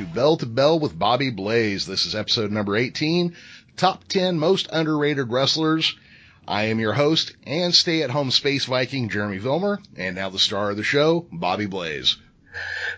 to 0.00 0.06
Bell 0.06 0.38
to 0.38 0.46
Bell 0.46 0.80
with 0.80 0.98
Bobby 0.98 1.28
Blaze. 1.28 1.84
This 1.84 2.06
is 2.06 2.14
episode 2.14 2.50
number 2.50 2.74
18, 2.74 3.36
Top 3.76 4.02
10 4.08 4.38
Most 4.38 4.66
Underrated 4.72 5.30
Wrestlers. 5.30 5.94
I 6.48 6.64
am 6.64 6.80
your 6.80 6.94
host 6.94 7.36
and 7.44 7.74
stay 7.74 8.02
at 8.02 8.08
home 8.08 8.30
space 8.30 8.64
Viking, 8.64 9.10
Jeremy 9.10 9.38
Vilmer, 9.38 9.78
and 9.98 10.16
now 10.16 10.30
the 10.30 10.38
star 10.38 10.70
of 10.70 10.78
the 10.78 10.82
show, 10.82 11.26
Bobby 11.30 11.66
Blaze. 11.66 12.16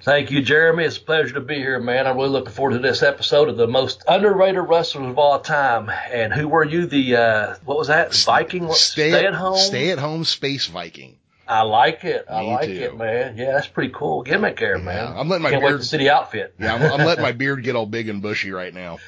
Thank 0.02 0.30
you, 0.30 0.42
Jeremy. 0.42 0.84
It's 0.84 0.96
a 0.96 1.00
pleasure 1.00 1.34
to 1.34 1.40
be 1.40 1.56
here, 1.56 1.80
man. 1.80 2.06
I'm 2.06 2.16
really 2.16 2.28
looking 2.28 2.52
forward 2.52 2.74
to 2.74 2.78
this 2.78 3.02
episode 3.02 3.48
of 3.48 3.56
the 3.56 3.66
most 3.66 4.04
underrated 4.06 4.62
wrestlers 4.68 5.10
of 5.10 5.18
all 5.18 5.40
time. 5.40 5.90
And 6.08 6.32
who 6.32 6.46
were 6.46 6.64
you? 6.64 6.86
The 6.86 7.16
uh, 7.16 7.56
what 7.64 7.78
was 7.78 7.88
that? 7.88 8.14
Viking? 8.14 8.72
Stay, 8.74 9.10
stay 9.10 9.26
at 9.26 9.34
home. 9.34 9.58
Stay 9.58 9.90
at 9.90 9.98
home 9.98 10.22
space 10.22 10.68
Viking. 10.68 11.18
I 11.52 11.62
like 11.62 12.04
it. 12.04 12.24
I 12.30 12.40
Me 12.42 12.46
like 12.52 12.68
too. 12.68 12.72
it, 12.74 12.96
man. 12.96 13.36
Yeah, 13.36 13.52
that's 13.52 13.66
pretty 13.66 13.92
cool 13.94 14.22
gimmick 14.22 14.58
there, 14.58 14.78
man. 14.78 15.12
I'm 15.16 15.28
letting 15.28 15.42
my 15.42 15.50
Can't 15.50 15.62
beard- 15.62 15.84
see 15.84 15.98
the 15.98 16.10
outfit. 16.10 16.54
Yeah, 16.58 16.74
I'm, 16.74 16.82
I'm 17.00 17.06
letting 17.06 17.22
my 17.22 17.32
beard 17.42 17.62
get 17.62 17.76
all 17.76 17.86
big 17.86 18.08
and 18.08 18.22
bushy 18.22 18.50
right 18.52 18.72
now. 18.72 18.98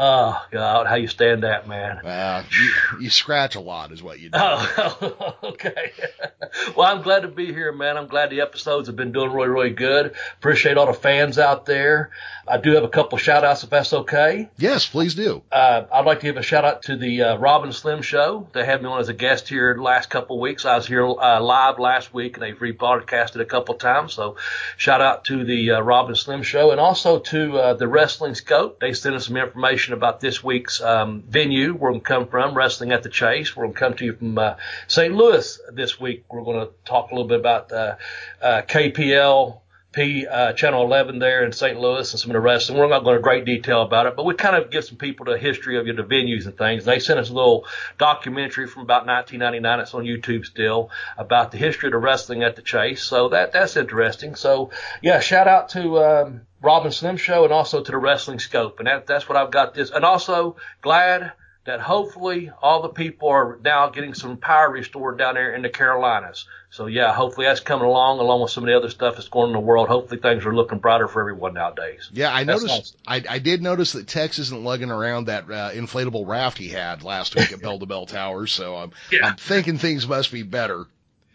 Oh 0.00 0.40
God, 0.52 0.86
how 0.86 0.94
you 0.94 1.08
stand 1.08 1.42
that, 1.42 1.66
man? 1.66 1.98
Uh, 2.06 2.44
you, 2.52 3.00
you 3.00 3.10
scratch 3.10 3.56
a 3.56 3.60
lot 3.60 3.90
is 3.90 4.00
what 4.00 4.20
you 4.20 4.28
do. 4.28 4.38
Oh, 4.40 5.36
okay. 5.42 5.90
well, 6.76 6.86
I'm 6.86 7.02
glad 7.02 7.22
to 7.22 7.28
be 7.28 7.46
here, 7.46 7.72
man. 7.72 7.96
I'm 7.96 8.06
glad 8.06 8.30
the 8.30 8.42
episodes 8.42 8.86
have 8.86 8.94
been 8.94 9.10
doing 9.10 9.32
really, 9.32 9.48
really 9.48 9.70
good. 9.70 10.14
Appreciate 10.38 10.76
all 10.78 10.86
the 10.86 10.92
fans 10.92 11.36
out 11.36 11.66
there. 11.66 12.10
I 12.50 12.56
do 12.58 12.74
have 12.74 12.84
a 12.84 12.88
couple 12.88 13.18
shout 13.18 13.44
outs 13.44 13.64
if 13.64 13.70
that's 13.70 13.92
okay. 13.92 14.48
Yes, 14.56 14.86
please 14.86 15.14
do. 15.14 15.42
Uh, 15.52 15.84
I'd 15.92 16.06
like 16.06 16.20
to 16.20 16.26
give 16.26 16.36
a 16.36 16.42
shout 16.42 16.64
out 16.64 16.82
to 16.82 16.96
the 16.96 17.22
uh, 17.22 17.36
Robin 17.36 17.72
Slim 17.72 18.02
Show. 18.02 18.48
They 18.52 18.64
had 18.64 18.82
me 18.82 18.88
on 18.88 19.00
as 19.00 19.08
a 19.08 19.14
guest 19.14 19.48
here 19.48 19.74
the 19.74 19.82
last 19.82 20.10
couple 20.10 20.36
of 20.36 20.40
weeks. 20.40 20.64
I 20.64 20.76
was 20.76 20.86
here 20.86 21.06
uh, 21.06 21.40
live 21.40 21.78
last 21.78 22.14
week, 22.14 22.36
and 22.36 22.42
they've 22.42 22.58
rebroadcasted 22.58 23.40
a 23.40 23.44
couple 23.44 23.74
of 23.74 23.80
times. 23.80 24.14
So, 24.14 24.36
shout 24.76 25.00
out 25.00 25.24
to 25.26 25.44
the 25.44 25.72
uh, 25.72 25.80
Robin 25.80 26.14
Slim 26.14 26.42
Show, 26.42 26.70
and 26.70 26.80
also 26.80 27.18
to 27.18 27.58
uh, 27.58 27.74
the 27.74 27.88
Wrestling 27.88 28.34
Scope. 28.34 28.80
They 28.80 28.92
sent 28.92 29.14
us 29.14 29.26
some 29.26 29.36
information 29.36 29.94
about 29.94 30.20
this 30.20 30.42
week's 30.42 30.80
um, 30.80 31.22
venue. 31.28 31.74
Where 31.74 31.92
we 31.92 32.00
come 32.00 32.26
from, 32.26 32.54
Wrestling 32.54 32.92
at 32.92 33.02
the 33.02 33.10
Chase. 33.10 33.56
We're 33.56 33.64
going 33.64 33.74
to 33.74 33.80
come 33.80 33.94
to 33.94 34.04
you 34.04 34.12
from 34.14 34.38
uh, 34.38 34.54
St. 34.86 35.14
Louis 35.14 35.60
this 35.72 36.00
week. 36.00 36.24
We're 36.30 36.44
going 36.44 36.66
to 36.66 36.72
talk 36.84 37.10
a 37.10 37.14
little 37.14 37.28
bit 37.28 37.40
about 37.40 37.72
uh, 37.72 37.96
uh, 38.40 38.62
KPL. 38.62 39.60
Uh, 39.98 40.52
Channel 40.52 40.84
11 40.84 41.18
there 41.18 41.44
in 41.44 41.52
St. 41.52 41.78
Louis 41.78 42.12
and 42.12 42.20
some 42.20 42.30
of 42.30 42.34
the 42.34 42.40
rest. 42.40 42.70
And 42.70 42.78
We're 42.78 42.88
not 42.88 43.04
going 43.04 43.16
to 43.16 43.22
great 43.22 43.44
detail 43.44 43.82
about 43.82 44.06
it, 44.06 44.16
but 44.16 44.24
we 44.24 44.34
kind 44.34 44.56
of 44.56 44.70
give 44.70 44.84
some 44.84 44.96
people 44.96 45.26
the 45.26 45.38
history 45.38 45.76
of 45.78 45.86
you 45.86 45.92
know, 45.92 46.02
the 46.02 46.08
venues 46.08 46.46
and 46.46 46.56
things. 46.56 46.84
They 46.84 46.98
sent 47.00 47.18
us 47.18 47.30
a 47.30 47.34
little 47.34 47.66
documentary 47.98 48.66
from 48.66 48.82
about 48.82 49.06
1999. 49.06 49.80
It's 49.80 49.94
on 49.94 50.04
YouTube 50.04 50.46
still 50.46 50.90
about 51.16 51.50
the 51.50 51.58
history 51.58 51.88
of 51.88 51.92
the 51.92 51.98
wrestling 51.98 52.42
at 52.42 52.56
the 52.56 52.62
Chase. 52.62 53.02
So 53.02 53.30
that 53.30 53.52
that's 53.52 53.76
interesting. 53.76 54.34
So 54.34 54.70
yeah, 55.02 55.20
shout 55.20 55.48
out 55.48 55.70
to 55.70 55.98
um, 55.98 56.40
Robin 56.62 56.92
Slim 56.92 57.16
Show 57.16 57.44
and 57.44 57.52
also 57.52 57.82
to 57.82 57.90
the 57.90 57.98
Wrestling 57.98 58.38
Scope, 58.38 58.78
and 58.78 58.86
that 58.86 59.06
that's 59.06 59.28
what 59.28 59.36
I've 59.36 59.50
got 59.50 59.74
this. 59.74 59.90
And 59.90 60.04
also 60.04 60.56
glad 60.80 61.32
that 61.68 61.80
hopefully 61.80 62.50
all 62.62 62.80
the 62.80 62.88
people 62.88 63.28
are 63.28 63.58
now 63.62 63.90
getting 63.90 64.14
some 64.14 64.38
power 64.38 64.70
restored 64.70 65.18
down 65.18 65.34
there 65.34 65.54
in 65.54 65.60
the 65.60 65.68
Carolinas. 65.68 66.46
So 66.70 66.86
yeah, 66.86 67.12
hopefully 67.12 67.46
that's 67.46 67.60
coming 67.60 67.86
along, 67.86 68.20
along 68.20 68.40
with 68.40 68.50
some 68.50 68.64
of 68.64 68.68
the 68.68 68.76
other 68.76 68.88
stuff 68.88 69.16
that's 69.16 69.28
going 69.28 69.44
on 69.44 69.48
in 69.50 69.52
the 69.52 69.60
world. 69.60 69.88
Hopefully 69.88 70.18
things 70.20 70.46
are 70.46 70.54
looking 70.54 70.78
brighter 70.78 71.08
for 71.08 71.20
everyone 71.20 71.54
nowadays. 71.54 72.08
Yeah, 72.12 72.34
I 72.34 72.44
That's 72.44 72.64
noticed. 72.64 72.96
I, 73.06 73.22
I 73.28 73.38
did 73.38 73.62
notice 73.62 73.92
that 73.92 74.08
Tex 74.08 74.38
isn't 74.38 74.64
lugging 74.64 74.90
around 74.90 75.26
that 75.26 75.44
uh, 75.44 75.70
inflatable 75.72 76.26
raft 76.26 76.56
he 76.56 76.68
had 76.68 77.02
last 77.02 77.36
week 77.36 77.52
at 77.52 77.60
Bell 77.62 77.78
to 77.78 77.86
Bell 77.86 78.06
Towers. 78.06 78.50
So 78.52 78.76
I'm, 78.76 78.92
Yeah. 79.10 79.26
I'm 79.26 79.36
thinking 79.36 79.76
things 79.76 80.08
must 80.08 80.32
be 80.32 80.42
better. 80.42 80.86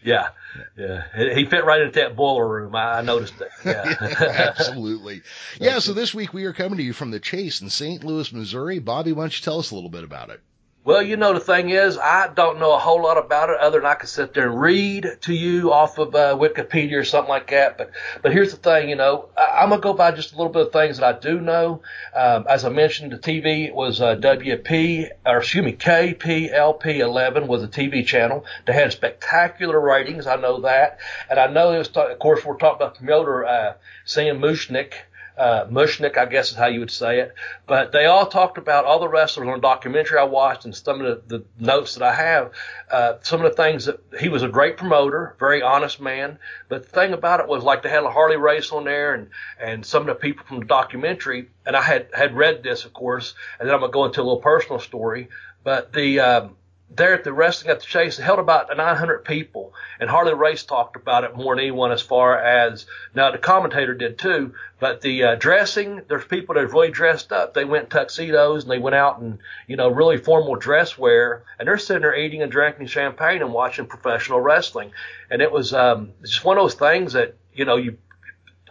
Yeah, 0.05 0.29
yeah, 0.77 1.33
He- 1.35 1.45
fit 1.45 1.65
right 1.65 1.81
into 1.81 1.99
that 1.99 2.15
boiler 2.15 2.47
room. 2.47 2.75
I, 2.75 2.99
I 2.99 3.01
noticed 3.01 3.33
that. 3.39 3.49
Yeah, 3.65 4.53
Absolutely. 4.57 5.21
Yeah. 5.59 5.79
So 5.79 5.93
this 5.93 6.13
week 6.13 6.33
we 6.33 6.45
are 6.45 6.53
coming 6.53 6.77
to 6.77 6.83
you 6.83 6.93
from 6.93 7.11
the 7.11 7.19
Chase 7.19 7.61
in 7.61 7.69
St. 7.69 8.03
Louis, 8.03 8.31
Missouri. 8.33 8.79
Bobby, 8.79 9.13
why 9.13 9.23
don't 9.23 9.37
you 9.37 9.43
tell 9.43 9.59
us 9.59 9.71
a 9.71 9.75
little 9.75 9.89
bit 9.89 10.03
about 10.03 10.29
it? 10.29 10.41
Well, 10.85 11.01
you 11.01 11.15
know, 11.15 11.31
the 11.33 11.39
thing 11.39 11.69
is, 11.69 11.97
I 11.97 12.27
don't 12.33 12.59
know 12.59 12.73
a 12.73 12.77
whole 12.77 13.03
lot 13.03 13.17
about 13.17 13.49
it 13.49 13.57
other 13.57 13.79
than 13.79 13.85
I 13.85 13.95
can 13.95 14.07
sit 14.07 14.33
there 14.33 14.49
and 14.49 14.59
read 14.59 15.17
to 15.21 15.33
you 15.33 15.71
off 15.71 15.97
of 15.97 16.13
uh, 16.13 16.35
Wikipedia 16.35 16.97
or 16.99 17.05
something 17.05 17.29
like 17.29 17.51
that. 17.51 17.77
But, 17.77 17.91
but 18.21 18.33
here's 18.33 18.51
the 18.51 18.57
thing, 18.57 18.89
you 18.89 18.97
know, 18.97 19.29
I, 19.37 19.61
I'm 19.61 19.69
going 19.69 19.79
to 19.79 19.83
go 19.83 19.93
by 19.93 20.11
just 20.11 20.33
a 20.33 20.35
little 20.35 20.51
bit 20.51 20.67
of 20.67 20.73
things 20.73 20.97
that 20.97 21.15
I 21.15 21.17
do 21.17 21.39
know. 21.39 21.83
Um, 22.13 22.45
as 22.49 22.65
I 22.65 22.69
mentioned, 22.69 23.13
the 23.13 23.17
TV 23.17 23.73
was 23.73 24.01
uh, 24.01 24.17
WP, 24.17 25.09
or 25.25 25.37
excuse 25.37 25.63
me, 25.63 25.71
KPLR 25.71 26.85
11 26.85 27.47
was 27.47 27.63
a 27.63 27.69
TV 27.69 28.05
channel. 28.05 28.43
They 28.65 28.73
had 28.73 28.91
spectacular 28.91 29.79
ratings. 29.79 30.27
I 30.27 30.35
know 30.35 30.59
that. 30.61 30.99
And 31.29 31.39
I 31.39 31.47
know 31.47 31.71
it 31.71 31.77
was, 31.77 31.87
of 31.95 32.19
course, 32.19 32.43
we're 32.43 32.57
talking 32.57 32.85
about 32.85 32.95
promoter, 32.95 33.45
uh, 33.45 33.73
Sam 34.03 34.39
Muchnick 34.39 34.95
uh, 35.37 35.65
Muchnick, 35.65 36.17
I 36.17 36.25
guess 36.25 36.51
is 36.51 36.57
how 36.57 36.67
you 36.67 36.79
would 36.79 36.91
say 36.91 37.19
it. 37.19 37.33
But 37.65 37.91
they 37.91 38.05
all 38.05 38.27
talked 38.27 38.57
about 38.57 38.85
all 38.85 38.99
the 38.99 39.07
wrestlers 39.07 39.47
on 39.47 39.57
a 39.57 39.61
documentary 39.61 40.19
I 40.19 40.23
watched 40.23 40.65
and 40.65 40.75
some 40.75 41.01
of 41.01 41.27
the, 41.27 41.37
the 41.37 41.45
notes 41.59 41.95
that 41.95 42.03
I 42.03 42.13
have. 42.13 42.51
Uh, 42.91 43.13
some 43.21 43.43
of 43.43 43.49
the 43.49 43.63
things 43.63 43.85
that 43.85 43.99
he 44.19 44.29
was 44.29 44.43
a 44.43 44.47
great 44.47 44.77
promoter, 44.77 45.35
very 45.39 45.61
honest 45.61 45.99
man. 45.99 46.37
But 46.69 46.83
the 46.83 46.89
thing 46.89 47.13
about 47.13 47.39
it 47.39 47.47
was 47.47 47.63
like 47.63 47.83
they 47.83 47.89
had 47.89 48.03
a 48.03 48.11
Harley 48.11 48.37
Race 48.37 48.71
on 48.71 48.83
there 48.83 49.13
and, 49.13 49.29
and 49.59 49.85
some 49.85 50.01
of 50.01 50.07
the 50.07 50.15
people 50.15 50.45
from 50.45 50.59
the 50.59 50.65
documentary. 50.65 51.49
And 51.65 51.75
I 51.75 51.81
had, 51.81 52.09
had 52.13 52.35
read 52.35 52.63
this, 52.63 52.85
of 52.85 52.93
course, 52.93 53.33
and 53.59 53.67
then 53.67 53.73
I'm 53.73 53.81
going 53.81 53.91
to 53.91 53.93
go 53.93 54.05
into 54.05 54.21
a 54.21 54.23
little 54.23 54.37
personal 54.37 54.79
story. 54.79 55.29
But 55.63 55.93
the, 55.93 56.19
um, 56.19 56.55
there 56.95 57.13
at 57.13 57.23
the 57.23 57.33
wrestling 57.33 57.71
at 57.71 57.79
the 57.79 57.85
chase, 57.85 58.17
held 58.17 58.39
about 58.39 58.75
900 58.75 59.25
people, 59.25 59.73
and 59.99 60.09
Harley 60.09 60.33
Race 60.33 60.63
talked 60.63 60.95
about 60.95 61.23
it 61.23 61.35
more 61.35 61.55
than 61.55 61.63
anyone 61.63 61.91
as 61.91 62.01
far 62.01 62.37
as 62.37 62.85
now 63.15 63.31
the 63.31 63.37
commentator 63.37 63.93
did 63.93 64.17
too. 64.17 64.53
But 64.79 65.01
the 65.01 65.23
uh, 65.23 65.35
dressing, 65.35 66.01
there's 66.07 66.25
people 66.25 66.55
that 66.55 66.67
really 66.67 66.91
dressed 66.91 67.31
up. 67.31 67.53
They 67.53 67.65
went 67.65 67.89
tuxedos 67.89 68.63
and 68.63 68.71
they 68.71 68.79
went 68.79 68.95
out 68.95 69.19
in 69.19 69.39
you 69.67 69.75
know 69.75 69.89
really 69.89 70.17
formal 70.17 70.55
dress 70.55 70.97
wear, 70.97 71.43
and 71.57 71.67
they're 71.67 71.77
sitting 71.77 72.01
there 72.01 72.15
eating 72.15 72.41
and 72.41 72.51
drinking 72.51 72.87
champagne 72.87 73.41
and 73.41 73.53
watching 73.53 73.85
professional 73.85 74.41
wrestling. 74.41 74.91
And 75.29 75.41
it 75.41 75.51
was 75.51 75.73
um, 75.73 76.11
just 76.21 76.43
one 76.43 76.57
of 76.57 76.63
those 76.63 76.75
things 76.75 77.13
that 77.13 77.35
you 77.53 77.65
know 77.65 77.77
you 77.77 77.97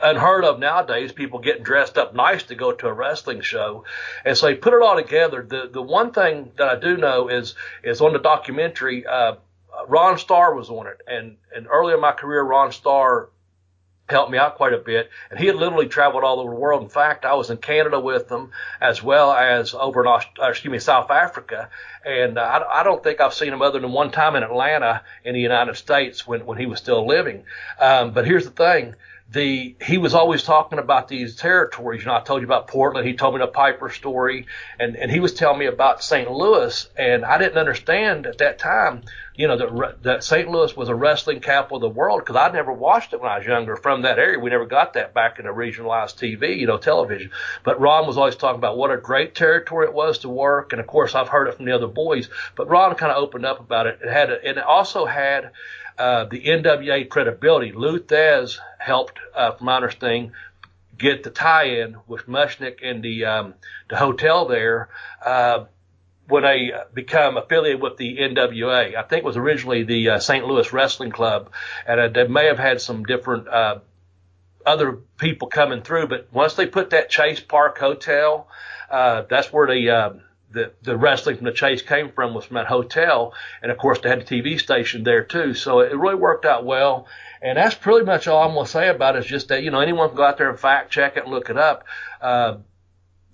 unheard 0.02 0.44
of 0.44 0.58
nowadays. 0.58 1.12
People 1.12 1.38
getting 1.38 1.62
dressed 1.62 1.96
up 1.98 2.14
nice 2.14 2.42
to 2.44 2.54
go 2.54 2.72
to 2.72 2.88
a 2.88 2.92
wrestling 2.92 3.40
show, 3.40 3.84
and 4.24 4.36
so 4.36 4.48
you 4.48 4.56
put 4.56 4.74
it 4.74 4.82
all 4.82 4.96
together. 4.96 5.44
The 5.48 5.68
the 5.72 5.82
one 5.82 6.12
thing 6.12 6.52
that 6.56 6.68
I 6.68 6.76
do 6.76 6.96
know 6.96 7.28
is 7.28 7.54
is 7.82 8.00
on 8.00 8.12
the 8.12 8.18
documentary. 8.18 9.06
Uh, 9.06 9.36
Ron 9.88 10.18
Starr 10.18 10.54
was 10.54 10.68
on 10.68 10.86
it, 10.86 11.00
and 11.06 11.36
and 11.54 11.66
early 11.70 11.94
in 11.94 12.00
my 12.00 12.12
career, 12.12 12.42
Ron 12.42 12.72
Starr 12.72 13.30
helped 14.08 14.30
me 14.30 14.38
out 14.38 14.56
quite 14.56 14.72
a 14.72 14.78
bit. 14.78 15.10
And 15.30 15.38
he 15.38 15.46
had 15.46 15.56
literally 15.56 15.88
traveled 15.88 16.24
all 16.24 16.40
over 16.40 16.50
the 16.50 16.60
world. 16.60 16.82
In 16.82 16.88
fact, 16.88 17.24
I 17.24 17.34
was 17.34 17.50
in 17.50 17.56
Canada 17.56 17.98
with 17.98 18.30
him 18.30 18.50
as 18.80 19.02
well 19.02 19.32
as 19.32 19.74
over 19.74 20.02
in, 20.02 20.06
Aust- 20.06 20.38
uh, 20.40 20.48
excuse 20.48 20.70
me, 20.70 20.78
South 20.78 21.10
Africa. 21.10 21.70
And 22.04 22.38
uh, 22.38 22.42
I, 22.42 22.80
I 22.80 22.82
don't 22.84 23.02
think 23.02 23.20
I've 23.20 23.34
seen 23.34 23.52
him 23.52 23.62
other 23.62 23.80
than 23.80 23.92
one 23.92 24.10
time 24.10 24.36
in 24.36 24.42
Atlanta 24.42 25.02
in 25.24 25.34
the 25.34 25.40
United 25.40 25.76
States 25.76 26.26
when, 26.26 26.46
when 26.46 26.58
he 26.58 26.66
was 26.66 26.78
still 26.78 27.06
living. 27.06 27.44
Um, 27.80 28.12
but 28.12 28.26
here's 28.26 28.44
the 28.44 28.50
thing. 28.50 28.94
The, 29.32 29.74
he 29.82 29.96
was 29.96 30.14
always 30.14 30.42
talking 30.42 30.78
about 30.78 31.08
these 31.08 31.36
territories. 31.36 32.02
You 32.02 32.08
know, 32.08 32.16
I 32.16 32.20
told 32.20 32.42
you 32.42 32.46
about 32.46 32.68
Portland. 32.68 33.06
He 33.06 33.14
told 33.14 33.34
me 33.34 33.40
the 33.40 33.46
Piper 33.46 33.88
story 33.88 34.46
and, 34.78 34.94
and 34.94 35.10
he 35.10 35.20
was 35.20 35.32
telling 35.32 35.58
me 35.58 35.66
about 35.66 36.02
St. 36.02 36.30
Louis 36.30 36.88
and 36.96 37.24
I 37.24 37.38
didn't 37.38 37.56
understand 37.56 38.26
at 38.26 38.38
that 38.38 38.58
time, 38.58 39.04
you 39.34 39.48
know, 39.48 39.56
that, 39.56 40.02
that 40.02 40.24
St. 40.24 40.48
Louis 40.50 40.76
was 40.76 40.90
a 40.90 40.94
wrestling 40.94 41.40
capital 41.40 41.78
of 41.78 41.80
the 41.80 41.88
world 41.88 42.20
because 42.20 42.36
I 42.36 42.50
never 42.50 42.72
watched 42.72 43.14
it 43.14 43.20
when 43.22 43.30
I 43.30 43.38
was 43.38 43.46
younger 43.46 43.76
from 43.76 44.02
that 44.02 44.18
area. 44.18 44.38
We 44.38 44.50
never 44.50 44.66
got 44.66 44.92
that 44.94 45.14
back 45.14 45.38
in 45.38 45.46
the 45.46 45.52
regionalized 45.52 46.18
TV, 46.18 46.58
you 46.58 46.66
know, 46.66 46.76
television. 46.76 47.30
But 47.64 47.80
Ron 47.80 48.06
was 48.06 48.18
always 48.18 48.36
talking 48.36 48.58
about 48.58 48.76
what 48.76 48.90
a 48.90 48.98
great 48.98 49.34
territory 49.34 49.86
it 49.86 49.94
was 49.94 50.18
to 50.18 50.28
work. 50.28 50.72
And 50.72 50.80
of 50.80 50.86
course, 50.86 51.14
I've 51.14 51.28
heard 51.28 51.48
it 51.48 51.56
from 51.56 51.64
the 51.64 51.72
other 51.72 51.86
boys, 51.86 52.28
but 52.54 52.68
Ron 52.68 52.94
kind 52.96 53.12
of 53.12 53.22
opened 53.22 53.46
up 53.46 53.60
about 53.60 53.86
it. 53.86 54.00
It 54.02 54.12
had, 54.12 54.30
a, 54.30 54.44
and 54.44 54.58
it 54.58 54.64
also 54.64 55.06
had, 55.06 55.52
uh, 55.98 56.24
the 56.24 56.40
NWA 56.40 57.08
credibility. 57.08 57.72
Lou 57.72 57.98
Thesz 58.00 58.58
helped, 58.82 59.18
uh, 59.34 59.52
from 59.52 59.66
my 59.66 59.76
understanding, 59.76 60.32
get 60.98 61.22
the 61.22 61.30
tie-in 61.30 61.96
with 62.06 62.26
Muchnick 62.26 62.78
and 62.82 63.02
the, 63.02 63.24
um, 63.24 63.54
the 63.88 63.96
hotel 63.96 64.46
there. 64.46 64.88
Uh, 65.24 65.64
when 66.28 66.44
they 66.44 66.72
become 66.94 67.36
affiliated 67.36 67.82
with 67.82 67.96
the 67.96 68.16
NWA. 68.16 68.96
I 68.96 69.02
think 69.02 69.18
it 69.18 69.24
was 69.24 69.36
originally 69.36 69.82
the 69.82 70.10
uh, 70.10 70.18
St. 70.18 70.46
Louis 70.46 70.72
Wrestling 70.72 71.10
Club, 71.10 71.50
and 71.86 72.00
uh, 72.00 72.08
they 72.08 72.26
may 72.26 72.46
have 72.46 72.58
had 72.58 72.80
some 72.80 73.04
different 73.04 73.48
uh, 73.48 73.80
other 74.64 74.98
people 75.18 75.48
coming 75.48 75.82
through. 75.82 76.06
But 76.06 76.28
once 76.32 76.54
they 76.54 76.66
put 76.66 76.90
that 76.90 77.10
Chase 77.10 77.40
Park 77.40 77.78
Hotel, 77.78 78.48
uh, 78.90 79.24
that's 79.28 79.52
where 79.52 79.66
the 79.66 79.90
uh, 79.90 80.10
the 80.52 80.72
the 80.82 80.96
wrestling 80.96 81.36
from 81.36 81.46
the 81.46 81.52
chase 81.52 81.82
came 81.82 82.12
from 82.12 82.34
was 82.34 82.44
from 82.44 82.54
that 82.54 82.66
hotel, 82.66 83.34
and 83.62 83.72
of 83.72 83.78
course 83.78 84.00
they 84.00 84.08
had 84.08 84.20
a 84.20 84.24
TV 84.24 84.58
station 84.58 85.04
there 85.04 85.24
too. 85.24 85.54
So 85.54 85.80
it 85.80 85.96
really 85.96 86.14
worked 86.14 86.44
out 86.44 86.64
well. 86.64 87.06
And 87.40 87.58
that's 87.58 87.74
pretty 87.74 88.06
much 88.06 88.28
all 88.28 88.44
I'm 88.44 88.54
going 88.54 88.66
to 88.66 88.70
say 88.70 88.88
about 88.88 89.16
it. 89.16 89.20
Is 89.20 89.26
just 89.26 89.48
that 89.48 89.62
you 89.62 89.70
know 89.70 89.80
anyone 89.80 90.08
can 90.08 90.16
go 90.16 90.24
out 90.24 90.38
there 90.38 90.50
and 90.50 90.58
fact 90.58 90.92
check 90.92 91.16
it 91.16 91.24
and 91.24 91.32
look 91.32 91.50
it 91.50 91.58
up. 91.58 91.84
Uh, 92.20 92.58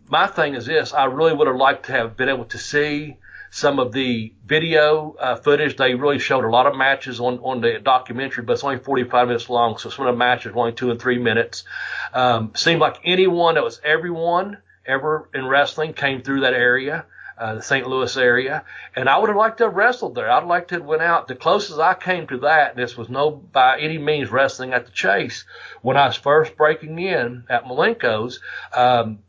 my 0.09 0.27
thing 0.27 0.55
is 0.55 0.67
this: 0.67 0.95
I 0.95 1.05
really 1.05 1.35
would 1.35 1.47
have 1.47 1.57
liked 1.57 1.87
to 1.87 1.93
have 1.93 2.17
been 2.17 2.29
able 2.29 2.47
to 2.47 2.59
see 2.59 3.17
some 3.51 3.79
of 3.79 3.93
the 3.93 4.33
video 4.45 5.17
uh, 5.19 5.37
footage. 5.37 5.77
They 5.77 5.95
really 5.95 6.19
showed 6.19 6.45
a 6.45 6.51
lot 6.51 6.67
of 6.67 6.77
matches 6.77 7.21
on, 7.21 7.39
on 7.39 7.61
the 7.61 7.79
documentary, 7.83 8.45
but 8.45 8.55
it's 8.55 8.65
only 8.65 8.79
45 8.79 9.29
minutes 9.29 9.49
long. 9.49 9.79
So 9.79 9.91
some 9.91 10.07
of 10.07 10.15
the 10.15 10.19
matches 10.19 10.53
were 10.53 10.61
only 10.61 10.73
two 10.73 10.91
and 10.91 11.01
three 11.01 11.19
minutes. 11.19 11.65
Um, 12.13 12.53
seemed 12.55 12.81
like 12.81 13.01
anyone 13.05 13.55
that 13.55 13.65
was 13.65 13.81
everyone 13.83 14.59
ever 14.89 15.29
in 15.35 15.47
wrestling 15.47 15.93
came 15.93 16.23
through 16.23 16.41
that 16.41 16.55
area. 16.55 17.05
Uh, 17.37 17.55
the 17.55 17.63
St. 17.63 17.87
Louis 17.87 18.17
area, 18.17 18.65
and 18.97 19.09
I 19.09 19.17
would 19.17 19.29
have 19.29 19.37
liked 19.37 19.59
to 19.59 19.65
have 19.67 19.75
wrestled 19.77 20.17
there. 20.17 20.29
I'd 20.29 20.43
like 20.43 20.67
to 20.69 20.75
have 20.75 20.85
went 20.85 21.03
out. 21.03 21.29
The 21.29 21.37
closest 21.37 21.79
I 21.79 21.95
came 21.95 22.27
to 22.27 22.39
that, 22.39 22.75
this 22.75 22.97
was 22.97 23.09
no 23.09 23.31
by 23.31 23.79
any 23.79 23.97
means 23.97 24.29
wrestling 24.29 24.73
at 24.73 24.87
the 24.87 24.91
Chase. 24.91 25.45
When 25.81 25.97
I 25.97 26.09
was 26.09 26.17
first 26.17 26.57
breaking 26.57 26.99
in 26.99 27.45
at 27.49 27.65
Malenko's, 27.65 28.41
um, 28.75 29.21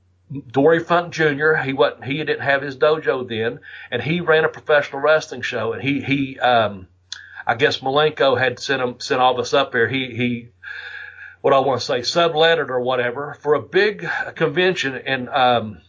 Dory 0.52 0.80
Funk 0.80 1.14
Jr. 1.14 1.54
He 1.56 1.74
wasn't 1.74 2.06
he 2.06 2.18
didn't 2.18 2.42
have 2.42 2.64
his 2.64 2.78
dojo 2.78 3.28
then, 3.28 3.60
and 3.92 4.02
he 4.02 4.22
ran 4.22 4.44
a 4.44 4.50
professional 4.50 5.02
wrestling 5.02 5.44
show. 5.44 5.74
And 5.74 5.82
he 5.84 6.02
he 6.02 6.40
um, 6.40 6.88
I 7.46 7.56
guess 7.56 7.80
Malenko 7.80 8.40
had 8.40 8.60
sent 8.60 8.82
him 8.82 9.00
sent 9.00 9.22
all 9.22 9.34
of 9.34 9.40
us 9.40 9.54
up 9.54 9.72
there. 9.72 9.88
He 9.88 10.16
he 10.16 10.50
what 11.42 11.54
I 11.54 11.60
want 11.60 11.80
to 11.82 11.86
say 11.86 12.00
subletted 12.00 12.70
or 12.70 12.80
whatever 12.82 13.38
for 13.42 13.54
a 13.54 13.62
big 13.62 14.08
convention 14.36 14.96
in 14.96 15.30
um, 15.30 15.82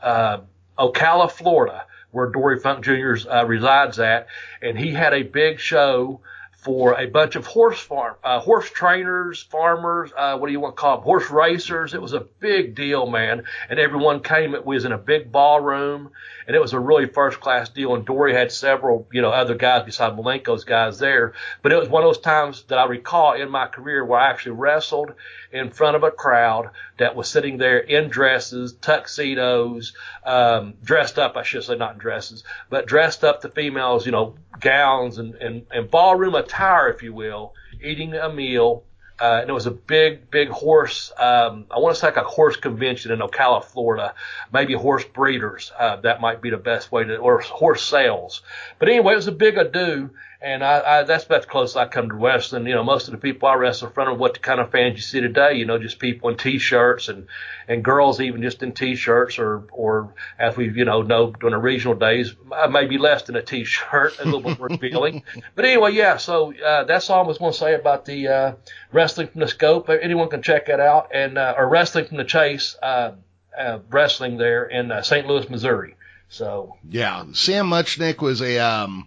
uh, 0.00 0.40
Ocala, 0.78 1.30
Florida, 1.30 1.86
where 2.10 2.30
Dory 2.30 2.58
Funk 2.60 2.84
Jr. 2.84 3.14
Uh, 3.28 3.44
resides 3.44 3.98
at, 3.98 4.26
and 4.60 4.78
he 4.78 4.92
had 4.92 5.14
a 5.14 5.22
big 5.22 5.58
show 5.58 6.20
for 6.62 6.98
a 6.98 7.06
bunch 7.06 7.34
of 7.34 7.44
horse 7.44 7.80
farm, 7.80 8.14
uh, 8.22 8.38
horse 8.38 8.70
trainers, 8.70 9.42
farmers, 9.42 10.12
uh, 10.16 10.38
what 10.38 10.46
do 10.46 10.52
you 10.52 10.60
want 10.60 10.76
to 10.76 10.80
call 10.80 10.96
them, 10.96 11.04
horse 11.04 11.28
racers. 11.28 11.92
It 11.92 12.00
was 12.00 12.12
a 12.12 12.20
big 12.20 12.76
deal, 12.76 13.06
man. 13.06 13.42
And 13.68 13.80
everyone 13.80 14.22
came. 14.22 14.54
It 14.54 14.64
was 14.64 14.84
in 14.84 14.92
a 14.92 14.98
big 14.98 15.32
ballroom, 15.32 16.10
and 16.46 16.54
it 16.54 16.60
was 16.60 16.72
a 16.72 16.78
really 16.78 17.06
first 17.06 17.40
class 17.40 17.68
deal. 17.68 17.96
And 17.96 18.06
Dory 18.06 18.32
had 18.32 18.52
several, 18.52 19.08
you 19.12 19.22
know, 19.22 19.30
other 19.30 19.56
guys 19.56 19.82
besides 19.84 20.16
Malenko's 20.16 20.62
guys 20.62 21.00
there. 21.00 21.32
But 21.62 21.72
it 21.72 21.76
was 21.80 21.88
one 21.88 22.04
of 22.04 22.08
those 22.08 22.18
times 22.18 22.62
that 22.68 22.78
I 22.78 22.86
recall 22.86 23.32
in 23.32 23.50
my 23.50 23.66
career 23.66 24.04
where 24.04 24.20
I 24.20 24.30
actually 24.30 24.52
wrestled 24.52 25.14
in 25.50 25.70
front 25.70 25.96
of 25.96 26.04
a 26.04 26.12
crowd 26.12 26.70
that 26.98 27.16
was 27.16 27.28
sitting 27.28 27.58
there 27.58 27.78
in 27.78 28.08
dresses, 28.08 28.72
tuxedos, 28.74 29.94
um, 30.24 30.74
dressed 30.82 31.18
up, 31.18 31.36
I 31.36 31.42
should 31.42 31.64
say, 31.64 31.74
not 31.74 31.94
in 31.94 31.98
dresses, 31.98 32.44
but 32.70 32.86
dressed 32.86 33.24
up 33.24 33.40
the 33.40 33.50
females, 33.50 34.06
you 34.06 34.12
know, 34.12 34.36
gowns 34.60 35.18
and, 35.18 35.34
and, 35.34 35.66
and 35.70 35.90
ballroom 35.90 36.34
attire, 36.34 36.51
if 36.88 37.02
you 37.02 37.12
will, 37.12 37.54
eating 37.82 38.14
a 38.14 38.32
meal. 38.32 38.84
Uh, 39.20 39.38
and 39.40 39.50
it 39.50 39.52
was 39.52 39.66
a 39.66 39.70
big, 39.70 40.30
big 40.30 40.48
horse. 40.48 41.12
Um, 41.16 41.66
I 41.70 41.78
want 41.78 41.94
to 41.94 42.00
say 42.00 42.08
like 42.08 42.16
a 42.16 42.24
horse 42.24 42.56
convention 42.56 43.12
in 43.12 43.20
Ocala, 43.20 43.62
Florida. 43.64 44.14
Maybe 44.52 44.74
horse 44.74 45.04
breeders. 45.04 45.70
Uh, 45.78 45.96
that 45.96 46.20
might 46.20 46.42
be 46.42 46.50
the 46.50 46.56
best 46.56 46.90
way 46.90 47.04
to, 47.04 47.16
or 47.18 47.40
horse 47.40 47.82
sales. 47.82 48.42
But 48.78 48.88
anyway, 48.88 49.12
it 49.12 49.16
was 49.16 49.28
a 49.28 49.32
big 49.32 49.58
ado. 49.58 50.10
And 50.42 50.64
I, 50.64 50.98
I, 50.98 51.02
that's 51.04 51.24
about 51.24 51.42
the 51.42 51.48
closest 51.48 51.76
I 51.76 51.86
come 51.86 52.08
to 52.08 52.14
wrestling. 52.16 52.66
You 52.66 52.74
know, 52.74 52.82
most 52.82 53.06
of 53.06 53.12
the 53.12 53.18
people 53.18 53.48
I 53.48 53.54
wrestle 53.54 53.86
in 53.88 53.94
front 53.94 54.10
of 54.10 54.18
what 54.18 54.34
the 54.34 54.40
kind 54.40 54.60
of 54.60 54.72
fans 54.72 54.96
you 54.96 55.02
see 55.02 55.20
today, 55.20 55.54
you 55.54 55.66
know, 55.66 55.78
just 55.78 56.00
people 56.00 56.30
in 56.30 56.36
t-shirts 56.36 57.08
and, 57.08 57.28
and 57.68 57.84
girls 57.84 58.20
even 58.20 58.42
just 58.42 58.60
in 58.60 58.72
t-shirts 58.72 59.38
or, 59.38 59.68
or 59.70 60.14
as 60.40 60.56
we, 60.56 60.68
you 60.68 60.84
know, 60.84 61.02
know 61.02 61.30
during 61.30 61.52
the 61.52 61.58
regional 61.58 61.94
days, 61.94 62.34
maybe 62.70 62.98
less 62.98 63.22
than 63.22 63.36
a 63.36 63.42
t-shirt, 63.42 64.18
a 64.18 64.24
little 64.24 64.40
bit 64.40 64.58
more 64.58 64.68
revealing. 64.68 65.22
But 65.54 65.64
anyway, 65.64 65.92
yeah, 65.92 66.16
so, 66.16 66.52
uh, 66.54 66.84
that's 66.84 67.08
all 67.08 67.24
I 67.24 67.26
was 67.26 67.38
going 67.38 67.52
to 67.52 67.58
say 67.58 67.74
about 67.74 68.04
the, 68.04 68.28
uh, 68.28 68.52
wrestling 68.90 69.28
from 69.28 69.42
the 69.42 69.48
scope. 69.48 69.88
Anyone 69.90 70.28
can 70.28 70.42
check 70.42 70.66
that 70.66 70.80
out 70.80 71.10
and, 71.14 71.38
uh, 71.38 71.54
or 71.56 71.68
wrestling 71.68 72.06
from 72.06 72.16
the 72.16 72.24
chase, 72.24 72.74
uh, 72.82 73.12
uh, 73.56 73.78
wrestling 73.90 74.38
there 74.38 74.64
in 74.64 74.90
uh, 74.90 75.02
St. 75.02 75.26
Louis, 75.26 75.48
Missouri. 75.48 75.94
So 76.28 76.76
yeah, 76.88 77.26
Sam 77.34 77.66
Muchnick 77.68 78.22
was 78.22 78.40
a, 78.40 78.58
um, 78.58 79.06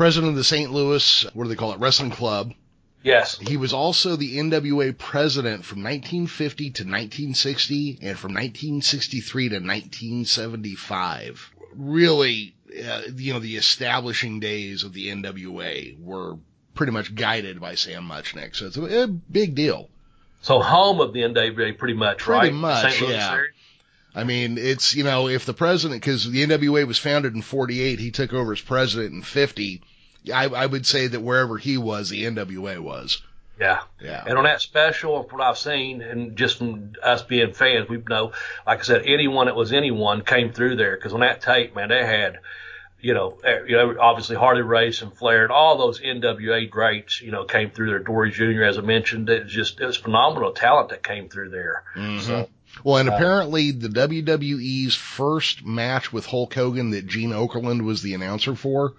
president 0.00 0.30
of 0.30 0.36
the 0.36 0.44
St. 0.44 0.72
Louis, 0.72 1.26
what 1.34 1.44
do 1.44 1.50
they 1.50 1.56
call 1.56 1.74
it, 1.74 1.78
wrestling 1.78 2.10
club. 2.10 2.54
Yes. 3.02 3.38
He 3.38 3.58
was 3.58 3.74
also 3.74 4.16
the 4.16 4.38
NWA 4.38 4.96
president 4.96 5.62
from 5.62 5.82
1950 5.82 6.64
to 6.64 6.84
1960 6.84 7.98
and 8.00 8.18
from 8.18 8.32
1963 8.32 9.50
to 9.50 9.54
1975. 9.56 11.50
Really, 11.76 12.54
uh, 12.82 13.02
you 13.14 13.34
know, 13.34 13.40
the 13.40 13.58
establishing 13.58 14.40
days 14.40 14.84
of 14.84 14.94
the 14.94 15.08
NWA 15.08 16.02
were 16.02 16.38
pretty 16.74 16.92
much 16.92 17.14
guided 17.14 17.60
by 17.60 17.74
Sam 17.74 18.08
Muchnick. 18.08 18.56
So 18.56 18.68
it's 18.68 18.78
a, 18.78 19.02
a 19.02 19.06
big 19.06 19.54
deal. 19.54 19.90
So 20.40 20.60
home 20.60 21.02
of 21.02 21.12
the 21.12 21.20
NWA 21.20 21.76
pretty 21.76 21.92
much, 21.92 22.20
pretty 22.20 22.46
right? 22.48 22.54
much, 22.54 23.02
yeah. 23.02 23.34
Area? 23.34 23.50
I 24.14 24.24
mean, 24.24 24.56
it's, 24.56 24.94
you 24.94 25.04
know, 25.04 25.28
if 25.28 25.44
the 25.44 25.52
president, 25.52 26.02
cause 26.02 26.28
the 26.28 26.46
NWA 26.46 26.86
was 26.86 26.98
founded 26.98 27.34
in 27.34 27.42
48, 27.42 27.98
he 27.98 28.10
took 28.10 28.32
over 28.32 28.52
as 28.52 28.62
president 28.62 29.12
in 29.12 29.20
50. 29.22 29.82
I, 30.32 30.44
I 30.46 30.66
would 30.66 30.86
say 30.86 31.06
that 31.06 31.20
wherever 31.20 31.56
he 31.56 31.78
was, 31.78 32.10
the 32.10 32.24
NWA 32.24 32.78
was. 32.80 33.22
Yeah. 33.60 33.80
Yeah. 34.00 34.24
And 34.26 34.38
on 34.38 34.44
that 34.44 34.62
special, 34.62 35.22
from 35.24 35.38
what 35.38 35.46
I've 35.46 35.58
seen, 35.58 36.00
and 36.00 36.36
just 36.36 36.58
from 36.58 36.94
us 37.02 37.22
being 37.22 37.52
fans, 37.52 37.88
we 37.88 38.02
know, 38.08 38.32
like 38.66 38.80
I 38.80 38.82
said, 38.82 39.02
anyone 39.04 39.46
that 39.46 39.56
was 39.56 39.72
anyone 39.72 40.22
came 40.22 40.52
through 40.52 40.76
there. 40.76 40.96
Cause 40.96 41.12
on 41.12 41.20
that 41.20 41.42
tape, 41.42 41.76
man, 41.76 41.90
they 41.90 42.04
had, 42.04 42.38
you 43.02 43.12
know, 43.12 43.38
eh, 43.44 43.60
you 43.66 43.76
know, 43.76 43.96
obviously 44.00 44.36
Harley 44.36 44.62
Race 44.62 45.02
and 45.02 45.12
Flair 45.12 45.42
and 45.42 45.52
all 45.52 45.76
those 45.76 46.00
NWA 46.00 46.70
greats, 46.70 47.20
you 47.20 47.30
know, 47.30 47.44
came 47.44 47.70
through 47.70 47.90
there. 47.90 47.98
Dory 47.98 48.30
Jr., 48.30 48.64
as 48.64 48.78
I 48.78 48.80
mentioned, 48.80 49.28
it 49.28 49.44
was 49.44 49.52
just, 49.52 49.78
it 49.78 49.86
was 49.86 49.98
phenomenal 49.98 50.52
talent 50.52 50.88
that 50.88 51.02
came 51.02 51.28
through 51.28 51.50
there. 51.50 51.84
Mm-hmm. 51.94 52.20
So, 52.20 52.48
well, 52.82 52.96
and 52.96 53.10
uh, 53.10 53.12
apparently 53.12 53.72
the 53.72 53.88
WWE's 53.88 54.94
first 54.94 55.66
match 55.66 56.12
with 56.12 56.24
Hulk 56.24 56.54
Hogan 56.54 56.90
that 56.92 57.06
Gene 57.06 57.30
Okerlund 57.30 57.84
was 57.84 58.00
the 58.00 58.14
announcer 58.14 58.54
for 58.54 58.94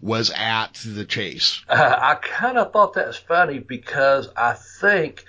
was 0.00 0.30
at 0.30 0.74
the 0.86 1.04
Chase. 1.04 1.62
Uh, 1.68 1.96
I 2.00 2.14
kind 2.16 2.58
of 2.58 2.72
thought 2.72 2.94
that 2.94 3.06
was 3.06 3.16
funny 3.16 3.58
because 3.58 4.28
I 4.36 4.54
think, 4.54 5.24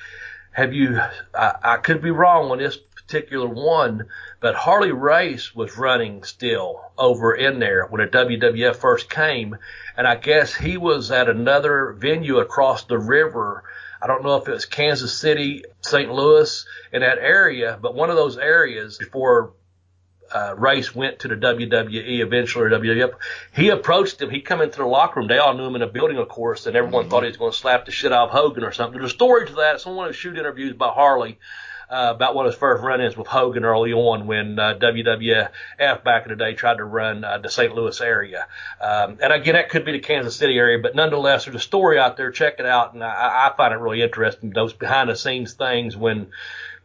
have 0.51 0.74
you, 0.74 1.00
I, 1.34 1.56
I 1.63 1.78
could 1.78 2.01
be 2.01 2.12
wrong 2.12 2.51
on 2.51 2.58
this 2.58 2.78
particular 2.78 3.48
one, 3.48 4.08
but 4.39 4.56
Harley 4.56 4.92
Race 4.92 5.56
was 5.56 5.78
running 5.78 6.24
still 6.24 6.82
over 6.98 7.34
in 7.34 7.60
there 7.60 7.86
when 7.86 8.01
the 8.01 8.08
WWF 8.08 8.75
first 8.78 9.10
came. 9.10 9.58
And 9.96 10.08
I 10.08 10.16
guess 10.16 10.54
he 10.54 10.78
was 10.78 11.12
at 11.12 11.30
another 11.30 11.94
venue 11.98 12.38
across 12.38 12.84
the 12.86 12.98
river 12.98 13.63
I 14.06 14.08
don't 14.08 14.24
know 14.24 14.36
if 14.36 14.48
it 14.48 14.51
was 14.51 14.66
Kansas 14.66 15.18
City, 15.18 15.63
St. 15.82 16.12
Louis, 16.12 16.63
in 16.92 17.01
that 17.01 17.18
area, 17.18 17.80
but 17.82 17.96
one 17.96 18.12
of 18.12 18.16
those 18.16 18.38
areas 18.38 19.00
before 19.00 19.54
uh, 20.34 20.55
Race 20.58 20.94
went 20.94 21.20
to 21.20 21.27
the 21.27 21.36
WWE 21.36 22.20
eventually 22.20 22.65
or 22.65 22.70
WWF. 22.70 23.13
He 23.53 23.70
approached 23.70 24.22
him. 24.22 24.29
He 24.29 24.41
come 24.41 24.62
into 24.62 24.77
the 24.77 24.86
locker 24.86 25.20
room. 25.20 25.27
They 25.27 25.38
all 25.38 25.53
knew 25.53 25.65
him 25.65 25.75
in 25.75 25.82
the 25.82 25.88
building, 25.88 26.17
of 26.17 26.27
course, 26.27 26.65
and 26.65 26.75
everyone 26.75 27.03
mm-hmm. 27.03 27.12
thought 27.12 27.24
he 27.24 27.29
was 27.29 27.38
going 27.38 27.51
to 27.51 27.58
slap 27.58 27.86
the 27.86 27.91
shit 27.91 28.12
out 28.12 28.29
of 28.29 28.32
Hogan 28.32 28.63
or 28.63 28.72
something. 28.72 29.00
There's 29.00 29.12
a 29.12 29.13
story 29.13 29.48
to 29.48 29.53
that. 29.55 29.82
Someone 29.82 30.10
of 30.10 30.15
shoot 30.15 30.38
interviews 30.38 30.74
by 30.74 30.89
Harley 30.89 31.38
uh, 31.89 32.13
about 32.15 32.36
one 32.36 32.46
of 32.46 32.53
his 32.53 32.60
first 32.60 32.84
run-ins 32.84 33.15
with 33.15 33.27
Hogan 33.27 33.63
early 33.63 33.94
on 33.94 34.27
when 34.27 34.58
uh, 34.58 34.75
WWF 34.79 36.03
back 36.03 36.24
in 36.24 36.29
the 36.29 36.36
day 36.36 36.53
tried 36.53 36.77
to 36.77 36.84
run 36.84 37.24
uh, 37.24 37.38
the 37.38 37.50
St. 37.50 37.74
Louis 37.74 38.00
area. 38.01 38.48
Um, 38.82 39.17
and 39.22 39.32
again, 39.32 39.53
that 39.53 39.70
could 39.70 39.86
be 39.86 39.94
the 39.94 40.00
Kansas 40.00 40.36
City 40.36 40.58
area, 40.58 40.79
but 40.82 40.96
nonetheless, 40.96 41.46
there's 41.46 41.55
a 41.55 41.60
story 41.60 42.00
out 42.00 42.17
there. 42.17 42.32
Check 42.32 42.55
it 42.60 42.65
out, 42.65 42.94
and 42.94 43.03
I, 43.03 43.51
I 43.51 43.53
find 43.55 43.74
it 43.74 43.77
really 43.77 44.01
interesting. 44.01 44.50
Those 44.50 44.74
behind-the-scenes 44.74 45.53
things 45.53 45.96
when 45.96 46.27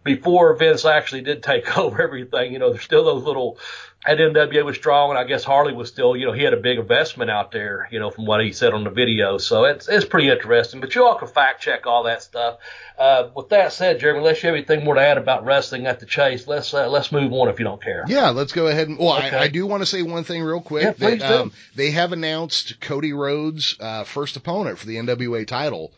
before 0.03 0.55
Vince 0.57 0.85
actually 0.85 1.23
did 1.23 1.43
take 1.43 1.79
over 1.79 2.03
everything, 2.03 2.53
you 2.53 2.59
know, 2.59 2.71
there's 2.71 2.85
still 2.85 3.05
those 3.05 3.25
little 3.25 3.59
at 4.07 4.17
NWA 4.17 4.65
was 4.65 4.77
strong, 4.77 5.11
and 5.11 5.19
I 5.19 5.25
guess 5.25 5.45
Harley 5.45 5.75
was 5.75 5.89
still, 5.89 6.17
you 6.17 6.25
know, 6.25 6.33
he 6.33 6.43
had 6.43 6.55
a 6.55 6.57
big 6.57 6.79
investment 6.79 7.31
out 7.31 7.53
there, 7.53 7.87
you 7.93 7.99
know, 7.99 8.11
from 8.11 8.25
what 8.25 8.43
he 8.43 8.53
said 8.53 8.73
on 8.73 8.85
the 8.85 8.91
video. 8.91 9.37
So 9.37 9.65
it's 9.65 9.89
it's 9.89 10.07
pretty 10.07 10.31
interesting. 10.31 10.81
But 10.81 10.95
you 10.95 11.05
all 11.05 11.19
can 11.19 11.29
fact 11.29 11.61
check 11.61 11.87
all 11.87 12.05
that 12.05 12.23
stuff. 12.23 12.59
Uh, 12.99 13.29
with 13.35 13.51
that 13.51 13.75
said, 13.75 14.01
Jeremy, 14.01 14.21
unless 14.21 14.43
you 14.43 14.47
have 14.49 14.57
anything 14.57 14.85
more 14.85 14.95
to 14.95 15.03
add 15.03 15.19
about 15.19 15.45
wrestling 15.45 15.87
at 15.87 16.01
the 16.01 16.07
Chase, 16.07 16.47
let's 16.47 16.73
uh, 16.73 16.89
let's 16.89 17.13
move 17.13 17.31
on 17.35 17.49
if 17.49 17.59
you 17.59 17.65
don't 17.67 17.83
care. 17.83 18.05
Yeah, 18.09 18.31
let's 18.31 18.53
go 18.53 18.69
ahead 18.69 18.89
and. 18.89 18.99
Well, 18.99 19.19
okay. 19.19 19.37
I, 19.37 19.43
I, 19.43 19.49
do 19.49 19.67
want 19.67 19.83
to 19.83 19.87
say 19.87 20.03
one 20.03 20.25
thing 20.25 20.43
real 20.43 20.63
quick. 20.63 20.85
Yeah, 20.85 20.93
please 20.93 21.21
that, 21.21 21.41
um, 21.41 21.53
they 21.75 21.91
have 21.91 22.13
announced 22.13 22.81
Cody 22.81 23.13
Rhodes' 23.13 23.77
uh, 23.79 24.05
first 24.05 24.39
opponent 24.39 24.79
for 24.79 24.87
the 24.87 24.97
NWA 24.97 25.47
title. 25.47 25.93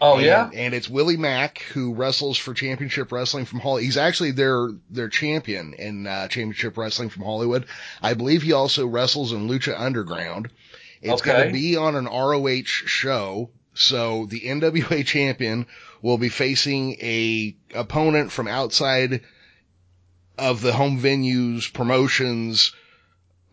Oh 0.00 0.16
and, 0.16 0.26
yeah, 0.26 0.50
and 0.52 0.74
it's 0.74 0.88
Willie 0.88 1.16
Mack 1.16 1.58
who 1.72 1.94
wrestles 1.94 2.36
for 2.36 2.52
Championship 2.52 3.12
Wrestling 3.12 3.46
from 3.46 3.60
Hollywood. 3.60 3.84
He's 3.84 3.96
actually 3.96 4.32
their 4.32 4.70
their 4.90 5.08
champion 5.08 5.74
in 5.74 6.06
uh, 6.06 6.28
Championship 6.28 6.76
Wrestling 6.76 7.08
from 7.08 7.24
Hollywood. 7.24 7.66
I 8.02 8.14
believe 8.14 8.42
he 8.42 8.52
also 8.52 8.86
wrestles 8.86 9.32
in 9.32 9.48
Lucha 9.48 9.78
Underground. 9.78 10.50
It's 11.00 11.22
okay. 11.22 11.32
going 11.32 11.46
to 11.46 11.52
be 11.52 11.76
on 11.76 11.94
an 11.94 12.06
ROH 12.06 12.64
show, 12.64 13.50
so 13.74 14.26
the 14.26 14.40
NWA 14.40 15.04
champion 15.06 15.66
will 16.02 16.18
be 16.18 16.28
facing 16.28 16.92
a 17.00 17.56
opponent 17.74 18.32
from 18.32 18.48
outside 18.48 19.22
of 20.38 20.60
the 20.60 20.72
home 20.72 21.00
venues 21.00 21.72
promotions 21.72 22.72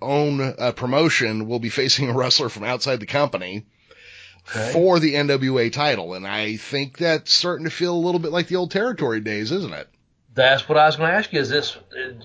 own 0.01 0.41
uh, 0.41 0.73
promotion 0.73 1.47
will 1.47 1.59
be 1.59 1.69
facing 1.69 2.09
a 2.09 2.13
wrestler 2.13 2.49
from 2.49 2.65
outside 2.65 2.99
the 2.99 3.05
company 3.05 3.65
Okay. 4.49 4.73
for 4.73 4.99
the 4.99 5.15
NWA 5.15 5.71
title. 5.71 6.13
And 6.13 6.27
I 6.27 6.57
think 6.57 6.97
that's 6.97 7.33
starting 7.33 7.65
to 7.65 7.71
feel 7.71 7.95
a 7.95 7.97
little 7.97 8.19
bit 8.19 8.31
like 8.31 8.47
the 8.47 8.57
old 8.57 8.71
territory 8.71 9.21
days, 9.21 9.51
isn't 9.51 9.73
it? 9.73 9.87
That's 10.35 10.67
what 10.67 10.77
I 10.77 10.87
was 10.87 10.95
going 10.95 11.11
to 11.11 11.15
ask 11.15 11.31
you. 11.31 11.39
Is 11.39 11.49
this? 11.49 11.77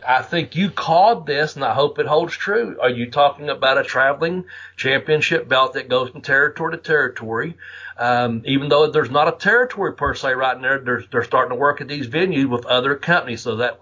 I 0.06 0.22
think 0.22 0.56
you 0.56 0.70
called 0.70 1.26
this, 1.26 1.56
and 1.56 1.64
I 1.64 1.74
hope 1.74 1.98
it 1.98 2.06
holds 2.06 2.34
true. 2.34 2.78
Are 2.80 2.88
you 2.88 3.10
talking 3.10 3.50
about 3.50 3.76
a 3.76 3.84
traveling 3.84 4.46
championship 4.78 5.48
belt 5.48 5.74
that 5.74 5.88
goes 5.90 6.10
from 6.10 6.22
territory 6.22 6.72
to 6.76 6.82
territory? 6.82 7.56
Um, 7.98 8.42
even 8.46 8.68
though 8.68 8.90
there's 8.90 9.10
not 9.10 9.28
a 9.28 9.32
territory 9.32 9.92
per 9.94 10.14
se 10.14 10.32
right 10.32 10.54
in 10.56 10.62
there, 10.62 10.78
they're, 10.78 11.04
they're 11.10 11.24
starting 11.24 11.50
to 11.50 11.60
work 11.60 11.80
at 11.80 11.88
these 11.88 12.06
venues 12.06 12.48
with 12.48 12.64
other 12.64 12.94
companies. 12.94 13.42
So 13.42 13.56
that, 13.56 13.80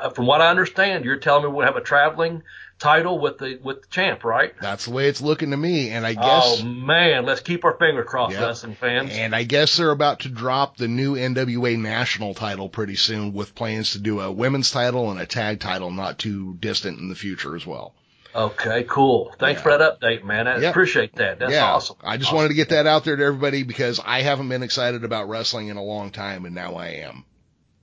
uh, 0.00 0.08
from 0.10 0.26
what 0.26 0.40
I 0.40 0.48
understand, 0.48 1.04
you're 1.04 1.18
telling 1.18 1.44
me 1.44 1.50
we'll 1.50 1.66
have 1.66 1.76
a 1.76 1.82
traveling 1.82 2.42
title 2.78 3.18
with 3.20 3.38
the 3.38 3.60
with 3.62 3.82
the 3.82 3.88
champ, 3.88 4.24
right? 4.24 4.54
That's 4.60 4.86
the 4.86 4.90
way 4.90 5.06
it's 5.06 5.20
looking 5.20 5.50
to 5.50 5.56
me. 5.56 5.90
And 5.90 6.04
I 6.04 6.14
guess 6.14 6.60
Oh 6.60 6.64
man, 6.64 7.26
let's 7.26 7.42
keep 7.42 7.64
our 7.66 7.74
finger 7.76 8.02
crossed, 8.02 8.32
Yeah. 8.34 8.46
wrestling 8.46 8.74
fans. 8.74 9.10
And 9.12 9.36
I 9.36 9.44
guess 9.44 9.76
they're 9.76 9.90
about 9.90 10.20
to 10.20 10.28
drop 10.30 10.78
the 10.78 10.88
new 10.88 11.14
NWA 11.14 11.78
national 11.78 12.32
title 12.34 12.68
pretty 12.70 12.96
soon 12.96 13.34
with 13.34 13.54
plans 13.54 13.92
to 13.92 13.98
do 13.98 14.20
a 14.20 14.32
women's 14.32 14.70
title 14.70 15.10
and 15.10 15.20
a 15.20 15.26
tag 15.26 15.60
title 15.60 15.90
not 15.90 16.18
too 16.18 16.54
distant 16.58 16.98
in 16.98 17.08
the 17.08 17.14
future 17.14 17.54
as 17.54 17.66
well. 17.66 17.92
Okay, 18.34 18.84
cool. 18.88 19.34
Thanks 19.38 19.58
Yeah. 19.58 19.62
for 19.62 19.78
that 19.78 20.00
update, 20.00 20.24
man. 20.24 20.48
I 20.48 20.58
Yeah. 20.58 20.70
appreciate 20.70 21.14
that. 21.16 21.38
That's 21.38 21.52
yeah, 21.52 21.70
awesome. 21.72 21.96
I 22.02 22.16
just 22.16 22.28
Awesome. 22.28 22.36
wanted 22.36 22.48
to 22.48 22.54
get 22.54 22.70
that 22.70 22.86
out 22.86 23.04
there 23.04 23.16
to 23.16 23.22
everybody 23.24 23.62
because 23.62 24.00
I 24.04 24.22
haven't 24.22 24.48
been 24.48 24.62
excited 24.62 25.04
about 25.04 25.28
wrestling 25.28 25.68
in 25.68 25.76
a 25.76 25.82
long 25.82 26.10
time 26.10 26.44
and 26.46 26.54
now 26.54 26.74
I 26.74 26.88
am. 26.88 27.24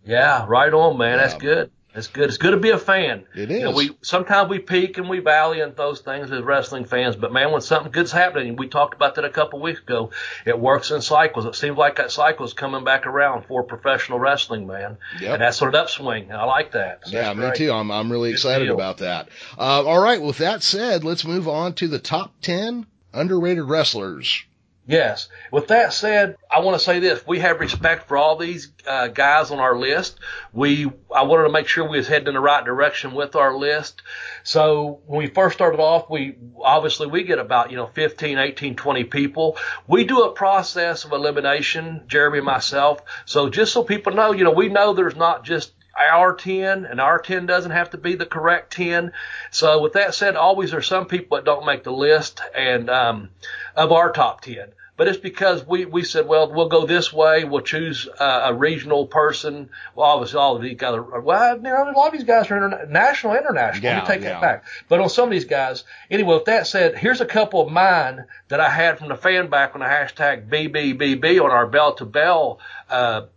Yeah, 0.05 0.45
right 0.47 0.73
on, 0.73 0.97
man. 0.97 1.17
That's 1.19 1.35
good. 1.35 1.69
That's 1.93 2.05
good. 2.07 2.29
It's 2.29 2.37
good 2.37 2.51
to 2.51 2.57
be 2.57 2.69
a 2.69 2.77
fan. 2.77 3.25
It 3.35 3.49
is. 3.49 3.57
You 3.59 3.63
know, 3.65 3.71
we 3.71 3.89
sometimes 4.03 4.47
we 4.49 4.59
peak 4.59 4.99
and 4.99 5.09
we 5.09 5.19
valley 5.19 5.59
and 5.61 5.75
those 5.75 6.01
things 6.01 6.31
as 6.31 6.43
wrestling 6.43 6.85
fans, 6.85 7.15
but 7.15 7.33
man, 7.33 7.51
when 7.51 7.61
something 7.61 7.91
good's 7.91 8.11
happening, 8.11 8.55
we 8.57 8.67
talked 8.67 8.93
about 8.93 9.15
that 9.15 9.25
a 9.25 9.29
couple 9.29 9.59
weeks 9.59 9.79
ago. 9.79 10.11
It 10.45 10.59
works 10.59 10.91
in 10.91 11.01
cycles. 11.01 11.45
It 11.45 11.55
seems 11.55 11.77
like 11.77 11.95
that 11.95 12.11
cycle 12.11 12.45
is 12.45 12.53
coming 12.53 12.83
back 12.83 13.07
around 13.07 13.45
for 13.47 13.63
professional 13.63 14.19
wrestling, 14.19 14.67
man. 14.67 14.97
Yep. 15.19 15.33
And 15.33 15.41
that's 15.41 15.57
sort 15.57 15.73
of 15.73 15.81
upswing. 15.81 16.31
I 16.31 16.43
like 16.43 16.73
that. 16.73 17.07
So 17.07 17.17
Yeah, 17.17 17.33
me 17.33 17.39
great. 17.41 17.55
too. 17.55 17.71
I'm 17.71 17.89
I'm 17.89 18.11
really 18.11 18.29
Good 18.29 18.35
excited 18.35 18.65
deal. 18.65 18.75
about 18.75 18.97
that. 18.99 19.29
Uh, 19.57 19.83
all 19.83 19.99
right, 19.99 20.21
with 20.21 20.37
that 20.37 20.61
said, 20.61 21.03
let's 21.03 21.25
move 21.25 21.47
on 21.47 21.73
to 21.73 21.87
the 21.87 21.99
top 21.99 22.33
ten 22.41 22.85
underrated 23.13 23.63
wrestlers. 23.63 24.43
Yes. 24.89 25.29
With 25.51 25.67
that 25.67 25.93
said, 25.93 26.35
I 26.49 26.61
want 26.61 26.75
to 26.75 26.83
say 26.83 26.99
this: 26.99 27.21
we 27.27 27.41
have 27.41 27.59
respect 27.59 28.07
for 28.07 28.17
all 28.17 28.37
these 28.37 28.71
uh, 28.87 29.09
guys 29.09 29.51
on 29.51 29.59
our 29.59 29.77
list. 29.77 30.19
We, 30.51 30.91
I 31.13 31.21
wanted 31.21 31.43
to 31.43 31.51
make 31.51 31.67
sure 31.67 31.87
we 31.87 31.97
was 31.97 32.07
heading 32.07 32.29
in 32.29 32.33
the 32.33 32.39
right 32.39 32.65
direction 32.65 33.13
with 33.13 33.35
our 33.35 33.55
list. 33.55 34.01
So 34.41 35.01
when 35.05 35.19
we 35.19 35.27
first 35.27 35.53
started 35.53 35.79
off, 35.79 36.09
we 36.09 36.37
obviously 36.59 37.05
we 37.05 37.21
get 37.23 37.37
about 37.37 37.69
you 37.69 37.77
know 37.77 37.85
15, 37.85 38.39
18, 38.39 38.75
20 38.75 39.03
people. 39.03 39.57
We 39.85 40.05
do 40.05 40.23
a 40.23 40.31
process 40.31 41.05
of 41.05 41.11
elimination, 41.11 42.05
Jeremy 42.07 42.39
and 42.39 42.47
myself. 42.47 42.99
So 43.25 43.47
just 43.47 43.71
so 43.71 43.83
people 43.83 44.13
know, 44.13 44.31
you 44.31 44.43
know, 44.43 44.53
we 44.53 44.69
know 44.69 44.93
there's 44.93 45.15
not 45.15 45.43
just 45.43 45.71
our 45.99 46.33
10 46.33 46.85
and 46.85 46.99
our 46.99 47.19
10 47.19 47.45
doesn't 47.45 47.71
have 47.71 47.91
to 47.91 47.99
be 47.99 48.15
the 48.15 48.25
correct 48.25 48.73
10. 48.73 49.11
So 49.51 49.83
with 49.83 49.93
that 49.93 50.15
said, 50.15 50.35
always 50.35 50.71
there's 50.71 50.87
some 50.87 51.05
people 51.05 51.37
that 51.37 51.45
don't 51.45 51.65
make 51.65 51.83
the 51.83 51.91
list 51.91 52.41
and, 52.55 52.89
um, 52.89 53.29
of 53.75 53.91
our 53.91 54.11
top 54.11 54.41
10. 54.41 54.69
But 54.99 55.07
it's 55.07 55.17
because 55.17 55.65
we, 55.65 55.85
we 55.85 56.03
said, 56.03 56.27
well, 56.27 56.51
we'll 56.51 56.67
go 56.67 56.85
this 56.85 57.13
way. 57.13 57.45
We'll 57.45 57.61
choose 57.61 58.09
uh, 58.19 58.41
a 58.47 58.53
regional 58.53 59.07
person. 59.07 59.69
Well, 59.95 60.05
obviously 60.05 60.39
all 60.39 60.57
of 60.57 60.61
these 60.61 60.75
guys 60.75 60.93
are, 60.95 61.21
well, 61.21 61.55
you 61.55 61.63
know, 61.63 61.89
a 61.89 61.95
lot 61.95 62.07
of 62.07 62.11
these 62.11 62.25
guys 62.25 62.51
are 62.51 62.59
interna- 62.59 62.89
national, 62.89 63.37
international. 63.37 63.81
Yeah, 63.81 64.01
take 64.01 64.21
yeah. 64.21 64.31
that 64.31 64.41
back. 64.41 64.65
But 64.89 64.99
on 64.99 65.07
some 65.07 65.23
of 65.23 65.31
these 65.31 65.45
guys, 65.45 65.85
anyway, 66.11 66.33
with 66.33 66.45
that 66.47 66.67
said, 66.67 66.97
here's 66.97 67.21
a 67.21 67.25
couple 67.25 67.61
of 67.61 67.71
mine 67.71 68.25
that 68.49 68.59
I 68.59 68.69
had 68.69 68.99
from 68.99 69.07
the 69.07 69.15
fan 69.15 69.49
back 69.49 69.73
on 69.73 69.79
the 69.79 69.85
hashtag 69.85 70.49
BBBB 70.49 71.41
on 71.41 71.49
our 71.49 71.67
bell 71.67 71.93
to 71.93 72.05
bell, 72.05 72.59
uh, 72.89 73.27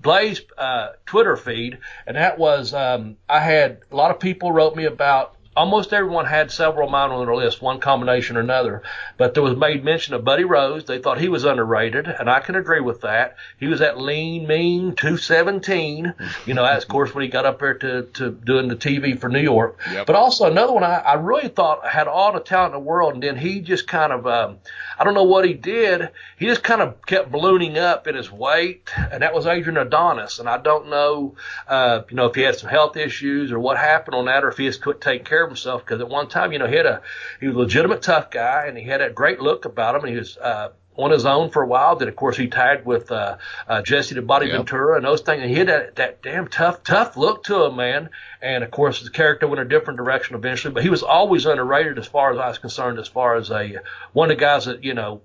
Blaze 0.00 0.40
uh, 0.58 0.88
Twitter 1.06 1.36
feed, 1.36 1.78
and 2.08 2.16
that 2.16 2.40
was 2.40 2.74
um, 2.74 3.18
I 3.28 3.38
had 3.38 3.82
a 3.92 3.94
lot 3.94 4.10
of 4.10 4.18
people 4.18 4.50
wrote 4.50 4.74
me 4.74 4.84
about. 4.86 5.33
Almost 5.56 5.92
everyone 5.92 6.26
had 6.26 6.50
several 6.50 6.86
of 6.86 6.92
mine 6.92 7.10
on 7.10 7.24
their 7.24 7.34
list, 7.34 7.62
one 7.62 7.80
combination 7.80 8.36
or 8.36 8.40
another. 8.40 8.82
But 9.16 9.34
there 9.34 9.42
was 9.42 9.56
made 9.56 9.84
mention 9.84 10.14
of 10.14 10.24
Buddy 10.24 10.44
Rose. 10.44 10.84
They 10.84 10.98
thought 10.98 11.20
he 11.20 11.28
was 11.28 11.44
underrated, 11.44 12.08
and 12.08 12.28
I 12.28 12.40
can 12.40 12.56
agree 12.56 12.80
with 12.80 13.02
that. 13.02 13.36
He 13.58 13.66
was 13.66 13.80
that 13.80 14.00
lean, 14.00 14.46
mean 14.46 14.94
217. 14.96 16.14
You 16.46 16.54
know, 16.54 16.64
that's 16.64 16.84
of 16.84 16.90
course 16.90 17.14
when 17.14 17.22
he 17.22 17.28
got 17.28 17.44
up 17.44 17.60
there 17.60 17.74
to, 17.74 18.02
to 18.14 18.30
doing 18.30 18.68
the 18.68 18.76
TV 18.76 19.18
for 19.18 19.28
New 19.28 19.40
York. 19.40 19.78
Yep. 19.90 20.06
But 20.06 20.16
also 20.16 20.46
another 20.46 20.72
one 20.72 20.84
I, 20.84 20.96
I 20.96 21.14
really 21.14 21.48
thought 21.48 21.86
had 21.86 22.08
all 22.08 22.32
the 22.32 22.40
talent 22.40 22.74
in 22.74 22.80
the 22.80 22.86
world, 22.86 23.14
and 23.14 23.22
then 23.22 23.36
he 23.36 23.60
just 23.60 23.86
kind 23.86 24.12
of 24.12 24.26
um, 24.26 24.58
I 24.98 25.04
don't 25.04 25.14
know 25.14 25.24
what 25.24 25.44
he 25.44 25.54
did. 25.54 26.10
He 26.36 26.46
just 26.46 26.62
kind 26.62 26.80
of 26.80 27.04
kept 27.06 27.30
ballooning 27.30 27.78
up 27.78 28.06
in 28.06 28.14
his 28.14 28.30
weight, 28.30 28.90
and 28.96 29.22
that 29.22 29.34
was 29.34 29.46
Adrian 29.46 29.76
Adonis. 29.76 30.38
And 30.38 30.48
I 30.48 30.58
don't 30.58 30.88
know, 30.88 31.36
uh, 31.68 32.02
you 32.10 32.16
know, 32.16 32.26
if 32.26 32.34
he 32.34 32.42
had 32.42 32.56
some 32.56 32.70
health 32.70 32.96
issues 32.96 33.52
or 33.52 33.58
what 33.58 33.76
happened 33.76 34.14
on 34.14 34.26
that, 34.26 34.44
or 34.44 34.48
if 34.48 34.58
he 34.58 34.66
just 34.66 34.82
couldn't 34.82 35.00
take 35.00 35.24
care 35.24 35.43
of 35.44 35.50
himself. 35.50 35.84
Because 35.84 36.00
at 36.00 36.08
one 36.08 36.28
time, 36.28 36.52
you 36.52 36.58
know, 36.58 36.66
he 36.66 36.76
had 36.76 36.86
a 36.86 37.02
he 37.40 37.46
was 37.46 37.56
a 37.56 37.58
legitimate 37.58 38.02
tough 38.02 38.30
guy, 38.30 38.66
and 38.66 38.76
he 38.76 38.84
had 38.84 39.00
a 39.00 39.10
great 39.10 39.40
look 39.40 39.64
about 39.64 39.94
him, 39.94 40.02
and 40.02 40.10
he 40.10 40.18
was. 40.18 40.36
Uh, 40.36 40.70
on 40.96 41.10
his 41.10 41.26
own 41.26 41.50
for 41.50 41.62
a 41.62 41.66
while. 41.66 41.96
Then 41.96 42.08
of 42.08 42.16
course 42.16 42.36
he 42.36 42.46
tagged 42.46 42.86
with 42.86 43.10
uh, 43.10 43.38
uh, 43.68 43.82
Jesse 43.82 44.14
the 44.14 44.22
Body 44.22 44.46
Yep. 44.46 44.56
Ventura 44.56 44.96
and 44.96 45.04
those 45.04 45.22
things. 45.22 45.42
And 45.42 45.50
he 45.50 45.56
had 45.56 45.68
that, 45.68 45.96
that 45.96 46.22
damn 46.22 46.48
tough, 46.48 46.84
tough 46.84 47.16
look 47.16 47.44
to 47.44 47.64
him, 47.64 47.76
man. 47.76 48.10
And 48.40 48.62
of 48.62 48.70
course 48.70 49.00
his 49.00 49.08
character 49.08 49.48
went 49.48 49.60
a 49.60 49.64
different 49.64 49.96
direction 49.96 50.36
eventually, 50.36 50.72
but 50.72 50.82
he 50.82 50.90
was 50.90 51.02
always 51.02 51.46
underrated 51.46 51.98
as 51.98 52.06
far 52.06 52.32
as 52.32 52.38
I 52.38 52.48
was 52.48 52.58
concerned. 52.58 52.98
As 52.98 53.08
far 53.08 53.36
as 53.36 53.50
a 53.50 53.78
one 54.12 54.30
of 54.30 54.36
the 54.36 54.40
guys 54.40 54.66
that 54.66 54.84
you 54.84 54.94
know 54.94 55.22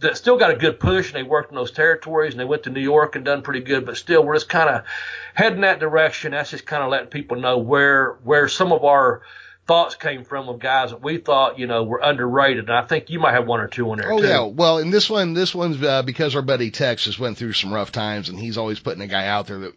that 0.00 0.16
still 0.16 0.38
got 0.38 0.52
a 0.52 0.56
good 0.56 0.78
push 0.78 1.08
and 1.08 1.16
they 1.16 1.28
worked 1.28 1.50
in 1.50 1.56
those 1.56 1.72
territories 1.72 2.32
and 2.32 2.40
they 2.40 2.44
went 2.44 2.62
to 2.64 2.70
New 2.70 2.80
York 2.80 3.16
and 3.16 3.24
done 3.24 3.42
pretty 3.42 3.60
good, 3.60 3.84
but 3.84 3.96
still 3.96 4.24
we're 4.24 4.36
just 4.36 4.48
kind 4.48 4.68
of 4.68 4.84
heading 5.34 5.62
that 5.62 5.80
direction. 5.80 6.30
That's 6.30 6.50
just 6.50 6.66
kind 6.66 6.84
of 6.84 6.90
letting 6.90 7.08
people 7.08 7.40
know 7.40 7.58
where 7.58 8.12
where 8.22 8.46
some 8.48 8.70
of 8.72 8.84
our 8.84 9.22
thoughts 9.68 9.94
came 9.94 10.24
from 10.24 10.48
of 10.48 10.58
guys 10.58 10.90
that 10.90 11.02
we 11.02 11.18
thought 11.18 11.58
you 11.58 11.66
know 11.68 11.84
were 11.84 12.00
underrated. 12.02 12.68
And 12.68 12.76
I 12.76 12.82
think 12.86 13.10
you 13.10 13.20
might 13.20 13.34
have 13.34 13.46
one 13.46 13.60
or 13.60 13.68
two 13.68 13.88
on 13.92 13.98
there 13.98 14.10
Oh 14.12 14.18
too. 14.20 14.26
yeah, 14.26 14.44
well, 14.46 14.78
in 14.78 14.90
this 14.90 15.08
one, 15.08 15.34
this 15.34 15.54
one's 15.54 15.80
uh, 15.82 16.02
because 16.02 16.34
our 16.34 16.42
buddy 16.42 16.70
Tex 16.72 17.04
just 17.04 17.20
went 17.20 17.36
through 17.38 17.52
some 17.52 17.72
rough 17.72 17.92
times, 17.92 18.28
and 18.30 18.38
he's 18.40 18.58
always 18.58 18.80
putting 18.80 19.02
a 19.02 19.06
guy 19.06 19.26
out 19.28 19.46
there 19.46 19.58
that 19.60 19.74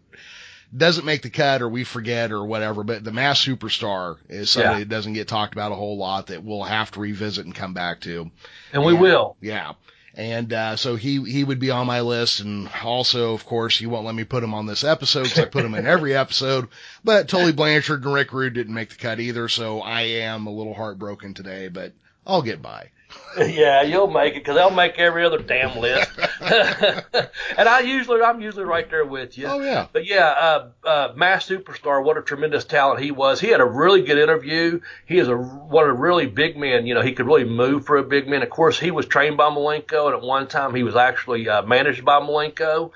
doesn't 0.75 1.05
make 1.05 1.21
the 1.21 1.29
cut 1.29 1.61
or 1.61 1.67
we 1.67 1.83
forget 1.83 2.31
or 2.31 2.45
whatever. 2.45 2.83
But 2.85 3.03
the 3.03 3.11
Masked 3.11 3.45
Superstar 3.45 4.15
is 4.29 4.49
somebody 4.49 4.75
Yeah. 4.75 4.79
that 4.79 4.89
doesn't 4.89 5.13
get 5.13 5.27
talked 5.27 5.53
about 5.53 5.73
a 5.73 5.75
whole 5.75 5.97
lot 5.97 6.27
that 6.27 6.41
we'll 6.43 6.63
have 6.63 6.89
to 6.91 7.01
revisit 7.01 7.45
and 7.45 7.53
come 7.53 7.73
back 7.73 7.99
to. 8.01 8.31
and 8.71 8.83
we 8.85 8.93
will. 8.93 9.35
Yeah. 9.41 9.73
And 10.13 10.51
uh, 10.51 10.75
so 10.75 10.97
he 10.97 11.23
he 11.23 11.43
would 11.43 11.59
be 11.59 11.71
on 11.71 11.87
my 11.87 12.01
list, 12.01 12.41
and 12.41 12.69
also, 12.83 13.33
of 13.33 13.45
course, 13.45 13.77
he 13.77 13.85
won't 13.85 14.05
let 14.05 14.15
me 14.15 14.25
put 14.25 14.43
him 14.43 14.53
on 14.53 14.65
this 14.65 14.83
episode 14.83 15.23
because 15.23 15.39
I 15.39 15.45
put 15.45 15.63
him 15.63 15.73
in 15.73 15.85
every 15.85 16.15
episode. 16.17 16.67
But 17.03 17.29
Tully 17.29 17.53
Blanchard 17.53 18.03
and 18.03 18.13
Rick 18.13 18.33
Rude 18.33 18.53
didn't 18.53 18.73
make 18.73 18.89
the 18.89 18.95
cut 18.95 19.21
either, 19.21 19.47
so 19.47 19.81
I 19.81 20.01
am 20.01 20.47
a 20.47 20.51
little 20.51 20.73
heartbroken 20.73 21.33
today, 21.33 21.69
but 21.69 21.93
I'll 22.27 22.41
get 22.41 22.61
by. 22.61 22.89
yeah, 23.37 23.81
you'll 23.81 24.09
make 24.09 24.33
it 24.33 24.39
because 24.39 24.55
they'll 24.55 24.71
make 24.71 24.99
every 24.99 25.25
other 25.25 25.37
damn 25.37 25.79
list. 25.79 26.09
and 26.41 27.69
I 27.69 27.79
usually, 27.79 28.21
I'm 28.21 28.41
usually 28.41 28.65
right 28.65 28.89
there 28.89 29.05
with 29.05 29.37
you. 29.37 29.47
Oh 29.47 29.59
yeah, 29.61 29.87
But 29.91 30.05
yeah, 30.05 30.27
uh, 30.27 30.69
uh, 30.85 31.13
Masked 31.15 31.49
Superstar, 31.49 32.03
what 32.03 32.17
a 32.17 32.21
tremendous 32.21 32.65
talent 32.65 33.01
he 33.01 33.11
was. 33.11 33.39
He 33.39 33.47
had 33.47 33.61
a 33.61 33.65
really 33.65 34.01
good 34.01 34.17
interview. 34.17 34.81
He 35.05 35.17
is 35.17 35.27
a 35.27 35.37
one 35.37 35.89
of 35.89 35.95
the 35.95 36.01
really 36.01 36.27
big 36.27 36.57
men. 36.57 36.85
You 36.85 36.93
know, 36.93 37.01
he 37.01 37.13
could 37.13 37.25
really 37.25 37.45
move 37.45 37.85
for 37.85 37.97
a 37.97 38.03
big 38.03 38.27
man. 38.27 38.43
Of 38.43 38.49
course, 38.49 38.79
he 38.79 38.91
was 38.91 39.05
trained 39.05 39.37
by 39.37 39.49
Malenko, 39.49 40.07
and 40.07 40.15
at 40.15 40.21
one 40.21 40.47
time 40.47 40.75
he 40.75 40.83
was 40.83 40.95
actually 40.95 41.47
uh, 41.47 41.61
managed 41.61 42.03
by 42.03 42.19
Malenko. 42.19 42.91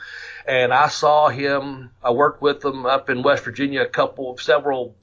And 0.48 0.74
I 0.74 0.90
saw 0.90 1.30
him. 1.30 1.92
I 2.04 2.12
worked 2.12 2.42
with 2.42 2.64
him 2.64 2.86
up 2.86 3.10
in 3.10 3.24
West 3.24 3.46
Virginia 3.46 3.82
a 3.82 3.88
couple, 3.88 4.32
of 4.32 4.42
several. 4.42 4.96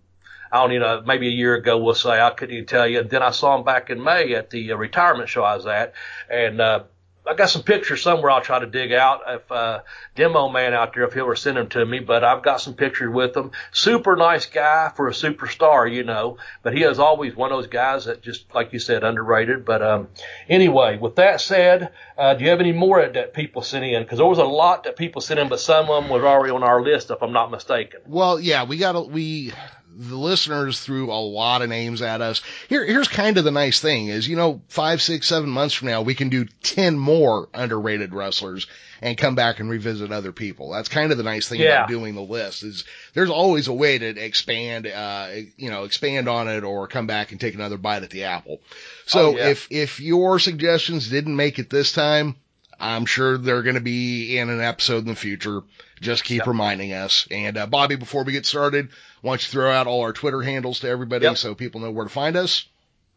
I 0.52 0.61
don't 0.61 0.73
even 0.73 0.82
know, 0.82 1.02
maybe 1.06 1.28
a 1.28 1.30
year 1.30 1.54
ago, 1.54 1.78
we'll 1.78 1.94
say. 1.94 2.21
I 2.21 2.30
couldn't 2.30 2.54
even 2.54 2.66
tell 2.66 2.87
you. 2.87 3.00
And 3.00 3.11
then 3.11 3.23
I 3.23 3.30
saw 3.30 3.56
him 3.56 3.64
back 3.64 3.88
in 3.88 4.02
May 4.02 4.35
at 4.35 4.50
the 4.50 4.73
uh, 4.73 4.76
retirement 4.76 5.28
show 5.28 5.42
I 5.42 5.56
was 5.56 5.66
at, 5.66 5.94
and 6.28 6.61
uh, 6.61 6.85
I 7.25 7.35
got 7.35 7.50
some 7.50 7.62
pictures 7.62 8.02
somewhere 8.02 8.32
I'll 8.32 8.40
try 8.40 8.59
to 8.59 8.66
dig 8.66 8.92
out 8.92 9.21
if 9.28 9.52
uh 9.52 9.82
demo 10.16 10.49
man 10.49 10.75
out 10.75 10.92
there 10.92 11.04
if 11.04 11.12
he'll 11.12 11.23
ever 11.23 11.37
send 11.37 11.56
them 11.56 11.68
to 11.68 11.87
me, 11.87 12.00
but 12.00 12.25
I've 12.25 12.42
got 12.42 12.61
some 12.61 12.75
pictures 12.75 13.14
with 13.14 13.37
him. 13.37 13.52
Super 13.71 14.16
nice 14.16 14.47
guy 14.47 14.90
for 14.97 15.06
a 15.06 15.12
superstar, 15.12 15.90
you 15.90 16.02
know. 16.02 16.38
But 16.64 16.76
he 16.76 16.82
is 16.82 16.99
always 16.99 17.37
one 17.37 17.52
of 17.52 17.59
those 17.59 17.68
guys 17.68 18.06
that 18.06 18.23
just 18.23 18.52
like 18.52 18.73
you 18.73 18.80
said, 18.80 19.04
underrated. 19.04 19.64
But 19.64 19.82
um 19.82 20.09
anyway, 20.49 20.99
with 20.99 21.14
that 21.16 21.40
said, 21.40 21.92
uh 22.18 22.35
do 22.35 22.42
you 22.42 22.50
have 22.50 22.61
any 22.61 22.73
more 22.73 23.06
that 23.06 23.35
people 23.35 23.62
sent 23.62 23.85
in? 23.85 24.02
Because 24.02 24.18
there 24.18 24.26
was 24.26 24.38
a 24.38 24.44
lot 24.44 24.82
that 24.85 24.97
people 24.97 25.23
sent 25.23 25.38
in, 25.38 25.49
but 25.49 25.61
some 25.61 25.88
of 25.88 26.02
them 26.02 26.11
was 26.11 26.25
already 26.25 26.52
on 26.52 26.64
our 26.64 26.82
list 26.82 27.12
if 27.12 27.23
I'm 27.23 27.32
not 27.32 27.52
mistaken. 27.52 28.00
Well, 28.04 28.40
yeah, 28.40 28.64
we 28.64 28.78
got 28.78 29.09
we 29.09 29.52
the 29.96 30.16
listeners 30.16 30.80
threw 30.80 31.11
a 31.12 31.20
lot 31.20 31.62
of 31.62 31.68
names 31.68 32.02
at 32.02 32.20
us. 32.20 32.40
Here, 32.68 32.84
here's 32.84 33.08
kind 33.08 33.37
of 33.38 33.44
the 33.44 33.50
nice 33.50 33.80
thing 33.80 34.08
is, 34.08 34.26
you 34.28 34.37
know, 34.37 34.62
five, 34.68 35.02
six, 35.02 35.26
seven 35.26 35.50
months 35.50 35.75
from 35.75 35.88
now, 35.88 36.02
we 36.02 36.14
can 36.14 36.28
do 36.28 36.46
10 36.62 36.99
more 36.99 37.49
underrated 37.54 38.14
wrestlers 38.14 38.66
and 39.00 39.18
come 39.18 39.34
back 39.34 39.58
and 39.61 39.68
revisit 39.68 40.12
other 40.12 40.30
people. 40.32 40.70
That's 40.70 40.88
kind 40.88 41.11
of 41.11 41.18
the 41.18 41.25
nice 41.25 41.49
thing 41.49 41.61
Yeah. 41.61 41.78
about 41.84 41.88
doing 41.88 42.14
the 42.14 42.20
list 42.22 42.62
is 42.62 42.84
there's 43.14 43.30
always 43.30 43.66
a 43.68 43.72
way 43.72 43.99
to 43.99 44.06
expand, 44.06 44.87
uh, 44.87 45.28
you 45.56 45.70
know, 45.70 45.84
expand 45.84 46.28
on 46.28 46.46
it 46.49 46.62
or 46.64 46.87
come 46.87 47.06
back 47.08 47.32
and 47.32 47.40
take 47.40 47.54
another 47.54 47.76
bite 47.78 48.04
at 48.04 48.11
the 48.11 48.25
apple. 48.25 48.61
So 49.06 49.32
Oh, 49.32 49.37
yeah. 49.37 49.49
if, 49.49 49.66
if 49.70 50.00
your 50.00 50.38
suggestions 50.38 51.08
didn't 51.11 51.34
make 51.37 51.58
it 51.58 51.68
this 51.68 51.92
time, 51.92 52.37
I'm 52.83 53.07
sure 53.07 53.39
they're 53.39 53.62
going 53.62 53.77
to 53.77 53.81
be 53.81 54.37
in 54.37 54.51
an 54.51 54.61
episode 54.61 54.99
in 54.99 55.05
the 55.07 55.15
future. 55.15 55.62
Just 56.01 56.25
keep 56.25 56.39
Yep. 56.41 56.49
reminding 56.49 56.93
us. 56.93 57.29
And, 57.31 57.57
uh, 57.57 57.67
Bobby, 57.67 57.95
before 57.95 58.25
we 58.25 58.33
get 58.33 58.45
started, 58.45 58.89
why 59.21 59.31
don't 59.31 59.47
you 59.47 59.51
throw 59.53 59.71
out 59.71 59.87
all 59.87 60.01
our 60.03 60.12
Twitter 60.12 60.43
handles 60.43 60.81
to 60.81 60.89
everybody 60.89 61.25
Yep. 61.27 61.37
so 61.37 61.55
people 61.55 61.81
know 61.81 61.93
where 61.93 62.05
to 62.05 62.11
find 62.11 62.37
us? 62.37 62.65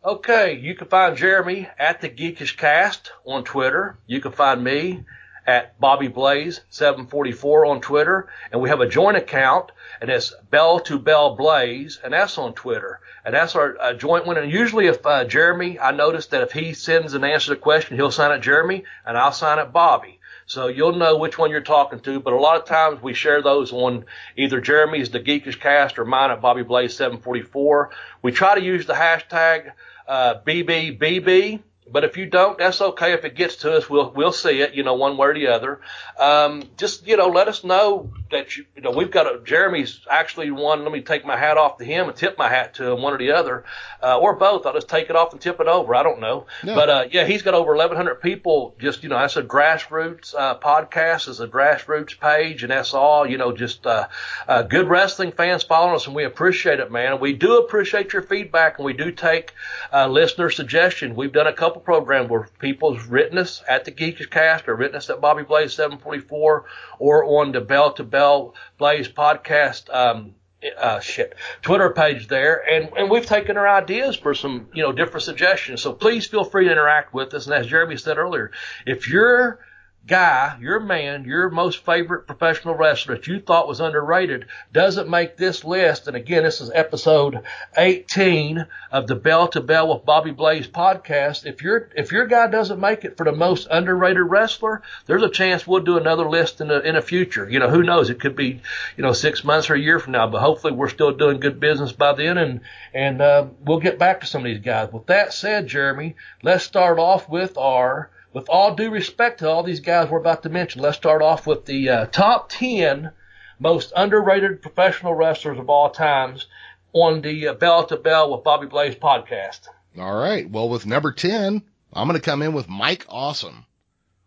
Okay, 0.06 0.60
you 0.60 0.76
can 0.76 0.88
find 0.88 1.18
Jeremy 1.18 1.68
at 1.80 2.00
the 2.00 2.10
Geekish 2.10 2.58
Cast 2.58 3.12
on 3.26 3.44
Twitter. 3.44 3.98
You 4.06 4.22
can 4.22 4.34
find 4.34 4.64
me 4.64 5.04
at 5.48 5.80
Bobby 5.80 6.08
Blaze 6.08 6.62
744 6.70 7.66
on 7.66 7.82
Twitter, 7.82 8.28
and 8.52 8.62
we 8.62 8.70
have 8.70 8.82
a 8.82 8.88
joint 8.88 9.18
account, 9.18 9.72
and 10.02 10.10
it's 10.10 10.34
Bell 10.50 10.80
to 10.82 10.98
Bell 10.98 11.36
Blaze, 11.36 12.00
and 12.04 12.14
that's 12.14 12.38
on 12.38 12.54
Twitter, 12.54 13.00
and 13.24 13.34
that's 13.34 13.56
our 13.56 13.78
uh, 13.80 13.94
joint 13.94 14.26
one. 14.26 14.38
And 14.38 14.52
usually, 14.52 14.88
if 14.88 15.06
uh, 15.06 15.26
Jeremy, 15.26 15.80
I 15.80 15.92
notice 15.92 16.28
that 16.28 16.42
if 16.42 16.52
he 16.52 16.74
sends 16.74 17.14
an 17.14 17.24
answer 17.24 17.48
to 17.48 17.56
the 17.56 17.62
question, 17.62 17.96
he'll 17.96 18.12
sign 18.12 18.32
it 18.32 18.42
Jeremy, 18.42 18.84
and 19.06 19.18
I'll 19.18 19.32
sign 19.32 19.60
it 19.60 19.72
Bobby. 19.72 20.20
So 20.48 20.68
you'll 20.68 20.96
know 20.96 21.18
which 21.18 21.40
one 21.40 21.50
you're 21.50 21.62
talking 21.62 22.00
to, 22.02 22.20
but 22.20 22.34
a 22.34 22.40
lot 22.40 22.58
of 22.58 22.66
times 22.66 23.02
we 23.02 23.16
share 23.16 23.42
those 23.42 23.74
on 23.74 24.06
either 24.38 24.62
Jeremy's 24.62 25.10
The 25.10 25.20
Geekish 25.20 25.60
Cast 25.60 25.98
or 25.98 26.06
mine 26.06 26.30
at 26.30 26.42
Bobby 26.42 26.62
Blaze 26.62 26.96
744. 26.96 27.90
We 28.22 28.32
try 28.32 28.54
to 28.54 28.64
use 28.64 28.86
the 28.86 28.94
hashtag 28.94 29.72
uh, 30.08 30.36
BBBB. 30.46 31.62
But 31.88 32.04
if 32.04 32.18
you 32.18 32.26
don't, 32.26 32.58
that's 32.58 32.82
okay. 32.82 33.14
If 33.14 33.26
it 33.26 33.36
gets 33.36 33.58
to 33.58 33.76
us, 33.78 33.88
we'll 33.90 34.12
we'll 34.12 34.32
see 34.32 34.62
it, 34.62 34.74
you 34.74 34.84
know, 34.84 34.96
one 34.96 35.18
way 35.18 35.28
or 35.28 35.34
the 35.36 35.48
other. 35.48 35.82
Um, 36.20 36.64
just 36.78 37.06
you 37.08 37.16
know, 37.16 37.28
let 37.28 37.48
us 37.48 37.64
know 37.64 38.12
that 38.32 38.58
you 38.58 38.66
you 38.76 38.82
know 38.82 38.90
we've 38.92 39.12
got 39.12 39.28
a 39.28 39.40
Jeremy's 39.44 40.00
actually 40.10 40.50
one. 40.50 40.82
Let 40.84 40.92
me 40.92 41.02
take 41.02 41.26
my 41.26 41.38
hat 41.38 41.58
off 41.58 41.78
to 41.78 41.86
him 41.86 42.08
and 42.08 42.18
tip 42.18 42.38
my 42.40 42.50
hat 42.50 42.74
to 42.76 42.92
him, 42.92 43.02
one 43.04 43.14
or 43.14 43.18
the 43.20 43.32
other, 43.32 43.66
uh, 44.02 44.18
or 44.18 44.36
both. 44.36 44.66
I'll 44.66 44.74
just 44.74 44.90
take 44.90 45.10
it 45.12 45.16
off 45.16 45.32
and 45.34 45.40
tip 45.42 45.60
it 45.60 45.68
over. 45.68 45.94
I 45.94 46.02
don't 46.02 46.20
know, 46.20 46.48
Yeah. 46.64 46.74
but 46.76 46.90
uh, 46.90 47.06
yeah, 47.12 47.26
he's 47.26 47.44
got 47.44 47.54
over 47.54 47.72
1,100 47.76 48.16
people. 48.22 48.76
Just 48.80 49.04
you 49.04 49.10
know, 49.10 49.20
that's 49.20 49.38
a 49.38 49.44
grassroots 49.44 50.34
uh, 50.36 50.58
podcast. 50.58 51.28
is 51.28 51.40
a 51.40 51.48
grassroots 51.48 52.20
page, 52.20 52.64
and 52.64 52.72
that's 52.72 52.94
all. 52.96 53.28
You 53.28 53.38
know, 53.38 53.52
just 53.52 53.86
uh, 53.86 54.08
uh, 54.48 54.64
good 54.64 54.88
wrestling 54.90 55.32
fans 55.34 55.64
following 55.64 55.96
us, 55.96 56.08
and 56.08 56.16
we 56.16 56.24
appreciate 56.24 56.80
it, 56.80 56.92
man. 56.92 57.20
We 57.20 57.34
do 57.34 57.58
appreciate 57.58 58.12
your 58.14 58.24
feedback, 58.24 58.80
and 58.80 58.86
we 58.86 58.94
do 58.94 59.12
take 59.12 59.54
uh, 59.94 60.08
listener 60.08 60.50
suggestion. 60.50 61.16
We've 61.16 61.32
done 61.32 61.48
a 61.48 61.54
couple 61.54 61.75
programs 61.80 62.30
where 62.30 62.48
people's 62.60 63.06
written 63.06 63.38
us 63.38 63.64
at 63.68 63.86
the 63.86 63.92
Geekish 63.92 64.30
Cast 64.30 64.68
or 64.68 64.76
written 64.76 64.98
us 64.98 65.10
at 65.10 65.22
Bobby 65.22 65.44
Blaze 65.44 65.74
744 65.74 66.66
or 67.00 67.42
on 67.42 67.52
the 67.52 67.62
Bell 67.62 67.94
to 67.94 68.04
Bell 68.04 68.56
Blaze 68.78 69.10
podcast. 69.10 69.94
Um, 69.94 70.36
uh, 70.78 71.00
shit, 71.00 71.36
Twitter 71.62 71.92
page 71.92 72.28
there, 72.28 72.68
and 72.68 72.90
and 72.98 73.10
we've 73.10 73.26
taken 73.26 73.56
our 73.56 73.68
ideas 73.68 74.16
for 74.16 74.34
some 74.34 74.68
you 74.74 74.82
know 74.82 74.92
different 74.92 75.24
suggestions. 75.24 75.82
So 75.82 75.94
please 75.94 76.26
feel 76.26 76.44
free 76.44 76.66
to 76.66 76.72
interact 76.72 77.14
with 77.14 77.34
us. 77.34 77.46
And 77.46 77.54
as 77.54 77.68
Jeremy 77.68 77.98
said 77.98 78.18
earlier, 78.18 78.52
if 78.86 79.08
your 79.10 79.60
guy, 80.08 80.56
your 80.62 80.80
man, 80.80 81.24
your 81.24 81.50
most 81.50 81.84
favorite 81.84 82.28
professional 82.28 82.76
wrestler 82.76 83.16
that 83.16 83.26
you 83.26 83.40
thought 83.40 83.68
was 83.68 83.80
underrated 83.80 84.46
doesn't 84.72 85.10
make 85.10 85.36
this 85.36 85.64
list, 85.64 86.08
and 86.08 86.16
again, 86.16 86.44
this 86.44 86.62
is 86.62 86.70
episode 86.74 87.42
18 87.76 88.68
of 88.92 89.08
the 89.08 89.16
Bell 89.16 89.48
to 89.48 89.62
Bell 89.62 89.94
with 89.94 90.06
Bobby 90.06 90.32
Blaze 90.32 90.68
podcast. 90.68 91.46
If 91.46 91.64
your 91.64 91.90
if 91.96 92.12
your 92.12 92.28
guy 92.28 92.48
doesn't 92.48 92.80
make 92.80 93.04
it 93.04 93.18
for 93.18 93.24
the 93.24 93.32
most 93.32 93.68
underrated 93.72 94.24
wrestler, 94.24 94.84
there's 95.08 95.24
a 95.24 95.30
chance 95.30 95.66
we'll 95.66 95.82
do 95.82 95.98
another 95.98 96.30
list 96.30 96.62
in 96.62 96.68
the 96.68 96.82
in 96.82 96.96
the 96.96 97.02
future. 97.02 97.50
You 97.50 97.60
know, 97.60 97.70
who 97.70 97.82
knows? 97.82 98.10
It 98.10 98.20
could 98.20 98.36
be 98.36 98.62
you 98.98 99.04
know 99.04 99.14
six 99.14 99.44
months 99.44 99.70
or 99.70 99.76
a 99.76 99.80
year 99.80 100.00
from 100.00 100.14
now, 100.14 100.28
but 100.28 100.42
hopefully 100.42 100.74
we're 100.74 100.90
still 100.90 101.12
doing 101.12 101.40
good 101.40 101.60
business 101.60 101.92
by 101.92 102.14
then, 102.14 102.38
and 102.38 102.62
and 102.94 103.22
uh, 103.22 103.48
we'll 103.64 103.80
get 103.80 103.98
back 103.98 104.22
to 104.22 104.28
some 104.28 104.42
of 104.42 104.46
these 104.46 104.60
guys. 104.60 104.92
With 104.92 105.08
that 105.08 105.34
said, 105.34 105.68
Jeremy, 105.68 106.16
let's 106.44 106.64
start 106.64 107.00
off 107.00 107.28
with 107.28 107.58
our 107.58 108.12
with 108.36 108.50
all 108.50 108.76
due 108.76 108.92
respect 108.92 109.40
to 109.40 109.50
all 109.50 109.64
these 109.64 109.80
guys 109.80 110.10
we're 110.10 110.20
about 110.20 110.44
to 110.44 110.50
mention, 110.50 110.82
let's 110.82 110.98
start 110.98 111.22
off 111.22 111.48
with 111.48 111.66
the 111.66 111.88
uh, 111.88 112.06
top 112.08 112.50
10 112.50 113.12
most 113.60 113.94
underrated 113.96 114.62
professional 114.62 115.14
wrestlers 115.14 115.58
of 115.58 115.70
all 115.70 115.90
times 115.90 116.46
on 116.92 117.22
the 117.22 117.48
uh, 117.48 117.54
Bell 117.54 117.86
to 117.86 117.96
Bell 117.96 118.30
with 118.36 118.44
Bobby 118.44 118.68
Blaze 118.68 118.96
podcast. 118.96 119.62
All 119.98 120.20
right. 120.20 120.50
Well, 120.50 120.68
with 120.68 120.86
number 120.86 121.14
10, 121.14 121.62
I'm 121.94 122.08
going 122.10 122.20
to 122.20 122.26
come 122.26 122.42
in 122.42 122.52
with 122.52 122.68
Mike 122.68 123.06
Awesome. 123.08 123.66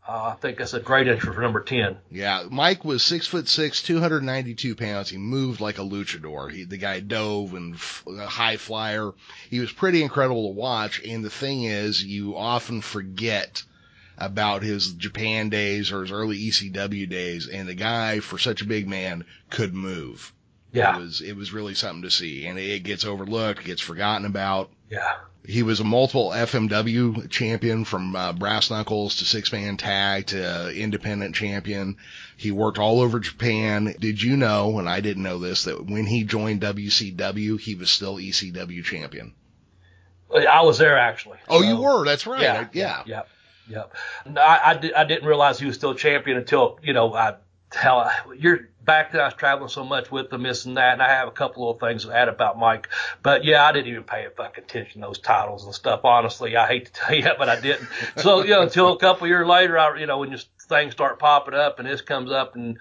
Uh, 0.09 0.33
I 0.33 0.37
think 0.41 0.57
that's 0.57 0.73
a 0.73 0.81
great 0.81 1.07
entry 1.07 1.35
for 1.35 1.43
number 1.43 1.61
10. 1.61 1.99
Yeah, 2.11 2.45
Mike 2.51 2.87
was 2.87 3.03
six 3.03 3.27
foot 3.27 3.47
six, 3.47 3.83
292 3.83 4.75
pounds. 4.75 5.11
He 5.11 5.19
moved 5.19 5.61
like 5.61 5.77
a 5.77 5.83
luchador. 5.83 6.51
He, 6.51 6.65
the 6.65 6.79
guy 6.79 7.01
dove 7.01 7.53
and 7.53 7.75
f- 7.75 8.05
a 8.09 8.25
high 8.25 8.57
flyer. 8.57 9.13
He 9.51 9.61
was 9.61 9.71
pretty 9.71 10.03
incredible 10.03 10.49
to 10.49 10.55
watch. 10.55 11.03
And 11.05 11.23
the 11.23 11.29
thing 11.29 11.65
is, 11.65 12.03
you 12.03 12.39
often 12.39 12.81
forget 12.81 13.63
about 14.19 14.63
his 14.63 14.93
Japan 14.93 15.49
days 15.49 15.93
or 15.93 16.03
his 16.03 16.11
early 16.13 16.39
ECW 16.39 17.09
days. 17.09 17.49
And 17.49 17.69
the 17.69 17.75
guy, 17.75 18.21
for 18.21 18.39
such 18.39 18.61
a 18.63 18.67
big 18.67 18.89
man, 18.89 19.25
could 19.51 19.75
move. 19.75 20.33
Yeah, 20.73 20.97
It 20.97 21.01
was, 21.01 21.21
it 21.23 21.33
was 21.37 21.53
really 21.53 21.75
something 21.75 22.03
to 22.03 22.11
see. 22.11 22.47
And 22.47 22.59
it 22.59 22.83
gets 22.83 23.05
overlooked, 23.07 23.65
gets 23.65 23.81
forgotten 23.81 24.27
about. 24.27 24.71
yeah. 24.91 25.15
He 25.47 25.63
was 25.63 25.81
a 25.81 25.85
multiple 25.85 26.29
FMW 26.31 27.31
champion 27.31 27.87
from 27.87 28.15
uh, 28.15 28.35
brass 28.35 28.71
knuckles 28.71 29.17
to 29.17 29.25
six 29.25 29.51
man 29.51 29.79
tag 29.79 30.27
to 30.27 30.67
uh, 30.67 30.69
independent 30.69 31.35
champion. 31.35 31.97
He 32.37 32.51
worked 32.51 32.79
all 32.79 33.01
over 33.01 33.19
Japan. 33.19 33.95
Did 33.99 34.21
you 34.23 34.37
know, 34.37 34.79
and 34.79 34.87
I 34.87 35.01
didn't 35.01 35.23
know 35.23 35.39
this, 35.39 35.65
that 35.65 35.87
when 35.87 36.05
he 36.05 36.25
joined 36.25 36.61
WCW, 36.61 37.59
he 37.59 37.77
was 37.77 37.91
still 37.91 38.17
ECW 38.17 38.85
champion? 38.85 39.33
I 40.35 40.61
was 40.63 40.77
there 40.77 40.99
actually. 40.99 41.39
Oh, 41.49 41.63
So- 41.63 41.69
you 41.69 41.77
were? 41.81 42.05
That's 42.05 42.27
right. 42.27 42.43
Yeah, 42.43 42.61
I- 42.61 42.69
yeah. 42.75 43.03
yeah, 43.07 43.23
yep. 43.69 43.95
No, 44.27 44.41
I, 44.41 44.71
I, 44.71 44.75
di- 44.75 44.95
I 44.95 45.05
didn't 45.05 45.27
realize 45.27 45.59
he 45.59 45.67
was 45.67 45.77
still 45.77 45.95
champion 45.95 46.37
until 46.37 46.79
you 46.83 46.93
know 46.93 47.13
I 47.15 47.37
hell 47.73 48.11
you're 48.37 48.69
back 48.83 49.13
then 49.13 49.21
I 49.21 49.27
was 49.27 49.35
traveling 49.35 49.69
so 49.69 49.85
much 49.85 50.11
with 50.11 50.31
them 50.31 50.43
this 50.43 50.65
and 50.65 50.79
that 50.79 50.95
and 50.95 51.03
I 51.03 51.09
have 51.09 51.29
a 51.29 51.33
couple 51.33 51.71
of 51.71 51.77
little 51.77 51.89
things 51.89 52.05
to 52.07 52.13
add 52.13 52.29
about 52.29 52.59
Mike. 52.59 52.89
But 53.23 53.45
yeah 53.45 53.65
I 53.65 53.73
didn't 53.73 53.89
even 53.89 54.05
pay 54.05 54.25
a 54.25 54.31
fucking 54.31 54.65
attention 54.65 55.03
to 55.03 55.09
those 55.09 55.19
titles 55.19 55.65
and 55.67 55.75
stuff 55.75 56.05
honestly. 56.05 56.57
I 56.57 56.67
hate 56.67 56.87
to 56.87 56.93
tell 56.93 57.15
you 57.15 57.29
but 57.37 57.49
I 57.49 57.61
didn't. 57.61 57.89
So 58.17 58.43
you 58.43 58.51
know 58.51 58.63
until 58.63 58.93
a 58.93 58.99
couple 58.99 59.27
years 59.27 59.47
later 59.47 59.79
I 59.79 59.99
you 60.01 60.07
know 60.07 60.19
when 60.19 60.31
just 60.31 60.49
things 60.69 60.93
start 60.93 61.19
popping 61.19 61.55
up 61.55 61.79
and 61.79 61.89
this 61.89 62.01
comes 62.01 62.31
up 62.31 62.55
and 62.55 62.79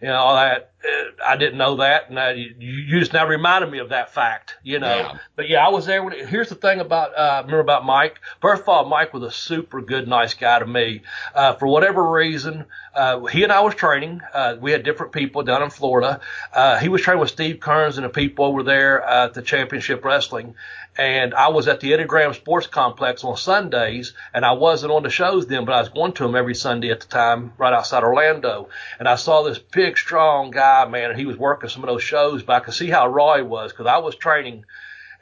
you 0.00 0.08
know 0.08 0.16
all 0.16 0.34
that 0.34 0.72
uh, 0.84 1.24
I 1.26 1.36
didn't 1.36 1.58
know 1.58 1.76
that 1.76 2.08
and 2.08 2.18
I, 2.18 2.32
you, 2.32 2.54
you 2.58 3.00
just 3.00 3.12
now 3.12 3.26
reminded 3.26 3.70
me 3.70 3.78
of 3.78 3.90
that 3.90 4.14
fact 4.14 4.56
you 4.62 4.78
know 4.78 4.96
Yeah. 4.96 5.18
but 5.36 5.48
yeah, 5.48 5.66
I 5.66 5.70
was 5.70 5.86
there. 5.86 6.02
When, 6.02 6.26
here's 6.26 6.48
the 6.48 6.54
thing 6.54 6.80
about 6.80 7.14
uh, 7.16 7.42
remember 7.42 7.60
about 7.60 7.84
Mike. 7.84 8.18
First 8.40 8.62
of 8.62 8.68
all, 8.68 8.84
Mike 8.88 9.12
was 9.12 9.22
a 9.22 9.30
super 9.30 9.80
good, 9.82 10.08
nice 10.08 10.34
guy 10.34 10.58
to 10.58 10.66
me. 10.66 11.02
Uh, 11.34 11.54
for 11.54 11.66
whatever 11.66 12.08
reason, 12.10 12.64
uh, 12.94 13.24
he 13.26 13.42
and 13.42 13.52
I 13.52 13.60
was 13.60 13.74
training. 13.74 14.20
Uh, 14.32 14.56
we 14.60 14.72
had 14.72 14.82
different 14.82 15.12
people 15.12 15.42
down 15.42 15.62
in 15.62 15.70
Florida. 15.70 16.20
Uh, 16.52 16.78
he 16.78 16.88
was 16.88 17.02
training 17.02 17.20
with 17.20 17.30
Steve 17.30 17.60
Kearns 17.60 17.98
and 17.98 18.04
the 18.04 18.10
people 18.10 18.44
over 18.44 18.62
there 18.62 19.06
uh, 19.06 19.26
at 19.26 19.34
the 19.34 19.42
Championship 19.42 20.04
Wrestling. 20.04 20.54
And 20.98 21.34
I 21.34 21.48
was 21.48 21.68
at 21.68 21.80
the 21.80 22.04
Graham 22.04 22.34
Sports 22.34 22.66
Complex 22.66 23.22
on 23.22 23.36
Sundays, 23.36 24.12
and 24.34 24.44
I 24.44 24.52
wasn't 24.52 24.92
on 24.92 25.02
the 25.04 25.10
shows 25.10 25.46
then, 25.46 25.64
but 25.64 25.72
I 25.72 25.80
was 25.80 25.88
going 25.88 26.12
to 26.14 26.24
them 26.24 26.34
every 26.34 26.54
Sunday 26.54 26.90
at 26.90 27.00
the 27.00 27.06
time, 27.06 27.52
right 27.58 27.72
outside 27.72 28.02
Orlando. 28.02 28.68
And 28.98 29.06
I 29.06 29.14
saw 29.14 29.42
this 29.42 29.58
big, 29.58 29.96
strong 29.96 30.50
guy, 30.50 30.86
man, 30.86 31.10
and 31.10 31.18
he 31.18 31.26
was 31.26 31.36
working 31.36 31.70
some 31.70 31.84
of 31.84 31.88
those 31.88 32.02
shows, 32.02 32.42
but 32.42 32.54
I 32.54 32.60
could 32.60 32.74
see 32.74 32.90
how 32.90 33.06
raw 33.06 33.36
he 33.36 33.42
was 33.42 33.72
because 33.72 33.86
I 33.86 33.98
was 33.98 34.16
training 34.16 34.64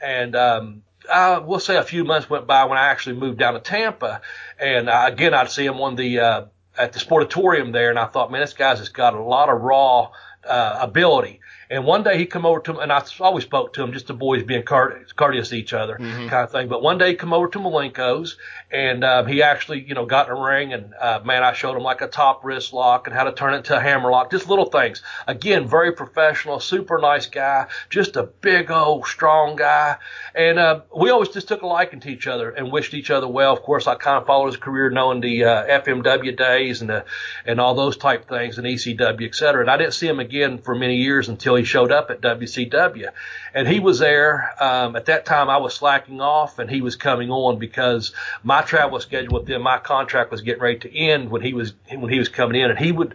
and 0.01 0.37
um, 0.37 0.83
uh, 1.09 1.43
we'll 1.45 1.61
say 1.61 1.77
a 1.77 1.83
few 1.83 2.05
months 2.05 2.29
went 2.29 2.47
by 2.47 2.65
when 2.65 2.79
I 2.79 2.87
actually 2.87 3.17
moved 3.17 3.39
down 3.39 3.55
to 3.55 3.61
Tampa, 3.61 4.21
and 4.59 4.89
uh, 4.89 5.05
again 5.07 5.35
I'd 5.35 5.51
see 5.51 5.65
him 5.65 5.81
on 5.81 5.97
the 5.97 6.21
uh, 6.21 6.45
at 6.79 6.93
the 6.93 7.01
sportatorium 7.01 7.73
there, 7.73 7.91
and 7.91 7.99
I 7.99 8.07
thought, 8.07 8.31
man, 8.31 8.41
this 8.41 8.55
guy's 8.55 8.79
just 8.79 8.95
got 8.95 9.15
a 9.15 9.23
lot 9.23 9.49
of 9.49 9.61
raw 9.61 10.11
uh, 10.49 10.79
ability. 10.81 11.41
And 11.71 11.85
one 11.85 12.03
day 12.03 12.17
he 12.17 12.25
come 12.27 12.47
over 12.47 12.61
to 12.61 12.73
him, 12.73 12.79
and 12.79 12.91
I 12.91 13.03
always 13.21 13.45
spoke 13.45 13.75
to 13.75 13.83
him, 13.83 13.93
just 13.93 14.07
the 14.07 14.15
boys 14.15 14.43
being 14.43 14.63
courteous, 14.63 15.13
courteous 15.13 15.51
to 15.51 15.57
each 15.57 15.75
other, 15.75 15.97
kind 15.97 16.33
of 16.33 16.51
thing. 16.51 16.69
But 16.69 16.83
one 16.83 16.97
day 16.97 17.11
he 17.11 17.15
come 17.15 17.35
over 17.35 17.49
to 17.49 17.59
Malenko's, 17.59 18.37
and 18.71 19.05
um, 19.05 19.27
he 19.27 19.43
actually, 19.43 19.85
you 19.87 19.95
know, 19.95 20.07
got 20.07 20.29
in 20.31 20.37
a 20.37 20.41
ring, 20.41 20.73
and 20.73 20.95
uh, 20.99 21.21
man, 21.25 21.43
I 21.43 21.53
showed 21.53 21.77
him 21.77 21.83
like 21.83 22.01
a 22.01 22.09
top 22.09 22.43
wrist 22.45 22.73
lock 22.73 23.07
and 23.07 23.15
how 23.15 23.25
to 23.25 23.33
turn 23.33 23.53
it 23.53 23.67
to 23.67 23.77
a 23.77 23.81
hammer 23.81 24.11
lock, 24.11 24.31
just 24.31 24.49
little 24.49 24.65
things. 24.71 25.03
Again, 25.27 25.69
very 25.69 25.93
professional, 25.93 26.59
super 26.59 26.99
nice 26.99 27.27
guy, 27.27 27.67
just 27.91 28.17
a 28.17 28.23
big 28.23 28.71
old 28.71 29.07
strong 29.07 29.57
guy, 29.57 29.97
and 30.35 30.59
uh, 30.59 30.81
we 30.97 31.11
always 31.11 31.29
just 31.29 31.49
took 31.49 31.61
a 31.61 31.67
liking 31.67 32.01
to 32.01 32.09
each 32.09 32.27
other 32.27 32.51
and 32.51 32.73
wished 32.73 32.95
each 32.95 33.11
other 33.11 33.29
well. 33.29 33.53
Of 33.53 33.63
course, 33.63 33.87
I 33.87 33.95
kind 33.95 34.17
of 34.17 34.27
followed 34.27 34.47
his 34.47 34.57
career, 34.57 34.89
knowing 34.89 35.21
the 35.21 35.45
uh, 35.45 35.81
FMW 35.83 36.35
days 36.35 36.81
and 36.81 36.89
the 36.89 37.05
and 37.45 37.61
all 37.61 37.75
those 37.75 37.99
type 37.99 38.27
things, 38.27 38.57
and 38.57 38.67
ECW, 38.67 39.27
et 39.27 39.35
cetera. 39.35 39.61
And 39.61 39.71
I 39.71 39.77
didn't 39.77 39.95
see 39.95 40.09
him 40.09 40.19
again 40.19 40.57
for 40.57 40.75
many 40.75 40.97
years 40.97 41.29
until 41.29 41.58
he 41.59 41.65
showed 41.65 41.93
up 41.93 42.11
at 42.11 42.21
WCW, 42.21 43.11
and 43.55 43.69
he 43.69 43.81
was 43.81 43.99
there. 43.99 44.51
Um, 44.63 44.97
at 44.97 45.07
that 45.07 45.27
time, 45.27 45.51
I 45.51 45.59
was 45.59 45.75
slacking 45.75 46.21
off, 46.21 46.59
and 46.59 46.71
he 46.71 46.81
was 46.81 46.97
coming 46.97 47.31
on 47.31 47.59
because 47.59 48.13
my 48.43 48.63
travel 48.63 48.99
schedule 49.01 49.35
with 49.39 49.47
them, 49.47 49.63
my 49.63 49.79
contract 49.79 50.31
was 50.31 50.41
getting 50.41 50.63
ready 50.63 50.79
to 50.81 50.97
end 50.97 51.31
when 51.31 51.43
he 51.43 51.53
was 51.53 51.75
when 51.95 52.09
he 52.11 52.19
was 52.19 52.29
coming 52.29 52.61
in, 52.61 52.71
and 52.71 52.79
he 52.79 52.93
would. 52.93 53.15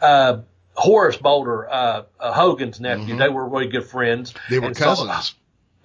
Uh, 0.00 0.38
Horace 0.76 1.16
Boulder, 1.16 1.70
uh, 1.70 2.02
uh, 2.18 2.32
Hogan's 2.32 2.80
nephew, 2.80 3.04
Mm-hmm. 3.14 3.18
they 3.18 3.28
were 3.28 3.48
really 3.48 3.68
good 3.68 3.84
friends. 3.86 4.34
They 4.50 4.58
were 4.58 4.66
And 4.66 4.76
so- 4.76 4.84
cousins. 4.86 5.36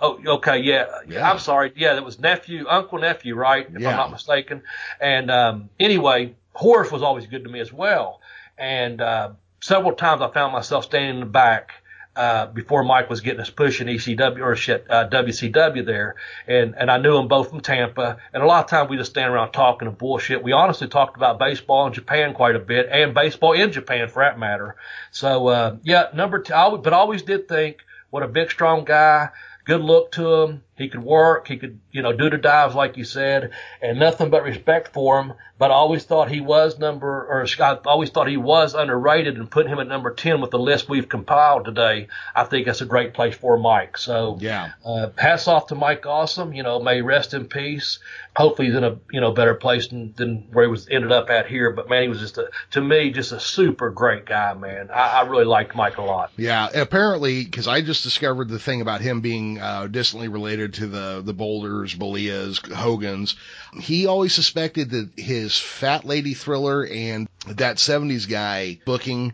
Oh, 0.01 0.19
okay, 0.25 0.59
yeah. 0.59 0.85
Yeah. 1.07 1.29
I'm 1.29 1.37
sorry. 1.37 1.73
Yeah, 1.75 1.93
that 1.93 2.03
was 2.03 2.17
nephew, 2.19 2.65
uncle 2.67 2.97
nephew, 2.97 3.35
right? 3.35 3.67
If 3.71 3.79
Yeah. 3.81 3.89
I'm 3.91 3.97
not 3.97 4.11
mistaken. 4.11 4.63
And 4.99 5.29
um, 5.29 5.69
anyway, 5.79 6.33
Horace 6.53 6.89
was 6.91 7.03
always 7.03 7.27
good 7.27 7.43
to 7.43 7.49
me 7.51 7.59
as 7.59 7.71
well. 7.71 8.19
And 8.57 8.99
uh, 8.99 9.31
several 9.61 9.91
times 9.93 10.21
I 10.21 10.31
found 10.31 10.53
myself 10.53 10.85
standing 10.85 11.15
in 11.15 11.19
the 11.19 11.25
back 11.27 11.71
uh, 12.19 12.47
before 12.47 12.83
Mike 12.83 13.09
was 13.09 13.21
getting 13.21 13.39
his 13.39 13.49
push 13.49 13.79
in 13.79 13.87
ECW 13.87 14.41
or 14.41 14.53
shit 14.53 14.85
uh, 14.89 15.07
WCW 15.07 15.85
there, 15.85 16.15
and 16.47 16.75
and 16.77 16.91
I 16.91 16.97
knew 16.97 17.13
them 17.13 17.29
both 17.29 17.49
from 17.49 17.61
Tampa. 17.61 18.17
And 18.33 18.43
a 18.43 18.45
lot 18.45 18.65
of 18.65 18.69
times 18.69 18.89
we 18.89 18.97
just 18.97 19.11
stand 19.11 19.31
around 19.31 19.53
talking 19.53 19.87
and 19.87 19.97
bullshit. 19.97 20.43
We 20.43 20.51
honestly 20.51 20.89
talked 20.89 21.15
about 21.15 21.39
baseball 21.39 21.87
in 21.87 21.93
Japan 21.93 22.33
quite 22.33 22.57
a 22.57 22.59
bit, 22.59 22.89
and 22.91 23.13
baseball 23.13 23.53
in 23.53 23.71
Japan 23.71 24.09
for 24.09 24.21
that 24.21 24.37
matter. 24.37 24.75
So 25.11 25.47
uh, 25.47 25.77
yeah, 25.83 26.07
number 26.13 26.41
two. 26.41 26.53
I 26.53 26.75
but 26.75 26.91
I 26.91 26.97
always 26.97 27.21
did 27.21 27.47
think 27.47 27.77
what 28.09 28.21
a 28.21 28.27
big 28.27 28.51
strong 28.51 28.83
guy. 28.83 29.29
Good 29.63 29.79
look 29.79 30.11
to 30.13 30.33
him. 30.33 30.63
He 30.79 30.87
could 30.89 31.03
work. 31.03 31.47
He 31.47 31.57
could, 31.57 31.79
you 31.91 32.01
know, 32.01 32.13
do 32.13 32.29
the 32.29 32.37
dives 32.37 32.73
like 32.73 32.97
you 32.97 33.03
said, 33.03 33.51
and 33.81 33.99
nothing 33.99 34.29
but 34.31 34.43
respect 34.43 34.93
for 34.93 35.19
him. 35.21 35.33
But 35.59 35.71
I 35.71 35.73
always 35.73 36.05
thought 36.05 36.31
he 36.31 36.39
was 36.39 36.79
number, 36.79 37.25
or 37.27 37.45
I 37.59 37.77
always 37.85 38.11
thought 38.11 38.29
he 38.29 38.37
was 38.37 38.73
underrated, 38.75 39.35
and 39.35 39.51
putting 39.51 39.69
him 39.69 39.79
at 39.79 39.87
number 39.89 40.13
ten 40.13 40.39
with 40.39 40.51
the 40.51 40.57
list 40.57 40.87
we've 40.87 41.09
compiled 41.09 41.65
today, 41.65 42.07
I 42.33 42.45
think 42.45 42.65
that's 42.65 42.79
a 42.79 42.85
great 42.85 43.13
place 43.13 43.35
for 43.35 43.57
Mike. 43.59 43.97
So 43.97 44.37
Yeah. 44.39 44.69
uh, 44.85 45.09
hats 45.17 45.49
off 45.49 45.67
to 45.67 45.75
Mike 45.75 46.05
Awesome. 46.05 46.53
You 46.53 46.63
know, 46.63 46.79
may 46.79 46.95
he 46.95 47.01
rest 47.01 47.33
in 47.33 47.45
peace. 47.45 47.99
Hopefully, 48.37 48.69
he's 48.69 48.77
in 48.77 48.85
a 48.85 48.95
you 49.11 49.19
know 49.19 49.33
better 49.33 49.53
place 49.53 49.89
than, 49.89 50.13
than 50.15 50.47
where 50.53 50.63
he 50.63 50.71
was 50.71 50.87
ended 50.89 51.11
up 51.11 51.29
at 51.29 51.47
here. 51.47 51.71
But 51.71 51.89
man, 51.89 52.03
he 52.03 52.07
was 52.07 52.21
just 52.21 52.37
a 52.37 52.49
to 52.71 52.79
me 52.79 53.09
just 53.11 53.33
a 53.33 53.39
super 53.41 53.89
great 53.89 54.25
guy, 54.25 54.53
man. 54.53 54.89
I, 54.91 55.19
I 55.19 55.21
really 55.27 55.43
liked 55.43 55.75
Mike 55.75 55.97
a 55.97 56.03
lot. 56.03 56.31
Yeah, 56.37 56.69
apparently, 56.73 57.43
because 57.43 57.67
I 57.67 57.81
just 57.81 58.03
discovered 58.03 58.47
the 58.47 58.59
thing 58.59 58.79
about 58.79 59.01
him 59.01 59.19
being 59.19 59.59
uh, 59.59 59.87
distantly 59.87 60.29
related 60.29 60.68
to 60.75 60.87
the 60.87 61.21
the 61.23 61.33
Boulders, 61.33 61.95
Bolleas, 61.95 62.59
Hogans. 62.73 63.35
He 63.79 64.05
always 64.07 64.33
suspected 64.33 64.91
that 64.91 65.09
his 65.17 65.57
fat 65.57 66.05
lady 66.05 66.33
thriller 66.33 66.85
and 66.85 67.27
that 67.47 67.77
'70s 67.77 68.29
guy 68.29 68.79
booking 68.85 69.33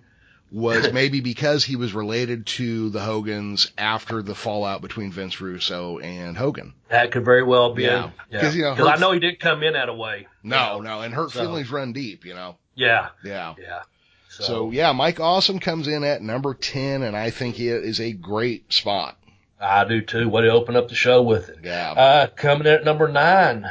was 0.51 0.91
maybe 0.93 1.19
because 1.21 1.63
he 1.65 1.75
was 1.75 1.93
related 1.93 2.45
to 2.45 2.89
the 2.91 2.99
Hogans 3.01 3.71
after 3.77 4.21
the 4.21 4.35
fallout 4.35 4.81
between 4.81 5.11
Vince 5.11 5.41
Russo 5.41 5.97
and 5.99 6.37
Hogan. 6.37 6.73
That 6.89 7.11
could 7.11 7.25
very 7.25 7.43
well 7.43 7.73
be. 7.73 7.83
Yeah. 7.83 8.11
Yeah, 8.31 8.41
'Cause, 8.41 8.55
you 8.55 8.61
know, 8.63 8.87
I 8.87 8.97
know 8.97 9.11
he 9.11 9.19
didn't 9.19 9.39
come 9.39 9.63
in 9.63 9.73
that 9.73 9.95
way. 9.97 10.27
No, 10.43 10.81
no, 10.81 11.01
and 11.01 11.13
hurt 11.13 11.31
So- 11.31 11.41
feelings 11.41 11.69
run 11.71 11.93
deep, 11.93 12.25
you 12.25 12.33
know. 12.35 12.57
Yeah, 12.75 13.09
Yeah. 13.23 13.55
yeah. 13.59 13.81
So, 14.29 14.43
So 14.43 14.71
yeah, 14.71 14.91
Mike 14.91 15.19
Awesome 15.21 15.59
comes 15.59 15.87
in 15.87 16.03
at 16.03 16.21
number 16.21 16.53
ten, 16.53 17.03
and 17.03 17.15
I 17.15 17.29
think 17.29 17.57
it 17.59 17.83
is 17.85 17.99
a 18.01 18.11
great 18.11 18.71
spot. 18.71 19.17
I 19.65 19.85
do 19.85 20.01
too. 20.01 20.29
What 20.29 20.43
he 20.43 20.49
open 20.49 20.75
up 20.75 20.89
the 20.89 20.95
show 20.95 21.21
with 21.23 21.49
it. 21.49 21.59
Yeah. 21.63 21.91
Uh, 21.91 22.27
coming 22.27 22.67
in 22.67 22.73
at 22.73 22.85
number 22.85 23.07
nine, 23.07 23.65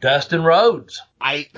Dustin 0.00 0.42
Rhodes. 0.42 1.00
I 1.20 1.48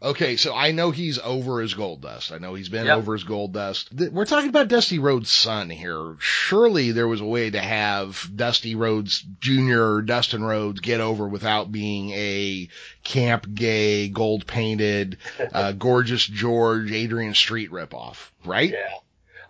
okay, 0.00 0.36
so 0.36 0.54
I 0.54 0.70
know 0.72 0.90
he's 0.92 1.18
over 1.18 1.60
his 1.60 1.74
gold 1.74 2.02
dust. 2.02 2.30
I 2.30 2.38
know 2.38 2.54
he's 2.54 2.68
been 2.68 2.86
Yep. 2.86 2.98
over 2.98 3.12
his 3.14 3.24
gold 3.24 3.52
dust. 3.52 3.88
We're 3.92 4.24
talking 4.26 4.48
about 4.48 4.68
Dusty 4.68 4.98
Rhodes' 5.00 5.30
son 5.30 5.70
here. 5.70 6.14
Surely 6.20 6.92
there 6.92 7.08
was 7.08 7.20
a 7.20 7.24
way 7.26 7.50
to 7.50 7.60
have 7.60 8.30
Dusty 8.34 8.74
Rhodes 8.76 9.24
Jr. 9.40 10.00
Dustin 10.00 10.44
Rhodes 10.44 10.80
get 10.80 11.00
over 11.00 11.26
without 11.26 11.72
being 11.72 12.10
a 12.12 12.68
camp 13.02 13.46
gay, 13.54 14.08
gold 14.08 14.46
painted, 14.46 15.18
uh, 15.52 15.72
gorgeous 15.78 16.24
George 16.24 16.92
Adrian 16.92 17.34
Street 17.34 17.70
ripoff, 17.72 18.30
right? 18.44 18.70
Yeah. 18.70 18.94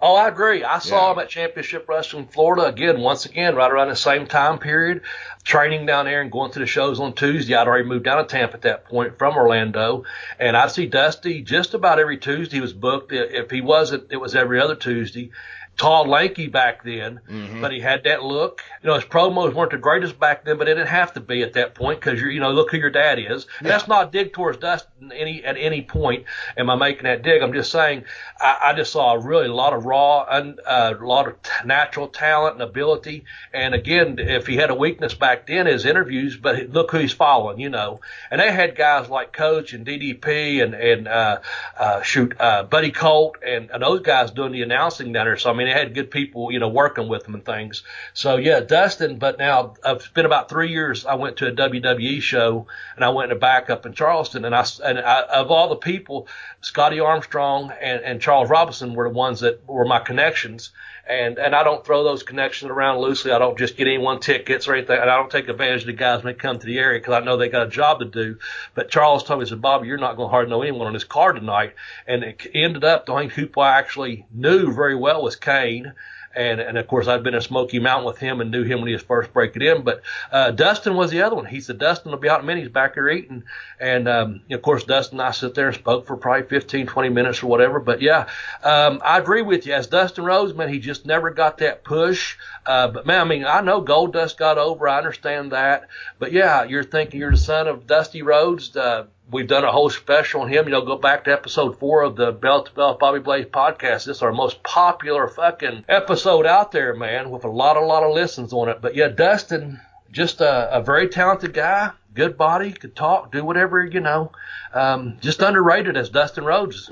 Oh, 0.00 0.14
I 0.14 0.28
agree. 0.28 0.62
I 0.62 0.78
saw 0.78 1.06
Yeah. 1.08 1.12
him 1.12 1.18
at 1.18 1.28
Championship 1.28 1.88
Wrestling 1.88 2.28
Florida 2.28 2.66
again, 2.66 3.00
once 3.00 3.24
again, 3.26 3.56
right 3.56 3.70
around 3.70 3.88
the 3.88 3.96
same 3.96 4.26
time 4.26 4.58
period, 4.58 5.02
training 5.42 5.86
down 5.86 6.04
there 6.04 6.20
and 6.20 6.30
going 6.30 6.52
to 6.52 6.60
the 6.60 6.66
shows 6.66 7.00
on 7.00 7.14
Tuesday. 7.14 7.54
I'd 7.56 7.66
already 7.66 7.88
moved 7.88 8.04
down 8.04 8.18
to 8.18 8.24
Tampa 8.24 8.54
at 8.54 8.62
that 8.62 8.84
point 8.84 9.18
from 9.18 9.34
Orlando, 9.36 10.04
and 10.38 10.56
I'd 10.56 10.70
see 10.70 10.86
Dusty 10.86 11.42
just 11.42 11.74
about 11.74 11.98
every 11.98 12.16
Tuesday. 12.16 12.58
He 12.58 12.60
was 12.60 12.72
booked. 12.72 13.12
If 13.12 13.50
he 13.50 13.60
wasn't, 13.60 14.04
it 14.12 14.18
was 14.18 14.36
every 14.36 14.60
other 14.60 14.76
Tuesday. 14.76 15.32
Tall, 15.78 16.06
lanky 16.08 16.48
back 16.48 16.82
then, 16.82 17.20
but 17.60 17.72
he 17.72 17.78
had 17.80 18.04
that 18.04 18.24
look. 18.24 18.62
You 18.82 18.88
know, 18.88 18.94
his 18.96 19.04
promos 19.04 19.54
weren't 19.54 19.70
the 19.70 19.78
greatest 19.78 20.18
back 20.18 20.44
then, 20.44 20.58
but 20.58 20.64
they 20.64 20.74
didn't 20.74 20.88
have 20.88 21.12
to 21.14 21.20
be 21.20 21.42
at 21.42 21.52
that 21.54 21.74
point 21.74 22.00
because 22.00 22.20
you're, 22.20 22.30
you 22.30 22.40
know, 22.40 22.50
look 22.52 22.72
who 22.72 22.78
your 22.78 22.90
dad 22.90 23.18
is. 23.20 23.46
And 23.60 23.68
that's 23.68 23.86
not 23.88 24.08
a 24.08 24.10
dig 24.10 24.32
towards 24.32 24.58
Dustin 24.58 25.12
any 25.12 25.44
at 25.44 25.56
any 25.56 25.82
point. 25.82 26.24
Am 26.56 26.68
I 26.68 26.74
making 26.74 27.04
that 27.04 27.22
dig? 27.22 27.42
I'm 27.42 27.52
just 27.52 27.70
saying, 27.70 28.04
I, 28.40 28.58
I 28.64 28.74
just 28.74 28.92
saw 28.92 29.14
a 29.14 29.18
really 29.20 29.46
a 29.46 29.54
lot 29.54 29.72
of 29.72 29.84
raw, 29.84 30.24
and 30.28 30.58
uh, 30.66 30.94
a 31.00 31.06
lot 31.06 31.28
of 31.28 31.40
t- 31.42 31.50
natural 31.64 32.08
talent 32.08 32.54
and 32.54 32.62
ability. 32.62 33.24
And 33.52 33.74
again, 33.74 34.16
if 34.18 34.46
he 34.48 34.56
had 34.56 34.70
a 34.70 34.74
weakness 34.74 35.14
back 35.14 35.46
then, 35.46 35.66
his 35.66 35.86
interviews, 35.86 36.36
but 36.36 36.70
look 36.70 36.90
who 36.90 36.98
he's 36.98 37.12
following, 37.12 37.60
you 37.60 37.68
know. 37.68 38.00
And 38.30 38.40
they 38.40 38.50
had 38.50 38.74
guys 38.76 39.08
like 39.08 39.32
Coach 39.32 39.72
and 39.72 39.86
DDP 39.86 40.62
and 40.62 40.74
and 40.74 41.06
uh, 41.06 41.40
uh, 41.78 42.02
shoot 42.02 42.34
uh, 42.40 42.64
Buddy 42.64 42.90
Colt 42.90 43.36
and, 43.46 43.70
and 43.70 43.82
those 43.82 44.00
guys 44.00 44.32
doing 44.32 44.52
the 44.52 44.62
announcing 44.62 45.12
down 45.12 45.26
there. 45.26 45.36
So 45.36 45.50
I 45.50 45.54
mean, 45.54 45.67
they 45.68 45.72
had 45.72 45.94
good 45.94 46.10
people, 46.10 46.50
you 46.50 46.58
know, 46.58 46.68
working 46.68 47.08
with 47.08 47.24
them 47.24 47.34
and 47.34 47.44
things. 47.44 47.82
So 48.14 48.36
yeah, 48.36 48.60
Dustin. 48.60 49.18
But 49.18 49.38
now 49.38 49.74
uh, 49.84 49.96
it's 49.96 50.08
been 50.08 50.26
about 50.26 50.48
three 50.48 50.70
years. 50.70 51.04
I 51.06 51.14
went 51.14 51.38
to 51.38 51.48
a 51.48 51.52
WWE 51.52 52.20
show 52.22 52.66
and 52.96 53.04
I 53.04 53.10
went 53.10 53.30
to 53.30 53.36
back 53.36 53.70
up 53.70 53.86
in 53.86 53.92
Charleston, 53.92 54.44
and 54.44 54.54
I 54.54 54.64
and 54.84 54.98
I, 54.98 55.20
of 55.22 55.50
all 55.50 55.68
the 55.68 55.76
people, 55.76 56.28
Scotty 56.60 56.98
Armstrong 57.00 57.72
and, 57.80 58.02
and 58.02 58.20
Charles 58.20 58.50
Robinson 58.50 58.94
were 58.94 59.08
the 59.08 59.14
ones 59.14 59.40
that 59.40 59.66
were 59.68 59.84
my 59.84 60.00
connections. 60.00 60.70
And 61.08 61.38
and 61.38 61.54
I 61.54 61.64
don't 61.64 61.84
throw 61.86 62.04
those 62.04 62.22
connections 62.22 62.70
around 62.70 62.98
loosely. 62.98 63.32
I 63.32 63.38
don't 63.38 63.56
just 63.56 63.78
get 63.78 63.86
anyone 63.86 64.20
tickets 64.20 64.68
or 64.68 64.74
anything, 64.74 65.00
and 65.00 65.08
I 65.08 65.16
don't 65.16 65.30
take 65.30 65.48
advantage 65.48 65.82
of 65.82 65.86
the 65.86 65.92
guys 65.94 66.22
when 66.22 66.34
they 66.34 66.38
come 66.38 66.58
to 66.58 66.66
the 66.66 66.78
area 66.78 67.00
because 67.00 67.14
I 67.14 67.24
know 67.24 67.38
they 67.38 67.48
got 67.48 67.66
a 67.66 67.70
job 67.70 68.00
to 68.00 68.04
do. 68.04 68.38
But 68.74 68.90
Charles 68.90 69.24
told 69.24 69.40
me, 69.40 69.46
he 69.46 69.48
said, 69.48 69.62
Bobby, 69.62 69.88
you're 69.88 69.96
not 69.96 70.16
going 70.16 70.26
to 70.26 70.30
hardly 70.30 70.50
know 70.50 70.60
anyone 70.60 70.86
on 70.86 70.92
this 70.92 71.04
card 71.04 71.36
tonight. 71.36 71.74
And 72.06 72.22
it 72.24 72.46
ended 72.52 72.84
up 72.84 73.06
the 73.06 73.12
only 73.12 73.28
people 73.28 73.62
I 73.62 73.78
actually 73.78 74.26
knew 74.30 74.70
very 74.72 74.96
well 74.96 75.22
was 75.22 75.36
Kane. 75.36 75.94
And, 76.34 76.60
and 76.60 76.78
of 76.78 76.86
course, 76.86 77.08
I'd 77.08 77.22
been 77.22 77.34
in 77.34 77.40
Smoky 77.40 77.78
Mountain 77.78 78.06
with 78.06 78.18
him 78.18 78.40
and 78.40 78.50
knew 78.50 78.62
him 78.62 78.80
when 78.80 78.88
he 78.88 78.92
was 78.92 79.02
first 79.02 79.32
breaking 79.32 79.62
in. 79.62 79.82
But 79.82 80.02
uh, 80.30 80.50
Dustin 80.50 80.94
was 80.94 81.10
the 81.10 81.22
other 81.22 81.34
one. 81.36 81.46
He 81.46 81.60
said, 81.60 81.78
Dustin 81.78 82.12
will 82.12 82.18
be 82.18 82.28
out 82.28 82.40
in 82.40 82.44
a 82.44 82.46
minute. 82.46 82.62
He's 82.62 82.72
back 82.72 82.94
there 82.94 83.08
eating. 83.08 83.44
And 83.80 84.08
um, 84.08 84.42
of 84.50 84.62
course, 84.62 84.84
Dustin 84.84 85.18
and 85.18 85.28
I 85.28 85.32
sit 85.32 85.54
there 85.54 85.68
and 85.68 85.76
spoke 85.76 86.06
for 86.06 86.16
probably 86.16 86.46
15, 86.46 86.86
20 86.86 87.08
minutes 87.08 87.42
or 87.42 87.46
whatever. 87.46 87.80
But 87.80 88.02
yeah, 88.02 88.28
um, 88.62 89.00
I 89.04 89.18
agree 89.18 89.42
with 89.42 89.66
you. 89.66 89.72
As 89.72 89.86
Dustin 89.86 90.24
Rhodes, 90.24 90.54
man, 90.54 90.68
he 90.68 90.78
just 90.78 91.06
never 91.06 91.30
got 91.30 91.58
that 91.58 91.84
push. 91.84 92.36
Uh, 92.66 92.88
but 92.88 93.06
man, 93.06 93.20
I 93.20 93.24
mean, 93.24 93.44
I 93.44 93.60
know 93.60 93.80
Gold 93.80 94.12
Dust 94.12 94.38
got 94.38 94.58
over. 94.58 94.86
I 94.86 94.98
understand 94.98 95.52
that. 95.52 95.88
But 96.18 96.32
yeah, 96.32 96.64
you're 96.64 96.84
thinking 96.84 97.20
you're 97.20 97.30
the 97.30 97.36
son 97.36 97.66
of 97.68 97.86
Dusty 97.86 98.22
Rhodes. 98.22 98.76
Uh, 98.76 99.06
we've 99.30 99.46
done 99.46 99.64
a 99.64 99.72
whole 99.72 99.90
special 99.90 100.42
on 100.42 100.48
him. 100.48 100.66
You 100.66 100.72
know, 100.72 100.82
go 100.82 100.96
back 100.96 101.24
to 101.24 101.32
episode 101.32 101.78
four 101.78 102.02
of 102.02 102.16
the 102.16 102.32
Belt 102.32 102.66
to 102.66 102.72
Belt 102.72 102.98
Bobby 102.98 103.20
Blaze 103.20 103.46
podcast. 103.46 104.06
This 104.06 104.16
is 104.16 104.22
our 104.22 104.32
most 104.32 104.62
popular 104.62 105.28
fucking 105.28 105.84
episode 105.88 106.46
out 106.46 106.72
there, 106.72 106.94
man, 106.94 107.30
with 107.30 107.44
a 107.44 107.48
lot, 107.48 107.76
a 107.76 107.80
lot 107.80 108.02
of 108.02 108.14
listens 108.14 108.52
on 108.52 108.68
it. 108.68 108.80
But 108.80 108.94
yeah, 108.94 109.08
Dustin, 109.08 109.80
just 110.10 110.40
a, 110.40 110.76
a 110.78 110.82
very 110.82 111.08
talented 111.08 111.52
guy, 111.52 111.90
good 112.14 112.36
body, 112.36 112.72
could 112.72 112.96
talk, 112.96 113.32
do 113.32 113.44
whatever, 113.44 113.84
you 113.84 114.00
know. 114.00 114.32
Um, 114.72 115.18
just 115.20 115.40
underrated 115.40 115.96
as 115.96 116.10
Dustin 116.10 116.44
Rhodes. 116.44 116.90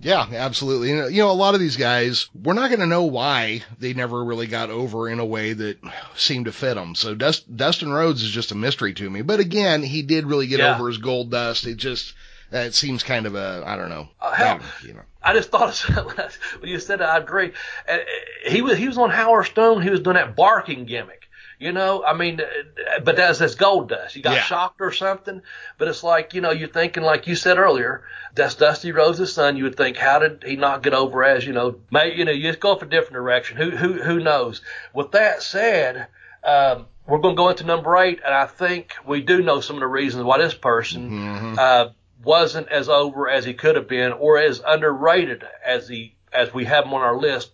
Yeah, 0.00 0.26
absolutely. 0.32 0.90
You 0.90 0.96
know, 0.96 1.06
you 1.08 1.22
know, 1.22 1.30
a 1.30 1.32
lot 1.32 1.54
of 1.54 1.60
these 1.60 1.76
guys, 1.76 2.28
we're 2.32 2.52
not 2.52 2.68
going 2.68 2.80
to 2.80 2.86
know 2.86 3.04
why 3.04 3.62
they 3.80 3.94
never 3.94 4.24
really 4.24 4.46
got 4.46 4.70
over 4.70 5.08
in 5.08 5.18
a 5.18 5.24
way 5.24 5.52
that 5.54 5.78
seemed 6.14 6.44
to 6.44 6.52
fit 6.52 6.74
them. 6.74 6.94
So 6.94 7.14
Dust, 7.16 7.54
Dustin 7.56 7.92
Rhodes 7.92 8.22
is 8.22 8.30
just 8.30 8.52
a 8.52 8.54
mystery 8.54 8.94
to 8.94 9.10
me. 9.10 9.22
But 9.22 9.40
again, 9.40 9.82
he 9.82 10.02
did 10.02 10.26
really 10.26 10.46
get 10.46 10.60
Yeah. 10.60 10.76
over 10.76 10.86
his 10.86 10.98
gold 10.98 11.30
dust. 11.32 11.66
It 11.66 11.78
just, 11.78 12.14
it 12.52 12.74
seems 12.74 13.02
kind 13.02 13.26
of 13.26 13.34
a, 13.34 13.64
I 13.66 13.76
don't 13.76 13.88
know. 13.88 14.08
Uh, 14.20 14.32
hell, 14.32 14.60
you 14.86 14.94
know. 14.94 15.02
I 15.20 15.34
just 15.34 15.50
thought 15.50 15.76
when 16.60 16.70
you 16.70 16.78
said 16.78 17.00
that. 17.00 17.08
I 17.08 17.18
agree. 17.18 17.52
And 17.88 18.00
uh, 18.00 18.50
he 18.50 18.62
was 18.62 18.78
he 18.78 18.86
was 18.86 18.96
on 18.98 19.10
Howard 19.10 19.46
Stern. 19.46 19.82
He 19.82 19.90
was 19.90 20.00
doing 20.00 20.14
that 20.14 20.36
barking 20.36 20.84
gimmick. 20.84 21.17
You 21.58 21.72
know, 21.72 22.04
I 22.04 22.14
mean, 22.14 22.40
uh, 22.40 23.00
but 23.00 23.16
that's 23.16 23.40
that's 23.40 23.56
gold 23.56 23.88
dust. 23.88 24.14
You 24.14 24.22
got 24.22 24.34
Yeah. 24.34 24.42
shocked 24.42 24.80
or 24.80 24.92
something. 24.92 25.42
But 25.76 25.88
it's 25.88 26.04
like 26.04 26.34
you 26.34 26.40
know, 26.40 26.52
you're 26.52 26.68
thinking 26.68 27.02
like 27.02 27.26
you 27.26 27.34
said 27.34 27.58
earlier. 27.58 28.02
That's 28.34 28.54
Dusty 28.54 28.92
Rhodes' 28.92 29.32
son. 29.32 29.56
You 29.56 29.64
would 29.64 29.76
think, 29.76 29.96
how 29.96 30.20
did 30.20 30.44
he 30.46 30.54
not 30.56 30.82
get 30.84 30.94
over 30.94 31.24
as 31.24 31.44
you 31.44 31.52
know? 31.52 31.80
May 31.90 32.14
you 32.14 32.24
know, 32.24 32.30
you 32.30 32.44
just 32.48 32.60
go 32.60 32.76
for 32.76 32.84
a 32.84 32.88
different 32.88 33.14
direction. 33.14 33.56
Who 33.56 33.70
who 33.70 33.94
who 34.02 34.20
knows? 34.20 34.60
With 34.94 35.12
that 35.12 35.42
said. 35.42 36.06
Um, 36.44 36.86
we're 37.04 37.18
going 37.18 37.34
to 37.34 37.40
go 37.40 37.48
into 37.48 37.64
number 37.64 37.96
eight, 37.96 38.20
and 38.24 38.32
I 38.34 38.46
think 38.46 38.92
we 39.04 39.22
do 39.22 39.42
know 39.42 39.60
some 39.60 39.76
of 39.76 39.80
the 39.80 39.86
reasons 39.88 40.24
why 40.24 40.38
this 40.38 40.54
person 40.54 41.58
uh, 41.58 41.88
wasn't 42.22 42.68
as 42.68 42.88
over 42.88 43.28
as 43.28 43.44
he 43.44 43.54
could 43.54 43.76
have 43.76 43.88
been, 43.88 44.12
or 44.12 44.38
as 44.38 44.62
underrated 44.64 45.42
as 45.64 45.88
he 45.88 46.14
as 46.32 46.52
we 46.52 46.66
have 46.66 46.84
him 46.84 46.92
on 46.94 47.00
our 47.00 47.16
list. 47.16 47.50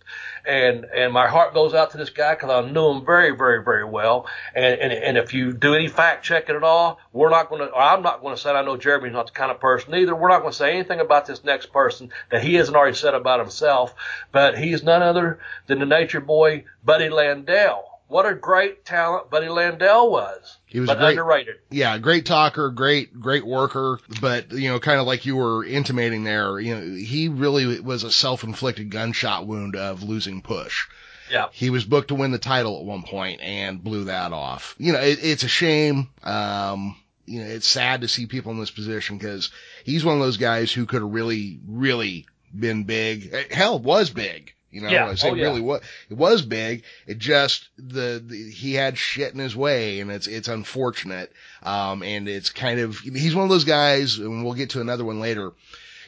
And, 0.47 0.85
and 0.85 1.11
my 1.11 1.27
heart 1.27 1.53
goes 1.53 1.73
out 1.73 1.91
to 1.91 1.97
this 1.97 2.09
guy 2.09 2.35
because 2.35 2.49
I 2.49 2.69
knew 2.69 2.89
him 2.89 3.05
very, 3.05 3.35
very, 3.35 3.63
very 3.63 3.85
well. 3.85 4.27
And, 4.53 4.79
and, 4.79 4.93
and 4.93 5.17
if 5.17 5.33
you 5.33 5.53
do 5.53 5.73
any 5.73 5.87
fact 5.87 6.23
checking 6.23 6.55
at 6.55 6.63
all, 6.63 6.99
we're 7.13 7.29
not 7.29 7.49
going 7.49 7.67
to, 7.67 7.75
I'm 7.75 8.03
not 8.03 8.21
going 8.21 8.35
to 8.35 8.41
say 8.41 8.51
I 8.51 8.63
know 8.63 8.77
Jeremy's 8.77 9.13
not 9.13 9.27
the 9.27 9.31
kind 9.33 9.51
of 9.51 9.59
person 9.59 9.95
either. 9.95 10.15
We're 10.15 10.29
not 10.29 10.41
going 10.41 10.51
to 10.51 10.57
say 10.57 10.73
anything 10.73 10.99
about 10.99 11.25
this 11.25 11.43
next 11.43 11.67
person 11.67 12.11
that 12.29 12.43
he 12.43 12.55
hasn't 12.55 12.77
already 12.77 12.95
said 12.95 13.13
about 13.13 13.39
himself. 13.39 13.95
But 14.31 14.57
he's 14.57 14.83
none 14.83 15.01
other 15.01 15.39
than 15.67 15.79
the 15.79 15.85
nature 15.85 16.21
boy, 16.21 16.65
Buddy 16.83 17.09
Landell. 17.09 17.94
What 18.07 18.25
a 18.25 18.35
great 18.35 18.85
talent 18.85 19.31
Buddy 19.31 19.49
Landell 19.49 20.11
was. 20.11 20.57
He 20.65 20.79
was 20.79 20.87
but 20.87 20.99
great. 20.99 21.11
underrated. 21.11 21.55
Yeah, 21.71 21.97
great 21.97 22.25
talker, 22.25 22.69
great, 22.69 23.19
great 23.19 23.45
worker, 23.45 23.99
but 24.21 24.51
you 24.51 24.69
know, 24.69 24.79
kind 24.79 24.99
of 24.99 25.07
like 25.07 25.25
you 25.25 25.35
were 25.35 25.65
intimating 25.65 26.23
there, 26.23 26.59
you 26.59 26.75
know, 26.75 26.95
he 26.95 27.29
really 27.29 27.79
was 27.79 28.03
a 28.03 28.11
self-inflicted 28.11 28.91
gunshot 28.91 29.47
wound 29.47 29.75
of 29.75 30.03
losing 30.03 30.41
push. 30.41 30.85
Yeah. 31.31 31.47
He 31.51 31.71
was 31.71 31.83
booked 31.83 32.09
to 32.09 32.15
win 32.15 32.31
the 32.31 32.37
title 32.37 32.77
at 32.77 32.85
one 32.85 33.03
point 33.03 33.41
and 33.41 33.83
blew 33.83 34.05
that 34.05 34.31
off. 34.31 34.75
You 34.77 34.93
know, 34.93 34.99
it, 34.99 35.19
it's 35.23 35.43
a 35.43 35.47
shame. 35.47 36.09
Um, 36.23 36.95
you 37.25 37.39
know, 37.39 37.47
it's 37.47 37.67
sad 37.67 38.01
to 38.01 38.07
see 38.07 38.27
people 38.27 38.51
in 38.51 38.59
this 38.59 38.69
position 38.69 39.17
because 39.17 39.49
he's 39.83 40.05
one 40.05 40.15
of 40.15 40.21
those 40.21 40.37
guys 40.37 40.71
who 40.71 40.85
could 40.85 41.01
have 41.01 41.11
really, 41.11 41.59
really 41.67 42.27
been 42.53 42.83
big. 42.83 43.51
Hell, 43.51 43.79
was 43.79 44.11
big. 44.11 44.53
You 44.75 44.81
know, 44.81 44.89
Yeah. 44.89 45.07
I 45.07 45.15
say 45.15 45.29
Oh, 45.29 45.35
yeah. 45.35 45.45
really 45.45 45.61
what 45.61 45.83
it 46.09 46.17
was 46.17 46.41
big. 46.41 46.83
It 47.07 47.17
just 47.17 47.69
the, 47.77 48.21
the 48.23 48.51
he 48.51 48.73
had 48.73 48.97
shit 48.97 49.31
in 49.33 49.39
his 49.39 49.55
way, 49.55 50.01
and 50.01 50.11
it's 50.11 50.27
it's 50.27 50.49
unfortunate. 50.49 51.31
Um, 51.63 52.03
and 52.03 52.27
it's 52.27 52.49
kind 52.49 52.81
of 52.81 52.99
he's 52.99 53.33
one 53.33 53.45
of 53.45 53.49
those 53.49 53.63
guys, 53.63 54.19
and 54.19 54.43
we'll 54.43 54.53
get 54.53 54.71
to 54.71 54.81
another 54.81 55.05
one 55.05 55.21
later. 55.21 55.53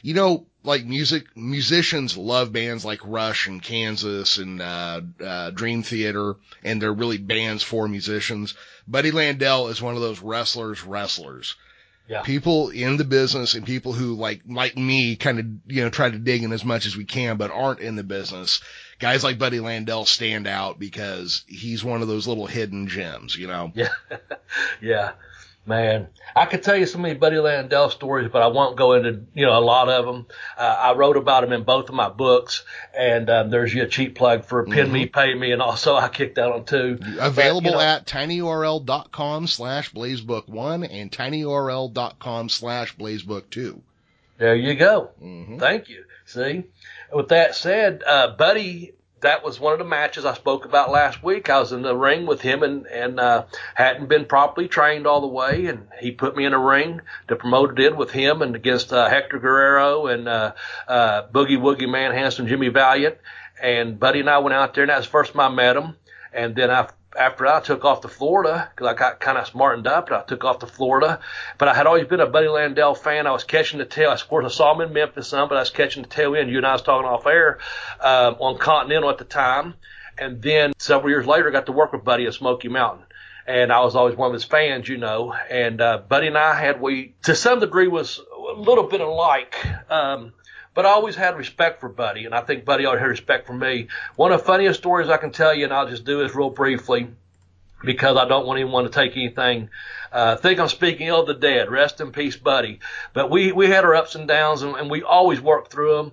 You 0.02 0.12
know, 0.12 0.44
like 0.64 0.84
music 0.84 1.34
musicians 1.34 2.14
love 2.18 2.52
bands 2.52 2.84
like 2.84 3.00
Rush 3.02 3.46
and 3.46 3.62
Kansas 3.62 4.36
and 4.36 4.60
uh, 4.60 5.00
uh, 5.24 5.50
Dream 5.50 5.82
Theater, 5.82 6.36
and 6.62 6.80
they're 6.80 6.92
really 6.92 7.16
bands 7.18 7.62
for 7.62 7.88
musicians. 7.88 8.52
Buddy 8.86 9.12
Landell 9.12 9.68
is 9.68 9.80
one 9.80 9.94
of 9.94 10.02
those 10.02 10.20
wrestlers, 10.20 10.84
wrestlers 10.84 11.56
Yeah. 12.08 12.22
people 12.22 12.70
in 12.70 12.96
the 12.96 13.04
business 13.04 13.54
and 13.54 13.66
people 13.66 13.92
who 13.92 14.14
like 14.14 14.40
like 14.48 14.76
me 14.78 15.14
kind 15.16 15.38
of 15.38 15.46
you 15.66 15.82
know 15.82 15.90
try 15.90 16.08
to 16.08 16.18
dig 16.18 16.42
in 16.42 16.52
as 16.52 16.64
much 16.64 16.86
as 16.86 16.96
we 16.96 17.04
can 17.04 17.36
but 17.36 17.50
aren't 17.50 17.80
in 17.80 17.96
the 17.96 18.02
business. 18.02 18.60
Guys 18.98 19.22
like 19.22 19.38
buddy 19.38 19.60
landell 19.60 20.06
stand 20.06 20.46
out 20.46 20.78
because 20.78 21.44
he's 21.46 21.84
one 21.84 22.00
of 22.00 22.08
those 22.08 22.26
little 22.26 22.46
hidden 22.46 22.88
gems 22.88 23.36
you 23.36 23.46
know? 23.46 23.72
Yeah, 23.74 23.92
yeah, 24.80 25.12
man. 25.68 26.08
I 26.34 26.46
could 26.46 26.62
tell 26.62 26.76
you 26.76 26.86
so 26.86 26.98
many 26.98 27.14
Buddy 27.14 27.38
Landell 27.38 27.90
stories, 27.90 28.30
but 28.32 28.42
I 28.42 28.48
won't 28.48 28.76
go 28.76 28.94
into 28.94 29.24
you 29.34 29.46
know 29.46 29.58
a 29.58 29.60
lot 29.60 29.88
of 29.88 30.06
them. 30.06 30.26
Uh, 30.56 30.62
I 30.62 30.94
wrote 30.94 31.16
about 31.16 31.44
him 31.44 31.52
in 31.52 31.62
both 31.64 31.88
of 31.88 31.94
my 31.94 32.08
books, 32.08 32.64
and 32.96 33.28
um, 33.30 33.50
there's 33.50 33.72
your 33.74 33.86
a 33.86 33.88
cheap 33.88 34.16
plug 34.16 34.44
for 34.44 34.64
Pin 34.64 34.90
Me, 34.92 35.06
Pay 35.06 35.34
Me, 35.34 35.52
and 35.52 35.62
also 35.62 35.94
I 35.94 36.08
kicked 36.08 36.38
out 36.38 36.52
on 36.52 36.64
two. 36.64 36.98
available 37.20 37.60
But, 37.62 37.70
you 37.70 37.74
know, 37.76 37.80
at 37.80 38.06
tinyurl.com 38.06 39.46
slash 39.46 39.92
blazebook1 39.92 40.88
and 40.90 41.10
tinyurl.com 41.12 42.48
slash 42.48 42.96
blazebook2 42.96 43.80
There 44.38 44.54
you 44.56 44.74
go. 44.74 45.10
Mhm. 45.22 45.58
Thank 45.58 45.88
you. 45.88 46.04
See, 46.26 46.64
with 47.12 47.28
that 47.28 47.54
said, 47.56 48.02
uh, 48.06 48.34
Buddy, 48.36 48.92
that 49.20 49.44
was 49.44 49.58
one 49.58 49.72
of 49.72 49.78
the 49.78 49.84
matches 49.84 50.24
I 50.24 50.34
spoke 50.34 50.64
about 50.64 50.90
last 50.90 51.22
week. 51.22 51.50
I 51.50 51.58
was 51.58 51.72
in 51.72 51.82
the 51.82 51.96
ring 51.96 52.26
with 52.26 52.40
him 52.40 52.62
and, 52.62 52.86
and, 52.86 53.18
uh, 53.18 53.46
hadn't 53.74 54.08
been 54.08 54.24
properly 54.26 54.68
trained 54.68 55.06
all 55.06 55.20
the 55.20 55.26
way. 55.26 55.66
And 55.66 55.88
he 56.00 56.12
put 56.12 56.36
me 56.36 56.44
in 56.44 56.52
a 56.52 56.58
ring. 56.58 57.00
The 57.26 57.36
promoter 57.36 57.72
did 57.72 57.96
with 57.96 58.10
him 58.10 58.42
and 58.42 58.54
against, 58.54 58.92
uh, 58.92 59.08
Hector 59.08 59.38
Guerrero 59.38 60.06
and, 60.06 60.28
uh, 60.28 60.52
uh, 60.86 61.26
Boogie 61.28 61.58
Woogie 61.58 61.90
Man 61.90 62.12
Handsome, 62.12 62.46
Jimmy 62.46 62.68
Valiant. 62.68 63.18
And 63.60 63.98
Buddy 63.98 64.20
and 64.20 64.30
I 64.30 64.38
went 64.38 64.54
out 64.54 64.74
there 64.74 64.84
and 64.84 64.90
that 64.90 64.98
was 64.98 65.06
the 65.06 65.12
first 65.12 65.32
time 65.32 65.40
I 65.40 65.54
met 65.54 65.76
him. 65.76 65.96
And 66.32 66.54
then 66.54 66.70
I, 66.70 66.88
after 67.16 67.46
I 67.46 67.60
took 67.60 67.84
off 67.84 68.02
to 68.02 68.08
Florida, 68.08 68.70
because 68.74 68.86
I 68.86 68.94
got 68.94 69.20
kind 69.20 69.38
of 69.38 69.46
smartened 69.46 69.86
up, 69.86 70.08
and 70.08 70.16
I 70.16 70.22
took 70.22 70.44
off 70.44 70.60
to 70.60 70.66
Florida. 70.66 71.20
But 71.56 71.68
I 71.68 71.74
had 71.74 71.86
always 71.86 72.06
been 72.06 72.20
a 72.20 72.26
Buddy 72.26 72.48
Landell 72.48 72.94
fan. 72.94 73.26
I 73.26 73.32
was 73.32 73.44
catching 73.44 73.78
the 73.78 73.86
tail. 73.86 74.10
Of 74.10 74.28
course, 74.28 74.44
I 74.44 74.54
saw 74.54 74.74
him 74.74 74.86
in 74.86 74.92
Memphis 74.92 75.28
some, 75.28 75.48
but 75.48 75.56
I 75.56 75.60
was 75.60 75.70
catching 75.70 76.02
the 76.02 76.08
tail 76.08 76.34
end. 76.34 76.50
You 76.50 76.58
and 76.58 76.66
I 76.66 76.72
was 76.72 76.82
talking 76.82 77.08
off 77.08 77.26
air 77.26 77.58
um, 78.00 78.36
on 78.40 78.58
Continental 78.58 79.10
at 79.10 79.18
the 79.18 79.24
time. 79.24 79.74
And 80.18 80.42
then 80.42 80.72
several 80.78 81.10
years 81.10 81.26
later, 81.26 81.48
I 81.48 81.52
got 81.52 81.66
to 81.66 81.72
work 81.72 81.92
with 81.92 82.04
Buddy 82.04 82.26
at 82.26 82.34
Smoky 82.34 82.68
Mountain. 82.68 83.04
And 83.46 83.72
I 83.72 83.80
was 83.80 83.96
always 83.96 84.14
one 84.14 84.26
of 84.26 84.34
his 84.34 84.44
fans, 84.44 84.88
you 84.88 84.98
know. 84.98 85.32
And 85.32 85.80
uh, 85.80 86.02
Buddy 86.06 86.26
and 86.26 86.36
I 86.36 86.54
had, 86.54 86.80
we, 86.80 87.14
to 87.22 87.34
some 87.34 87.60
degree, 87.60 87.88
was 87.88 88.20
a 88.20 88.60
little 88.60 88.84
bit 88.84 89.00
alike. 89.00 89.56
Um, 89.90 90.34
but 90.78 90.86
I 90.86 90.90
always 90.90 91.16
had 91.16 91.36
respect 91.36 91.80
for 91.80 91.88
Buddy, 91.88 92.24
and 92.24 92.32
I 92.32 92.40
think 92.40 92.64
Buddy 92.64 92.86
ought 92.86 92.92
to 92.92 93.00
have 93.00 93.08
respect 93.08 93.48
for 93.48 93.52
me. 93.52 93.88
One 94.14 94.30
of 94.30 94.38
the 94.38 94.46
funniest 94.46 94.78
stories 94.78 95.08
I 95.08 95.16
can 95.16 95.32
tell 95.32 95.52
you, 95.52 95.64
and 95.64 95.74
I'll 95.74 95.88
just 95.88 96.04
do 96.04 96.22
this 96.22 96.36
real 96.36 96.50
briefly, 96.50 97.08
because 97.82 98.16
I 98.16 98.28
don't 98.28 98.46
want 98.46 98.60
anyone 98.60 98.84
to 98.84 98.88
take 98.88 99.16
anything. 99.16 99.70
Uh, 100.12 100.36
think 100.36 100.60
I'm 100.60 100.68
speaking 100.68 101.10
of 101.10 101.26
the 101.26 101.34
dead. 101.34 101.68
Rest 101.68 102.00
in 102.00 102.12
peace, 102.12 102.36
Buddy. 102.36 102.78
But 103.12 103.28
we 103.28 103.50
we 103.50 103.66
had 103.66 103.84
our 103.84 103.96
ups 103.96 104.14
and 104.14 104.28
downs, 104.28 104.62
and, 104.62 104.76
and 104.76 104.88
we 104.88 105.02
always 105.02 105.40
worked 105.40 105.72
through 105.72 105.96
them. 105.96 106.12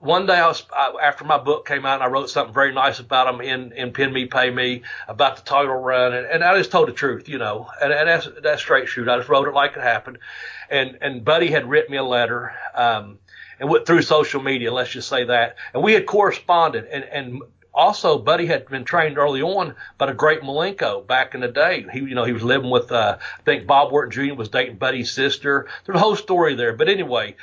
One 0.00 0.26
day, 0.26 0.34
I 0.34 0.48
was 0.48 0.66
I, 0.76 0.92
after 1.00 1.24
my 1.24 1.38
book 1.38 1.68
came 1.68 1.86
out, 1.86 1.94
and 1.94 2.02
I 2.02 2.08
wrote 2.08 2.30
something 2.30 2.52
very 2.52 2.74
nice 2.74 2.98
about 2.98 3.32
him 3.32 3.40
in 3.40 3.70
in 3.74 3.92
Pin 3.92 4.12
Me 4.12 4.26
Pay 4.26 4.50
Me 4.50 4.82
about 5.06 5.36
the 5.36 5.42
title 5.42 5.76
run, 5.76 6.14
and, 6.14 6.26
and 6.26 6.42
I 6.42 6.58
just 6.58 6.72
told 6.72 6.88
the 6.88 6.92
truth, 6.92 7.28
you 7.28 7.38
know, 7.38 7.68
and, 7.80 7.92
and 7.92 8.08
that's 8.08 8.28
that's 8.42 8.60
straight 8.60 8.88
shoot. 8.88 9.08
I 9.08 9.18
just 9.18 9.28
wrote 9.28 9.46
it 9.46 9.54
like 9.54 9.76
it 9.76 9.82
happened, 9.82 10.18
and 10.68 10.98
and 11.00 11.24
Buddy 11.24 11.52
had 11.52 11.70
written 11.70 11.92
me 11.92 11.98
a 11.98 12.02
letter. 12.02 12.52
Um, 12.74 13.20
and 13.60 13.68
went 13.68 13.86
through 13.86 14.02
social 14.02 14.42
media, 14.42 14.72
let's 14.72 14.90
just 14.90 15.08
say 15.08 15.24
that. 15.24 15.56
And 15.74 15.82
we 15.82 15.92
had 15.92 16.06
corresponded 16.06 16.86
and, 16.86 17.04
and 17.04 17.42
also 17.72 18.18
Buddy 18.18 18.46
had 18.46 18.66
been 18.66 18.84
trained 18.84 19.18
early 19.18 19.42
on 19.42 19.76
by 19.98 20.06
the 20.06 20.14
great 20.14 20.40
Malenko 20.40 21.06
back 21.06 21.34
in 21.34 21.40
the 21.42 21.48
day. 21.48 21.84
He, 21.92 22.00
you 22.00 22.14
know, 22.14 22.24
he 22.24 22.32
was 22.32 22.42
living 22.42 22.70
with, 22.70 22.90
uh, 22.90 23.18
I 23.20 23.42
think 23.42 23.66
Bob 23.66 23.92
Orton 23.92 24.10
Jr. 24.10 24.34
was 24.34 24.48
dating 24.48 24.76
Buddy's 24.76 25.12
sister. 25.12 25.68
There's 25.84 25.96
a 25.96 26.00
whole 26.00 26.16
story 26.16 26.54
there. 26.54 26.72
But 26.72 26.88
anyway, 26.88 27.36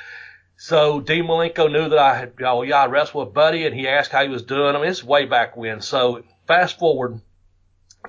so 0.56 1.00
Dean 1.00 1.24
Malenko 1.24 1.70
knew 1.70 1.88
that 1.88 1.98
I 1.98 2.14
had, 2.16 2.32
oh 2.44 2.62
yeah, 2.62 2.82
I 2.82 2.86
wrestled 2.86 3.26
with 3.26 3.34
Buddy 3.34 3.64
and 3.64 3.74
he 3.74 3.86
asked 3.86 4.10
how 4.10 4.24
he 4.24 4.28
was 4.28 4.42
doing. 4.42 4.74
I 4.74 4.80
mean, 4.80 4.90
it's 4.90 5.04
way 5.04 5.24
back 5.24 5.56
when. 5.56 5.80
So 5.80 6.24
fast 6.48 6.80
forward 6.80 7.20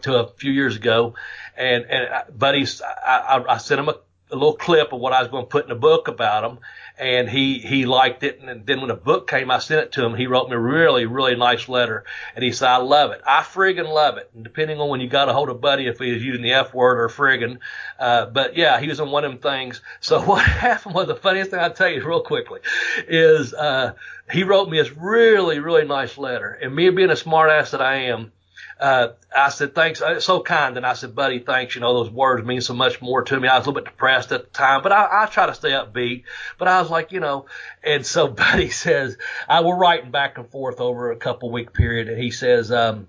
to 0.02 0.18
a 0.18 0.28
few 0.34 0.52
years 0.52 0.76
ago 0.76 1.14
and, 1.56 1.86
and 1.86 2.38
Buddy's, 2.38 2.82
I, 2.82 3.38
I, 3.38 3.54
I 3.54 3.58
sent 3.58 3.80
him 3.80 3.90
a, 3.90 3.96
a 4.32 4.36
little 4.36 4.56
clip 4.56 4.94
of 4.94 5.00
what 5.00 5.14
I 5.14 5.22
was 5.22 5.30
going 5.30 5.46
to 5.46 5.50
put 5.50 5.64
in 5.64 5.70
the 5.70 5.76
book 5.76 6.08
about 6.08 6.44
him 6.44 6.60
and 7.00 7.30
he 7.30 7.60
he 7.60 7.86
liked 7.86 8.24
it. 8.24 8.42
And 8.42 8.66
then 8.66 8.80
when 8.82 8.90
the 8.90 8.96
book 8.96 9.28
came, 9.30 9.50
I 9.50 9.60
sent 9.60 9.82
it 9.82 9.92
to 9.94 10.06
him. 10.06 10.16
He 10.16 10.28
wrote 10.28 10.50
me 10.50 10.56
a 10.56 10.60
really 10.60 11.06
really 11.06 11.36
nice 11.36 11.70
letter, 11.70 12.04
and 12.36 12.44
he 12.44 12.52
said, 12.52 12.68
"I 12.68 12.78
love 12.78 13.12
it. 13.12 13.22
I 13.26 13.42
friggin' 13.42 13.92
love 13.92 14.18
it." 14.18 14.30
And 14.36 14.44
depending 14.44 14.80
on 14.80 14.90
when 14.90 15.00
you 15.00 15.08
got 15.08 15.30
a 15.30 15.34
hold 15.34 15.50
of 15.50 15.62
Buddy, 15.62 15.88
if 15.88 16.00
he 16.00 16.12
was 16.12 16.24
using 16.24 16.44
the 16.44 16.54
F 16.54 16.74
word 16.74 17.00
or 17.00 17.08
friggin', 17.08 17.60
uh, 17.98 18.26
but 18.28 18.58
yeah, 18.58 18.80
he 18.80 18.88
was 18.88 19.00
in 19.00 19.10
one 19.10 19.24
of 19.24 19.32
them 19.32 19.40
things. 19.40 19.82
So 20.02 20.22
what 20.26 20.46
happened 20.46 20.94
was 20.94 21.08
the 21.08 21.16
funniest 21.16 21.52
thing 21.52 21.60
I'll 21.60 21.74
tell 21.74 21.90
you 21.90 22.06
real 22.06 22.22
quickly 22.22 22.60
is 23.08 23.54
uh, 23.54 23.94
he 24.32 24.44
wrote 24.44 24.70
me 24.70 24.78
this 24.78 24.92
really 24.92 25.60
really 25.60 25.86
nice 25.86 26.18
letter, 26.18 26.52
and 26.52 26.76
me 26.76 26.90
being 26.90 27.12
a 27.12 27.16
smart 27.16 27.50
ass 27.50 27.72
that 27.72 27.82
I 27.82 27.96
am. 28.08 28.34
Uh, 28.80 29.10
I 29.36 29.50
said, 29.50 29.76
thanks. 29.76 30.02
It's 30.04 30.26
so 30.26 30.42
kind. 30.42 30.78
And 30.78 30.86
I 30.86 30.94
said, 30.94 31.14
buddy, 31.14 31.40
thanks. 31.40 31.76
You 31.76 31.82
know, 31.82 31.94
those 31.94 32.10
words 32.10 32.46
mean 32.46 32.62
so 32.62 32.74
much 32.74 33.02
more 33.02 33.24
to 33.24 33.40
me. 33.40 33.48
I 33.48 33.58
was 33.58 33.66
a 33.66 33.70
little 33.70 33.84
bit 33.84 33.92
depressed 33.92 34.32
at 34.32 34.46
the 34.46 34.50
time, 34.52 34.82
but 34.84 34.92
I, 34.92 35.24
I 35.24 35.26
try 35.26 35.48
to 35.48 35.54
stay 35.54 35.72
upbeat. 35.72 36.24
But 36.58 36.70
I 36.70 36.82
was 36.82 36.90
like, 36.90 37.12
you 37.12 37.20
know, 37.20 37.48
and 37.84 38.06
so 38.06 38.28
buddy 38.30 38.70
says, 38.70 39.18
I 39.48 39.62
were 39.62 39.76
writing 39.76 40.12
back 40.12 40.38
and 40.38 40.50
forth 40.50 40.80
over 40.80 41.12
a 41.12 41.18
couple 41.18 41.52
week 41.52 41.74
period. 41.74 42.08
And 42.08 42.22
he 42.22 42.32
says, 42.32 42.72
um, 42.72 43.08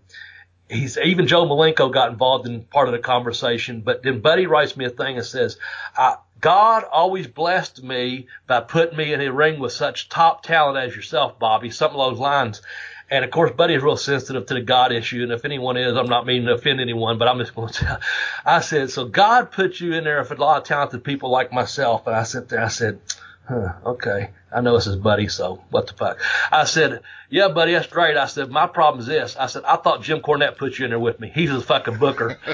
he's 0.69 0.99
even 0.99 1.27
Joe 1.27 1.47
Malenko 1.47 1.93
got 1.93 2.11
involved 2.11 2.47
in 2.47 2.63
part 2.65 2.89
of 2.89 2.93
the 2.93 2.99
conversation, 2.99 3.83
but 3.83 4.03
then 4.03 4.21
Buddy 4.21 4.47
writes 4.47 4.77
me 4.77 4.85
a 4.85 4.91
thing 4.91 5.17
and 5.17 5.27
says, 5.27 5.57
God 6.41 6.85
always 6.91 7.27
blessed 7.27 7.83
me 7.83 8.29
by 8.47 8.61
putting 8.61 8.97
me 8.97 9.13
in 9.13 9.21
a 9.21 9.31
ring 9.31 9.61
with 9.61 9.73
such 9.73 10.09
top 10.09 10.43
talent 10.43 10.79
as 10.79 10.97
yourself, 10.97 11.39
Bobby, 11.39 11.71
something 11.71 12.01
of 12.01 12.13
those 12.13 12.21
lines. 12.21 12.63
And 13.11 13.25
of 13.25 13.31
course, 13.33 13.51
Buddy 13.51 13.75
is 13.75 13.83
real 13.83 13.97
sensitive 13.97 14.47
to 14.47 14.55
the 14.55 14.61
God 14.61 14.93
issue. 14.93 15.23
And 15.25 15.33
if 15.33 15.45
anyone 15.45 15.77
is, 15.77 15.97
I'm 15.97 16.07
not 16.07 16.27
meaning 16.27 16.47
to 16.47 16.55
offend 16.55 16.81
anyone, 16.81 17.19
but 17.19 17.27
I'm 17.27 17.39
just 17.39 17.55
going 17.55 17.73
to 17.73 17.75
tell. 17.75 18.01
I 18.47 18.61
said, 18.61 18.91
so 18.91 19.05
God 19.05 19.51
put 19.51 19.81
you 19.81 19.95
in 19.95 20.05
there 20.05 20.21
with 20.21 20.31
a 20.31 20.37
lot 20.37 20.59
of 20.59 20.65
talented 20.65 21.03
people 21.03 21.31
like 21.31 21.53
myself. 21.53 22.07
And 22.07 22.15
I 22.15 22.23
sat 22.23 22.49
there, 22.49 22.63
I 22.63 22.69
said, 22.69 23.01
huh, 23.49 23.73
okay. 23.85 24.31
I 24.53 24.61
know 24.61 24.75
this 24.75 24.87
is 24.87 24.97
Buddy, 24.97 25.29
so 25.29 25.63
what 25.71 25.87
the 25.87 25.93
fuck? 25.95 26.19
I 26.51 26.65
said, 26.65 27.03
yeah, 27.31 27.49
buddy, 27.49 27.73
that's 27.73 27.87
great. 27.87 28.17
I 28.17 28.27
said, 28.27 28.51
my 28.51 28.67
problem 28.67 29.01
is 29.01 29.07
this. 29.07 29.37
I 29.37 29.47
said, 29.47 29.63
I 29.65 29.77
thought 29.77 30.03
Jim 30.03 30.21
Cornette 30.21 30.57
put 30.57 30.79
you 30.79 30.85
in 30.87 30.91
there 30.91 30.99
with 30.99 31.21
me. 31.21 31.31
He's 31.33 31.53
a 31.53 31.61
fucking 31.61 31.99
booker. 31.99 32.39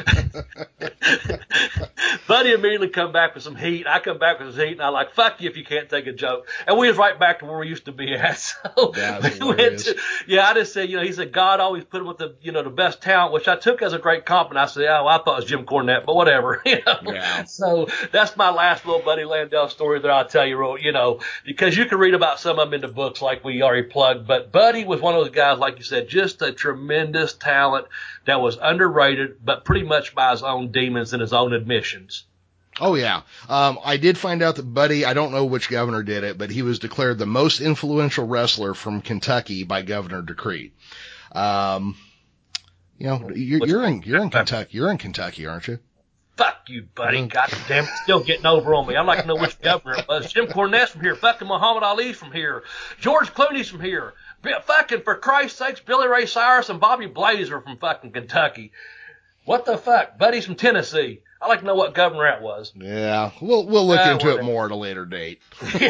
Buddy 2.29 2.53
immediately 2.53 2.89
come 2.89 3.13
back 3.13 3.35
with 3.35 3.45
some 3.45 3.57
heat. 3.57 3.87
I 3.87 4.01
come 4.01 4.19
back 4.19 4.41
with 4.41 4.55
some 4.55 4.67
heat, 4.67 4.73
and 4.73 4.83
I 4.83 4.89
like, 4.89 5.15
fuck 5.15 5.41
you 5.41 5.49
if 5.49 5.57
you 5.57 5.65
can't 5.65 5.89
take 5.89 6.07
a 6.07 6.13
joke. 6.13 6.49
And 6.67 6.77
we 6.77 6.89
was 6.89 6.99
right 6.99 7.19
back 7.19 7.39
to 7.39 7.47
where 7.47 7.59
we 7.59 7.69
used 7.69 7.87
to 7.87 7.93
be 7.93 8.13
at. 8.15 8.37
So 8.77 8.93
we 9.41 9.55
went 9.55 9.79
to, 9.81 9.97
yeah, 10.27 10.49
I 10.49 10.55
just 10.55 10.73
said, 10.73 10.91
you 10.91 10.97
know, 10.97 11.03
he 11.03 11.13
said 11.13 11.33
God 11.33 11.61
always 11.61 11.85
put 11.85 12.01
him 12.01 12.07
with 12.07 12.19
the, 12.19 12.37
you 12.43 12.53
know, 12.53 12.63
the 12.63 12.71
best 12.71 13.01
talent, 13.01 13.33
which 13.33 13.49
I 13.49 13.57
took 13.57 13.81
as 13.83 13.93
a 13.93 13.99
great 13.99 14.27
compliment. 14.27 14.69
I 14.69 14.71
said, 14.71 14.85
oh, 14.85 15.05
well, 15.05 15.09
I 15.09 15.23
thought 15.23 15.39
it 15.39 15.43
was 15.43 15.45
Jim 15.47 15.65
Cornette, 15.65 16.05
but 16.05 16.15
whatever, 16.15 16.61
you 16.67 16.79
know. 16.85 16.99
Yeah. 17.07 17.45
So 17.45 17.89
that's 18.13 18.37
my 18.37 18.51
last 18.51 18.85
little 18.85 19.03
Buddy 19.03 19.25
Landell 19.25 19.69
story 19.69 20.01
that 20.01 20.11
I'll 20.11 20.27
tell 20.27 20.47
you, 20.47 20.59
real- 20.59 20.79
you 20.79 20.93
know, 20.93 21.21
because 21.45 21.77
you 21.77 21.86
you 21.87 21.91
can 21.91 21.99
read 21.99 22.15
about 22.15 22.41
some 22.41 22.59
of 22.59 22.67
them 22.67 22.75
in 22.75 22.81
the 22.81 22.93
books, 22.93 23.23
like 23.23 23.45
we 23.45 23.63
already 23.63 23.85
plugged. 23.85 24.27
But 24.27 24.51
Buddy 24.51 24.85
was 24.85 25.01
one 25.01 25.15
of 25.15 25.23
those 25.23 25.35
guys, 25.35 25.61
like 25.61 25.79
you 25.79 25.85
said, 25.85 26.09
just 26.09 26.43
a 26.43 26.51
tremendous 26.51 27.33
talent 27.33 27.87
that 28.25 28.41
was 28.41 28.59
underrated, 28.61 29.37
but 29.45 29.65
pretty 29.65 29.87
much 29.87 30.13
by 30.13 30.33
his 30.33 30.43
own 30.43 30.73
demons 30.73 31.13
and 31.13 31.21
his 31.21 31.33
own 31.33 31.53
admissions. 31.53 32.25
Oh 32.81 32.97
yeah. 32.97 33.23
Um, 33.49 33.79
I 33.85 33.99
did 33.99 34.19
find 34.19 34.43
out 34.43 34.57
that 34.57 34.65
Buddy, 34.65 35.05
I 35.05 35.15
don't 35.15 35.31
know 35.31 35.45
which 35.45 35.71
governor 35.71 36.03
did 36.03 36.25
it, 36.25 36.37
but 36.37 36.51
he 36.51 36.63
was 36.63 36.81
declared 36.81 37.19
the 37.19 37.27
most 37.27 37.61
influential 37.61 38.27
wrestler 38.27 38.75
from 38.75 39.01
Kentucky 39.01 39.63
by 39.63 39.83
Governor 39.83 40.23
Decree. 40.23 40.73
Um, 41.31 41.97
you 42.99 43.07
know, 43.07 43.31
you're, 43.33 43.65
you're 43.65 43.85
in, 43.85 44.03
you're 44.03 44.23
in 44.23 44.31
Kentucky, 44.31 44.71
you're 44.77 44.91
in 44.91 44.99
Kentucky, 44.99 45.47
aren't 45.47 45.69
you? 45.69 45.79
Fuck 46.37 46.69
you, 46.69 46.87
buddy. 46.95 47.23
Mm. 47.23 47.33
God 47.33 47.51
damn 47.67 47.85
it. 47.85 47.91
Still 48.03 48.21
getting 48.21 48.47
over 48.47 48.75
on 48.75 48.87
me. 48.87 48.97
I'd 48.97 49.07
like 49.07 49.23
to 49.23 49.27
know 49.27 49.37
which 49.37 49.59
governor 49.61 49.97
it 49.97 50.09
was. 50.09 50.33
Jim 50.33 50.47
Cornette's 50.47 50.91
from 50.91 51.01
here. 51.01 51.15
Fucking 51.15 51.49
Muhammad 51.49 51.83
Ali's 51.83 52.17
from 52.17 52.33
here. 52.33 52.63
George 53.01 53.33
Clooney's 53.33 53.69
from 53.69 53.81
here. 53.81 54.13
Fucking, 54.65 55.03
for 55.03 55.17
Christ's 55.17 55.59
sakes, 55.59 55.81
Billy 55.81 56.09
Ray 56.09 56.27
Cyrus 56.27 56.69
and 56.69 56.79
Bobby 56.79 57.07
Blaze 57.07 57.51
are 57.51 57.61
from 57.61 57.79
fucking 57.79 58.13
Kentucky. 58.13 58.73
What 59.45 59.65
the 59.65 59.79
fuck? 59.79 60.19
Buddy's 60.19 60.45
from 60.45 60.57
Tennessee. 60.57 61.21
I'd 61.41 61.49
like 61.49 61.61
to 61.61 61.67
know 61.67 61.75
what 61.75 61.95
governor 61.95 62.25
that 62.25 62.41
was. 62.41 62.73
Yeah, 62.75 63.31
we'll 63.41 63.67
we'll 63.67 63.87
look 63.87 64.01
uh, 64.01 64.11
into 64.11 64.37
it 64.37 64.43
more 64.43 64.65
at 64.65 64.71
a 64.71 64.77
later 64.77 65.05
date. 65.05 65.41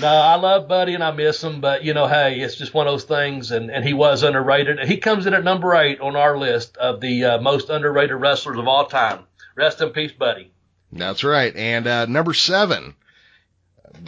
no, 0.00 0.08
I 0.08 0.36
love 0.36 0.68
Buddy 0.68 0.94
and 0.94 1.02
I 1.02 1.10
miss 1.10 1.42
him, 1.42 1.60
but 1.60 1.84
you 1.84 1.92
know, 1.92 2.06
hey, 2.06 2.40
it's 2.40 2.56
just 2.56 2.72
one 2.72 2.86
of 2.86 2.92
those 2.92 3.04
things, 3.04 3.50
and 3.50 3.70
and 3.70 3.84
he 3.84 3.94
was 3.94 4.22
underrated. 4.22 4.78
He 4.80 4.98
comes 4.98 5.26
in 5.26 5.34
at 5.34 5.42
number 5.44 5.74
eight 5.74 6.00
on 6.00 6.14
our 6.14 6.38
list 6.38 6.76
of 6.76 7.00
the 7.00 7.24
uh, 7.24 7.40
most 7.40 7.68
underrated 7.68 8.16
wrestlers 8.16 8.58
of 8.58 8.68
all 8.68 8.86
time. 8.86 9.24
Rest 9.56 9.80
in 9.80 9.90
peace, 9.90 10.12
Buddy. 10.12 10.52
That's 10.92 11.24
right, 11.24 11.54
and 11.54 11.86
uh, 11.86 12.06
number 12.06 12.34
seven. 12.34 12.94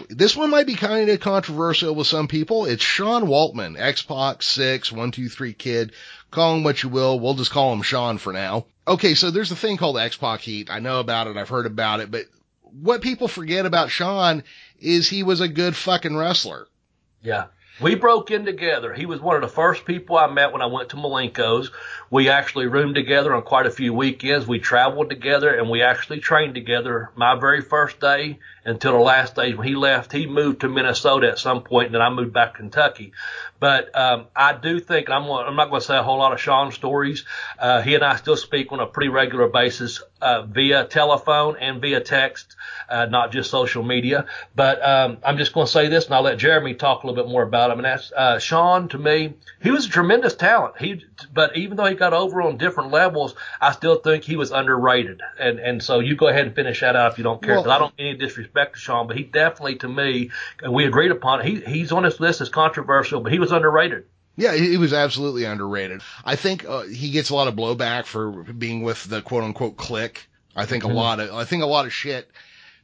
This 0.08 0.34
one 0.34 0.50
might 0.50 0.66
be 0.66 0.74
kind 0.74 1.10
of 1.10 1.20
controversial 1.20 1.94
with 1.94 2.06
some 2.06 2.26
people. 2.26 2.64
It's 2.64 2.82
Sean 2.82 3.24
Waltman, 3.24 3.78
X-Pac, 3.78 4.42
Six, 4.42 4.90
One 4.90 5.10
Two 5.10 5.28
Three 5.28 5.52
Kid. 5.52 5.92
Call 6.30 6.56
him 6.56 6.64
what 6.64 6.82
you 6.82 6.88
will. 6.88 7.20
We'll 7.20 7.34
just 7.34 7.50
call 7.50 7.72
him 7.72 7.82
Sean 7.82 8.18
for 8.18 8.32
now. 8.32 8.66
Okay, 8.86 9.14
so 9.14 9.30
there's 9.30 9.50
a 9.50 9.56
thing 9.56 9.76
called 9.76 9.98
X-Pac 9.98 10.40
heat. 10.40 10.70
I 10.70 10.78
know 10.78 11.00
about 11.00 11.26
it. 11.26 11.36
I've 11.36 11.48
heard 11.48 11.66
about 11.66 12.00
it, 12.00 12.10
but 12.10 12.24
what 12.62 13.00
people 13.00 13.28
forget 13.28 13.66
about 13.66 13.90
Sean 13.90 14.42
is 14.78 15.08
he 15.08 15.22
was 15.22 15.40
a 15.40 15.48
good 15.48 15.74
fucking 15.74 16.16
wrestler. 16.16 16.66
Yeah. 17.22 17.46
We 17.80 17.96
broke 17.96 18.30
in 18.30 18.44
together. 18.44 18.94
He 18.94 19.04
was 19.04 19.20
one 19.20 19.34
of 19.34 19.42
the 19.42 19.48
first 19.48 19.84
people 19.84 20.16
I 20.16 20.28
met 20.28 20.52
when 20.52 20.62
I 20.62 20.66
went 20.66 20.90
to 20.90 20.96
Malenko's. 20.96 21.72
We 22.08 22.28
actually 22.28 22.66
roomed 22.66 22.94
together 22.94 23.34
on 23.34 23.42
quite 23.42 23.66
a 23.66 23.70
few 23.70 23.92
weekends. 23.92 24.46
We 24.46 24.60
traveled 24.60 25.10
together 25.10 25.52
and 25.52 25.68
we 25.68 25.82
actually 25.82 26.20
trained 26.20 26.54
together 26.54 27.10
my 27.16 27.34
very 27.34 27.62
first 27.62 27.98
day 27.98 28.38
until 28.64 28.92
the 28.92 28.98
last 28.98 29.34
day 29.34 29.54
when 29.54 29.66
he 29.66 29.74
left. 29.74 30.12
He 30.12 30.26
moved 30.26 30.60
to 30.62 30.68
Minnesota 30.68 31.28
at 31.28 31.38
some 31.38 31.62
point 31.62 31.86
and 31.86 31.94
then 31.94 32.02
I 32.02 32.10
moved 32.10 32.32
back 32.32 32.52
to 32.52 32.58
Kentucky. 32.58 33.12
But 33.60 33.96
um, 33.96 34.26
I 34.34 34.54
do 34.54 34.80
think 34.80 35.08
I'm, 35.10 35.24
I'm 35.24 35.56
not 35.56 35.70
going 35.70 35.80
to 35.80 35.86
say 35.86 35.96
a 35.96 36.02
whole 36.02 36.18
lot 36.18 36.32
of 36.32 36.40
Sean 36.40 36.72
stories. 36.72 37.24
Uh, 37.58 37.82
he 37.82 37.94
and 37.94 38.04
I 38.04 38.16
still 38.16 38.36
speak 38.36 38.72
on 38.72 38.80
a 38.80 38.86
pretty 38.86 39.08
regular 39.08 39.48
basis 39.48 40.02
uh, 40.20 40.42
via 40.42 40.84
telephone 40.84 41.56
and 41.58 41.80
via 41.80 42.00
text, 42.00 42.56
uh, 42.88 43.06
not 43.06 43.30
just 43.30 43.50
social 43.50 43.82
media. 43.82 44.26
But 44.54 44.82
um, 44.86 45.18
I'm 45.24 45.38
just 45.38 45.52
going 45.52 45.66
to 45.66 45.72
say 45.72 45.88
this, 45.88 46.06
and 46.06 46.14
I'll 46.14 46.22
let 46.22 46.38
Jeremy 46.38 46.74
talk 46.74 47.04
a 47.04 47.06
little 47.06 47.22
bit 47.22 47.30
more 47.30 47.42
about 47.42 47.70
him. 47.70 47.78
And 47.78 47.84
that's 47.84 48.12
uh, 48.12 48.38
Sean. 48.38 48.88
To 48.88 48.98
me, 48.98 49.34
he 49.62 49.70
was 49.70 49.86
a 49.86 49.90
tremendous 49.90 50.34
talent. 50.34 50.78
He, 50.78 51.04
but 51.32 51.56
even 51.56 51.76
though 51.76 51.86
he 51.86 51.94
got 51.94 52.12
over 52.12 52.42
on 52.42 52.56
different 52.58 52.90
levels, 52.90 53.34
I 53.60 53.72
still 53.72 53.96
think 53.96 54.24
he 54.24 54.36
was 54.36 54.50
underrated. 54.50 55.20
And 55.38 55.58
and 55.58 55.82
so 55.82 56.00
you 56.00 56.16
go 56.16 56.28
ahead 56.28 56.46
and 56.46 56.54
finish 56.54 56.80
that 56.80 56.96
out 56.96 57.12
if 57.12 57.18
you 57.18 57.24
don't 57.24 57.42
care. 57.42 57.54
Because 57.54 57.66
well, 57.66 57.76
I 57.76 57.78
don't 57.78 57.94
any 57.98 58.16
disrespect 58.16 58.53
to 58.54 58.78
Sean, 58.78 59.06
but 59.06 59.16
he 59.16 59.24
definitely, 59.24 59.76
to 59.76 59.88
me, 59.88 60.30
and 60.62 60.72
we 60.72 60.84
agreed 60.84 61.10
upon 61.10 61.40
it. 61.40 61.46
He 61.46 61.60
he's 61.60 61.92
on 61.92 62.02
this 62.04 62.20
list 62.20 62.40
as 62.40 62.48
controversial, 62.48 63.20
but 63.20 63.32
he 63.32 63.38
was 63.38 63.52
underrated. 63.52 64.04
Yeah, 64.36 64.54
he 64.54 64.76
was 64.78 64.92
absolutely 64.92 65.44
underrated. 65.44 66.02
I 66.24 66.34
think 66.36 66.64
uh, 66.64 66.82
he 66.82 67.10
gets 67.10 67.30
a 67.30 67.34
lot 67.34 67.46
of 67.46 67.54
blowback 67.54 68.06
for 68.06 68.30
being 68.30 68.82
with 68.82 69.04
the 69.04 69.22
quote 69.22 69.44
unquote 69.44 69.76
clique. 69.76 70.26
I 70.56 70.66
think 70.66 70.82
mm-hmm. 70.82 70.92
a 70.92 71.00
lot 71.00 71.20
of 71.20 71.32
I 71.32 71.44
think 71.44 71.62
a 71.62 71.66
lot 71.66 71.86
of 71.86 71.92
shit 71.92 72.28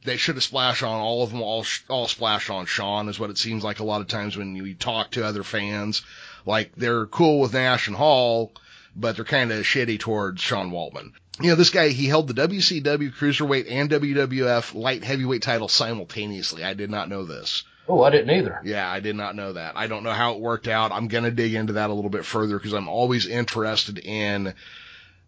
that 0.05 0.17
should 0.17 0.35
have 0.35 0.43
splashed 0.43 0.83
on 0.83 0.99
all 0.99 1.23
of 1.23 1.31
them 1.31 1.41
all 1.41 1.65
all 1.89 2.07
splash 2.07 2.49
on 2.49 2.65
Sean 2.65 3.09
is 3.09 3.19
what 3.19 3.29
it 3.29 3.37
seems 3.37 3.63
like 3.63 3.79
a 3.79 3.83
lot 3.83 4.01
of 4.01 4.07
times 4.07 4.37
when 4.37 4.55
you 4.55 4.73
talk 4.73 5.11
to 5.11 5.25
other 5.25 5.43
fans. 5.43 6.03
Like 6.45 6.71
they're 6.75 7.05
cool 7.05 7.41
with 7.41 7.53
Nash 7.53 7.87
and 7.87 7.95
Hall, 7.95 8.53
but 8.95 9.15
they're 9.15 9.25
kind 9.25 9.51
of 9.51 9.63
shitty 9.63 9.99
towards 9.99 10.41
Sean 10.41 10.71
Waltman. 10.71 11.11
You 11.39 11.49
know, 11.49 11.55
this 11.55 11.69
guy, 11.69 11.89
he 11.89 12.07
held 12.07 12.27
the 12.27 12.33
WCW 12.33 13.13
Cruiserweight 13.13 13.67
and 13.69 13.89
WWF 13.89 14.75
Light 14.75 15.03
Heavyweight 15.03 15.41
title 15.41 15.67
simultaneously. 15.69 16.63
I 16.63 16.73
did 16.73 16.89
not 16.89 17.09
know 17.09 17.25
this. 17.25 17.63
Oh, 17.87 18.03
I 18.03 18.09
didn't 18.09 18.29
either. 18.29 18.61
Yeah, 18.63 18.89
I 18.89 18.99
did 18.99 19.15
not 19.15 19.35
know 19.35 19.53
that. 19.53 19.75
I 19.75 19.87
don't 19.87 20.03
know 20.03 20.11
how 20.11 20.33
it 20.33 20.39
worked 20.39 20.67
out. 20.67 20.91
I'm 20.91 21.07
going 21.07 21.23
to 21.23 21.31
dig 21.31 21.53
into 21.53 21.73
that 21.73 21.89
a 21.89 21.93
little 21.93 22.09
bit 22.09 22.25
further 22.25 22.57
because 22.57 22.73
I'm 22.73 22.87
always 22.87 23.27
interested 23.27 23.97
in 23.97 24.53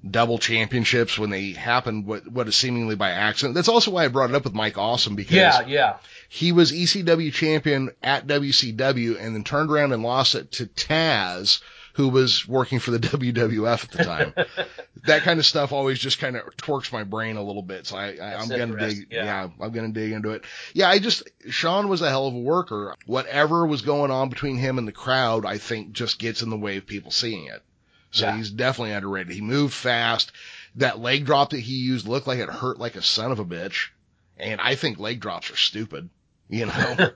double 0.10 0.38
championships 0.38 1.18
when 1.18 1.30
they 1.30 1.52
happen 1.52 2.06
what 2.06 2.28
what 2.30 2.48
is 2.48 2.56
seemingly 2.56 2.96
by 2.96 3.12
accident. 3.12 3.56
That's 3.56 3.70
also 3.70 3.92
why 3.92 4.06
I 4.06 4.10
brought 4.10 4.30
it 4.30 4.36
up 4.36 4.44
with 4.44 4.54
Mike 4.54 4.78
Awesome 4.78 5.16
because 5.16 5.36
yeah, 5.36 5.66
yeah. 5.66 5.98
He 6.30 6.52
was 6.52 6.72
ECW 6.72 7.32
champion 7.32 7.92
at 8.02 8.28
WCW 8.28 9.20
and 9.20 9.36
then 9.36 9.44
turned 9.44 9.72
around 9.72 9.94
and 9.94 10.04
lost 10.04 10.36
it 10.36 10.52
to 10.54 10.66
Taz, 10.66 11.62
who 11.94 12.10
was 12.10 12.48
working 12.48 12.80
for 12.80 12.92
the 12.92 13.00
WWF 13.08 13.84
at 13.84 13.92
the 13.92 14.04
time. 14.04 14.34
that 15.06 15.22
kind 15.24 15.40
of 15.40 15.46
stuff 15.46 15.72
always 15.72 16.00
just 16.00 16.20
kind 16.20 16.36
of 16.36 16.44
twerks 16.58 16.92
my 16.92 17.04
brain 17.04 17.38
a 17.38 17.44
little 17.44 17.62
bit. 17.62 17.88
So 17.88 17.98
I, 17.98 18.18
I 18.22 18.42
am 18.42 18.50
gonna 18.50 18.78
dig, 18.78 19.08
yeah. 19.12 19.26
yeah, 19.26 19.50
I'm 19.60 19.72
gonna 19.72 19.90
dig 19.90 20.12
into 20.12 20.32
it. 20.32 20.44
Yeah, 20.74 20.90
I 20.90 21.00
just 21.00 21.30
Sean 21.50 21.88
was 21.88 22.02
a 22.02 22.10
hell 22.10 22.28
of 22.28 22.34
a 22.34 22.40
worker. 22.40 22.96
Whatever 23.06 23.66
was 23.66 23.82
going 23.82 24.12
on 24.12 24.30
between 24.30 24.58
him 24.58 24.78
and 24.78 24.88
the 24.88 24.94
crowd, 24.94 25.46
I 25.46 25.58
think 25.58 25.94
just 25.94 26.20
gets 26.20 26.42
in 26.42 26.50
the 26.50 26.58
way 26.58 26.78
of 26.78 26.86
people 26.86 27.12
seeing 27.12 27.46
it. 27.46 27.64
So 28.12 28.28
yeah. 28.28 28.38
he's 28.38 28.52
definitely 28.52 28.94
underrated. 28.94 29.34
He 29.34 29.42
moved 29.42 29.74
fast. 29.74 30.32
That 30.76 31.00
leg 31.00 31.26
drop 31.26 31.52
that 31.52 31.60
he 31.60 31.74
used 31.74 32.08
looked 32.08 32.28
like 32.28 32.40
it 32.40 32.50
hurt 32.50 32.80
like 32.80 32.96
a 32.96 33.02
son 33.02 33.32
of 33.32 33.40
a 33.40 33.46
bitch. 33.46 33.90
And 34.38 34.60
I 34.60 34.76
think 34.76 35.00
leg 35.00 35.20
drops 35.20 35.52
are 35.52 35.56
stupid. 35.56 36.10
You 36.50 36.68
know? 36.68 37.10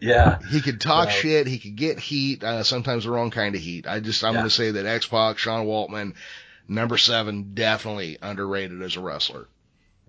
yeah. 0.00 0.38
He 0.50 0.60
could 0.60 0.80
talk 0.80 1.10
shit. 1.10 1.46
He 1.46 1.58
could 1.58 1.76
get 1.76 2.00
heat, 2.00 2.42
uh, 2.42 2.64
sometimes 2.64 3.04
the 3.04 3.10
wrong 3.10 3.30
kind 3.30 3.54
of 3.54 3.60
heat. 3.60 3.86
I 3.86 4.00
just, 4.00 4.24
I'm 4.24 4.34
yeah. 4.34 4.40
going 4.40 4.48
to 4.48 4.54
say 4.54 4.70
that 4.72 4.86
X-Pac, 4.86 5.38
Sean 5.38 5.66
Waltman, 5.66 6.14
number 6.66 6.96
seven, 6.98 7.54
definitely 7.54 8.18
underrated 8.20 8.82
as 8.82 8.96
a 8.96 9.00
wrestler. 9.00 9.46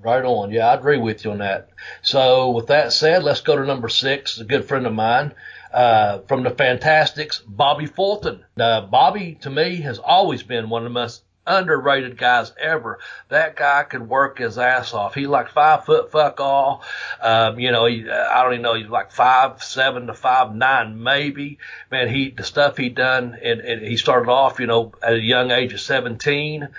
Right 0.01 0.23
on. 0.23 0.51
Yeah, 0.51 0.67
I 0.67 0.75
agree 0.75 0.97
with 0.97 1.25
you 1.25 1.31
on 1.31 1.39
that. 1.39 1.69
So 2.01 2.51
with 2.51 2.67
that 2.67 2.93
said, 2.93 3.23
let's 3.23 3.41
go 3.41 3.57
to 3.57 3.65
number 3.65 3.89
six. 3.89 4.39
A 4.39 4.45
good 4.45 4.65
friend 4.65 4.87
of 4.87 4.93
mine, 4.93 5.33
uh, 5.73 6.19
from 6.19 6.43
the 6.43 6.51
Fantastics, 6.51 7.39
Bobby 7.39 7.85
Fulton. 7.85 8.45
Uh, 8.57 8.81
Bobby, 8.81 9.37
to 9.41 9.49
me, 9.49 9.81
has 9.81 9.99
always 9.99 10.41
been 10.41 10.69
one 10.69 10.83
of 10.83 10.85
the 10.85 10.99
most 10.99 11.23
underrated 11.49 12.17
guys 12.17 12.53
ever. 12.57 12.99
That 13.27 13.55
guy 13.55 13.83
could 13.83 14.07
work 14.07 14.37
his 14.37 14.57
ass 14.57 14.93
off. 14.93 15.15
He's 15.15 15.27
like 15.27 15.49
five 15.49 15.85
foot 15.85 16.11
fuck 16.11 16.39
all. 16.39 16.83
Um, 17.21 17.59
you 17.59 17.71
know, 17.71 17.85
he, 17.85 18.09
I 18.09 18.43
don't 18.43 18.53
even 18.53 18.61
know. 18.61 18.75
He's 18.75 18.87
like 18.87 19.11
five 19.11 19.61
seven 19.63 20.07
to 20.07 20.13
five 20.13 20.55
nine 20.55 21.03
maybe. 21.03 21.57
Man, 21.91 22.07
he 22.07 22.29
the 22.29 22.43
stuff 22.43 22.77
he 22.77 22.89
done 22.89 23.37
and, 23.43 23.59
and 23.59 23.85
he 23.85 23.97
started 23.97 24.29
off, 24.31 24.59
you 24.59 24.67
know, 24.67 24.93
at 25.03 25.13
a 25.13 25.21
young 25.21 25.51
age 25.51 25.73
of 25.73 25.81
seventeen, 25.81 26.69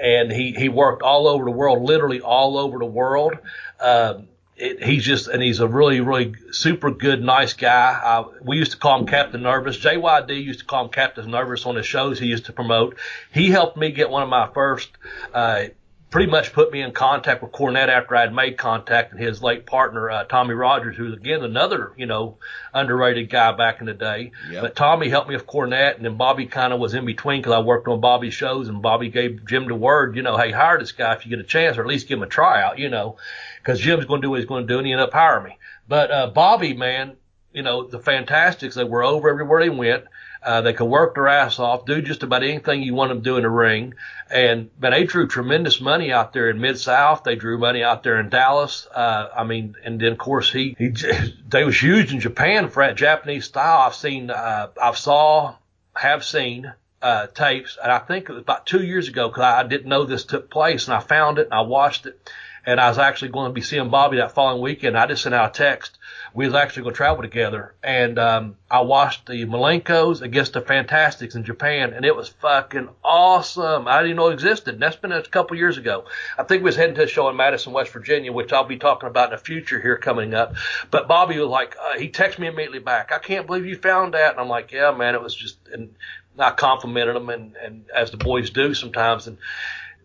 and 0.00 0.32
he 0.32 0.52
he 0.52 0.68
worked 0.68 1.02
all 1.02 1.28
over 1.28 1.44
the 1.44 1.50
world, 1.50 1.82
literally 1.82 2.20
all 2.20 2.56
over 2.56 2.78
the 2.78 2.86
world. 2.86 3.36
Um, 3.80 4.28
it, 4.60 4.82
he's 4.82 5.04
just, 5.04 5.28
and 5.28 5.42
he's 5.42 5.60
a 5.60 5.66
really, 5.66 6.00
really 6.00 6.34
super 6.52 6.90
good, 6.90 7.22
nice 7.22 7.54
guy. 7.54 7.98
Uh, 8.02 8.28
we 8.42 8.58
used 8.58 8.72
to 8.72 8.78
call 8.78 8.98
him 9.00 9.06
Captain 9.06 9.42
Nervous. 9.42 9.78
JYD 9.78 10.44
used 10.44 10.60
to 10.60 10.66
call 10.66 10.84
him 10.84 10.90
Captain 10.90 11.30
Nervous 11.30 11.64
on 11.64 11.76
the 11.76 11.82
shows 11.82 12.18
he 12.18 12.26
used 12.26 12.46
to 12.46 12.52
promote. 12.52 12.96
He 13.32 13.50
helped 13.50 13.76
me 13.76 13.90
get 13.90 14.10
one 14.10 14.22
of 14.22 14.28
my 14.28 14.48
first, 14.52 14.90
uh, 15.32 15.64
pretty 16.10 16.30
much 16.30 16.52
put 16.52 16.72
me 16.72 16.82
in 16.82 16.92
contact 16.92 17.42
with 17.42 17.52
Cornette 17.52 17.88
after 17.88 18.16
I 18.16 18.22
had 18.22 18.34
made 18.34 18.58
contact 18.58 19.12
and 19.12 19.20
his 19.20 19.42
late 19.42 19.64
partner, 19.64 20.10
uh, 20.10 20.24
Tommy 20.24 20.54
Rogers, 20.54 20.96
who's 20.96 21.14
again 21.14 21.42
another, 21.42 21.92
you 21.96 22.06
know, 22.06 22.38
underrated 22.74 23.30
guy 23.30 23.52
back 23.52 23.80
in 23.80 23.86
the 23.86 23.94
day. 23.94 24.32
Yep. 24.50 24.62
But 24.62 24.76
Tommy 24.76 25.08
helped 25.08 25.28
me 25.28 25.36
with 25.36 25.46
Cornette 25.46 25.96
and 25.96 26.04
then 26.04 26.16
Bobby 26.16 26.46
kind 26.46 26.72
of 26.72 26.80
was 26.80 26.94
in 26.94 27.06
between 27.06 27.40
because 27.40 27.52
I 27.52 27.60
worked 27.60 27.86
on 27.88 28.00
Bobby's 28.00 28.34
shows 28.34 28.68
and 28.68 28.82
Bobby 28.82 29.08
gave 29.08 29.46
Jim 29.46 29.68
the 29.68 29.74
word, 29.74 30.16
you 30.16 30.22
know, 30.22 30.36
hey, 30.36 30.50
hire 30.50 30.78
this 30.78 30.92
guy 30.92 31.14
if 31.14 31.24
you 31.24 31.30
get 31.30 31.38
a 31.38 31.48
chance 31.48 31.78
or 31.78 31.82
at 31.82 31.86
least 31.86 32.08
give 32.08 32.18
him 32.18 32.24
a 32.24 32.28
tryout, 32.28 32.78
you 32.78 32.88
know 32.88 33.16
because 33.62 33.80
Jim's 33.80 34.06
going 34.06 34.20
to 34.20 34.26
do 34.26 34.30
what 34.30 34.40
he's 34.40 34.48
going 34.48 34.66
to 34.66 34.72
do, 34.72 34.78
and 34.78 34.86
he 34.86 34.92
ended 34.92 35.08
up 35.08 35.12
hiring 35.12 35.44
me. 35.44 35.58
But 35.88 36.10
uh, 36.10 36.26
Bobby, 36.28 36.74
man, 36.74 37.16
you 37.52 37.62
know 37.62 37.86
the 37.86 37.98
Fantastics, 37.98 38.74
they 38.74 38.84
were 38.84 39.04
over 39.04 39.28
everywhere 39.28 39.62
they 39.62 39.70
went. 39.70 40.04
Uh, 40.42 40.62
they 40.62 40.72
could 40.72 40.86
work 40.86 41.14
their 41.14 41.28
ass 41.28 41.58
off, 41.58 41.84
do 41.84 42.00
just 42.00 42.22
about 42.22 42.42
anything 42.42 42.82
you 42.82 42.94
want 42.94 43.10
them 43.10 43.18
to 43.18 43.24
do 43.24 43.36
in 43.36 43.42
the 43.42 43.50
ring. 43.50 43.94
And, 44.30 44.70
but 44.78 44.90
they 44.90 45.04
drew 45.04 45.26
tremendous 45.26 45.80
money 45.80 46.12
out 46.12 46.32
there 46.32 46.48
in 46.48 46.60
Mid 46.60 46.78
South. 46.78 47.24
They 47.24 47.36
drew 47.36 47.58
money 47.58 47.82
out 47.82 48.02
there 48.02 48.18
in 48.18 48.30
Dallas. 48.30 48.86
Uh, 48.94 49.28
I 49.36 49.44
mean, 49.44 49.76
and 49.84 50.00
then 50.00 50.12
of 50.12 50.18
course 50.18 50.50
he, 50.50 50.74
he, 50.78 50.94
they 51.48 51.64
was 51.64 51.80
huge 51.80 52.14
in 52.14 52.20
Japan 52.20 52.70
for 52.70 52.86
that 52.86 52.96
Japanese 52.96 53.44
style. 53.44 53.86
I've 53.86 53.94
seen, 53.94 54.30
uh, 54.30 54.68
I've 54.80 54.98
saw, 54.98 55.56
have 55.94 56.24
seen, 56.24 56.72
uh, 57.02 57.26
tapes, 57.28 57.78
and 57.82 57.90
I 57.90 57.98
think 57.98 58.28
it 58.28 58.32
was 58.32 58.42
about 58.42 58.66
two 58.66 58.82
years 58.82 59.08
ago 59.08 59.28
because 59.28 59.42
I 59.42 59.62
didn't 59.62 59.88
know 59.88 60.04
this 60.04 60.24
took 60.24 60.50
place, 60.50 60.86
and 60.86 60.94
I 60.94 61.00
found 61.00 61.38
it 61.38 61.46
and 61.46 61.54
I 61.54 61.62
watched 61.62 62.06
it, 62.06 62.30
and 62.66 62.78
I 62.80 62.88
was 62.88 62.98
actually 62.98 63.30
going 63.30 63.48
to 63.48 63.54
be 63.54 63.62
seeing 63.62 63.90
Bobby 63.90 64.18
that 64.18 64.32
following 64.32 64.62
weekend. 64.62 64.98
I 64.98 65.06
just 65.06 65.22
sent 65.22 65.34
out 65.34 65.50
a 65.50 65.58
text. 65.58 65.98
We 66.34 66.46
was 66.46 66.54
actually 66.54 66.84
going 66.84 66.94
to 66.94 66.96
travel 66.96 67.22
together, 67.22 67.74
and 67.82 68.18
um, 68.18 68.56
I 68.70 68.82
watched 68.82 69.26
the 69.26 69.46
Malenkos 69.46 70.22
against 70.22 70.52
the 70.52 70.60
Fantastics 70.60 71.34
in 71.34 71.44
Japan, 71.44 71.92
and 71.92 72.04
it 72.04 72.14
was 72.14 72.28
fucking 72.28 72.88
awesome. 73.02 73.88
I 73.88 74.02
didn't 74.02 74.16
know 74.16 74.28
it 74.28 74.34
existed. 74.34 74.74
And 74.74 74.82
that's 74.82 74.96
been 74.96 75.12
a 75.12 75.22
couple 75.22 75.56
years 75.56 75.76
ago. 75.76 76.04
I 76.38 76.44
think 76.44 76.62
we 76.62 76.68
was 76.68 76.76
heading 76.76 76.94
to 76.96 77.04
a 77.04 77.08
show 77.08 77.28
in 77.28 77.36
Madison, 77.36 77.72
West 77.72 77.90
Virginia, 77.92 78.32
which 78.32 78.52
I'll 78.52 78.64
be 78.64 78.78
talking 78.78 79.08
about 79.08 79.32
in 79.32 79.38
the 79.38 79.42
future 79.42 79.80
here 79.80 79.96
coming 79.96 80.34
up. 80.34 80.54
But 80.90 81.08
Bobby 81.08 81.38
was 81.38 81.48
like, 81.48 81.76
uh, 81.80 81.98
he 81.98 82.08
texted 82.08 82.38
me 82.38 82.46
immediately 82.46 82.78
back. 82.78 83.10
I 83.12 83.18
can't 83.18 83.46
believe 83.46 83.66
you 83.66 83.76
found 83.76 84.14
that, 84.14 84.32
and 84.32 84.40
I'm 84.40 84.48
like, 84.48 84.72
yeah, 84.72 84.92
man, 84.92 85.14
it 85.14 85.22
was 85.22 85.34
just. 85.34 85.58
And, 85.72 85.94
I 86.38 86.52
complimented 86.52 87.16
him, 87.16 87.28
and, 87.28 87.56
and 87.56 87.84
as 87.94 88.10
the 88.10 88.16
boys 88.16 88.50
do 88.50 88.72
sometimes, 88.72 89.26
and 89.26 89.38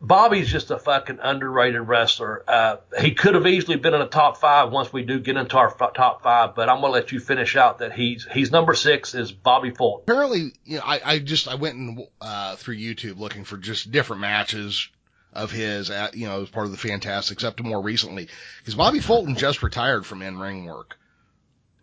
Bobby's 0.02 0.52
just 0.52 0.72
a 0.72 0.78
fucking 0.78 1.20
underrated 1.22 1.82
wrestler. 1.82 2.44
Uh, 2.48 2.78
he 3.00 3.14
could 3.14 3.34
have 3.36 3.48
easily 3.48 3.78
been 3.78 3.94
in 3.94 4.02
the 4.02 4.08
top 4.08 4.38
five 4.38 4.72
once 4.72 4.92
we 4.94 5.04
do 5.04 5.20
get 5.20 5.38
into 5.38 5.58
our 5.58 5.70
f- 5.70 5.94
top 5.94 6.22
five, 6.22 6.54
but 6.54 6.70
I'm 6.70 6.82
gonna 6.82 6.94
let 6.94 7.12
you 7.12 7.20
finish 7.20 7.56
out 7.56 7.80
that 7.80 7.94
he's 7.94 8.28
he's 8.32 8.52
number 8.52 8.74
six 8.74 9.16
is 9.16 9.32
Bobby 9.32 9.72
Fulton. 9.72 10.04
Apparently, 10.04 10.52
you 10.66 10.78
know, 10.78 10.84
I, 10.86 11.02
I 11.04 11.20
just 11.20 11.48
I 11.48 11.56
went 11.56 11.76
and 11.76 12.08
uh, 12.22 12.56
through 12.58 12.78
YouTube 12.78 13.18
looking 13.18 13.46
for 13.46 13.58
just 13.58 13.92
different 13.92 14.22
matches 14.22 14.90
of 15.34 15.52
his, 15.52 15.90
at, 15.90 16.16
you 16.16 16.28
know, 16.28 16.44
as 16.44 16.50
part 16.50 16.66
of 16.66 16.72
the 16.72 16.78
Fantastics 16.78 17.44
up 17.44 17.58
to 17.58 17.64
more 17.64 17.82
recently, 17.82 18.30
because 18.60 18.76
Bobby 18.76 19.02
Fulton 19.02 19.36
just 19.36 19.64
retired 19.64 20.06
from 20.06 20.22
in 20.22 20.38
ring 20.40 20.66
work. 20.66 20.98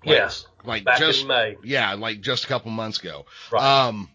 Like, 0.04 0.16
yes, 0.16 0.46
like 0.64 0.84
Back 0.84 0.98
just 0.98 1.22
in 1.22 1.28
May. 1.28 1.56
yeah, 1.62 1.94
like 1.94 2.20
just 2.22 2.44
a 2.44 2.48
couple 2.48 2.70
months 2.70 2.98
ago. 2.98 3.26
Right. 3.50 3.62
Um, 3.62 4.08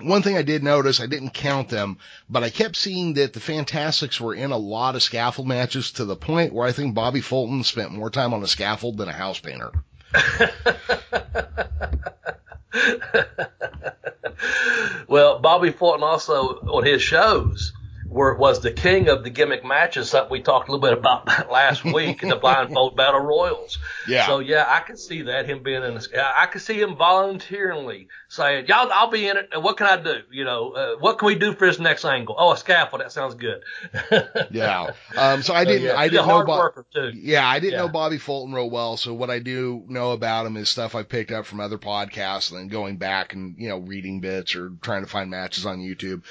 one 0.00 0.22
thing 0.22 0.36
I 0.36 0.42
did 0.42 0.62
notice, 0.62 1.00
I 1.00 1.06
didn't 1.06 1.30
count 1.30 1.68
them, 1.68 1.98
but 2.28 2.42
I 2.42 2.50
kept 2.50 2.76
seeing 2.76 3.14
that 3.14 3.32
the 3.32 3.40
Fantastics 3.40 4.20
were 4.20 4.34
in 4.34 4.50
a 4.50 4.56
lot 4.56 4.94
of 4.94 5.02
scaffold 5.02 5.48
matches 5.48 5.92
to 5.92 6.04
the 6.04 6.16
point 6.16 6.52
where 6.52 6.66
I 6.66 6.72
think 6.72 6.94
Bobby 6.94 7.20
Fulton 7.20 7.64
spent 7.64 7.92
more 7.92 8.10
time 8.10 8.34
on 8.34 8.42
a 8.42 8.48
scaffold 8.48 8.96
than 8.96 9.08
a 9.08 9.12
house 9.12 9.38
painter. 9.38 9.72
well, 15.08 15.38
Bobby 15.40 15.70
Fulton 15.70 16.02
also 16.02 16.58
on 16.60 16.84
his 16.84 17.02
shows 17.02 17.72
were, 18.12 18.34
was 18.36 18.60
the 18.60 18.70
king 18.70 19.08
of 19.08 19.24
the 19.24 19.30
gimmick 19.30 19.64
matches, 19.64 20.10
something 20.10 20.30
we 20.30 20.42
talked 20.42 20.68
a 20.68 20.72
little 20.72 20.86
bit 20.88 20.96
about 20.98 21.50
last 21.50 21.84
week 21.92 22.22
in 22.22 22.28
the 22.28 22.36
blindfold 22.36 22.96
battle 22.96 23.20
royals. 23.20 23.78
Yeah. 24.06 24.26
So 24.26 24.38
yeah, 24.40 24.64
I 24.68 24.80
can 24.80 24.96
see 24.96 25.22
that 25.22 25.46
him 25.46 25.62
being 25.62 25.82
in. 25.82 25.96
A, 25.96 26.00
I 26.36 26.46
can 26.46 26.60
see 26.60 26.80
him 26.80 26.96
voluntarily 26.96 28.08
saying, 28.28 28.66
"Y'all, 28.66 28.90
I'll 28.92 29.10
be 29.10 29.26
in 29.28 29.36
it. 29.36 29.48
And 29.52 29.62
what 29.64 29.76
can 29.76 29.86
I 29.86 29.96
do? 29.96 30.20
You 30.30 30.44
know, 30.44 30.72
uh, 30.72 30.96
what 30.98 31.18
can 31.18 31.26
we 31.26 31.34
do 31.34 31.54
for 31.54 31.66
this 31.66 31.78
next 31.78 32.04
angle? 32.04 32.34
Oh, 32.38 32.52
a 32.52 32.56
scaffold. 32.56 33.00
That 33.02 33.12
sounds 33.12 33.34
good." 33.34 33.62
yeah. 34.50 34.92
Um. 35.16 35.42
So 35.42 35.54
I 35.54 35.64
didn't. 35.64 35.82
yeah, 35.82 35.96
I 35.98 36.08
didn't 36.08 36.26
know 36.26 36.44
hard 36.44 36.46
Bob. 36.46 36.84
Yeah, 37.14 37.46
I 37.46 37.58
didn't 37.60 37.72
Yeah. 37.72 37.78
know 37.78 37.88
Bobby 37.88 38.18
Fulton 38.18 38.54
real 38.54 38.70
well. 38.70 38.96
So 38.96 39.14
what 39.14 39.30
I 39.30 39.38
do 39.38 39.84
know 39.88 40.12
about 40.12 40.46
him 40.46 40.56
is 40.56 40.68
stuff 40.68 40.94
I 40.94 41.02
picked 41.02 41.30
up 41.32 41.46
from 41.46 41.60
other 41.60 41.78
podcasts 41.78 42.50
and 42.50 42.60
then 42.60 42.68
going 42.68 42.96
back 42.96 43.32
and, 43.32 43.54
you 43.58 43.68
know, 43.68 43.78
reading 43.78 44.20
bits 44.20 44.54
or 44.56 44.70
trying 44.82 45.02
to 45.04 45.08
find 45.10 45.30
matches 45.30 45.66
on 45.66 45.78
YouTube. 45.78 46.22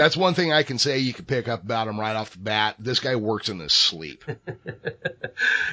That's 0.00 0.16
one 0.16 0.32
thing 0.32 0.50
I 0.50 0.62
can 0.62 0.78
say 0.78 0.98
you 0.98 1.12
can 1.12 1.26
pick 1.26 1.46
up 1.46 1.62
about 1.62 1.86
him 1.86 2.00
right 2.00 2.16
off 2.16 2.32
the 2.32 2.38
bat. 2.38 2.76
This 2.78 3.00
guy 3.00 3.16
works 3.16 3.50
in 3.50 3.58
his 3.58 3.72
sleep. 3.72 4.24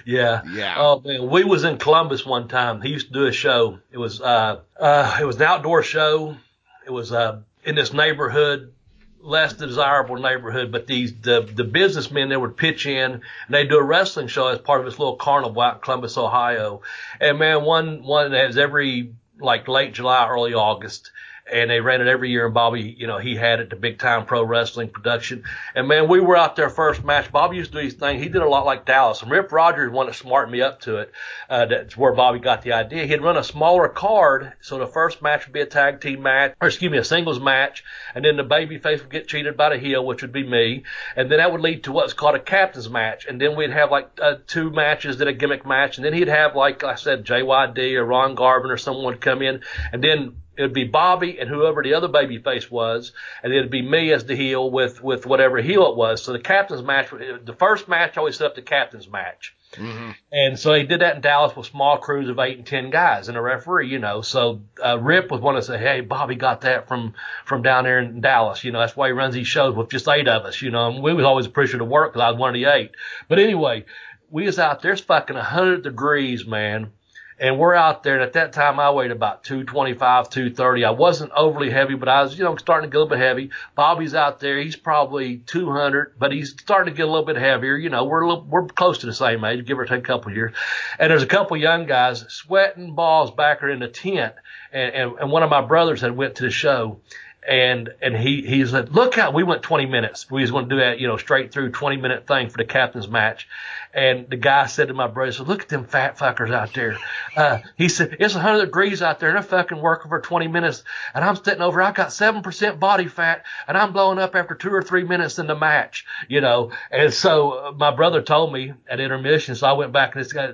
Yeah. 0.06 0.44
Yeah. 0.50 0.76
Oh 0.78 1.02
man, 1.02 1.30
we 1.30 1.44
was 1.44 1.66
in 1.66 1.78
Columbus 1.78 2.26
one 2.26 2.48
time. 2.48 2.82
He 2.82 2.90
used 2.90 3.08
to 3.08 3.14
do 3.14 3.26
a 3.26 3.34
show. 3.34 3.80
It 3.92 3.98
was 3.98 4.22
uh 4.22 4.62
uh 4.80 5.18
it 5.20 5.26
was 5.26 5.36
an 5.38 5.42
outdoor 5.42 5.84
show. 5.84 6.38
It 6.86 6.92
was 6.92 7.12
uh 7.12 7.42
in 7.66 7.76
this 7.76 7.92
neighborhood, 7.92 8.72
less 9.20 9.54
desirable 9.54 10.16
neighborhood, 10.16 10.72
but 10.72 10.88
these 10.88 11.14
the 11.20 11.42
the 11.54 11.66
businessmen 11.66 12.30
there 12.30 12.40
would 12.40 12.56
pitch 12.56 12.86
in 12.86 13.12
and 13.12 13.22
they 13.50 13.66
do 13.66 13.78
a 13.78 13.84
wrestling 13.84 14.28
show 14.28 14.48
as 14.48 14.60
part 14.60 14.80
of 14.80 14.86
this 14.86 14.98
little 14.98 15.18
carnival 15.18 15.62
out 15.62 15.76
in 15.76 15.82
Columbus, 15.82 16.18
Ohio. 16.18 16.82
And 17.20 17.40
man, 17.40 17.64
one 17.64 18.04
one 18.04 18.32
has 18.32 18.58
every 18.58 19.14
like 19.40 19.68
late 19.68 19.94
July, 19.94 20.28
early 20.30 20.54
August. 20.54 21.12
And 21.52 21.70
they 21.70 21.80
ran 21.80 22.02
it 22.02 22.08
every 22.08 22.30
year, 22.30 22.46
and 22.46 22.54
Bobby, 22.54 22.96
you 22.98 23.08
know, 23.08 23.18
he 23.18 23.36
had 23.36 23.60
it, 23.60 23.70
the 23.70 23.76
big 23.76 24.00
time 24.00 24.26
pro 24.26 24.44
wrestling 24.44 24.90
production. 24.90 25.44
And 25.76 25.88
man, 25.88 26.08
we 26.10 26.20
were 26.20 26.36
out 26.36 26.56
there 26.56 26.70
first 26.70 27.04
match. 27.04 27.32
Bobby 27.32 27.58
used 27.58 27.72
to 27.72 27.78
do 27.78 27.84
his 27.84 27.94
thing. 27.94 28.20
He 28.20 28.30
did 28.30 28.42
a 28.42 28.50
lot 28.50 28.66
like 28.66 28.86
Dallas. 28.86 29.22
And 29.22 29.32
Rip 29.32 29.52
Rogers 29.52 29.92
wanted 29.92 30.14
to 30.14 30.18
smart 30.18 30.52
me 30.52 30.62
up 30.62 30.82
to 30.82 30.98
it. 30.98 31.12
Uh, 31.50 31.66
that's 31.66 31.96
where 31.96 32.14
Bobby 32.14 32.40
got 32.40 32.62
the 32.62 32.74
idea. 32.74 33.06
He'd 33.06 33.22
run 33.22 33.38
a 33.38 33.44
smaller 33.44 33.88
card, 33.88 34.54
so 34.62 34.78
the 34.78 34.88
first 34.88 35.22
match 35.22 35.46
would 35.46 35.54
be 35.54 35.62
a 35.62 35.66
tag 35.66 36.02
team 36.02 36.22
match, 36.22 36.54
or 36.62 36.68
excuse 36.68 36.92
me, 36.92 36.98
a 36.98 37.04
singles 37.04 37.40
match, 37.40 37.84
and 38.14 38.26
then 38.26 38.38
the 38.38 38.44
baby 38.44 38.78
face 38.78 39.02
would 39.02 39.12
get 39.12 39.28
cheated 39.28 39.56
by 39.58 39.70
the 39.70 39.78
heel, 39.78 40.06
which 40.06 40.22
would 40.22 40.32
be 40.32 40.48
me, 40.48 40.84
and 41.16 41.32
then 41.32 41.38
that 41.38 41.52
would 41.52 41.62
lead 41.62 41.84
to 41.84 41.92
what's 41.92 42.14
called 42.14 42.36
a 42.36 42.40
captain's 42.40 42.90
match, 42.90 43.26
and 43.26 43.40
then 43.40 43.56
we'd 43.56 43.72
have 43.72 43.92
like 43.92 44.10
uh, 44.22 44.36
two 44.48 44.70
matches, 44.70 45.18
then 45.18 45.28
a 45.28 45.34
gimmick 45.34 45.66
match, 45.66 45.98
and 45.98 46.06
then 46.06 46.14
he'd 46.14 46.28
have 46.28 46.56
like 46.56 46.84
I 46.84 46.96
said, 46.96 47.26
JYD 47.26 47.96
or 47.96 48.06
Ron 48.06 48.36
Garvin 48.36 48.72
or 48.72 48.78
someone 48.78 49.18
come 49.18 49.42
in, 49.42 49.62
and 49.92 50.04
then 50.04 50.36
it 50.58 50.62
would 50.62 50.74
be 50.74 50.86
Bobby 50.86 51.40
and 51.40 51.50
whoever 51.50 51.84
the 51.84 51.94
other 51.94 52.08
baby 52.08 52.40
face 52.40 52.70
was, 52.70 53.12
and 53.44 53.54
it'd 53.54 53.70
be 53.70 53.82
me 53.82 54.12
as 54.12 54.26
the 54.26 54.36
heel 54.36 54.70
with 54.70 55.02
with 55.04 55.26
whatever 55.26 55.58
heel 55.58 55.90
it 55.92 55.96
was. 55.96 56.24
So 56.24 56.34
the 56.34 56.40
captain's 56.40 56.84
match, 56.84 57.10
the 57.12 57.56
first 57.58 57.88
match 57.88 58.18
always 58.18 58.38
set 58.38 58.48
up 58.48 58.56
the 58.56 58.62
captain's 58.62 59.08
match. 59.08 59.56
Mm-hmm. 59.74 60.12
And 60.32 60.58
so 60.58 60.72
they 60.72 60.84
did 60.84 61.02
that 61.02 61.16
in 61.16 61.22
Dallas 61.22 61.56
with 61.56 61.68
small 61.68 61.98
crews 61.98 62.30
of 62.30 62.40
eight 62.40 62.58
and 62.58 62.66
ten 62.66 62.90
guys 62.90 63.28
and 63.28 63.38
a 63.38 63.42
referee, 63.42 63.90
you 63.90 64.00
know. 64.00 64.22
So 64.22 64.62
uh, 64.84 64.98
Rip 65.00 65.30
was 65.30 65.42
one 65.42 65.56
to 65.56 65.62
say, 65.62 65.78
"Hey, 65.78 66.02
Bobby 66.02 66.36
got 66.36 66.62
that 66.62 66.88
from 66.88 67.14
from 67.46 67.62
down 67.62 67.84
there 67.84 68.00
in 68.00 68.22
Dallas, 68.22 68.64
you 68.64 68.72
know. 68.72 68.80
That's 68.80 68.96
why 68.96 69.08
he 69.08 69.14
runs 69.14 69.36
these 69.36 69.48
shows 69.48 69.76
with 69.76 69.90
just 69.90 70.08
eight 70.08 70.28
of 70.28 70.46
us, 70.46 70.62
you 70.62 70.72
know. 70.72 70.90
And 70.90 71.04
we 71.04 71.14
was 71.14 71.26
always 71.26 71.46
appreciative 71.46 71.82
of 71.82 71.90
work 71.90 72.14
because 72.14 72.26
I 72.26 72.32
was 72.32 72.40
one 72.40 72.50
of 72.50 72.56
the 72.56 72.66
eight. 72.66 72.92
But 73.28 73.40
anyway, 73.40 73.86
we 74.32 74.46
was 74.46 74.58
out 74.58 74.82
there. 74.82 74.94
It's 74.94 75.02
fucking 75.02 75.36
a 75.36 75.44
hundred 75.44 75.84
degrees, 75.84 76.48
man. 76.48 76.92
And 77.40 77.60
we're 77.60 77.76
out 77.76 78.02
there, 78.02 78.16
and 78.16 78.24
at 78.24 78.34
that 78.34 78.54
time 78.54 78.80
I 78.80 78.90
weighed 78.90 79.12
about 79.12 79.44
225, 79.44 80.30
230. 80.30 80.86
I 80.86 80.90
wasn't 80.90 81.32
overly 81.36 81.70
heavy, 81.70 81.94
but 81.94 82.10
I 82.10 82.24
was, 82.24 82.36
you 82.36 82.44
know, 82.44 82.56
starting 82.56 82.90
to 82.90 82.92
get 82.92 82.98
a 82.98 83.04
little 83.04 83.16
bit 83.16 83.24
heavy. 83.24 83.52
Bobby's 83.76 84.16
out 84.16 84.40
there. 84.40 84.58
He's 84.58 84.76
probably 84.76 85.38
200, 85.38 86.16
but 86.18 86.32
he's 86.32 86.52
starting 86.52 86.92
to 86.92 86.98
get 86.98 87.04
a 87.04 87.12
little 87.12 87.26
bit 87.26 87.36
heavier. 87.36 87.78
You 87.78 87.90
know, 87.90 88.06
we're 88.06 88.22
a 88.22 88.28
little, 88.28 88.44
we're 88.44 88.66
close 88.66 89.00
to 89.00 89.06
the 89.06 89.14
same 89.14 89.44
age, 89.44 89.66
give 89.66 89.78
or 89.78 89.86
take 89.86 90.00
a 90.00 90.02
couple 90.02 90.32
of 90.32 90.36
years. 90.36 90.56
And 90.98 91.12
there's 91.12 91.22
a 91.22 91.28
couple 91.28 91.58
young 91.58 91.86
guys 91.86 92.26
sweating 92.28 92.96
balls 92.96 93.30
back 93.30 93.62
in 93.62 93.80
the 93.80 93.88
tent. 93.88 94.34
And, 94.72 94.96
and, 94.96 95.20
and 95.20 95.32
one 95.32 95.44
of 95.44 95.52
my 95.52 95.62
brothers 95.62 96.02
had 96.02 96.18
went 96.18 96.36
to 96.36 96.44
the 96.44 96.52
show 96.52 97.02
and 97.48 97.94
and 98.02 98.16
he 98.16 98.42
he 98.42 98.66
said, 98.66 98.94
look 98.94 99.18
out, 99.18 99.34
we 99.34 99.44
went 99.44 99.64
20 99.64 99.86
minutes. 99.86 100.30
We 100.30 100.42
was 100.42 100.52
going 100.52 100.70
to 100.70 100.76
do 100.76 100.80
that, 100.82 101.00
you 101.00 101.08
know, 101.08 101.18
straight 101.18 101.52
through 101.52 101.72
20 101.72 101.98
minute 101.98 102.28
thing 102.28 102.50
for 102.50 102.58
the 102.58 102.66
captain's 102.66 103.08
match. 103.08 103.48
And 103.94 104.30
the 104.30 104.36
guy 104.36 104.66
said 104.68 104.90
to 104.90 104.94
my 104.94 105.08
brother, 105.08 105.32
said, 105.32 105.48
look 105.48 105.64
at 105.64 105.70
them 105.70 105.86
fat 105.86 106.18
fuckers 106.18 106.54
out 106.54 106.74
there. 106.74 106.98
Uh, 107.36 107.60
he 107.78 107.90
said, 107.90 108.18
it's 108.20 108.36
100 108.36 108.66
degrees 108.66 109.02
out 109.02 109.20
there 109.20 109.30
and 109.30 109.38
they're 109.38 109.44
fucking 109.44 109.82
working 109.82 110.10
for 110.10 110.20
20 110.20 110.48
minutes. 110.48 110.84
And 111.14 111.24
I'm 111.24 111.36
sitting 111.36 111.62
over, 111.62 111.82
I 111.82 111.94
got 111.94 112.10
7% 112.10 112.80
body 112.80 113.08
fat 113.08 113.46
and 113.68 113.78
I'm 113.78 113.94
blowing 113.94 114.20
up 114.20 114.36
after 114.36 114.54
two 114.54 114.72
or 114.72 114.84
three 114.84 115.04
minutes 115.04 115.40
in 115.40 115.48
the 115.48 115.56
match, 115.56 116.06
you 116.28 116.42
know. 116.42 116.72
And 116.92 117.14
so 117.14 117.52
uh, 117.52 117.72
my 117.72 117.96
brother 117.96 118.22
told 118.22 118.54
me 118.54 118.74
at 118.90 119.00
intermission, 119.00 119.56
so 119.56 119.68
I 119.68 119.74
went 119.74 119.94
back 119.94 120.16
and 120.16 120.24
this 120.24 120.34
guy, 120.34 120.54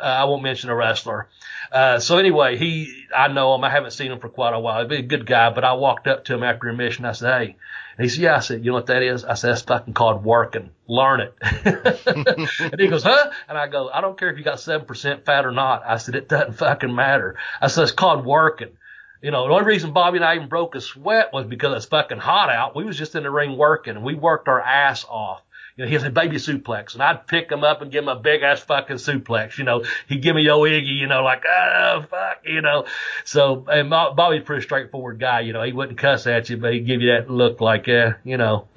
uh, 0.00 0.04
I 0.04 0.24
won't 0.24 0.42
mention 0.42 0.70
a 0.70 0.74
wrestler. 0.74 1.28
Uh, 1.70 1.98
so 1.98 2.18
anyway, 2.18 2.56
he, 2.56 3.04
I 3.14 3.28
know 3.28 3.54
him. 3.54 3.64
I 3.64 3.70
haven't 3.70 3.92
seen 3.92 4.10
him 4.10 4.20
for 4.20 4.28
quite 4.28 4.54
a 4.54 4.60
while. 4.60 4.88
He's 4.88 5.00
a 5.00 5.02
good 5.02 5.26
guy, 5.26 5.50
but 5.50 5.64
I 5.64 5.74
walked 5.74 6.06
up 6.06 6.24
to 6.26 6.34
him 6.34 6.42
after 6.42 6.68
a 6.68 6.74
mission. 6.74 7.04
I 7.04 7.12
said, 7.12 7.38
Hey, 7.38 7.56
and 7.98 8.04
he 8.04 8.08
said, 8.10 8.22
yeah, 8.22 8.36
I 8.36 8.40
said, 8.40 8.64
you 8.64 8.70
know 8.70 8.76
what 8.76 8.86
that 8.86 9.02
is? 9.02 9.24
I 9.24 9.34
said, 9.34 9.50
that's 9.50 9.62
fucking 9.62 9.92
called 9.92 10.24
working. 10.24 10.70
Learn 10.86 11.20
it. 11.20 11.34
and 12.60 12.80
he 12.80 12.86
goes, 12.86 13.02
huh? 13.02 13.30
And 13.48 13.58
I 13.58 13.66
go, 13.66 13.90
I 13.92 14.00
don't 14.00 14.16
care 14.16 14.30
if 14.30 14.38
you 14.38 14.44
got 14.44 14.58
7% 14.58 15.24
fat 15.24 15.44
or 15.44 15.50
not. 15.50 15.82
I 15.84 15.96
said, 15.96 16.14
it 16.14 16.28
doesn't 16.28 16.52
fucking 16.52 16.94
matter. 16.94 17.34
I 17.60 17.66
said, 17.66 17.82
it's 17.82 17.92
called 17.92 18.24
working. 18.24 18.70
You 19.20 19.32
know, 19.32 19.48
the 19.48 19.52
only 19.52 19.66
reason 19.66 19.92
Bobby 19.92 20.18
and 20.18 20.24
I 20.24 20.36
even 20.36 20.48
broke 20.48 20.76
a 20.76 20.80
sweat 20.80 21.32
was 21.32 21.46
because 21.46 21.74
it's 21.76 21.86
fucking 21.86 22.18
hot 22.18 22.50
out. 22.50 22.76
We 22.76 22.84
was 22.84 22.96
just 22.96 23.16
in 23.16 23.24
the 23.24 23.32
ring 23.32 23.58
working 23.58 23.96
and 23.96 24.04
we 24.04 24.14
worked 24.14 24.46
our 24.46 24.60
ass 24.60 25.04
off. 25.08 25.42
You 25.78 25.84
know, 25.84 25.90
he 25.90 25.98
said 26.00 26.12
baby 26.12 26.36
suplex, 26.38 26.94
and 26.94 27.02
I'd 27.04 27.28
pick 27.28 27.52
him 27.52 27.62
up 27.62 27.82
and 27.82 27.92
give 27.92 28.02
him 28.02 28.08
a 28.08 28.16
big 28.16 28.42
ass 28.42 28.58
fucking 28.58 28.96
suplex. 28.96 29.58
You 29.58 29.64
know, 29.64 29.84
he'd 30.08 30.22
give 30.22 30.34
me 30.34 30.42
yo 30.42 30.58
Iggy, 30.62 30.98
you 30.98 31.06
know, 31.06 31.22
like 31.22 31.44
oh 31.48 32.04
fuck, 32.10 32.38
you 32.44 32.60
know. 32.62 32.86
So 33.24 33.64
and 33.68 33.88
Bobby's 33.88 34.42
a 34.42 34.44
pretty 34.44 34.62
straightforward 34.62 35.20
guy. 35.20 35.40
You 35.40 35.52
know, 35.52 35.62
he 35.62 35.72
wouldn't 35.72 35.96
cuss 35.96 36.26
at 36.26 36.50
you, 36.50 36.56
but 36.56 36.72
he'd 36.72 36.84
give 36.84 37.00
you 37.00 37.12
that 37.12 37.30
look 37.30 37.60
like, 37.60 37.86
yeah, 37.86 38.14
you 38.24 38.36
know. 38.36 38.66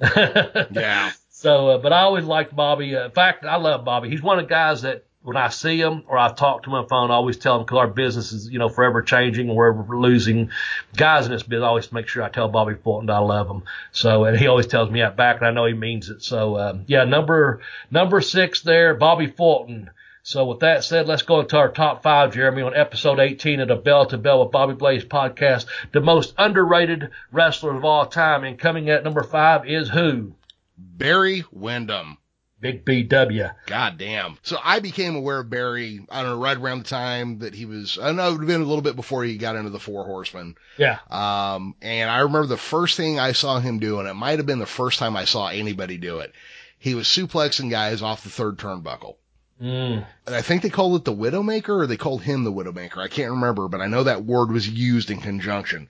Yeah. 0.70 1.10
So, 1.30 1.70
uh, 1.70 1.78
but 1.78 1.92
I 1.92 2.02
always 2.02 2.24
liked 2.24 2.54
Bobby. 2.54 2.94
Uh, 2.94 3.06
in 3.06 3.10
fact, 3.10 3.44
I 3.44 3.56
love 3.56 3.84
Bobby. 3.84 4.08
He's 4.08 4.22
one 4.22 4.38
of 4.38 4.44
the 4.44 4.48
guys 4.48 4.82
that 4.82 5.04
when 5.22 5.36
I 5.36 5.48
see 5.48 5.80
him 5.80 6.02
or 6.08 6.18
I 6.18 6.32
talk 6.32 6.64
to 6.64 6.70
him 6.70 6.74
on 6.74 6.82
the 6.84 6.88
phone, 6.88 7.10
I 7.10 7.14
always 7.14 7.36
tell 7.36 7.56
him 7.56 7.62
because 7.62 7.78
our 7.78 7.86
business 7.86 8.32
is, 8.32 8.50
you 8.50 8.58
know, 8.58 8.68
forever 8.68 9.02
changing 9.02 9.48
and 9.48 9.56
we're 9.56 9.96
losing 9.96 10.50
guys 10.96 11.26
in 11.26 11.32
this 11.32 11.44
business. 11.44 11.64
I 11.64 11.68
always 11.68 11.92
make 11.92 12.08
sure 12.08 12.22
I 12.22 12.28
tell 12.28 12.48
Bobby 12.48 12.74
Fulton 12.74 13.08
I 13.08 13.18
love 13.18 13.48
him. 13.48 13.62
So, 13.92 14.24
and 14.24 14.36
he 14.36 14.48
always 14.48 14.66
tells 14.66 14.90
me 14.90 15.00
that 15.00 15.16
back 15.16 15.36
and 15.36 15.46
I 15.46 15.52
know 15.52 15.66
he 15.66 15.74
means 15.74 16.08
it. 16.08 16.22
So, 16.22 16.58
um, 16.58 16.84
yeah, 16.86 17.04
number, 17.04 17.60
number 17.90 18.20
six 18.20 18.62
there, 18.62 18.94
Bobby 18.94 19.28
Fulton. 19.28 19.90
So 20.24 20.44
with 20.46 20.60
that 20.60 20.84
said, 20.84 21.08
let's 21.08 21.22
go 21.22 21.40
into 21.40 21.56
our 21.56 21.70
top 21.70 22.02
five, 22.02 22.34
Jeremy, 22.34 22.62
on 22.62 22.76
episode 22.76 23.18
18 23.18 23.60
of 23.60 23.68
the 23.68 23.76
Bell 23.76 24.06
to 24.06 24.18
Bell 24.18 24.42
with 24.42 24.52
Bobby 24.52 24.74
Blaze 24.74 25.04
podcast, 25.04 25.66
the 25.92 26.00
most 26.00 26.34
underrated 26.38 27.10
wrestler 27.32 27.76
of 27.76 27.84
all 27.84 28.06
time. 28.06 28.44
And 28.44 28.58
coming 28.58 28.88
at 28.88 29.02
number 29.02 29.24
five 29.24 29.68
is 29.68 29.88
who? 29.88 30.34
Barry 30.78 31.44
Windham. 31.50 32.18
Big 32.62 32.84
BW. 32.84 33.52
God 33.66 33.98
damn. 33.98 34.38
So 34.42 34.56
I 34.62 34.78
became 34.78 35.16
aware 35.16 35.40
of 35.40 35.50
Barry, 35.50 36.06
I 36.08 36.22
don't 36.22 36.30
know, 36.30 36.42
right 36.42 36.56
around 36.56 36.84
the 36.84 36.88
time 36.88 37.40
that 37.40 37.54
he 37.54 37.66
was, 37.66 37.98
I 38.00 38.06
don't 38.06 38.16
know, 38.16 38.28
it 38.28 38.32
would 38.32 38.40
have 38.42 38.48
been 38.48 38.62
a 38.62 38.66
little 38.66 38.82
bit 38.82 38.96
before 38.96 39.24
he 39.24 39.36
got 39.36 39.56
into 39.56 39.70
the 39.70 39.80
Four 39.80 40.04
Horsemen. 40.04 40.54
Yeah. 40.78 41.00
Um, 41.10 41.74
and 41.82 42.08
I 42.08 42.20
remember 42.20 42.46
the 42.46 42.56
first 42.56 42.96
thing 42.96 43.18
I 43.18 43.32
saw 43.32 43.58
him 43.58 43.80
do, 43.80 43.98
and 43.98 44.08
it 44.08 44.14
might 44.14 44.38
have 44.38 44.46
been 44.46 44.60
the 44.60 44.66
first 44.66 45.00
time 45.00 45.16
I 45.16 45.24
saw 45.24 45.48
anybody 45.48 45.98
do 45.98 46.20
it. 46.20 46.32
He 46.78 46.94
was 46.94 47.08
suplexing 47.08 47.68
guys 47.68 48.00
off 48.00 48.22
the 48.22 48.30
third 48.30 48.58
turnbuckle. 48.58 49.16
Mm. 49.60 50.04
And 50.26 50.34
I 50.34 50.42
think 50.42 50.62
they 50.62 50.70
called 50.70 50.96
it 50.96 51.04
the 51.04 51.14
Widowmaker 51.14 51.82
or 51.82 51.86
they 51.86 51.96
called 51.96 52.22
him 52.22 52.44
the 52.44 52.52
Widowmaker. 52.52 52.98
I 52.98 53.08
can't 53.08 53.30
remember, 53.32 53.68
but 53.68 53.80
I 53.80 53.86
know 53.86 54.04
that 54.04 54.24
word 54.24 54.50
was 54.50 54.68
used 54.68 55.10
in 55.10 55.20
conjunction. 55.20 55.88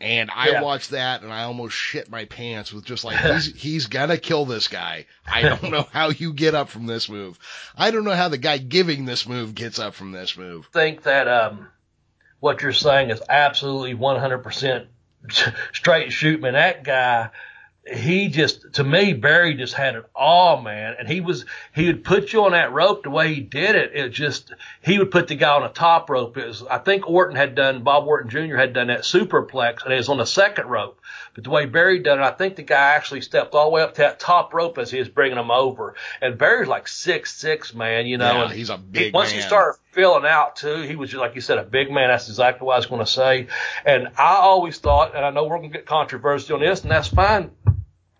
And 0.00 0.30
I 0.32 0.50
Yeah. 0.50 0.62
watched 0.62 0.90
that 0.90 1.22
and 1.22 1.32
I 1.32 1.42
almost 1.42 1.74
shit 1.74 2.08
my 2.08 2.26
pants 2.26 2.72
with 2.72 2.84
just 2.84 3.04
like, 3.04 3.18
he's, 3.32 3.54
he's 3.60 3.86
gonna 3.86 4.18
kill 4.18 4.44
this 4.44 4.68
guy. 4.68 5.06
I 5.26 5.42
don't 5.42 5.62
know 5.70 5.86
how 5.92 6.10
you 6.10 6.32
get 6.32 6.54
up 6.54 6.68
from 6.68 6.86
this 6.86 7.08
move. 7.08 7.38
I 7.76 7.90
don't 7.90 8.04
know 8.04 8.14
how 8.14 8.28
the 8.28 8.38
guy 8.38 8.58
giving 8.58 9.04
this 9.04 9.26
move 9.26 9.54
gets 9.54 9.78
up 9.80 9.94
from 9.94 10.12
this 10.12 10.36
move. 10.36 10.68
I 10.72 10.78
think 10.78 11.02
that 11.02 11.26
um, 11.26 11.66
what 12.38 12.62
you're 12.62 12.72
saying 12.72 13.10
is 13.10 13.20
absolutely 13.28 13.94
100% 13.94 14.86
straight 15.72 16.12
shoot, 16.12 16.40
man. 16.40 16.52
That 16.52 16.84
guy, 16.84 17.30
he 17.92 18.28
just, 18.28 18.74
to 18.74 18.84
me, 18.84 19.12
Barry 19.12 19.54
just 19.54 19.74
had 19.74 19.94
it 19.96 20.04
all, 20.14 20.60
man. 20.60 20.96
And 20.98 21.08
he 21.08 21.20
was, 21.20 21.44
he 21.74 21.86
would 21.86 22.04
put 22.04 22.32
you 22.32 22.44
on 22.44 22.52
that 22.52 22.72
rope 22.72 23.02
the 23.02 23.10
way 23.10 23.34
he 23.34 23.40
did 23.40 23.74
it. 23.74 23.92
It 23.94 24.10
just, 24.10 24.52
he 24.82 24.98
would 24.98 25.10
put 25.10 25.28
the 25.28 25.34
guy 25.34 25.54
on 25.54 25.62
the 25.62 25.68
top 25.68 26.10
rope. 26.10 26.36
It 26.36 26.46
was, 26.46 26.62
I 26.62 26.78
think 26.78 27.08
Orton 27.08 27.36
had 27.36 27.54
done, 27.54 27.82
Bob 27.82 28.06
Orton 28.06 28.30
Jr. 28.30 28.56
had 28.56 28.72
done 28.72 28.88
that 28.88 29.00
superplex 29.00 29.84
and 29.84 29.92
it 29.92 29.96
was 29.96 30.08
on 30.08 30.18
the 30.18 30.26
second 30.26 30.66
rope. 30.68 31.00
But 31.34 31.44
the 31.44 31.50
way 31.50 31.66
Barry 31.66 32.00
done 32.00 32.18
it, 32.18 32.24
I 32.24 32.32
think 32.32 32.56
the 32.56 32.62
guy 32.62 32.94
actually 32.94 33.20
stepped 33.20 33.54
all 33.54 33.66
the 33.66 33.70
way 33.70 33.82
up 33.82 33.94
to 33.94 34.00
that 34.02 34.18
top 34.18 34.52
rope 34.52 34.76
as 34.78 34.90
he 34.90 34.98
was 34.98 35.08
bringing 35.08 35.38
him 35.38 35.50
over. 35.50 35.94
And 36.20 36.36
Barry's 36.36 36.68
like 36.68 36.88
six 36.88 37.36
six, 37.36 37.74
man, 37.74 38.06
you 38.06 38.18
know. 38.18 38.32
Yeah, 38.32 38.44
and 38.44 38.52
he's 38.52 38.70
a 38.70 38.76
he- 38.76 38.82
big 38.82 39.14
once 39.14 39.30
he 39.30 39.38
man. 39.38 39.46
started 39.46 39.78
filling 39.92 40.26
out 40.26 40.56
too, 40.56 40.82
he 40.82 40.96
was 40.96 41.10
just 41.10 41.20
like 41.20 41.34
you 41.34 41.40
said, 41.40 41.58
a 41.58 41.62
big 41.62 41.90
man. 41.90 42.08
That's 42.08 42.28
exactly 42.28 42.66
what 42.66 42.74
I 42.74 42.76
was 42.78 42.86
going 42.86 43.04
to 43.04 43.10
say. 43.10 43.46
And 43.84 44.08
I 44.18 44.36
always 44.36 44.78
thought, 44.78 45.14
and 45.14 45.24
I 45.24 45.30
know 45.30 45.44
we're 45.44 45.58
going 45.58 45.70
to 45.70 45.78
get 45.78 45.86
controversy 45.86 46.52
on 46.52 46.60
this, 46.60 46.82
and 46.82 46.90
that's 46.90 47.08
fine 47.08 47.50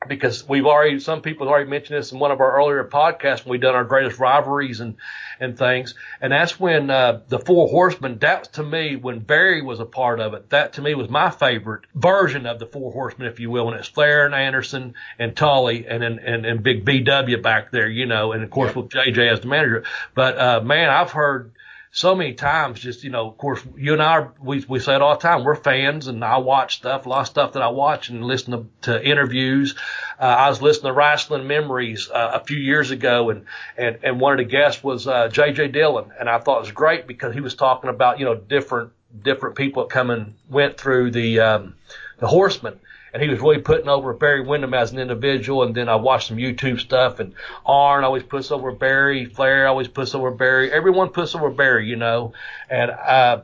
because 0.08 0.48
we've 0.48 0.66
already 0.66 1.00
some 1.00 1.22
people 1.22 1.46
have 1.46 1.52
already 1.52 1.70
mentioned 1.70 1.98
this 1.98 2.12
in 2.12 2.18
one 2.18 2.30
of 2.30 2.40
our 2.40 2.56
earlier 2.56 2.84
podcasts 2.84 3.44
when 3.44 3.52
we've 3.52 3.60
done 3.60 3.74
our 3.74 3.84
greatest 3.84 4.18
rivalries 4.18 4.80
and 4.80 4.96
and 5.40 5.56
things. 5.56 5.94
And 6.20 6.32
that's 6.32 6.58
when 6.58 6.90
uh 6.90 7.20
the 7.28 7.38
four 7.38 7.68
horsemen 7.68 8.18
that 8.18 8.52
to 8.54 8.62
me 8.62 8.96
when 8.96 9.20
barry 9.20 9.62
was 9.62 9.80
a 9.80 9.84
part 9.84 10.20
of 10.20 10.34
it 10.34 10.50
that 10.50 10.74
to 10.74 10.82
me 10.82 10.94
was 10.94 11.08
my 11.08 11.30
favorite 11.30 11.84
version 11.94 12.46
of 12.46 12.58
the 12.58 12.66
four 12.66 12.92
horsemen 12.92 13.28
if 13.28 13.40
you 13.40 13.50
will 13.50 13.66
when 13.66 13.74
it's 13.74 13.88
flair 13.88 14.26
and 14.26 14.34
anderson 14.34 14.94
and 15.18 15.36
tully 15.36 15.86
and 15.86 16.02
and, 16.02 16.18
and, 16.18 16.46
and 16.46 16.62
big 16.62 16.84
bw 16.84 17.42
back 17.42 17.70
there 17.70 17.88
you 17.88 18.06
know 18.06 18.32
and 18.32 18.42
of 18.42 18.50
course 18.50 18.74
with 18.74 18.88
jj 18.88 19.30
as 19.30 19.40
the 19.40 19.46
manager. 19.46 19.84
But 20.14 20.38
uh 20.38 20.60
man 20.60 20.88
i've 20.90 21.12
heard 21.12 21.52
so 21.90 22.14
many 22.14 22.34
times 22.34 22.80
just 22.80 23.02
you 23.02 23.10
know 23.10 23.28
of 23.28 23.38
course 23.38 23.60
you 23.76 23.92
and 23.92 24.02
i 24.02 24.12
are, 24.12 24.32
we, 24.40 24.64
we 24.68 24.78
say 24.78 24.94
it 24.94 25.02
all 25.02 25.14
the 25.14 25.20
time 25.20 25.44
we're 25.44 25.54
fans 25.54 26.06
and 26.06 26.22
i 26.24 26.36
watch 26.36 26.76
stuff 26.76 27.06
a 27.06 27.08
lot 27.08 27.20
of 27.20 27.26
stuff 27.26 27.52
that 27.52 27.62
i 27.62 27.68
watch 27.68 28.08
and 28.10 28.24
listen 28.24 28.52
to, 28.52 28.66
to 28.92 29.04
interviews. 29.04 29.74
Uh, 30.20 30.24
i 30.24 30.48
was 30.48 30.60
listening 30.60 30.90
to 30.90 30.92
wrestling 30.92 31.46
memories 31.46 32.10
uh, 32.10 32.32
a 32.34 32.44
few 32.44 32.58
years 32.58 32.90
ago 32.90 33.30
and 33.30 33.46
and 33.76 33.98
and 34.02 34.20
one 34.20 34.32
of 34.32 34.38
the 34.38 34.44
guests 34.44 34.82
was 34.84 35.06
uh, 35.06 35.28
jj 35.28 35.72
dillon 35.72 36.10
and 36.18 36.28
i 36.28 36.38
thought 36.38 36.58
it 36.58 36.62
was 36.62 36.72
great 36.72 37.06
because 37.06 37.34
he 37.34 37.40
was 37.40 37.54
talking 37.54 37.90
about 37.90 38.18
you 38.18 38.24
know 38.24 38.34
different 38.34 38.92
different 39.22 39.56
people 39.56 39.82
that 39.82 39.90
come 39.90 40.10
and 40.10 40.34
went 40.48 40.76
through 40.76 41.10
the 41.10 41.40
um 41.40 41.74
the 42.18 42.26
horsemen 42.26 42.78
and 43.12 43.22
he 43.22 43.28
was 43.28 43.40
really 43.40 43.60
putting 43.60 43.88
over 43.88 44.12
Barry 44.12 44.40
Windham 44.40 44.74
as 44.74 44.92
an 44.92 44.98
individual. 44.98 45.62
And 45.62 45.74
then 45.74 45.88
I 45.88 45.96
watched 45.96 46.28
some 46.28 46.36
YouTube 46.36 46.80
stuff, 46.80 47.20
and 47.20 47.34
Arn 47.64 48.04
always 48.04 48.22
puts 48.22 48.50
over 48.50 48.72
Barry, 48.72 49.24
Flair 49.26 49.66
always 49.66 49.88
puts 49.88 50.14
over 50.14 50.30
Barry, 50.30 50.72
everyone 50.72 51.10
puts 51.10 51.34
over 51.34 51.50
Barry, 51.50 51.88
you 51.88 51.96
know. 51.96 52.32
And 52.68 52.90
uh, 52.90 53.42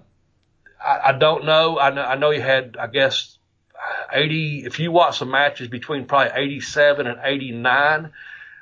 I, 0.85 1.01
I 1.07 1.12
don't 1.12 1.45
know. 1.45 1.79
I 1.79 1.91
know 1.91 2.03
I 2.03 2.17
know 2.17 2.31
he 2.31 2.41
had, 2.41 2.77
I 2.79 2.87
guess, 2.87 3.39
80. 4.12 4.65
If 4.67 4.79
you 4.79 4.93
watch 4.93 5.19
some 5.19 5.31
matches 5.31 5.69
between 5.69 6.07
probably 6.07 6.33
87 6.35 7.07
and 7.07 7.19
89. 7.23 8.12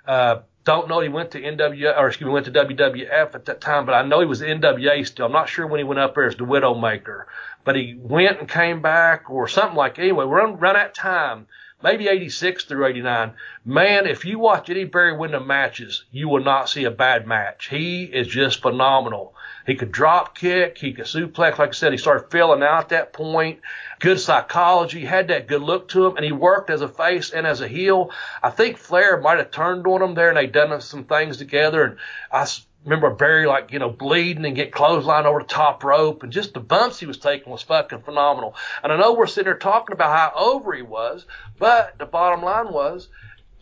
Uh, 0.06 0.40
don't 0.64 0.88
know 0.88 1.00
he 1.00 1.08
went 1.08 1.32
to 1.32 1.40
NWA 1.40 1.98
or 1.98 2.08
excuse 2.08 2.26
me 2.26 2.32
went 2.32 2.46
to 2.46 2.52
WWF 2.52 3.34
at 3.34 3.44
that 3.46 3.60
time, 3.60 3.84
but 3.86 3.92
I 3.92 4.02
know 4.02 4.20
he 4.20 4.26
was 4.26 4.40
NWA 4.40 5.06
still. 5.06 5.26
I'm 5.26 5.32
not 5.32 5.48
sure 5.48 5.66
when 5.66 5.78
he 5.78 5.84
went 5.84 6.00
up 6.00 6.14
there 6.14 6.26
as 6.26 6.36
the 6.36 6.44
Widowmaker, 6.44 7.24
but 7.64 7.76
he 7.76 7.96
went 7.98 8.38
and 8.38 8.48
came 8.48 8.80
back 8.80 9.28
or 9.30 9.48
something 9.48 9.76
like. 9.76 9.98
Anyway, 9.98 10.24
we're 10.24 10.46
run 10.46 10.74
that 10.74 10.94
time, 10.94 11.46
maybe 11.82 12.08
86 12.08 12.64
through 12.64 12.86
89. 12.86 13.32
Man, 13.64 14.06
if 14.06 14.24
you 14.24 14.38
watch 14.38 14.70
any 14.70 14.84
Barry 14.84 15.16
Windham 15.16 15.46
matches, 15.46 16.04
you 16.10 16.28
will 16.28 16.42
not 16.42 16.68
see 16.68 16.84
a 16.84 16.90
bad 16.90 17.26
match. 17.26 17.68
He 17.68 18.04
is 18.04 18.26
just 18.26 18.62
phenomenal. 18.62 19.34
He 19.66 19.76
could 19.76 19.92
drop 19.92 20.36
kick, 20.36 20.78
he 20.78 20.92
could 20.92 21.04
suplex. 21.04 21.58
Like 21.58 21.68
I 21.68 21.70
said, 21.70 21.92
he 21.92 21.98
started 21.98 22.30
filling 22.30 22.62
out 22.62 22.84
at 22.84 22.88
that 22.88 23.12
point. 23.12 23.60
Good 24.00 24.18
psychology, 24.18 25.04
had 25.04 25.28
that 25.28 25.46
good 25.46 25.62
look 25.62 25.88
to 25.88 26.06
him, 26.06 26.16
and 26.16 26.24
he 26.24 26.32
worked 26.32 26.70
as 26.70 26.80
a 26.80 26.88
face 26.88 27.30
and 27.30 27.46
as 27.46 27.60
a 27.60 27.68
heel. 27.68 28.10
I 28.42 28.50
think 28.50 28.76
Flair 28.76 29.20
might 29.20 29.38
have 29.38 29.52
turned 29.52 29.86
on 29.86 30.02
him 30.02 30.14
there, 30.14 30.28
and 30.28 30.36
they 30.36 30.46
done 30.46 30.80
some 30.80 31.04
things 31.04 31.36
together. 31.36 31.84
And 31.84 31.96
I 32.32 32.46
remember 32.84 33.10
Barry 33.10 33.46
like 33.46 33.72
you 33.72 33.78
know 33.78 33.90
bleeding 33.90 34.44
and 34.44 34.56
get 34.56 34.72
clothesline 34.72 35.26
over 35.26 35.40
the 35.40 35.46
top 35.46 35.84
rope, 35.84 36.22
and 36.22 36.32
just 36.32 36.54
the 36.54 36.60
bumps 36.60 36.98
he 36.98 37.06
was 37.06 37.18
taking 37.18 37.52
was 37.52 37.62
fucking 37.62 38.02
phenomenal. 38.02 38.54
And 38.82 38.92
I 38.92 38.96
know 38.96 39.14
we're 39.14 39.26
sitting 39.26 39.44
there 39.44 39.58
talking 39.58 39.94
about 39.94 40.16
how 40.16 40.32
over 40.36 40.72
he 40.74 40.82
was, 40.82 41.26
but 41.58 41.98
the 41.98 42.06
bottom 42.06 42.42
line 42.44 42.72
was. 42.72 43.08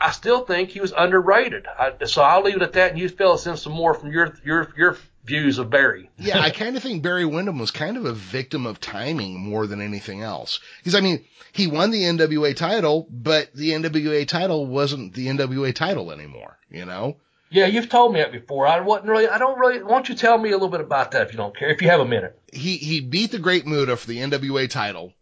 I 0.03 0.12
still 0.12 0.47
think 0.47 0.71
he 0.71 0.81
was 0.81 0.95
underrated. 0.97 1.66
I, 1.66 1.93
so 2.07 2.23
I'll 2.23 2.43
leave 2.43 2.57
it 2.57 2.62
at 2.62 2.73
that, 2.73 2.93
and 2.93 2.99
you 2.99 3.11
fellas 3.11 3.47
in 3.47 3.59
some 3.59 3.75
more 3.75 3.93
from 3.93 4.11
your 4.11 4.35
your 4.43 4.73
your 4.75 4.97
views 5.25 5.59
of 5.59 5.68
Barry. 5.68 6.09
Yeah, 6.18 6.41
I 6.41 6.51
kind 6.62 6.77
of 6.77 6.83
think 6.83 7.03
Barry 7.03 7.27
Windham 7.27 7.59
was 7.59 7.71
kind 7.71 7.99
of 7.99 8.07
a 8.07 8.12
victim 8.12 8.66
of 8.66 8.81
timing 8.81 9.39
more 9.39 9.66
than 9.66 9.83
anything 9.83 10.23
else. 10.23 10.61
Because 10.79 10.95
I 10.95 11.01
mean, 11.01 11.25
he 11.53 11.66
won 11.66 11.91
the 11.91 12.03
NWA 12.05 12.57
title, 12.57 13.07
but 13.11 13.53
the 13.55 13.71
NWA 13.73 14.27
title 14.27 14.66
wasn't 14.66 15.12
the 15.12 15.27
NWA 15.27 15.75
title 15.75 16.12
anymore. 16.12 16.59
You 16.71 16.87
know? 16.87 17.16
Yeah, 17.51 17.66
you've 17.66 17.88
told 17.88 18.12
me 18.14 18.20
that 18.20 18.30
before. 18.32 18.66
I 18.66 18.80
wasn't 18.80 19.09
really. 19.09 19.28
I 19.28 19.38
don't 19.38 19.59
really. 19.59 19.82
Why 19.82 19.90
don't 19.90 20.09
you 20.09 20.14
tell 20.14 20.38
me 20.38 20.51
a 20.51 20.53
little 20.53 20.68
bit 20.68 20.80
about 20.80 21.11
that 21.12 21.22
if 21.22 21.32
you 21.32 21.36
don't 21.36 21.57
care? 21.57 21.68
If 21.68 21.82
you 21.82 21.88
have 21.88 22.01
a 22.01 22.05
minute. 22.05 22.38
He 22.53 22.76
he 22.76 23.01
beat 23.01 23.32
the 23.32 23.38
Great 23.38 23.66
Muta 23.66 23.96
for 23.96 24.07
the 24.07 24.18
NWA 24.18 24.70
title 24.70 25.12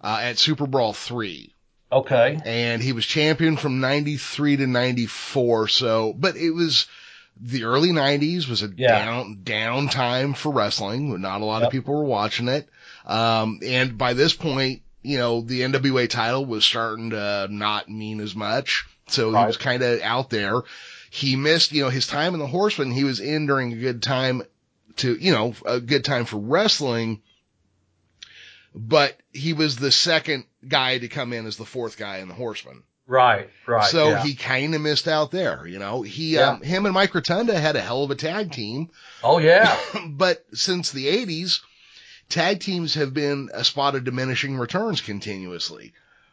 uh, 0.00 0.20
at 0.22 0.38
Super 0.38 0.66
Brawl 0.66 0.92
three. 0.92 1.54
Okay. 1.90 2.38
and 2.46 2.82
he 2.82 2.92
was 2.92 3.04
champion 3.04 3.58
from 3.58 3.80
93 3.80 4.56
to 4.56 4.66
94. 4.66 5.68
So, 5.68 6.14
but 6.14 6.36
it 6.36 6.50
was 6.50 6.86
the 7.38 7.64
early 7.64 7.90
90s 7.90 8.48
was 8.48 8.62
a 8.62 8.70
Yeah. 8.74 9.04
down, 9.04 9.40
down 9.42 9.88
time 9.88 10.32
for 10.32 10.50
wrestling. 10.50 11.20
Not 11.20 11.42
a 11.42 11.44
lot 11.44 11.62
of 11.62 11.70
people 11.70 11.94
were 11.94 12.04
watching 12.04 12.48
it. 12.48 12.66
Um, 13.04 13.60
and 13.62 13.98
by 13.98 14.14
this 14.14 14.32
point, 14.32 14.80
you 15.02 15.18
know, 15.18 15.42
the 15.42 15.60
NWA 15.60 16.08
title 16.08 16.46
was 16.46 16.64
starting 16.64 17.10
to 17.10 17.48
not 17.50 17.90
mean 17.90 18.20
as 18.20 18.34
much. 18.34 18.86
So 19.08 19.28
he 19.28 19.34
was 19.44 19.58
kind 19.58 19.82
of 19.82 20.00
out 20.00 20.30
there. 20.30 20.62
He 21.14 21.36
missed, 21.36 21.72
you 21.72 21.82
know, 21.82 21.90
his 21.90 22.06
time 22.06 22.32
in 22.32 22.40
the 22.40 22.46
Horseman. 22.46 22.90
He 22.90 23.04
was 23.04 23.20
in 23.20 23.46
during 23.46 23.72
a 23.72 23.76
good 23.76 24.02
time 24.02 24.42
to, 24.96 25.14
you 25.14 25.32
know, 25.32 25.54
a 25.66 25.78
good 25.80 26.04
time 26.04 26.24
for 26.24 26.38
wrestling 26.38 27.20
but 28.74 29.16
he 29.32 29.52
was 29.52 29.76
the 29.76 29.90
second 29.90 30.44
guy 30.66 30.98
to 30.98 31.08
come 31.08 31.32
in 31.32 31.46
as 31.46 31.56
the 31.56 31.64
fourth 31.64 31.98
guy 31.98 32.18
in 32.18 32.28
the 32.28 32.34
Horseman. 32.34 32.82
Right. 33.06 33.50
Right. 33.66 33.90
so 33.90 34.10
yeah. 34.10 34.22
he 34.22 34.34
kind 34.34 34.74
of 34.74 34.80
missed 34.80 35.08
out 35.08 35.30
there, 35.30 35.66
you 35.66 35.78
know. 35.78 36.02
He, 36.02 36.34
Yeah. 36.34 36.50
um, 36.52 36.62
him 36.62 36.86
and 36.86 36.94
Mike 36.94 37.14
Rotunda 37.14 37.58
had 37.58 37.76
a 37.76 37.80
hell 37.80 38.04
of 38.04 38.10
a 38.10 38.14
tag 38.14 38.52
team, 38.52 38.90
Oh 39.22 39.38
yeah. 39.38 39.76
but 40.08 40.44
since 40.54 40.90
the 40.92 41.06
80s, 41.06 41.60
tag 42.28 42.60
teams 42.60 42.94
have 42.94 43.12
been 43.12 43.50
a 43.52 43.64
spot 43.64 43.94
of 43.94 44.04
diminishing 44.04 44.56
returns 44.56 45.00
continuously. 45.00 45.92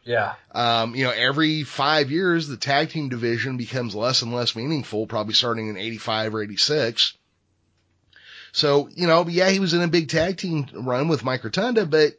Yeah. 0.09 0.33
Um, 0.55 0.95
you 0.95 1.03
know, 1.03 1.11
every 1.11 1.61
five 1.61 2.09
years, 2.09 2.47
the 2.47 2.57
tag 2.57 2.89
team 2.89 3.09
division 3.09 3.57
becomes 3.57 3.93
less 3.93 4.23
and 4.23 4.33
less 4.33 4.55
meaningful, 4.55 5.05
probably 5.05 5.35
starting 5.35 5.69
in 5.69 5.77
85 5.77 6.33
or 6.33 6.41
86. 6.41 7.15
So, 8.51 8.89
you 8.95 9.05
know, 9.05 9.27
yeah, 9.27 9.51
he 9.51 9.59
was 9.59 9.75
in 9.75 9.83
a 9.83 9.87
big 9.87 10.09
tag 10.09 10.37
team 10.37 10.65
run 10.73 11.09
with 11.09 11.23
Mike 11.23 11.43
Rotunda, 11.43 11.85
but, 11.85 12.13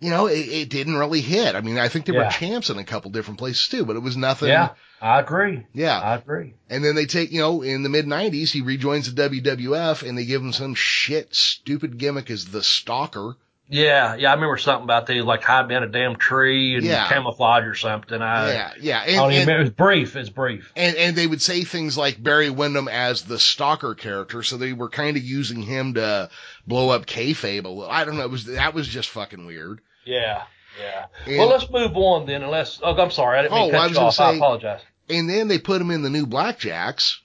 you 0.00 0.10
know, 0.10 0.26
it, 0.26 0.48
it 0.48 0.68
didn't 0.68 0.96
really 0.96 1.20
hit. 1.20 1.54
I 1.54 1.60
mean, 1.60 1.78
I 1.78 1.86
think 1.86 2.06
they 2.06 2.12
were 2.12 2.28
champs 2.28 2.70
in 2.70 2.78
a 2.78 2.84
couple 2.84 3.12
different 3.12 3.38
places 3.38 3.68
too, 3.68 3.84
but 3.84 3.94
it 3.94 4.02
was 4.02 4.16
nothing. 4.16 4.48
Yeah. 4.48 4.70
I 5.00 5.20
agree. 5.20 5.64
Yeah. 5.72 5.96
I 5.96 6.16
agree. 6.16 6.54
And 6.68 6.84
then 6.84 6.96
they 6.96 7.06
take, 7.06 7.30
you 7.30 7.40
know, 7.40 7.62
in 7.62 7.84
the 7.84 7.88
mid 7.88 8.06
90s, 8.06 8.50
he 8.50 8.62
rejoins 8.62 9.14
the 9.14 9.28
WWF 9.30 10.02
and 10.02 10.18
they 10.18 10.24
give 10.24 10.42
him 10.42 10.52
some 10.52 10.74
shit, 10.74 11.36
stupid 11.36 11.98
gimmick 11.98 12.32
as 12.32 12.46
the 12.46 12.64
stalker. 12.64 13.36
Yeah. 13.70 14.14
Yeah. 14.16 14.30
I 14.30 14.34
remember 14.34 14.56
something 14.56 14.84
about 14.84 15.06
they 15.06 15.20
like 15.20 15.42
hide 15.42 15.68
behind 15.68 15.84
a 15.84 15.88
damn 15.88 16.16
tree 16.16 16.74
and 16.76 16.84
Yeah. 16.84 17.08
camouflage 17.08 17.64
or 17.64 17.74
something. 17.74 18.20
I, 18.22 18.50
yeah, 18.52 18.72
yeah. 18.80 19.00
I 19.00 19.04
And, 19.06 19.16
don't 19.16 19.32
even 19.32 19.48
and- 19.50 19.60
It 19.60 19.62
was 19.64 19.70
brief. 19.70 20.16
It's 20.16 20.30
brief. 20.30 20.72
And 20.74 20.96
and 20.96 21.16
they 21.16 21.26
would 21.26 21.42
say 21.42 21.64
things 21.64 21.96
like 21.98 22.22
Barry 22.22 22.50
Windham 22.50 22.88
as 22.88 23.22
the 23.22 23.38
stalker 23.38 23.94
character, 23.94 24.42
so 24.42 24.56
they 24.56 24.72
were 24.72 24.88
kind 24.88 25.16
of 25.16 25.22
using 25.22 25.62
him 25.62 25.94
to 25.94 26.30
blow 26.66 26.88
up 26.90 27.06
kayfabe 27.06 27.64
a 27.64 27.68
little. 27.68 27.90
I 27.90 28.04
don't 28.04 28.16
know. 28.16 28.22
It 28.24 28.30
was 28.30 28.46
that 28.46 28.72
was 28.74 28.88
just 28.88 29.10
fucking 29.10 29.44
weird. 29.46 29.80
Yeah. 30.04 30.44
Yeah. 30.80 31.06
And- 31.26 31.38
well, 31.38 31.48
let's 31.48 31.68
move 31.70 31.96
on 31.96 32.26
then. 32.26 32.42
Unless, 32.42 32.80
oh, 32.82 32.96
I'm 32.96 33.10
sorry. 33.10 33.38
I 33.38 33.42
didn't 33.42 33.54
mean 33.54 33.62
Oh, 33.64 33.70
to 33.70 33.72
cut 33.76 33.98
I 33.98 34.00
you. 34.00 34.06
I 34.06 34.10
say- 34.10 34.36
apologize. 34.36 34.80
And 35.10 35.28
then 35.28 35.48
they 35.48 35.58
put 35.58 35.80
him 35.80 35.90
in 35.90 36.02
the 36.02 36.10
new 36.10 36.26
Blackjacks. 36.26 37.16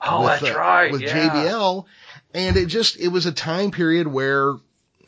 Oh, 0.00 0.22
with, 0.22 0.40
that's 0.40 0.54
uh, 0.54 0.58
right. 0.58 0.92
With 0.92 1.02
yeah. 1.02 1.28
JBL. 1.30 1.84
And 2.34 2.56
it 2.56 2.66
just, 2.66 2.98
it 3.00 3.08
was 3.08 3.26
a 3.26 3.32
time 3.32 3.70
period 3.70 4.06
where 4.06 4.54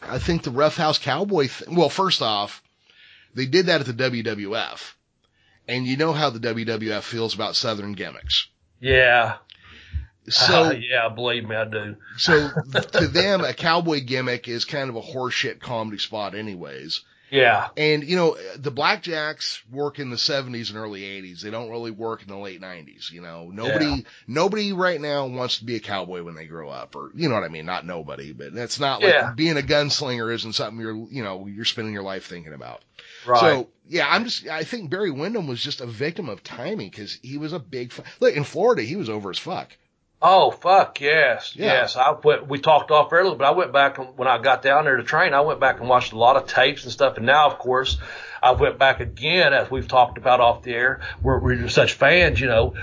I 0.03 0.19
think 0.19 0.43
the 0.43 0.51
Roughhouse 0.51 0.99
Cowboy, 0.99 1.49
th- 1.49 1.69
well, 1.71 1.89
first 1.89 2.23
off, 2.23 2.63
they 3.35 3.47
did 3.47 3.67
that 3.67 3.81
at 3.81 3.87
the 3.87 3.93
WWF. 4.11 4.95
And 5.67 5.87
you 5.87 5.97
know 5.97 6.13
how 6.13 6.31
the 6.31 6.39
WWF 6.41 7.03
feels 7.03 7.35
about 7.35 7.57
Southern 7.57 7.93
gimmicks. 7.93 8.49
Yeah. 8.81 9.37
So, 10.29 10.65
Uh, 10.67 10.71
yeah, 10.91 11.09
believe 11.09 11.47
me, 11.49 11.57
I 11.57 11.65
do. 11.65 11.97
so 12.17 12.49
to 12.93 13.09
them, 13.09 13.43
a 13.43 13.53
cowboy 13.53 14.01
gimmick 14.05 14.49
is 14.49 14.65
kind 14.65 14.89
of 14.89 14.97
a 14.97 15.03
horseshit 15.03 15.61
comedy 15.61 15.99
spot 15.99 16.35
anyways. 16.35 17.03
Yeah. 17.31 17.69
And, 17.77 18.05
you 18.05 18.17
know, 18.17 18.37
the 18.57 18.73
Blackjacks 18.73 19.59
work 19.71 19.99
in 19.99 20.11
the 20.11 20.17
70s 20.17 20.71
and 20.71 20.79
early 20.79 21.03
80s. 21.03 21.41
They 21.41 21.51
don't 21.51 21.71
really 21.71 21.91
work 21.91 22.23
in 22.23 22.29
the 22.29 22.37
late 22.39 22.61
90s. 22.61 23.11
You 23.11 23.21
know, 23.21 23.51
nobody, 23.53 23.87
Yeah. 23.87 24.01
nobody 24.27 24.73
right 24.73 25.01
now 25.01 25.27
wants 25.27 25.59
to 25.59 25.65
be 25.65 25.77
a 25.77 25.81
cowboy 25.81 26.23
when 26.23 26.35
they 26.35 26.47
grow 26.47 26.69
up 26.71 26.97
or, 26.97 27.11
you 27.15 27.29
know 27.29 27.35
what 27.35 27.45
I 27.45 27.49
mean? 27.49 27.67
Not 27.67 27.85
nobody, 27.87 28.33
but 28.33 28.55
that's 28.55 28.81
not 28.81 29.03
like 29.03 29.13
Yeah. 29.13 29.33
being 29.35 29.57
a 29.59 29.63
gunslinger 29.63 30.33
isn't 30.33 30.55
something 30.55 30.81
you're, 30.81 31.07
you 31.11 31.23
know, 31.23 31.47
you're 31.47 31.65
spending 31.65 31.93
your 31.95 32.03
life 32.03 32.27
thinking 32.27 32.53
about. 32.55 32.83
Right. 33.27 33.41
So, 33.41 33.69
yeah, 33.89 34.07
I'm 34.09 34.25
just, 34.25 34.47
I 34.49 34.65
think 34.65 34.91
Barry 34.91 35.11
Windham 35.11 35.47
was 35.47 35.63
just 35.63 35.81
a 35.81 35.87
victim 35.87 36.29
of 36.29 36.43
timing 36.43 36.89
because 36.91 37.19
he 37.23 37.39
was 37.39 37.53
a 37.53 37.59
big, 37.59 37.93
fu- 37.93 38.03
look, 38.21 38.35
in 38.35 38.45
Florida, 38.45 38.83
he 38.83 38.97
was 38.97 39.09
over 39.11 39.31
as 39.31 39.39
fuck. 39.39 39.69
Oh 40.21 40.51
fuck 40.51 41.01
yes, 41.01 41.55
Yeah. 41.55 41.67
yes. 41.67 41.97
I 41.97 42.11
went. 42.13 42.49
We 42.49 42.59
talked 42.59 42.91
off 42.91 43.13
earlier, 43.13 43.37
but 43.37 43.47
I 43.47 43.53
went 43.53 43.73
back 43.73 43.99
and 43.99 44.09
when 44.19 44.27
I 44.27 44.39
got 44.39 44.63
down 44.63 44.85
there 44.85 44.97
to 44.97 45.05
train. 45.05 45.33
I 45.33 45.43
went 45.43 45.61
back 45.61 45.79
and 45.79 45.89
watched 45.89 46.13
a 46.13 46.19
lot 46.19 46.37
of 46.37 46.47
tapes 46.49 46.83
and 46.83 46.93
stuff. 46.93 47.19
And 47.19 47.27
now, 47.27 47.47
of 47.47 47.59
course, 47.59 47.99
I 48.43 48.51
went 48.53 48.79
back 48.79 48.99
again 48.99 49.53
as 49.55 49.71
we've 49.71 49.87
talked 49.87 50.19
about 50.19 50.41
off 50.41 50.63
the 50.65 50.73
air. 50.75 51.01
We're, 51.23 51.39
we're 51.39 51.69
such 51.69 51.93
fans, 51.93 52.41
you 52.41 52.49
know. 52.49 52.75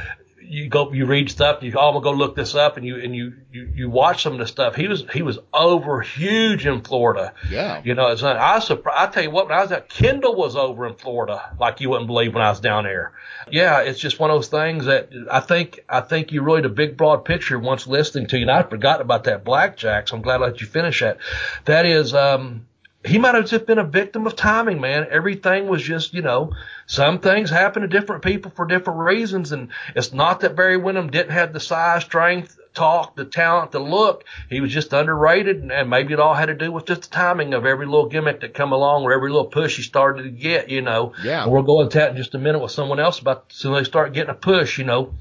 You 0.47 0.69
go, 0.69 0.91
you 0.91 1.05
read 1.05 1.29
stuff. 1.29 1.63
You 1.63 1.73
oh, 1.77 1.99
go 1.99 2.11
look 2.11 2.35
this 2.35 2.55
up, 2.55 2.77
and 2.77 2.85
you 2.85 2.97
and 2.97 3.15
you 3.15 3.33
you, 3.51 3.71
you 3.75 3.89
watch 3.89 4.23
some 4.23 4.33
of 4.33 4.39
the 4.39 4.47
stuff. 4.47 4.75
He 4.75 4.87
was 4.87 5.05
he 5.13 5.21
was 5.21 5.39
over 5.53 6.01
huge 6.01 6.65
in 6.65 6.81
Florida. 6.81 7.33
Yeah. 7.49 7.81
You 7.83 7.93
know, 7.93 8.07
it's 8.07 8.21
not, 8.21 8.37
I 8.37 8.59
surprised. 8.59 8.97
I 8.97 9.11
tell 9.11 9.23
you 9.23 9.31
what, 9.31 9.47
when 9.47 9.57
I 9.57 9.61
was 9.61 9.71
at 9.71 9.89
Kendall 9.89 10.35
was 10.35 10.55
over 10.55 10.87
in 10.87 10.95
Florida, 10.95 11.55
like 11.59 11.81
you 11.81 11.89
wouldn't 11.89 12.07
believe 12.07 12.33
when 12.33 12.43
I 12.43 12.49
was 12.49 12.59
down 12.59 12.83
there. 12.83 13.13
Yeah, 13.49 13.81
it's 13.81 13.99
just 13.99 14.19
one 14.19 14.29
of 14.29 14.37
those 14.37 14.47
things 14.47 14.85
that 14.85 15.09
I 15.31 15.39
think 15.39 15.83
I 15.89 16.01
think 16.01 16.31
you 16.31 16.41
really 16.41 16.61
the 16.61 16.69
big 16.69 16.97
broad 16.97 17.25
picture 17.25 17.59
once 17.59 17.87
listening 17.87 18.27
to 18.27 18.37
you. 18.37 18.43
And 18.43 18.51
I 18.51 18.63
forgot 18.63 19.01
about 19.01 19.25
that 19.25 19.43
blackjack, 19.43 20.07
so 20.07 20.15
I'm 20.15 20.21
glad 20.21 20.41
I 20.41 20.45
let 20.45 20.61
you 20.61 20.67
finish 20.67 20.99
that. 21.01 21.17
That 21.65 21.85
is, 21.85 22.13
um, 22.13 22.67
he 23.05 23.19
might 23.19 23.35
have 23.35 23.45
just 23.45 23.65
been 23.65 23.77
a 23.77 23.83
victim 23.83 24.25
of 24.25 24.35
timing, 24.35 24.81
man. 24.81 25.07
Everything 25.09 25.67
was 25.67 25.81
just, 25.81 26.13
you 26.13 26.21
know, 26.21 26.53
some 26.87 27.19
things 27.19 27.49
happen 27.49 27.83
to 27.83 27.87
different 27.87 28.23
people 28.23 28.51
for 28.55 28.65
different 28.65 28.99
reasons, 28.99 29.51
and 29.51 29.69
it's 29.95 30.11
not 30.11 30.39
that 30.39 30.55
Barry 30.55 30.77
Windham 30.77 31.11
didn't 31.11 31.31
have 31.31 31.53
the 31.53 31.59
size, 31.59 32.03
strength, 32.03 32.59
talk, 32.73 33.15
the 33.15 33.25
talent, 33.25 33.71
the 33.71 33.79
look. 33.79 34.25
He 34.49 34.59
was 34.59 34.71
just 34.71 34.91
underrated, 34.93 35.57
and, 35.57 35.71
and 35.71 35.89
maybe 35.89 36.13
it 36.13 36.19
all 36.19 36.33
had 36.33 36.47
to 36.47 36.55
do 36.55 36.71
with 36.71 36.85
just 36.85 37.03
the 37.03 37.09
timing 37.09 37.53
of 37.53 37.65
every 37.65 37.85
little 37.85 38.09
gimmick 38.09 38.41
that 38.41 38.53
come 38.53 38.71
along 38.71 39.03
or 39.03 39.13
every 39.13 39.29
little 39.29 39.47
push 39.47 39.77
he 39.77 39.83
started 39.83 40.23
to 40.23 40.29
get, 40.29 40.69
you 40.69 40.81
know. 40.81 41.13
Yeah. 41.23 41.43
And 41.43 41.51
we'll 41.51 41.63
go 41.63 41.81
into 41.81 41.97
that 41.99 42.11
in 42.11 42.17
just 42.17 42.35
a 42.35 42.39
minute 42.39 42.59
with 42.59 42.71
someone 42.71 42.99
else 42.99 43.19
about 43.19 43.45
so 43.49 43.73
they 43.73 43.83
start 43.83 44.13
getting 44.13 44.31
a 44.31 44.35
push, 44.35 44.77
you 44.77 44.83
know. 44.83 45.13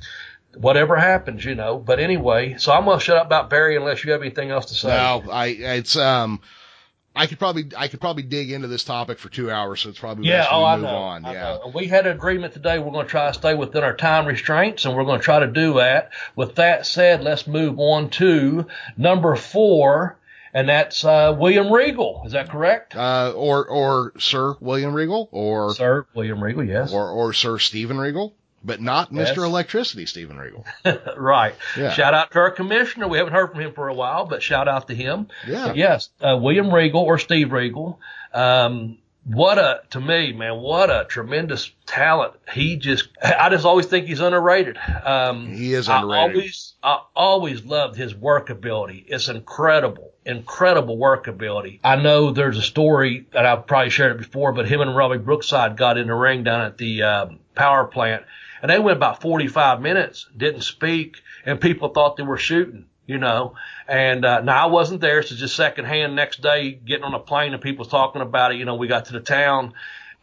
Whatever 0.56 0.96
happens, 0.96 1.44
you 1.44 1.56
know. 1.56 1.78
But 1.78 1.98
anyway, 1.98 2.56
so 2.58 2.72
I'm 2.72 2.84
gonna 2.84 3.00
shut 3.00 3.16
up 3.16 3.26
about 3.26 3.50
Barry 3.50 3.76
unless 3.76 4.04
you 4.04 4.12
have 4.12 4.20
anything 4.20 4.52
else 4.52 4.66
to 4.66 4.74
say. 4.74 4.88
No, 4.88 5.24
I, 5.28 5.46
it's, 5.48 5.96
um, 5.96 6.40
I 7.16 7.26
could 7.26 7.38
probably, 7.38 7.66
I 7.76 7.88
could 7.88 8.00
probably 8.00 8.24
dig 8.24 8.50
into 8.50 8.66
this 8.66 8.82
topic 8.84 9.18
for 9.18 9.28
two 9.28 9.50
hours, 9.50 9.80
so 9.80 9.88
it's 9.90 9.98
probably 9.98 10.28
Yeah, 10.28 10.38
best 10.38 10.48
oh, 10.52 10.58
we 10.60 10.64
I 10.66 10.74
move 10.76 10.84
know. 10.84 10.96
on. 10.96 11.24
I 11.24 11.32
yeah. 11.32 11.42
know. 11.42 11.72
We 11.74 11.86
had 11.86 12.06
an 12.06 12.12
agreement 12.16 12.54
today. 12.54 12.78
We're 12.78 12.90
going 12.90 13.06
to 13.06 13.10
try 13.10 13.28
to 13.28 13.34
stay 13.34 13.54
within 13.54 13.84
our 13.84 13.94
time 13.96 14.26
restraints, 14.26 14.84
and 14.84 14.96
we're 14.96 15.04
going 15.04 15.20
to 15.20 15.24
try 15.24 15.38
to 15.38 15.46
do 15.46 15.74
that. 15.74 16.12
With 16.34 16.56
that 16.56 16.86
said, 16.86 17.22
let's 17.22 17.46
move 17.46 17.78
on 17.78 18.10
to 18.10 18.66
number 18.96 19.36
four, 19.36 20.18
and 20.52 20.68
that's 20.68 21.04
uh, 21.04 21.36
William 21.38 21.72
Regal. 21.72 22.22
Is 22.26 22.32
that 22.32 22.50
correct, 22.50 22.96
Uh, 22.96 23.32
or, 23.36 23.66
or 23.68 24.12
Sir 24.18 24.54
William 24.60 24.92
Regal, 24.92 25.28
or, 25.30 25.72
sir? 25.74 26.06
William 26.14 26.42
Regal, 26.42 26.64
yes. 26.64 26.92
or, 26.92 27.08
or 27.10 27.32
Sir 27.32 27.58
Stephen 27.60 27.98
Regal, 27.98 28.34
but 28.64 28.80
not 28.80 29.12
Yes. 29.12 29.30
Mr. 29.32 29.44
Electricity 29.44 30.06
Stephen 30.06 30.38
Regal. 30.38 30.64
right. 31.16 31.54
Yeah. 31.76 31.92
Shout 31.92 32.14
out 32.14 32.30
to 32.32 32.38
our 32.38 32.50
commissioner. 32.50 33.06
We 33.08 33.18
haven't 33.18 33.34
heard 33.34 33.52
from 33.52 33.60
him 33.60 33.72
for 33.74 33.88
a 33.88 33.94
while, 33.94 34.24
but 34.26 34.42
shout 34.42 34.66
out 34.68 34.88
to 34.88 34.94
him. 34.94 35.28
Yeah. 35.46 35.68
But 35.68 35.76
yes, 35.76 36.08
uh, 36.20 36.36
William 36.40 36.72
Regal 36.72 37.02
or 37.02 37.18
Steve 37.18 37.52
Regal. 37.52 38.00
Um, 38.32 38.98
what 39.26 39.56
a, 39.58 39.80
to 39.90 40.00
me, 40.02 40.32
man, 40.34 40.56
what 40.60 40.90
a 40.90 41.06
tremendous 41.08 41.70
talent. 41.86 42.34
He 42.52 42.76
just, 42.76 43.08
I 43.22 43.48
just 43.48 43.64
always 43.64 43.86
think 43.86 44.06
he's 44.06 44.20
underrated. 44.20 44.76
Um, 45.02 45.46
He 45.48 45.72
is 45.72 45.88
underrated. 45.88 46.12
I 46.14 46.20
always, 46.20 46.74
I 46.82 47.00
always 47.16 47.64
loved 47.64 47.96
his 47.96 48.14
work 48.14 48.50
ability. 48.50 49.02
It's 49.08 49.28
incredible, 49.30 50.12
incredible 50.26 50.98
work 50.98 51.26
ability. 51.26 51.80
I 51.82 51.96
know 51.96 52.32
there's 52.32 52.58
a 52.58 52.62
story 52.62 53.26
that 53.32 53.46
I've 53.46 53.66
probably 53.66 53.88
shared 53.88 54.12
it 54.12 54.18
before, 54.18 54.52
but 54.52 54.68
him 54.68 54.82
and 54.82 54.94
Robbie 54.94 55.16
Brookside 55.18 55.78
got 55.78 55.96
in 55.96 56.08
the 56.08 56.14
ring 56.14 56.44
down 56.44 56.60
at 56.60 56.76
the 56.76 57.02
um, 57.04 57.38
power 57.54 57.86
plant, 57.86 58.24
and 58.64 58.70
they 58.70 58.78
went 58.78 58.96
about 58.96 59.20
45 59.20 59.82
minutes, 59.82 60.26
didn't 60.34 60.62
speak, 60.62 61.18
and 61.44 61.60
people 61.60 61.90
thought 61.90 62.16
they 62.16 62.22
were 62.22 62.38
shooting. 62.38 62.86
You 63.06 63.18
know, 63.18 63.56
and 63.86 64.24
uh, 64.24 64.40
now 64.40 64.66
I 64.66 64.70
wasn't 64.70 65.02
there, 65.02 65.22
so 65.22 65.34
just 65.34 65.54
secondhand. 65.54 66.16
Next 66.16 66.40
day, 66.40 66.72
getting 66.72 67.04
on 67.04 67.12
a 67.12 67.18
plane 67.18 67.52
and 67.52 67.60
people 67.60 67.84
talking 67.84 68.22
about 68.22 68.52
it. 68.52 68.56
You 68.56 68.64
know, 68.64 68.76
we 68.76 68.88
got 68.88 69.04
to 69.04 69.12
the 69.12 69.20
town. 69.20 69.74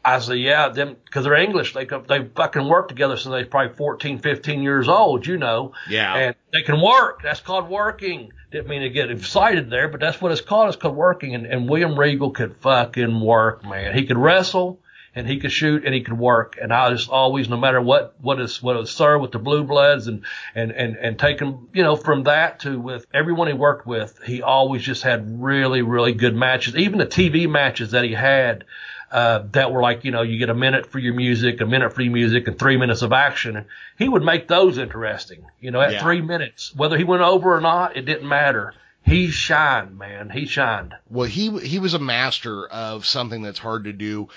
I 0.04 0.18
said, 0.18 0.40
yeah, 0.40 0.70
them, 0.70 0.98
cause 1.12 1.26
they're 1.26 1.36
English. 1.36 1.76
They, 1.76 1.86
they 1.86 2.28
fucking 2.36 2.68
work 2.68 2.88
together 2.88 3.18
since 3.18 3.32
they 3.32 3.42
was 3.42 3.48
probably 3.50 3.76
14, 3.76 4.18
15 4.18 4.64
years 4.64 4.88
old, 4.88 5.28
you 5.28 5.38
know. 5.38 5.74
Yeah. 5.88 6.16
And 6.16 6.36
they 6.52 6.64
can 6.64 6.82
work. 6.82 7.22
That's 7.22 7.42
called 7.42 7.70
working. 7.70 8.34
Didn't 8.52 8.68
mean 8.68 8.82
to 8.82 8.90
get 8.90 9.12
excited 9.12 9.70
there, 9.70 9.88
but 9.88 10.00
that's 10.00 10.20
what 10.20 10.32
it's 10.32 10.42
called. 10.42 10.70
It's 10.70 10.82
called 10.82 10.96
working. 10.96 11.36
And, 11.36 11.46
and 11.46 11.70
William 11.70 12.00
Regal 12.00 12.32
could 12.32 12.58
fucking 12.58 13.22
work, 13.22 13.64
man. 13.64 13.94
He 13.94 14.08
could 14.08 14.18
wrestle 14.18 14.80
and 15.14 15.28
he 15.28 15.40
could 15.40 15.52
shoot 15.52 15.84
and 15.86 15.94
he 15.94 16.02
could 16.02 16.18
work. 16.18 16.58
And 16.62 16.74
I 16.74 16.90
just 16.92 17.10
always, 17.10 17.50
no 17.50 17.58
matter 17.58 17.82
what, 17.82 18.16
what 18.22 18.40
is, 18.40 18.62
what 18.64 18.78
is 18.78 18.90
sir 18.90 19.18
with 19.18 19.32
the 19.32 19.40
blue 19.40 19.64
bloods 19.64 20.08
and, 20.08 20.24
and, 20.56 20.72
and, 20.72 20.96
and 20.96 21.20
taking, 21.20 21.68
you 21.74 21.84
know, 21.84 21.96
from 21.96 22.24
that 22.24 22.62
to 22.62 22.80
with 22.80 23.06
everyone 23.14 23.48
he 23.48 23.54
worked 23.54 23.86
with, 23.86 24.20
he 24.26 24.42
always 24.42 24.84
just 24.84 25.04
had 25.04 25.42
really, 25.42 25.82
really 25.82 26.14
good 26.14 26.36
matches. 26.36 26.76
Even 26.76 27.00
the 27.00 27.06
TV 27.06 27.50
matches 27.50 27.92
that 27.92 28.04
he 28.06 28.14
had, 28.14 28.64
uh, 29.12 29.44
that 29.52 29.74
were 29.74 29.82
like, 29.82 30.06
you 30.06 30.12
know, 30.12 30.22
you 30.22 30.40
get 30.40 30.50
a 30.50 30.54
minute 30.56 30.86
for 30.86 30.98
your 30.98 31.14
music, 31.14 31.60
a 31.60 31.66
minute 31.66 31.92
for 31.92 32.02
your 32.02 32.14
music, 32.14 32.48
and 32.48 32.58
three 32.58 32.78
minutes 32.78 33.02
of 33.02 33.12
action. 33.12 33.66
He 33.98 34.08
would 34.08 34.24
make 34.24 34.48
those 34.48 34.78
interesting. 34.78 35.44
You 35.60 35.72
know, 35.72 35.82
at 35.82 35.92
Yeah. 35.92 36.02
three 36.02 36.22
minutes, 36.22 36.74
whether 36.74 36.98
he 36.98 37.04
went 37.04 37.22
over 37.22 37.54
or 37.54 37.60
not, 37.60 37.98
it 37.98 38.06
didn't 38.06 38.30
matter. 38.30 38.74
He 39.04 39.30
shined, 39.32 39.98
man. 39.98 40.30
He 40.30 40.46
shined. 40.46 40.94
Well, 41.10 41.28
he 41.28 41.50
he 41.60 41.80
was 41.80 41.94
a 41.94 42.00
master 42.00 42.68
of 42.68 43.06
something 43.06 43.42
that's 43.42 43.60
hard 43.60 43.86
to 43.86 43.94
do. 43.94 44.30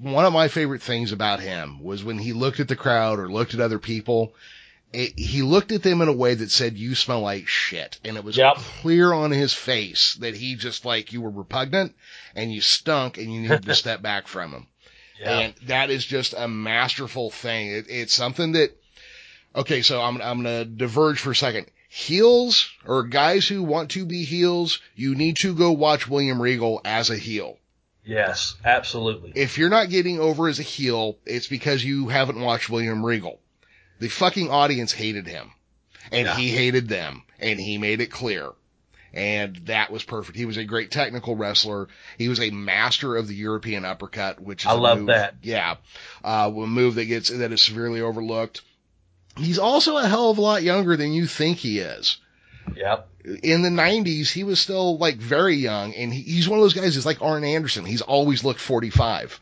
One 0.00 0.24
of 0.24 0.32
my 0.32 0.48
favorite 0.48 0.82
things 0.82 1.12
about 1.12 1.40
him 1.40 1.82
was 1.82 2.02
when 2.02 2.18
he 2.18 2.32
looked 2.32 2.58
at 2.60 2.68
the 2.68 2.76
crowd 2.76 3.18
or 3.18 3.30
looked 3.30 3.54
at 3.54 3.60
other 3.60 3.78
people. 3.78 4.34
It, 4.92 5.16
he 5.16 5.42
looked 5.42 5.70
at 5.70 5.84
them 5.84 6.00
in 6.00 6.08
a 6.08 6.12
way 6.12 6.34
that 6.34 6.50
said, 6.50 6.76
"You 6.76 6.96
smell 6.96 7.20
like 7.20 7.46
shit," 7.46 7.98
and 8.04 8.16
it 8.16 8.24
was 8.24 8.36
Yep. 8.36 8.56
clear 8.56 9.12
on 9.12 9.30
his 9.30 9.52
face 9.52 10.14
that 10.20 10.34
he 10.34 10.56
just 10.56 10.84
like 10.84 11.12
you 11.12 11.20
were 11.20 11.30
repugnant 11.30 11.94
and 12.34 12.52
you 12.52 12.60
stunk 12.60 13.16
and 13.16 13.32
you 13.32 13.42
needed 13.42 13.66
to 13.66 13.74
step 13.84 14.02
back 14.02 14.26
from 14.26 14.52
him. 14.52 14.66
And 15.22 15.54
that 15.66 15.90
is 15.90 16.04
just 16.04 16.34
a 16.36 16.48
masterful 16.48 17.30
thing. 17.30 17.70
It, 17.70 17.86
it's 17.88 18.12
something 18.14 18.52
that, 18.52 18.76
okay, 19.54 19.82
so 19.82 20.00
I'm, 20.02 20.20
I'm 20.20 20.42
going 20.42 20.64
to 20.64 20.64
diverge 20.64 21.20
for 21.20 21.30
a 21.32 21.36
second. 21.36 21.66
Heels 21.92 22.70
or 22.86 23.02
guys 23.02 23.48
who 23.48 23.64
want 23.64 23.90
to 23.90 24.06
be 24.06 24.22
heels, 24.22 24.80
you 24.94 25.16
need 25.16 25.38
to 25.38 25.52
go 25.52 25.72
watch 25.72 26.06
William 26.08 26.40
Regal 26.40 26.80
as 26.84 27.10
a 27.10 27.16
heel. 27.16 27.58
yes, 28.04 28.54
absolutely. 28.64 29.32
If 29.34 29.58
you're 29.58 29.68
not 29.70 29.90
getting 29.90 30.20
over 30.20 30.48
as 30.48 30.60
a 30.60 30.62
heel, 30.62 31.18
it's 31.26 31.48
because 31.48 31.84
you 31.84 32.06
haven't 32.06 32.40
watched 32.40 32.70
William 32.70 33.04
Regal. 33.04 33.40
The 33.98 34.08
fucking 34.08 34.50
audience 34.50 34.92
hated 34.92 35.26
him 35.26 35.50
and 36.12 36.26
Yeah. 36.26 36.36
he 36.36 36.48
hated 36.50 36.88
them 36.88 37.24
and 37.40 37.58
he 37.58 37.76
made 37.76 38.00
it 38.00 38.12
clear. 38.12 38.50
And 39.12 39.56
that 39.66 39.90
was 39.90 40.04
perfect. 40.04 40.38
He 40.38 40.46
was 40.46 40.58
a 40.58 40.64
great 40.64 40.92
technical 40.92 41.34
wrestler. 41.34 41.88
He 42.18 42.28
was 42.28 42.38
a 42.38 42.50
master 42.50 43.16
of 43.16 43.26
the 43.26 43.34
European 43.34 43.84
uppercut, 43.84 44.38
which 44.40 44.62
is 44.62 44.68
I 44.70 44.74
love 44.74 44.98
move- 44.98 45.08
that. 45.08 45.34
Yeah. 45.42 45.74
Uh, 46.22 46.52
a 46.54 46.66
move 46.68 46.94
that 46.94 47.06
gets, 47.06 47.30
that 47.30 47.50
is 47.50 47.60
severely 47.60 48.00
overlooked. 48.00 48.62
He's 49.40 49.58
also 49.58 49.96
a 49.96 50.06
hell 50.06 50.30
of 50.30 50.38
a 50.38 50.40
lot 50.40 50.62
younger 50.62 50.96
than 50.96 51.12
you 51.12 51.26
think 51.26 51.58
he 51.58 51.78
is 51.80 52.18
Yep. 52.76 53.08
in 53.42 53.62
the 53.62 53.68
90s, 53.68 54.30
he 54.30 54.44
was 54.44 54.60
still 54.60 54.98
like 54.98 55.16
very 55.16 55.56
young, 55.56 55.94
and 55.94 56.12
he, 56.12 56.22
he's 56.22 56.48
one 56.48 56.58
of 56.58 56.64
those 56.64 56.74
guys. 56.74 56.96
It's 56.96 57.06
like 57.06 57.22
Arn 57.22 57.44
Anderson. 57.44 57.84
He's 57.84 58.02
always 58.02 58.44
looked 58.44 58.60
45. 58.60 59.40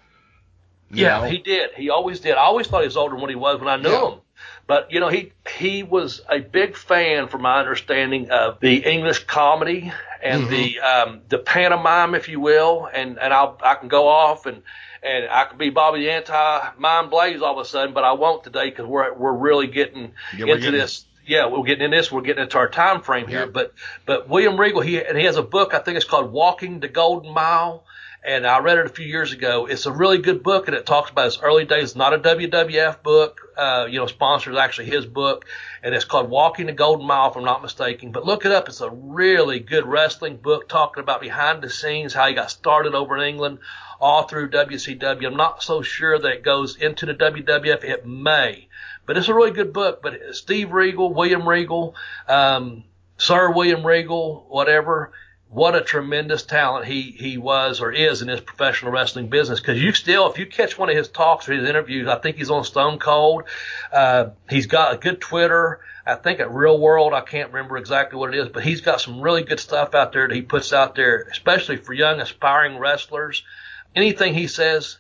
Yeah, 0.91 1.21
know? 1.21 1.27
he 1.27 1.39
did. 1.39 1.71
He 1.77 1.91
always 1.91 2.21
did. 2.21 2.33
I 2.33 2.43
always 2.45 2.67
thought 2.67 2.81
he 2.81 2.87
was 2.87 2.97
older 2.97 3.15
than 3.15 3.21
what 3.21 3.31
he 3.31 3.37
was 3.37 3.61
when 3.61 3.69
I 3.69 3.77
knew 3.77 3.91
Yeah. 3.91 4.11
him. 4.13 4.21
But 4.67 4.93
you 4.93 5.01
know, 5.01 5.09
he 5.09 5.33
he 5.59 5.83
was 5.83 6.21
a 6.29 6.39
big 6.39 6.77
fan, 6.77 7.29
from 7.29 7.43
my 7.43 7.59
understanding, 7.59 8.31
of 8.31 8.61
the 8.61 8.77
English 8.77 9.25
comedy 9.25 9.93
and 10.23 10.43
mm-hmm. 10.43 10.51
the 10.51 10.81
um, 10.81 11.21
the 11.29 11.39
pantomime, 11.39 12.15
if 12.15 12.29
you 12.29 12.39
will. 12.39 12.89
And 12.93 13.19
and 13.19 13.33
I'll 13.33 13.59
I 13.63 13.75
can 13.75 13.89
go 13.89 14.09
off 14.09 14.47
and 14.47 14.63
and 15.03 15.29
I 15.31 15.45
could 15.45 15.59
be 15.59 15.71
Bobby 15.71 16.01
the 16.01 16.11
Anti 16.11 16.71
Mind 16.79 17.11
Blaze 17.11 17.43
all 17.43 17.59
of 17.59 17.65
a 17.65 17.69
sudden, 17.69 17.95
but 17.95 18.05
I 18.05 18.13
won't 18.13 18.45
today 18.45 18.71
because 18.71 18.87
we're 18.87 19.13
we're 19.15 19.33
really 19.33 19.67
getting 19.67 20.13
yeah, 20.37 20.47
into 20.47 20.57
getting 20.57 20.73
this. 20.73 21.05
Yeah, 21.27 21.49
we're 21.49 21.65
getting 21.65 21.85
in 21.85 21.91
this. 21.91 22.11
We're 22.11 22.23
getting 22.23 22.43
into 22.43 22.57
our 22.57 22.69
time 22.69 23.03
frame 23.03 23.27
here. 23.27 23.41
Yeah. 23.41 23.47
But 23.47 23.75
but 24.07 24.29
William 24.29 24.59
Regal, 24.59 24.81
he 24.81 25.03
and 25.03 25.17
he 25.17 25.25
has 25.25 25.37
a 25.37 25.43
book. 25.43 25.75
I 25.75 25.79
think 25.79 25.97
it's 25.97 26.07
called 26.07 26.33
Walking 26.33 26.81
the 26.81 26.89
Golden 26.89 27.33
Mile 27.33 27.85
and 28.25 28.47
I 28.47 28.59
read 28.59 28.79
it 28.79 28.87
a 28.87 28.91
few 28.91 29.07
years 29.07 29.33
ago. 29.33 29.67
It's 29.67 29.87
a 29.87 29.93
really 29.93 30.19
good 30.19 30.43
book, 30.43 30.67
and 30.67 30.77
it 30.77 30.85
talks 30.85 31.11
about 31.11 31.27
his 31.27 31.39
early 31.41 31.65
days. 31.65 31.85
It's 31.85 31.97
not 31.97 32.13
a 32.13 32.19
WWF 32.19 33.03
book, 33.03 33.41
uh, 33.57 33.87
you 33.89 33.99
know, 33.99 34.07
sponsors 34.07 34.57
actually 34.57 34.91
his 34.91 35.07
book, 35.07 35.45
and 35.83 35.95
it's 35.95 36.05
called 36.05 36.29
Walking 36.29 36.67
the 36.67 36.73
Golden 36.73 37.07
Mile, 37.07 37.31
if 37.31 37.37
I'm 37.37 37.45
not 37.45 37.63
mistaken. 37.63 38.11
But 38.11 38.27
look 38.27 38.45
it 38.45 38.53
up; 38.53 38.69
it's 38.69 38.81
a 38.81 38.91
really 38.91 39.61
good 39.61 39.87
wrestling 39.87 40.37
book 40.37 40.69
talking 40.69 41.03
about 41.03 41.21
behind 41.21 41.63
the 41.63 41.71
scenes, 41.71 42.13
how 42.13 42.27
he 42.27 42.35
got 42.35 42.51
started 42.51 42.95
over 42.95 43.17
in 43.17 43.29
England, 43.29 43.59
all 44.01 44.25
through 44.25 44.51
WCW. 44.51 45.27
I'm 45.27 45.37
not 45.37 45.63
so 45.63 45.83
sure 45.83 46.19
that 46.19 46.33
it 46.33 46.43
goes 46.43 46.77
into 46.77 47.07
the 47.07 47.15
WWF. 47.15 47.85
It 47.85 48.07
may, 48.07 48.69
but 49.07 49.17
it's 49.17 49.29
a 49.29 49.35
really 49.35 49.51
good 49.51 49.73
book. 49.73 50.03
But 50.03 50.21
Steve 50.33 50.73
Regal, 50.73 51.13
William 51.13 51.49
Regal, 51.49 51.95
um, 52.29 52.85
Sir 53.17 53.53
William 53.53 53.87
Regal, 53.87 54.47
whatever 54.49 55.13
what 55.51 55.75
a 55.75 55.81
tremendous 55.81 56.43
talent 56.43 56.87
he 56.87 57.03
he 57.03 57.39
was 57.39 57.81
or 57.81 57.91
is 57.91 58.21
in 58.21 58.29
his 58.29 58.41
professional 58.41 58.93
wrestling 58.93 59.29
business. 59.29 59.61
Because 59.61 59.83
you 59.83 59.93
still, 59.93 60.31
if 60.31 60.39
you 60.39 60.47
catch 60.47 60.77
one 60.77 60.91
of 60.91 60.97
his 60.97 61.09
talks 61.09 61.49
or 61.49 61.55
his 61.55 61.69
interviews, 61.69 62.07
I 62.07 62.19
think 62.19 62.37
he's 62.37 62.51
on 62.51 62.65
Stone 62.65 62.99
Cold. 62.99 63.45
Uh, 63.93 64.31
he's 64.49 64.67
got 64.67 64.95
a 64.95 64.99
good 64.99 65.21
Twitter. 65.21 65.81
I 66.07 66.15
think 66.15 66.41
at 66.41 66.53
Real 66.53 66.79
World, 66.79 67.13
I 67.13 67.21
can't 67.21 67.53
remember 67.53 67.77
exactly 67.77 68.19
what 68.19 68.35
it 68.35 68.39
is, 68.39 68.49
but 68.49 68.65
he's 68.65 68.81
got 68.81 69.01
some 69.01 69.21
really 69.21 69.43
good 69.43 69.61
stuff 69.61 69.95
out 69.95 70.13
there 70.13 70.27
that 70.27 70.35
he 70.35 70.41
puts 70.41 70.73
out 70.73 70.95
there, 70.95 71.27
especially 71.31 71.77
for 71.77 71.93
young 71.93 72.21
aspiring 72.21 72.79
wrestlers. 72.79 73.43
Anything 73.95 74.35
he 74.35 74.47
says, 74.47 74.99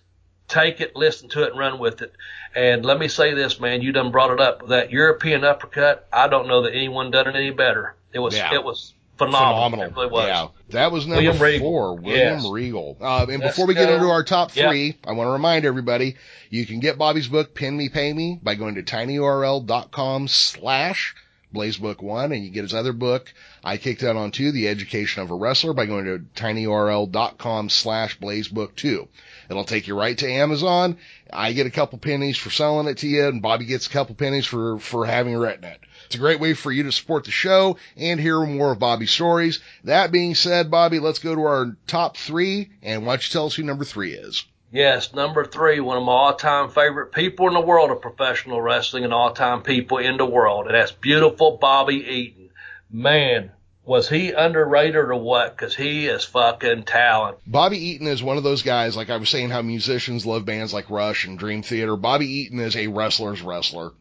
take 0.49 0.80
it, 0.80 0.97
listen 0.97 1.28
to 1.30 1.45
it, 1.45 1.51
and 1.51 1.59
run 1.59 1.78
with 1.78 2.03
it. 2.03 2.12
And 2.55 2.84
let 2.84 2.99
me 2.99 3.09
say 3.09 3.34
this, 3.34 3.61
man, 3.61 3.82
you 3.82 3.93
done 3.93 4.11
brought 4.11 4.30
it 4.30 4.41
up. 4.41 4.68
That 4.68 4.91
European 4.91 5.45
uppercut, 5.45 6.09
I 6.12 6.28
don't 6.28 6.49
know 6.49 6.62
that 6.62 6.74
anyone 6.74 7.11
done 7.11 7.28
it 7.28 7.36
any 7.36 7.51
better. 7.51 7.95
It 8.12 8.18
was, 8.18 8.34
yeah. 8.34 8.55
it 8.55 8.64
was 8.64 8.95
phenomenal. 9.18 9.70
phenomenal. 9.70 10.11
Really 10.11 10.26
yeah, 10.26 10.49
that 10.70 10.93
was 10.93 11.07
number 11.07 11.30
William 11.30 11.61
four, 11.61 11.95
William 11.97 12.39
yes. 12.39 12.49
Regal. 12.49 12.97
Uh, 13.01 13.26
and 13.28 13.43
Let's 13.43 13.55
before 13.55 13.66
we 13.66 13.74
go. 13.74 13.84
get 13.84 13.93
into 13.93 14.07
our 14.07 14.24
top 14.24 14.53
three, 14.53 14.97
I 15.07 15.12
want 15.12 15.28
to 15.28 15.32
remind 15.32 15.64
everybody 15.64 16.16
you 16.49 16.64
can 16.64 16.80
get 16.80 16.97
Bobby's 16.97 17.28
book 17.28 17.55
"Pin 17.55 17.76
Me, 17.76 17.89
Pay 17.89 18.12
Me" 18.12 18.41
by 18.43 18.55
going 18.55 18.76
to 18.76 18.82
tinyurl.com 18.82 20.28
slash 20.28 21.14
Blazebook 21.55 22.03
One, 22.03 22.32
and 22.32 22.44
you 22.44 22.51
get 22.51 22.62
his 22.62 22.74
other 22.74 22.92
book. 22.92 23.32
I 23.64 23.76
kicked 23.76 24.03
out 24.03 24.16
on 24.16 24.30
two, 24.30 24.53
The 24.53 24.68
Education 24.68 25.22
of 25.22 25.30
a 25.30 25.34
Wrestler, 25.34 25.72
by 25.72 25.86
going 25.86 26.05
to 26.05 26.24
tinyurl.com 26.34 27.70
slash 27.70 28.18
Blazebook 28.18 28.74
Two. 28.74 29.09
It'll 29.49 29.64
take 29.64 29.88
you 29.88 29.99
right 29.99 30.16
to 30.18 30.30
Amazon. 30.30 30.99
I 31.32 31.53
get 31.53 31.66
a 31.66 31.70
couple 31.70 31.99
pennies 31.99 32.36
for 32.36 32.51
selling 32.51 32.86
it 32.86 32.99
to 32.99 33.09
you, 33.09 33.26
and 33.26 33.42
Bobby 33.42 33.64
gets 33.64 33.86
a 33.86 33.90
couple 33.90 34.14
pennies 34.14 34.46
for 34.46 34.78
for 34.78 35.07
having 35.07 35.36
written 35.36 35.64
it. 35.64 35.80
It's 36.07 36.14
a 36.14 36.18
great 36.18 36.40
way 36.40 36.55
for 36.55 36.70
you 36.70 36.84
to 36.84 36.92
support 36.92 37.24
the 37.24 37.30
show 37.30 37.76
and 37.96 38.20
hear 38.20 38.44
more 38.44 38.72
of 38.72 38.78
Bobby's 38.78 39.11
stories. 39.11 39.61
That 39.84 40.12
being 40.12 40.34
said, 40.34 40.70
Bobby, 40.70 41.01
let's 41.01 41.18
go 41.18 41.34
to 41.34 41.42
our 41.42 41.76
top 41.86 42.16
three, 42.16 42.70
and 42.82 43.05
why 43.05 43.12
don't 43.12 43.26
you 43.26 43.32
tell 43.32 43.46
us 43.46 43.55
who 43.55 43.62
number 43.62 43.84
three 43.84 44.12
is? 44.12 44.44
Yes, 44.71 45.14
number 45.14 45.47
three, 45.47 45.81
one 45.81 45.97
of 45.97 46.05
my 46.05 46.12
all-time 46.12 46.69
favorite 46.69 47.12
people 47.12 47.49
in 47.49 47.55
the 47.55 47.61
world 47.61 47.91
of 47.91 48.03
professional 48.03 48.61
wrestling 48.61 49.05
and 49.05 49.14
all-time 49.14 49.62
people 49.62 49.99
in 49.99 50.19
the 50.19 50.27
world, 50.27 50.66
and 50.66 50.75
that's 50.75 50.93
beautiful 50.93 51.57
Bobby 51.57 51.97
Eaton. 51.97 52.51
Man, 52.91 53.51
was 53.87 54.11
he 54.11 54.33
underrated 54.33 54.97
or 54.97 55.14
what? 55.14 55.57
Because 55.57 55.75
he 55.75 56.07
is 56.07 56.23
fucking 56.25 56.83
talent. 56.83 57.39
Bobby 57.47 57.79
Eaton 57.79 58.07
is 58.07 58.23
one 58.23 58.37
of 58.37 58.43
those 58.43 58.62
guys, 58.62 58.95
like 58.95 59.09
I 59.09 59.16
was 59.16 59.31
saying, 59.31 59.49
how 59.49 59.62
musicians 59.62 60.27
love 60.27 60.45
bands 60.45 60.75
like 60.75 60.91
Rush 60.91 61.25
and 61.25 61.39
Dream 61.39 61.62
Theater. 61.62 61.97
Bobby 61.97 62.27
Eaton 62.27 62.61
is 62.61 62.77
a 62.77 62.89
wrestler's 62.89 63.41
wrestler. 63.41 63.93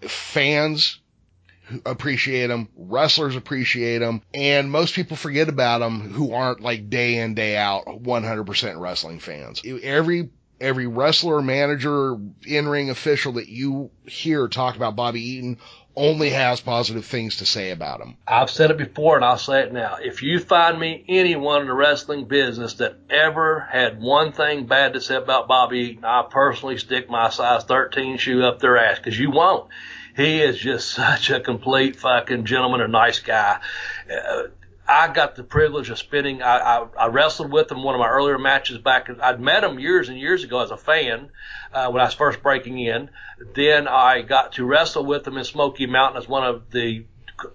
Fans 0.00 0.98
appreciate 1.84 2.50
him, 2.50 2.68
wrestlers 2.76 3.36
appreciate 3.36 4.02
him, 4.02 4.22
and 4.32 4.70
most 4.70 4.94
people 4.94 5.16
forget 5.16 5.48
about 5.48 5.78
them 5.78 6.12
who 6.12 6.32
aren't 6.32 6.60
like 6.60 6.90
day 6.90 7.18
in 7.18 7.34
day 7.34 7.56
out 7.56 7.86
100% 7.86 8.80
wrestling 8.80 9.18
fans. 9.20 9.62
Every 9.64 10.30
every 10.60 10.86
wrestler, 10.86 11.42
manager, 11.42 12.16
in-ring 12.46 12.90
official 12.90 13.32
that 13.32 13.48
you 13.48 13.90
hear 14.06 14.48
talk 14.48 14.76
about 14.76 14.96
Bobby 14.96 15.20
Eaton 15.20 15.58
only 15.94 16.30
has 16.30 16.60
positive 16.60 17.06
things 17.06 17.38
to 17.38 17.46
say 17.46 17.70
about 17.70 18.00
him. 18.00 18.16
I've 18.28 18.50
said 18.50 18.70
it 18.70 18.76
before 18.76 19.16
and 19.16 19.24
I'll 19.24 19.38
say 19.38 19.62
it 19.62 19.72
now. 19.72 19.96
If 20.00 20.22
you 20.22 20.38
find 20.38 20.78
me 20.78 21.04
anyone 21.08 21.62
in 21.62 21.68
the 21.68 21.74
wrestling 21.74 22.26
business 22.26 22.74
that 22.74 22.98
ever 23.08 23.66
had 23.70 24.00
one 24.00 24.32
thing 24.32 24.66
bad 24.66 24.92
to 24.92 25.00
say 25.00 25.16
about 25.16 25.48
Bobby 25.48 25.78
Eaton, 25.78 26.04
I 26.04 26.24
personally 26.28 26.76
stick 26.76 27.08
my 27.08 27.30
size 27.30 27.64
13 27.64 28.18
shoe 28.18 28.42
up 28.42 28.60
their 28.60 28.76
ass 28.76 28.98
because 28.98 29.18
you 29.18 29.30
won't. 29.30 29.70
He 30.16 30.40
is 30.40 30.58
just 30.58 30.88
such 30.94 31.30
a 31.30 31.40
complete 31.40 31.96
fucking 31.96 32.44
gentleman, 32.44 32.80
a 32.80 32.88
nice 32.88 33.20
guy. 33.20 33.60
Uh, 34.10 34.44
I 34.88 35.12
got 35.12 35.34
the 35.34 35.42
privilege 35.42 35.90
of 35.90 35.98
spinning. 35.98 36.42
I, 36.42 36.58
I, 36.58 36.86
I 36.98 37.06
wrestled 37.08 37.50
with 37.50 37.70
him 37.70 37.82
one 37.82 37.96
of 37.96 37.98
my 37.98 38.08
earlier 38.08 38.38
matches 38.38 38.78
back. 38.78 39.08
I'd 39.20 39.40
met 39.40 39.64
him 39.64 39.80
years 39.80 40.08
and 40.08 40.18
years 40.18 40.44
ago 40.44 40.60
as 40.60 40.70
a 40.70 40.76
fan 40.76 41.30
uh, 41.72 41.90
when 41.90 42.00
I 42.00 42.04
was 42.04 42.14
first 42.14 42.40
breaking 42.40 42.78
in. 42.78 43.10
Then 43.54 43.88
I 43.88 44.22
got 44.22 44.52
to 44.52 44.64
wrestle 44.64 45.04
with 45.04 45.26
him 45.26 45.38
in 45.38 45.44
Smoky 45.44 45.86
Mountain 45.86 46.22
as 46.22 46.28
one 46.28 46.44
of 46.44 46.70
the 46.70 47.04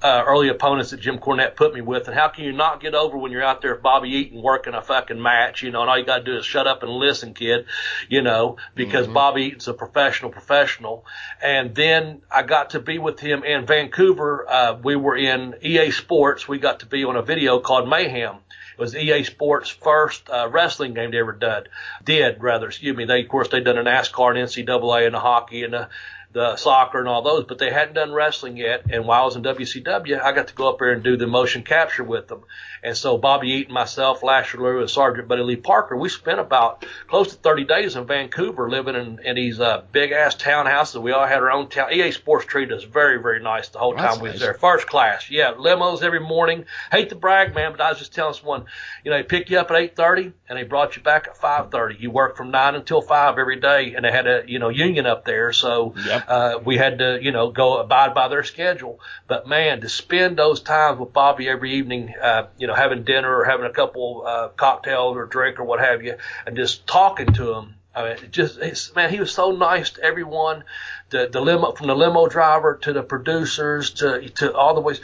uh, 0.01 0.23
early 0.27 0.49
opponents 0.49 0.91
that 0.91 0.99
Jim 0.99 1.17
Cornette 1.17 1.55
put 1.55 1.73
me 1.73 1.81
with. 1.81 2.07
And 2.07 2.15
how 2.15 2.27
can 2.27 2.43
you 2.43 2.51
not 2.51 2.81
get 2.81 2.93
over 2.93 3.17
when 3.17 3.31
you're 3.31 3.43
out 3.43 3.61
there 3.61 3.73
with 3.73 3.83
Bobby 3.83 4.09
Eaton 4.09 4.41
working 4.41 4.73
a 4.73 4.81
fucking 4.81 5.21
match, 5.21 5.63
you 5.63 5.71
know, 5.71 5.81
and 5.81 5.89
all 5.89 5.97
you 5.97 6.05
got 6.05 6.19
to 6.19 6.23
do 6.23 6.37
is 6.37 6.45
shut 6.45 6.67
up 6.67 6.83
and 6.83 6.91
listen, 6.91 7.33
kid, 7.33 7.65
you 8.09 8.21
know, 8.21 8.57
because 8.75 9.05
mm-hmm. 9.05 9.13
Bobby 9.13 9.43
Eaton's 9.43 9.67
a 9.67 9.73
professional 9.73 10.31
professional. 10.31 11.05
And 11.41 11.73
then 11.73 12.21
I 12.31 12.43
got 12.43 12.71
to 12.71 12.79
be 12.79 12.99
with 12.99 13.19
him 13.19 13.43
in 13.43 13.65
Vancouver. 13.65 14.45
Uh, 14.47 14.79
we 14.81 14.95
were 14.95 15.17
in 15.17 15.55
EA 15.61 15.91
Sports. 15.91 16.47
We 16.47 16.59
got 16.59 16.81
to 16.81 16.85
be 16.85 17.03
on 17.03 17.15
a 17.15 17.21
video 17.23 17.59
called 17.59 17.89
Mayhem. 17.89 18.35
It 18.73 18.79
was 18.79 18.95
EA 18.95 19.23
Sports' 19.23 19.69
first 19.69 20.29
uh, 20.29 20.47
wrestling 20.49 20.93
game 20.93 21.11
they 21.11 21.19
ever 21.19 21.33
did. 21.33 21.69
Did 22.03 22.41
rather, 22.41 22.67
excuse 22.67 22.95
me. 22.95 23.05
They, 23.05 23.21
of 23.21 23.29
course, 23.29 23.49
they'd 23.49 23.63
done 23.63 23.77
a 23.77 23.83
NASCAR 23.83 24.37
and 24.37 24.47
NCAA 24.47 25.05
and 25.05 25.15
the 25.15 25.19
hockey 25.19 25.63
and 25.63 25.73
the 25.73 25.89
the 26.33 26.55
soccer 26.55 26.99
and 26.99 27.07
all 27.07 27.21
those, 27.21 27.45
but 27.45 27.57
they 27.57 27.71
hadn't 27.71 27.95
done 27.95 28.13
wrestling 28.13 28.57
yet. 28.57 28.85
And 28.89 29.05
while 29.05 29.23
I 29.23 29.25
was 29.25 29.35
in 29.35 29.43
WCW, 29.43 30.21
I 30.21 30.31
got 30.31 30.47
to 30.47 30.53
go 30.53 30.69
up 30.69 30.79
there 30.79 30.91
and 30.91 31.03
do 31.03 31.17
the 31.17 31.27
motion 31.27 31.63
capture 31.63 32.03
with 32.03 32.27
them. 32.27 32.43
And 32.83 32.97
so 32.97 33.17
Bobby 33.17 33.49
Eaton, 33.49 33.73
myself, 33.73 34.23
Lash 34.23 34.53
LeRoux, 34.53 34.81
and 34.81 34.89
Sergeant 34.89 35.27
Buddy 35.27 35.43
Lee 35.43 35.55
Parker, 35.55 35.95
we 35.95 36.09
spent 36.09 36.39
about 36.39 36.85
close 37.07 37.29
to 37.29 37.35
30 37.35 37.65
days 37.65 37.95
in 37.95 38.07
Vancouver 38.07 38.69
living 38.69 38.95
in, 38.95 39.19
in 39.23 39.35
these 39.35 39.59
uh, 39.59 39.83
big 39.91 40.11
ass 40.11 40.35
townhouses. 40.35 41.01
We 41.01 41.11
all 41.11 41.27
had 41.27 41.39
our 41.39 41.51
own 41.51 41.69
town. 41.69 41.93
EA 41.93 42.11
Sports 42.11 42.45
treated 42.45 42.75
us 42.75 42.83
very, 42.83 43.21
very 43.21 43.41
nice 43.41 43.69
the 43.69 43.79
whole 43.79 43.93
time 43.93 44.19
we 44.19 44.29
was 44.29 44.39
there. 44.39 44.55
First 44.55 44.87
class. 44.87 45.29
Yeah, 45.29 45.53
limos 45.53 46.01
every 46.01 46.21
morning. 46.21 46.65
Hate 46.91 47.09
to 47.09 47.15
brag, 47.15 47.53
man, 47.53 47.71
but 47.71 47.81
I 47.81 47.89
was 47.89 47.99
just 47.99 48.15
telling 48.15 48.33
someone, 48.33 48.65
you 49.03 49.11
know, 49.11 49.17
they 49.17 49.23
pick 49.23 49.49
you 49.49 49.59
up 49.59 49.69
at 49.69 49.95
8.30 49.95 50.33
and 50.49 50.57
they 50.57 50.63
brought 50.63 50.95
you 50.95 51.03
back 51.03 51.27
at 51.27 51.37
5.30. 51.37 51.99
You 51.99 52.09
worked 52.09 52.37
from 52.37 52.51
9 52.51 52.75
until 52.75 53.01
5 53.01 53.37
every 53.37 53.59
day 53.59 53.93
and 53.95 54.05
they 54.05 54.11
had 54.11 54.27
a, 54.27 54.43
you 54.47 54.59
know, 54.59 54.69
union 54.69 55.05
up 55.05 55.25
there. 55.25 55.53
So, 55.53 55.93
yep. 56.03 56.20
Uh, 56.27 56.59
we 56.63 56.77
had 56.77 56.99
to, 56.99 57.19
you 57.21 57.31
know, 57.31 57.51
go 57.51 57.79
abide 57.79 58.13
by 58.13 58.27
their 58.27 58.43
schedule. 58.43 58.99
But 59.27 59.47
man, 59.47 59.81
to 59.81 59.89
spend 59.89 60.37
those 60.37 60.61
times 60.61 60.99
with 60.99 61.13
Bobby 61.13 61.47
every 61.49 61.73
evening, 61.73 62.13
uh, 62.21 62.47
you 62.57 62.67
know, 62.67 62.73
having 62.73 63.03
dinner 63.03 63.37
or 63.39 63.45
having 63.45 63.65
a 63.65 63.73
couple 63.73 64.23
uh, 64.25 64.49
cocktails 64.49 65.17
or 65.17 65.25
drink 65.25 65.59
or 65.59 65.63
what 65.63 65.79
have 65.79 66.03
you, 66.03 66.15
and 66.45 66.55
just 66.55 66.87
talking 66.87 67.33
to 67.33 67.53
him. 67.53 67.75
I 67.93 68.03
mean, 68.03 68.31
just 68.31 68.57
it's, 68.59 68.95
man, 68.95 69.09
he 69.09 69.19
was 69.19 69.33
so 69.33 69.51
nice 69.51 69.91
to 69.91 70.03
everyone, 70.03 70.63
the 71.09 71.27
the 71.31 71.41
limo 71.41 71.73
from 71.73 71.87
the 71.87 71.95
limo 71.95 72.27
driver 72.27 72.79
to 72.83 72.93
the 72.93 73.03
producers 73.03 73.91
to 73.95 74.29
to 74.29 74.53
all 74.53 74.73
the 74.73 74.81
ways, 74.81 75.01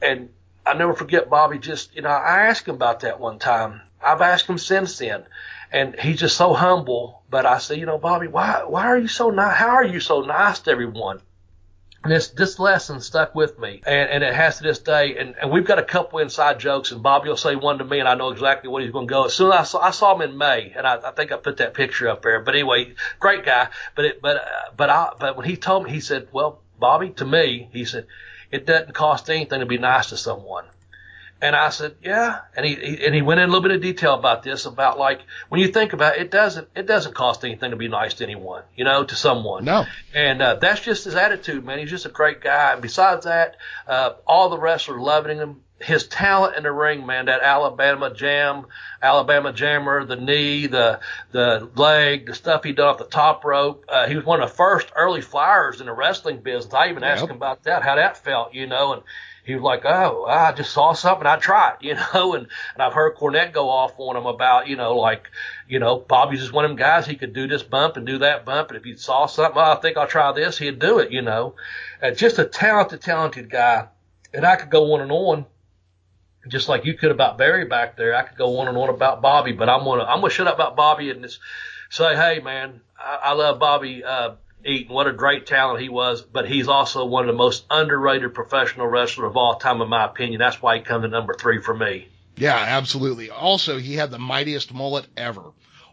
and 0.00 0.28
I 0.64 0.74
never 0.74 0.94
forget 0.94 1.28
Bobby. 1.28 1.58
Just 1.58 1.96
you 1.96 2.02
know, 2.02 2.10
I 2.10 2.46
asked 2.46 2.68
him 2.68 2.76
about 2.76 3.00
that 3.00 3.18
one 3.18 3.38
time. 3.38 3.80
I've 4.04 4.20
asked 4.20 4.46
him 4.46 4.58
since 4.58 4.98
then, 4.98 5.24
and 5.72 5.98
he's 5.98 6.20
just 6.20 6.36
so 6.36 6.54
humble. 6.54 7.22
But 7.30 7.46
I 7.46 7.58
say, 7.58 7.78
you 7.78 7.86
know, 7.86 7.98
Bobby, 7.98 8.26
why 8.26 8.64
why 8.66 8.86
are 8.86 8.98
you 8.98 9.08
so 9.08 9.30
nice? 9.30 9.56
How 9.56 9.70
are 9.70 9.84
you 9.84 10.00
so 10.00 10.22
nice 10.22 10.60
to 10.60 10.70
everyone? 10.70 11.20
And 12.04 12.12
this 12.12 12.28
this 12.28 12.58
lesson 12.58 13.00
stuck 13.00 13.34
with 13.34 13.58
me, 13.58 13.82
and, 13.84 14.08
and 14.08 14.24
it 14.24 14.32
has 14.32 14.58
to 14.58 14.62
this 14.62 14.78
day. 14.78 15.16
And, 15.18 15.34
and 15.40 15.50
we've 15.50 15.66
got 15.66 15.80
a 15.80 15.84
couple 15.84 16.20
inside 16.20 16.60
jokes, 16.60 16.92
and 16.92 17.02
Bobby 17.02 17.28
will 17.28 17.36
say 17.36 17.56
one 17.56 17.78
to 17.78 17.84
me, 17.84 17.98
and 17.98 18.08
I 18.08 18.14
know 18.14 18.30
exactly 18.30 18.70
what 18.70 18.82
he's 18.82 18.92
going 18.92 19.08
to 19.08 19.12
go. 19.12 19.24
As 19.24 19.34
soon 19.34 19.52
as 19.52 19.58
I 19.58 19.64
saw, 19.64 19.80
I 19.80 19.90
saw 19.90 20.14
him 20.14 20.22
in 20.22 20.38
May, 20.38 20.72
and 20.76 20.86
I, 20.86 21.08
I 21.08 21.10
think 21.10 21.32
I 21.32 21.36
put 21.36 21.56
that 21.56 21.74
picture 21.74 22.08
up 22.08 22.22
there. 22.22 22.40
But 22.40 22.54
anyway, 22.54 22.94
great 23.18 23.44
guy. 23.44 23.68
But 23.96 24.04
it, 24.04 24.22
but 24.22 24.36
uh, 24.36 24.70
but 24.76 24.90
I 24.90 25.10
but 25.18 25.36
when 25.36 25.46
he 25.46 25.56
told 25.56 25.84
me, 25.84 25.90
he 25.90 26.00
said, 26.00 26.28
"Well, 26.32 26.60
Bobby, 26.78 27.10
to 27.10 27.24
me, 27.24 27.68
he 27.72 27.84
said, 27.84 28.06
it 28.52 28.64
doesn't 28.64 28.94
cost 28.94 29.28
anything 29.28 29.60
to 29.60 29.66
be 29.66 29.78
nice 29.78 30.10
to 30.10 30.16
someone." 30.16 30.64
And 31.40 31.54
I 31.54 31.70
said, 31.70 31.94
yeah. 32.02 32.40
And 32.56 32.66
he, 32.66 32.74
he 32.74 33.06
and 33.06 33.14
he 33.14 33.22
went 33.22 33.38
in 33.40 33.44
a 33.44 33.52
little 33.52 33.62
bit 33.62 33.70
of 33.70 33.80
detail 33.80 34.14
about 34.14 34.42
this, 34.42 34.66
about 34.66 34.98
like 34.98 35.20
when 35.48 35.60
you 35.60 35.68
think 35.68 35.92
about 35.92 36.16
it, 36.16 36.22
it 36.22 36.30
doesn't 36.30 36.68
it 36.74 36.86
doesn't 36.86 37.14
cost 37.14 37.44
anything 37.44 37.70
to 37.70 37.76
be 37.76 37.88
nice 37.88 38.14
to 38.14 38.24
anyone, 38.24 38.64
you 38.76 38.84
know, 38.84 39.04
to 39.04 39.14
someone. 39.14 39.64
No. 39.64 39.84
And 40.14 40.42
uh, 40.42 40.56
that's 40.56 40.80
just 40.80 41.04
his 41.04 41.14
attitude, 41.14 41.64
man. 41.64 41.78
He's 41.78 41.90
just 41.90 42.06
a 42.06 42.10
great 42.10 42.40
guy. 42.40 42.72
And 42.72 42.82
besides 42.82 43.24
that, 43.24 43.56
uh, 43.86 44.14
all 44.26 44.48
the 44.48 44.58
wrestlers 44.58 45.00
loving 45.00 45.38
him. 45.38 45.60
His 45.80 46.08
talent 46.08 46.56
in 46.56 46.64
the 46.64 46.72
ring, 46.72 47.06
man, 47.06 47.26
that 47.26 47.40
Alabama 47.40 48.12
jam, 48.12 48.66
Alabama 49.00 49.52
jammer, 49.52 50.04
the 50.04 50.16
knee, 50.16 50.66
the 50.66 50.98
the 51.30 51.70
leg, 51.76 52.26
the 52.26 52.34
stuff 52.34 52.64
he 52.64 52.72
done 52.72 52.88
off 52.88 52.98
the 52.98 53.04
top 53.04 53.44
rope. 53.44 53.84
Uh, 53.88 54.08
he 54.08 54.16
was 54.16 54.24
one 54.24 54.42
of 54.42 54.50
the 54.50 54.56
first 54.56 54.90
early 54.96 55.20
flyers 55.20 55.78
in 55.78 55.86
the 55.86 55.92
wrestling 55.92 56.40
business. 56.40 56.74
I 56.74 56.88
even 56.88 57.04
asked 57.04 57.22
him 57.22 57.30
about 57.30 57.62
that, 57.62 57.84
how 57.84 57.94
that 57.94 58.16
felt, 58.16 58.54
you 58.54 58.66
know, 58.66 58.94
and 58.94 59.02
he 59.48 59.54
was 59.54 59.62
like, 59.62 59.86
"Oh, 59.86 60.26
I 60.26 60.52
just 60.52 60.74
saw 60.74 60.92
something, 60.92 61.26
I 61.26 61.36
tried," 61.36 61.76
you 61.80 61.94
know, 61.94 62.34
and 62.34 62.46
and 62.74 62.82
I've 62.82 62.92
heard 62.92 63.16
Cornette 63.16 63.54
go 63.54 63.70
off 63.70 63.94
on 63.96 64.14
him 64.14 64.26
about, 64.26 64.68
you 64.68 64.76
know, 64.76 64.96
like, 64.96 65.30
you 65.66 65.78
know, 65.78 65.98
Bobby's 65.98 66.40
just 66.40 66.52
one 66.52 66.66
of 66.66 66.70
them 66.70 66.76
guys. 66.76 67.06
He 67.06 67.16
could 67.16 67.32
do 67.32 67.48
this 67.48 67.62
bump 67.62 67.96
and 67.96 68.06
do 68.06 68.18
that 68.18 68.44
bump, 68.44 68.68
and 68.68 68.76
if 68.76 68.84
he 68.84 68.94
saw 68.96 69.24
something, 69.24 69.58
oh, 69.58 69.72
I 69.72 69.76
think 69.76 69.96
I'll 69.96 70.06
try 70.06 70.30
this, 70.32 70.58
he'd 70.58 70.78
do 70.78 70.98
it, 70.98 71.12
you 71.12 71.22
know. 71.22 71.54
Uh, 72.02 72.10
just 72.10 72.38
a 72.38 72.44
talented, 72.44 73.00
talented 73.00 73.48
guy, 73.50 73.88
and 74.34 74.44
I 74.44 74.56
could 74.56 74.70
go 74.70 74.92
on 74.92 75.00
and 75.00 75.10
on. 75.10 75.46
Just 76.46 76.68
like 76.68 76.84
you 76.84 76.94
could 76.94 77.10
about 77.10 77.38
Barry 77.38 77.64
back 77.64 77.96
there, 77.96 78.14
I 78.14 78.22
could 78.22 78.36
go 78.36 78.58
on 78.58 78.68
and 78.68 78.76
on 78.76 78.90
about 78.90 79.22
Bobby, 79.22 79.52
but 79.52 79.70
I'm 79.70 79.82
gonna 79.84 80.04
I'm 80.04 80.20
gonna 80.20 80.30
shut 80.30 80.46
up 80.46 80.56
about 80.56 80.76
Bobby 80.76 81.10
and 81.10 81.22
just 81.22 81.40
say, 81.88 82.14
hey 82.14 82.40
man, 82.40 82.82
I, 82.98 83.18
I 83.24 83.32
love 83.32 83.58
Bobby 83.58 84.04
uh, 84.04 84.32
Eaton. 84.64 84.94
What 84.94 85.06
a 85.06 85.12
great 85.12 85.46
talent 85.46 85.80
he 85.80 85.88
was, 85.88 86.22
but 86.22 86.48
he's 86.48 86.68
also 86.68 87.04
one 87.04 87.24
of 87.24 87.34
the 87.34 87.38
most 87.38 87.64
underrated 87.70 88.34
professional 88.34 88.86
wrestlers 88.86 89.30
of 89.30 89.36
all 89.36 89.56
time, 89.56 89.80
in 89.80 89.88
my 89.88 90.04
opinion. 90.04 90.38
That's 90.38 90.60
why 90.60 90.78
he 90.78 90.82
comes 90.82 91.04
to 91.04 91.08
number 91.08 91.34
three 91.34 91.60
for 91.60 91.74
me. 91.74 92.08
Yeah, 92.36 92.56
absolutely. 92.56 93.30
Also, 93.30 93.78
he 93.78 93.94
had 93.94 94.10
the 94.10 94.18
mightiest 94.18 94.72
mullet 94.72 95.06
ever. 95.16 95.42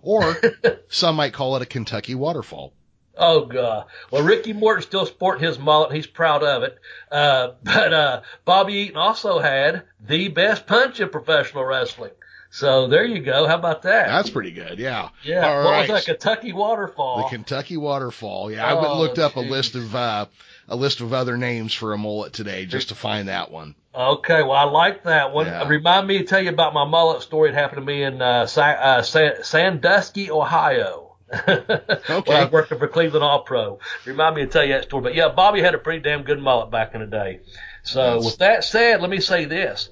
Or 0.02 0.40
some 0.90 1.16
might 1.16 1.34
call 1.34 1.56
it 1.56 1.64
a 1.64 1.66
Kentucky 1.66 2.16
waterfall. 2.16 2.74
Oh 3.18 3.46
god. 3.46 3.86
Well, 4.12 4.24
Ricky 4.24 4.54
Morton 4.54 4.84
still 4.84 5.06
sporting 5.06 5.46
his 5.46 5.58
mullet. 5.58 5.94
He's 5.94 6.06
proud 6.06 6.44
of 6.44 6.64
it. 6.64 6.78
Uh, 7.10 7.52
but 7.64 7.94
uh, 7.94 8.22
Bobby 8.44 8.74
Eaton 8.74 8.98
also 8.98 9.40
had 9.40 9.84
the 10.00 10.28
best 10.28 10.68
punch 10.68 11.00
in 11.00 11.10
professional 11.10 11.64
wrestling. 11.64 12.12
So 12.56 12.88
there 12.88 13.04
you 13.04 13.20
go. 13.20 13.48
How 13.48 13.56
about 13.56 13.82
that? 13.82 14.08
That's 14.08 14.30
pretty 14.30 14.52
good. 14.52 14.80
Yeah. 14.80 15.10
yeah. 15.24 15.46
All 15.46 15.66
what 15.66 15.72
right. 15.72 15.90
was 15.90 16.06
that? 16.06 16.06
Kentucky 16.06 16.54
waterfall. 16.54 17.24
The 17.24 17.36
Kentucky 17.36 17.76
waterfall. 17.76 18.50
Yeah, 18.50 18.66
I 18.66 18.76
went 18.76 18.88
Oh, 18.88 19.00
looked 19.00 19.20
up 19.20 19.36
a 19.36 19.42
list 19.42 19.76
of 19.76 19.94
uh, 19.94 20.28
a 20.70 20.76
list 20.78 21.02
of 21.02 21.12
other 21.12 21.36
names 21.36 21.74
for 21.74 21.92
a 21.92 21.98
mullet 21.98 22.32
today 22.32 22.66
just 22.66 22.90
to 22.90 22.96
find 22.96 23.28
that 23.28 23.52
one. 23.52 23.76
Okay, 23.94 24.42
well, 24.42 24.54
I 24.54 24.64
like 24.64 25.04
that 25.04 25.34
one. 25.34 25.48
Yeah. 25.48 25.68
Remind 25.68 26.08
me 26.08 26.20
to 26.20 26.24
tell 26.24 26.42
you 26.42 26.50
about 26.50 26.74
my 26.74 26.86
mullet 26.86 27.24
story. 27.24 27.50
It 27.50 27.56
happened 27.56 27.82
to 27.82 27.86
me 27.86 28.04
in 28.04 28.22
uh, 28.22 28.46
Sa- 28.46 28.62
uh, 28.62 29.02
Sa- 29.02 29.42
Sandusky, 29.44 30.32
Ohio. 30.32 31.18
okay. 31.34 31.66
When 32.08 32.38
I 32.38 32.44
was 32.44 32.52
working 32.54 32.78
for 32.80 32.88
Cleveland 32.88 33.26
All 33.26 33.42
Pro. 33.44 33.80
Remind 34.06 34.36
me 34.38 34.44
to 34.44 34.48
tell 34.48 34.64
you 34.64 34.74
that 34.76 34.86
story. 34.86 35.04
But 35.04 35.16
yeah, 35.16 35.28
Bobby 35.28 35.62
had 35.62 35.76
a 35.76 35.78
pretty 35.78 36.00
damn 36.00 36.24
good 36.24 36.40
mullet 36.40 36.72
back 36.72 36.96
in 36.96 37.02
the 37.02 37.08
day. 37.08 37.42
So 37.84 38.02
That's- 38.02 38.26
with 38.26 38.38
that 38.38 38.64
said, 38.64 39.02
let 39.02 39.10
me 39.10 39.20
say 39.20 39.44
this. 39.44 39.90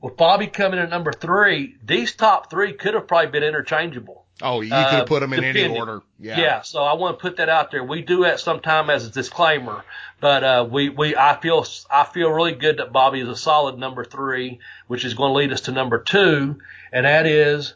With 0.00 0.16
Bobby 0.16 0.46
coming 0.46 0.78
in 0.78 0.84
at 0.86 0.90
number 0.90 1.12
three, 1.12 1.76
these 1.84 2.14
top 2.14 2.50
three 2.50 2.72
could 2.72 2.94
have 2.94 3.06
probably 3.06 3.30
been 3.30 3.42
interchangeable. 3.42 4.24
Oh, 4.42 4.62
you 4.62 4.70
could 4.70 4.76
Uh, 4.76 4.90
have 4.90 5.06
put 5.06 5.20
them 5.20 5.34
in 5.34 5.44
any 5.44 5.68
order. 5.68 6.00
Yeah. 6.18 6.40
Yeah, 6.40 6.62
so 6.62 6.82
I 6.82 6.94
want 6.94 7.18
to 7.18 7.22
put 7.22 7.36
that 7.36 7.50
out 7.50 7.70
there. 7.70 7.84
We 7.84 8.00
do 8.00 8.22
that 8.22 8.40
sometime 8.40 8.88
as 8.88 9.06
a 9.06 9.10
disclaimer, 9.10 9.84
but 10.18 10.42
uh, 10.42 10.66
we 10.70 10.88
we 10.88 11.14
I 11.14 11.38
feel 11.42 11.66
I 11.90 12.04
feel 12.04 12.30
really 12.30 12.54
good 12.54 12.78
that 12.78 12.90
Bobby 12.92 13.20
is 13.20 13.28
a 13.28 13.36
solid 13.36 13.76
number 13.78 14.02
three, 14.02 14.60
which 14.86 15.04
is 15.04 15.12
going 15.12 15.30
to 15.30 15.34
lead 15.34 15.52
us 15.52 15.62
to 15.62 15.72
number 15.72 15.98
two, 15.98 16.58
and 16.90 17.04
that 17.04 17.26
is 17.26 17.74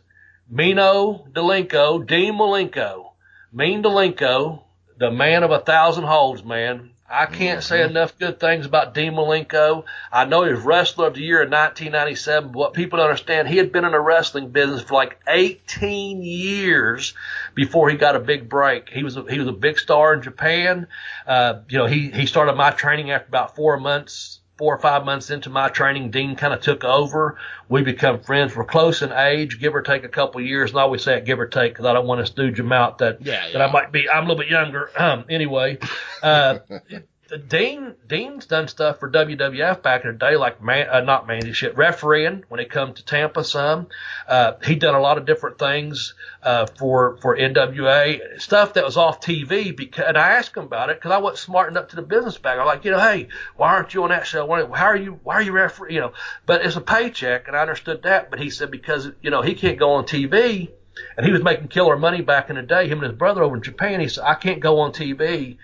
Mino 0.49 1.27
Delenko, 1.31 2.07
Dean 2.07 2.35
Malenko, 2.35 3.13
Mean 3.53 3.83
Delenko, 3.83 4.63
the 4.97 5.11
man 5.11 5.43
of 5.43 5.51
a 5.51 5.59
thousand 5.61 6.05
holds, 6.05 6.43
man. 6.43 6.91
I 7.15 7.27
can't 7.27 7.63
say 7.63 7.83
enough 7.83 8.19
good 8.19 8.41
things 8.41 8.67
about 8.67 8.93
Dean 8.93 9.13
Malenko. 9.13 9.85
I 10.13 10.25
know 10.25 10.45
he 10.45 10.53
was 10.53 10.63
wrestler 10.63 11.07
of 11.07 11.15
the 11.15 11.23
year 11.23 11.43
in 11.43 11.51
1997. 11.51 12.51
But 12.51 12.59
what 12.59 12.75
people 12.75 12.97
don't 12.97 13.09
understand, 13.09 13.47
he 13.47 13.57
had 13.57 13.71
been 13.71 13.85
in 13.85 13.93
the 13.93 14.01
wrestling 14.01 14.51
business 14.51 14.83
for 14.83 14.95
like 14.95 15.21
18 15.29 16.23
years 16.23 17.15
before 17.55 17.89
he 17.89 17.97
got 17.97 18.17
a 18.17 18.21
big 18.21 18.49
break. 18.49 18.89
He 18.89 19.05
was 19.05 19.17
a, 19.17 19.23
he 19.31 19.39
was 19.39 19.47
a 19.47 19.53
big 19.53 19.79
star 19.79 20.13
in 20.13 20.23
Japan. 20.23 20.89
Uh, 21.27 21.61
you 21.69 21.79
know, 21.79 21.87
he 21.87 22.11
he 22.11 22.27
started 22.27 22.55
my 22.55 22.71
training 22.71 23.13
after 23.13 23.29
about 23.29 23.55
four 23.55 23.79
months, 23.79 24.41
four 24.57 24.75
or 24.75 24.79
five 24.79 25.05
months 25.05 25.31
into 25.31 25.51
my 25.51 25.69
training. 25.69 26.11
Dean 26.11 26.37
kind 26.37 26.55
of 26.55 26.61
took 26.61 26.85
over. 26.85 27.39
We 27.69 27.83
become 27.83 28.21
friends. 28.21 28.55
We're 28.55 28.65
close 28.65 29.03
in 29.03 29.13
age, 29.13 29.59
give 29.61 29.75
or 29.75 29.83
take 29.83 30.05
a 30.05 30.09
couple 30.09 30.41
of 30.41 30.47
years. 30.47 30.71
And 30.71 30.79
I 30.79 30.83
always 30.83 31.03
say 31.03 31.17
it 31.17 31.25
give 31.25 31.41
or 31.41 31.47
take 31.47 31.73
because 31.73 31.87
I 31.87 31.93
don't 31.93 32.07
want 32.07 32.21
to 32.21 32.27
stooge 32.27 32.59
him 32.59 32.73
out 32.73 32.99
that 32.99 33.23
Yeah, 33.23 33.51
that 33.53 33.61
I 33.61 33.71
might 33.71 33.91
be. 33.91 34.09
I'm 34.09 34.25
a 34.25 34.29
little 34.29 34.43
bit 34.43 34.51
younger. 34.51 34.91
Um, 34.97 35.25
anyway, 35.31 35.79
uh, 36.23 36.59
Dean 37.49 37.95
Dean's 38.07 38.45
done 38.45 38.69
stuff 38.69 39.01
for 39.01 39.11
WWF 39.11 39.83
back 39.83 40.05
in 40.05 40.13
the 40.13 40.17
day, 40.19 40.37
like 40.37 40.63
man, 40.63 40.89
uh, 40.91 41.01
not 41.01 41.27
Mandy 41.27 41.53
shit, 41.53 41.75
refereeing 41.77 42.45
when 42.49 42.61
it 42.61 42.71
come 42.71 42.93
to 42.93 43.05
Tampa. 43.05 43.45
Some 43.45 43.89
uh, 44.29 44.53
he 44.63 44.75
done 44.75 44.95
a 44.95 45.01
lot 45.01 45.17
of 45.17 45.25
different 45.25 45.59
things 45.59 46.15
uh, 46.43 46.67
for 46.67 47.17
for 47.23 47.37
NWA 47.37 48.41
stuff 48.41 48.75
that 48.75 48.85
was 48.85 48.99
off 48.99 49.23
TV. 49.23 49.75
Because 49.75 50.05
and 50.07 50.19
I 50.19 50.33
asked 50.33 50.55
him 50.55 50.65
about 50.65 50.91
it 50.91 50.99
because 50.99 51.13
I 51.13 51.19
wasn't 51.19 51.39
smart 51.39 51.71
enough 51.71 51.89
to 51.89 51.97
the 51.97 52.03
business 52.03 52.37
back. 52.37 52.59
I'm 52.59 52.67
like, 52.67 52.85
you 52.85 52.91
know, 52.91 53.01
hey, 53.01 53.29
why 53.57 53.71
aren't 53.75 53.95
you 53.95 54.03
on 54.03 54.11
that 54.11 54.27
show? 54.27 54.45
Why, 54.45 54.67
how 54.67 54.87
are 54.87 54.97
you? 54.97 55.19
Why 55.23 55.37
are 55.37 55.43
you 55.43 55.53
referee? 55.53 55.95
You 55.95 56.01
know, 56.01 56.13
but 56.45 56.65
it's 56.65 56.77
a 56.77 56.83
paycheck, 56.83 57.49
and 57.49 57.57
I 57.57 57.61
understood 57.61 58.03
that. 58.03 58.31
But 58.31 58.39
he 58.39 58.51
said 58.51 58.71
because 58.71 59.11
you 59.23 59.31
know 59.31 59.41
he 59.41 59.55
can't 59.55 59.79
go 59.79 59.93
on 59.93 60.05
TV. 60.05 60.71
And 61.17 61.27
he 61.27 61.33
was 61.33 61.43
making 61.43 61.67
killer 61.67 61.97
money 61.97 62.21
back 62.21 62.51
in 62.51 62.57
the 62.57 62.63
day. 62.63 62.87
Him 62.87 62.99
and 62.99 63.11
his 63.11 63.19
brother 63.19 63.43
over 63.43 63.57
in 63.57 63.63
Japan. 63.63 63.99
He 63.99 64.07
said, 64.07 64.23
"I 64.23 64.35
can't 64.35 64.61
go 64.61 64.79
on 64.79 64.93
TV 64.93 65.59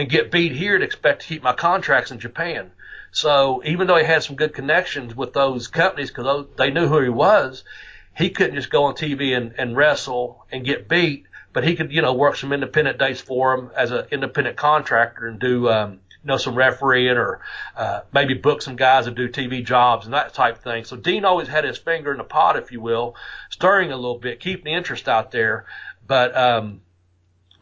and 0.00 0.08
get 0.08 0.30
beat 0.30 0.52
here 0.52 0.74
and 0.74 0.82
expect 0.82 1.20
to 1.20 1.26
keep 1.28 1.42
my 1.42 1.52
contracts 1.52 2.10
in 2.10 2.18
Japan. 2.18 2.70
So 3.12 3.62
even 3.66 3.86
though 3.86 3.98
he 3.98 4.04
had 4.04 4.22
some 4.22 4.34
good 4.34 4.54
connections 4.54 5.14
with 5.14 5.34
those 5.34 5.68
companies 5.68 6.10
because 6.10 6.46
they 6.56 6.70
knew 6.70 6.88
who 6.88 7.02
he 7.02 7.10
was, 7.10 7.64
he 8.16 8.30
couldn't 8.30 8.54
just 8.54 8.70
go 8.70 8.84
on 8.84 8.94
TV 8.94 9.36
and, 9.36 9.52
and 9.58 9.76
wrestle 9.76 10.46
and 10.50 10.64
get 10.64 10.88
beat. 10.88 11.26
But 11.52 11.64
he 11.64 11.76
could, 11.76 11.92
you 11.92 12.00
know, 12.00 12.14
work 12.14 12.36
some 12.36 12.54
independent 12.54 12.98
dates 12.98 13.20
for 13.20 13.52
him 13.52 13.70
as 13.76 13.90
an 13.90 14.06
independent 14.10 14.56
contractor 14.56 15.26
and 15.26 15.38
do, 15.38 15.68
um, 15.68 16.00
you 16.22 16.28
know, 16.28 16.38
some 16.38 16.54
refereeing 16.54 17.18
or 17.18 17.40
uh, 17.76 18.00
maybe 18.14 18.32
book 18.32 18.62
some 18.62 18.76
guys 18.76 19.04
to 19.04 19.10
do 19.10 19.28
TV 19.28 19.62
jobs 19.62 20.06
and 20.06 20.14
that 20.14 20.32
type 20.32 20.56
of 20.56 20.62
thing. 20.62 20.84
So 20.84 20.96
Dean 20.96 21.26
always 21.26 21.48
had 21.48 21.64
his 21.64 21.76
finger 21.76 22.10
in 22.10 22.18
the 22.18 22.24
pot, 22.24 22.56
if 22.56 22.72
you 22.72 22.80
will, 22.80 23.16
stirring 23.50 23.92
a 23.92 23.96
little 23.96 24.18
bit, 24.18 24.40
keeping 24.40 24.64
the 24.64 24.72
interest 24.72 25.10
out 25.10 25.30
there. 25.30 25.66
But 26.06 26.34
um, 26.34 26.80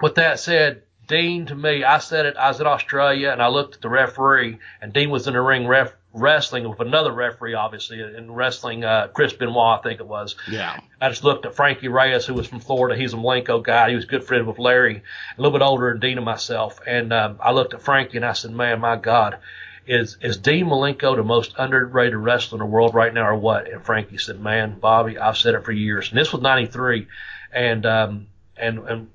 with 0.01 0.15
that 0.17 0.39
said, 0.39 0.83
Dean 1.09 1.47
to 1.47 1.55
me, 1.55 1.83
I 1.85 1.99
said 1.99 2.27
it. 2.27 2.37
I 2.37 2.49
was 2.49 2.61
in 2.61 2.67
Australia 2.67 3.31
and 3.31 3.43
I 3.43 3.49
looked 3.49 3.77
at 3.77 3.81
the 3.81 3.89
referee, 3.89 4.59
and 4.81 4.93
Dean 4.93 5.11
was 5.11 5.27
in 5.27 5.33
the 5.33 5.41
ring 5.41 5.67
ref, 5.67 5.93
wrestling 6.13 6.69
with 6.69 6.81
another 6.81 7.13
referee, 7.13 7.55
obviously 7.55 8.01
in 8.01 8.31
wrestling. 8.31 8.85
Uh, 8.85 9.09
Chris 9.09 9.33
Benoit, 9.33 9.81
I 9.81 9.83
think 9.83 10.01
it 10.01 10.07
was. 10.07 10.37
Yeah. 10.51 10.79
I 11.01 11.09
just 11.09 11.25
looked 11.25 11.47
at 11.47 11.55
Frankie 11.55 11.89
Reyes, 11.89 12.27
who 12.27 12.35
was 12.35 12.47
from 12.47 12.61
Florida. 12.61 12.99
He's 12.99 13.15
a 13.15 13.17
Malenko 13.17 13.63
guy. 13.63 13.89
He 13.89 13.95
was 13.97 14.05
a 14.05 14.09
good 14.09 14.25
friend 14.25 14.47
with 14.47 14.59
Larry, 14.59 14.97
a 14.97 15.41
little 15.41 15.59
bit 15.59 15.65
older 15.65 15.91
than 15.91 16.01
Dean 16.01 16.19
and 16.19 16.25
myself. 16.27 16.79
And 16.87 17.13
um, 17.13 17.39
I 17.41 17.53
looked 17.53 17.73
at 17.73 17.83
Frankie 17.83 18.19
and 18.19 18.27
I 18.27 18.35
said, 18.35 18.51
"Man, 18.51 18.81
my 18.81 18.97
God, 18.97 19.39
is 19.87 20.19
is 20.21 20.37
Dean 20.37 20.67
Malenko 20.67 21.17
the 21.17 21.23
most 21.23 21.55
underrated 21.57 22.17
wrestler 22.17 22.57
in 22.57 22.61
the 22.61 22.67
world 22.67 22.95
right 22.95 23.15
now, 23.15 23.27
or 23.29 23.35
what?" 23.35 23.71
And 23.71 23.83
Frankie 23.83 24.19
said, 24.19 24.41
"Man, 24.41 24.79
Bobby, 24.79 25.19
I've 25.19 25.39
said 25.39 25.55
it 25.55 25.65
for 25.65 25.73
years." 25.73 26.11
And 26.11 26.19
this 26.19 26.33
was 26.33 26.43
'93, 26.43 27.07
and 27.51 27.87
um, 27.87 28.27
and 28.59 28.79
and 28.81 29.11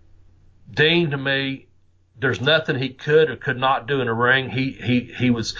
Dean 0.73 1.11
to 1.11 1.17
me, 1.17 1.67
there's 2.23 2.41
nothing 2.41 2.77
he 2.77 2.89
could 2.89 3.29
or 3.29 3.35
could 3.35 3.57
not 3.57 3.85
do 3.85 3.99
in 3.99 4.07
a 4.07 4.13
ring. 4.13 4.49
He 4.49 4.71
he 4.71 5.01
he 5.01 5.29
was. 5.29 5.55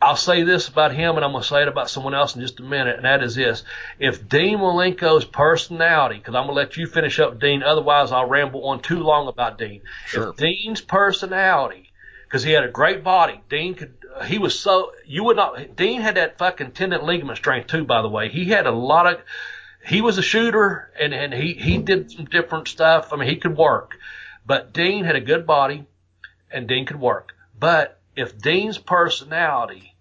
I'll 0.00 0.16
say 0.16 0.42
this 0.44 0.68
about 0.68 0.92
him, 0.92 1.16
and 1.16 1.24
I'm 1.24 1.32
going 1.32 1.42
to 1.42 1.48
say 1.48 1.62
it 1.62 1.68
about 1.68 1.88
someone 1.90 2.14
else 2.14 2.36
in 2.36 2.42
just 2.42 2.60
a 2.60 2.62
minute, 2.62 2.96
and 2.96 3.04
that 3.04 3.24
is 3.24 3.34
this: 3.34 3.64
if 3.98 4.28
Dean 4.28 4.58
Malenko's 4.58 5.24
personality, 5.24 6.18
because 6.18 6.34
I'm 6.34 6.44
going 6.44 6.54
to 6.54 6.62
let 6.62 6.76
you 6.76 6.86
finish 6.86 7.18
up, 7.18 7.40
Dean, 7.40 7.62
otherwise 7.62 8.12
I'll 8.12 8.28
ramble 8.28 8.68
on 8.68 8.82
too 8.82 9.00
long 9.00 9.26
about 9.26 9.58
Dean. 9.58 9.82
Sure. 10.06 10.28
If 10.28 10.36
Dean's 10.36 10.80
personality, 10.80 11.90
because 12.24 12.44
he 12.44 12.52
had 12.52 12.62
a 12.62 12.70
great 12.70 13.02
body, 13.02 13.40
Dean 13.48 13.74
could. 13.74 13.94
He 14.26 14.38
was 14.38 14.58
so 14.58 14.92
you 15.04 15.24
would 15.24 15.36
not. 15.36 15.74
Dean 15.74 16.00
had 16.00 16.14
that 16.14 16.38
fucking 16.38 16.72
tendon 16.72 17.04
ligament 17.04 17.38
strength 17.38 17.66
too. 17.66 17.84
By 17.84 18.02
the 18.02 18.08
way, 18.08 18.28
he 18.28 18.44
had 18.44 18.66
a 18.66 18.70
lot 18.70 19.06
of. 19.12 19.20
He 19.84 20.00
was 20.00 20.18
a 20.18 20.22
shooter, 20.22 20.92
and 21.00 21.12
and 21.12 21.34
he 21.34 21.54
he 21.54 21.78
did 21.78 22.12
some 22.12 22.26
different 22.26 22.68
stuff. 22.68 23.12
I 23.12 23.16
mean, 23.16 23.28
he 23.28 23.36
could 23.36 23.56
work, 23.56 23.96
but 24.46 24.72
Dean 24.72 25.04
had 25.04 25.16
a 25.16 25.20
good 25.20 25.46
body 25.46 25.86
and 26.50 26.68
Dean 26.68 26.86
could 26.86 27.00
work. 27.00 27.34
But 27.58 27.98
if 28.14 28.38
Dean's 28.38 28.78
personality 28.78 29.94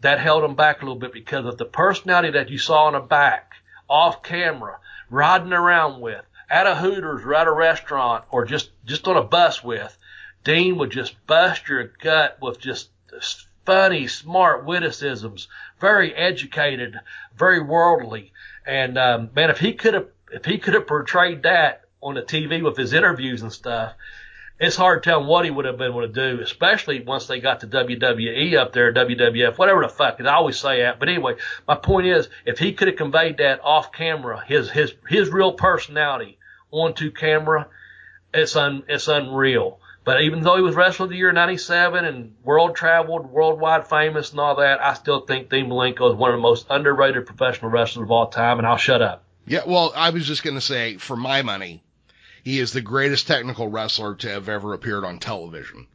that 0.00 0.18
held 0.18 0.44
him 0.44 0.54
back 0.54 0.82
a 0.82 0.84
little 0.84 0.98
bit 0.98 1.12
because 1.12 1.46
of 1.46 1.58
the 1.58 1.64
personality 1.64 2.30
that 2.30 2.50
you 2.50 2.58
saw 2.58 2.88
in 2.88 2.94
the 2.94 3.00
back, 3.00 3.54
off 3.88 4.22
camera, 4.22 4.78
riding 5.10 5.52
around 5.52 6.00
with, 6.00 6.24
at 6.50 6.66
a 6.66 6.74
Hooters 6.74 7.24
or 7.24 7.34
at 7.34 7.46
a 7.46 7.52
restaurant 7.52 8.24
or 8.30 8.44
just, 8.44 8.70
just 8.84 9.06
on 9.06 9.16
a 9.16 9.22
bus 9.22 9.62
with, 9.62 9.96
Dean 10.44 10.76
would 10.78 10.90
just 10.90 11.14
bust 11.26 11.68
your 11.68 11.92
gut 12.00 12.38
with 12.40 12.58
just 12.58 12.88
funny, 13.64 14.08
smart 14.08 14.64
witticisms, 14.64 15.48
very 15.80 16.14
educated, 16.14 16.98
very 17.36 17.62
worldly. 17.62 18.32
And 18.66 18.98
um, 18.98 19.30
man, 19.34 19.50
if 19.50 19.58
he 19.58 19.74
could 19.74 19.94
have 19.94 20.08
if 20.30 20.44
he 20.44 20.58
could 20.58 20.74
have 20.74 20.86
portrayed 20.86 21.42
that 21.42 21.82
on 22.00 22.14
the 22.14 22.22
TV 22.22 22.62
with 22.62 22.76
his 22.76 22.92
interviews 22.92 23.42
and 23.42 23.52
stuff, 23.52 23.92
it's 24.62 24.76
hard 24.76 25.02
to 25.02 25.10
tell 25.10 25.24
what 25.24 25.44
he 25.44 25.50
would 25.50 25.64
have 25.64 25.76
been 25.76 25.90
able 25.90 26.02
to 26.02 26.08
do, 26.08 26.40
especially 26.40 27.02
once 27.02 27.26
they 27.26 27.40
got 27.40 27.60
to 27.60 27.66
WWE 27.66 28.56
up 28.56 28.72
there, 28.72 28.92
WWF, 28.92 29.58
whatever 29.58 29.82
the 29.82 29.88
fuck. 29.88 30.20
I 30.20 30.32
always 30.34 30.58
say 30.58 30.82
that. 30.82 31.00
But 31.00 31.08
anyway, 31.08 31.34
my 31.66 31.74
point 31.74 32.06
is, 32.06 32.28
if 32.46 32.58
he 32.58 32.72
could 32.72 32.88
have 32.88 32.96
conveyed 32.96 33.38
that 33.38 33.60
off 33.62 33.92
camera, 33.92 34.44
his 34.46 34.70
his 34.70 34.94
his 35.08 35.30
real 35.30 35.52
personality 35.52 36.38
onto 36.70 37.10
camera, 37.10 37.68
it's 38.32 38.54
un 38.54 38.84
it's 38.88 39.08
unreal. 39.08 39.80
But 40.04 40.22
even 40.22 40.42
though 40.42 40.56
he 40.56 40.62
was 40.62 40.74
wrestler 40.74 41.04
of 41.04 41.10
the 41.10 41.16
year 41.16 41.32
'97 41.32 42.04
and 42.04 42.34
world 42.44 42.76
traveled, 42.76 43.30
worldwide 43.30 43.88
famous, 43.88 44.30
and 44.30 44.40
all 44.40 44.56
that, 44.56 44.80
I 44.80 44.94
still 44.94 45.20
think 45.20 45.50
Dean 45.50 45.66
Malenko 45.66 46.10
is 46.10 46.16
one 46.16 46.30
of 46.30 46.36
the 46.36 46.42
most 46.42 46.66
underrated 46.70 47.26
professional 47.26 47.70
wrestlers 47.70 48.04
of 48.04 48.10
all 48.10 48.28
time. 48.28 48.58
And 48.58 48.66
I'll 48.66 48.76
shut 48.76 49.02
up. 49.02 49.24
Yeah, 49.46 49.62
well, 49.66 49.92
I 49.96 50.10
was 50.10 50.26
just 50.26 50.44
going 50.44 50.54
to 50.54 50.60
say, 50.60 50.98
for 50.98 51.16
my 51.16 51.42
money, 51.42 51.82
he 52.42 52.58
is 52.58 52.72
the 52.72 52.80
greatest 52.80 53.26
technical 53.26 53.68
wrestler 53.68 54.14
to 54.16 54.28
have 54.28 54.48
ever 54.48 54.72
appeared 54.74 55.04
on 55.04 55.18
television. 55.18 55.86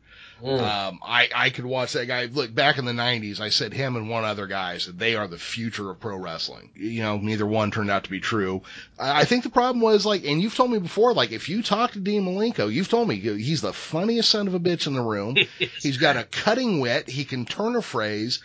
Mm. 0.41 0.61
Um, 0.61 0.99
I, 1.03 1.29
I 1.33 1.49
could 1.49 1.65
watch 1.65 1.93
that 1.93 2.05
guy. 2.05 2.25
Look, 2.25 2.53
back 2.53 2.77
in 2.77 2.85
the 2.85 2.91
90s, 2.91 3.39
I 3.39 3.49
said 3.49 3.73
him 3.73 3.95
and 3.95 4.09
one 4.09 4.23
other 4.23 4.45
guy 4.45 4.77
said 4.77 4.99
they 4.99 5.15
are 5.15 5.27
the 5.27 5.37
future 5.37 5.89
of 5.89 5.99
pro 5.99 6.15
wrestling. 6.15 6.69
You 6.75 7.01
know, 7.01 7.17
neither 7.17 7.45
one 7.45 7.71
turned 7.71 7.89
out 7.89 8.03
to 8.03 8.11
be 8.11 8.19
true. 8.19 8.61
I, 8.99 9.21
I 9.21 9.25
think 9.25 9.43
the 9.43 9.49
problem 9.49 9.81
was 9.81 10.05
like, 10.05 10.25
and 10.25 10.41
you've 10.41 10.55
told 10.55 10.71
me 10.71 10.79
before, 10.79 11.13
like 11.13 11.31
if 11.31 11.49
you 11.49 11.63
talk 11.63 11.91
to 11.93 11.99
Dean 11.99 12.23
Malenko, 12.23 12.71
you've 12.71 12.89
told 12.89 13.07
me 13.07 13.15
he's 13.15 13.61
the 13.61 13.73
funniest 13.73 14.29
son 14.29 14.47
of 14.47 14.53
a 14.53 14.59
bitch 14.59 14.85
in 14.85 14.93
the 14.93 15.01
room. 15.01 15.37
he's 15.81 15.97
got 15.97 16.17
a 16.17 16.23
cutting 16.23 16.79
wit. 16.79 17.09
He 17.09 17.25
can 17.25 17.45
turn 17.45 17.75
a 17.75 17.81
phrase. 17.81 18.41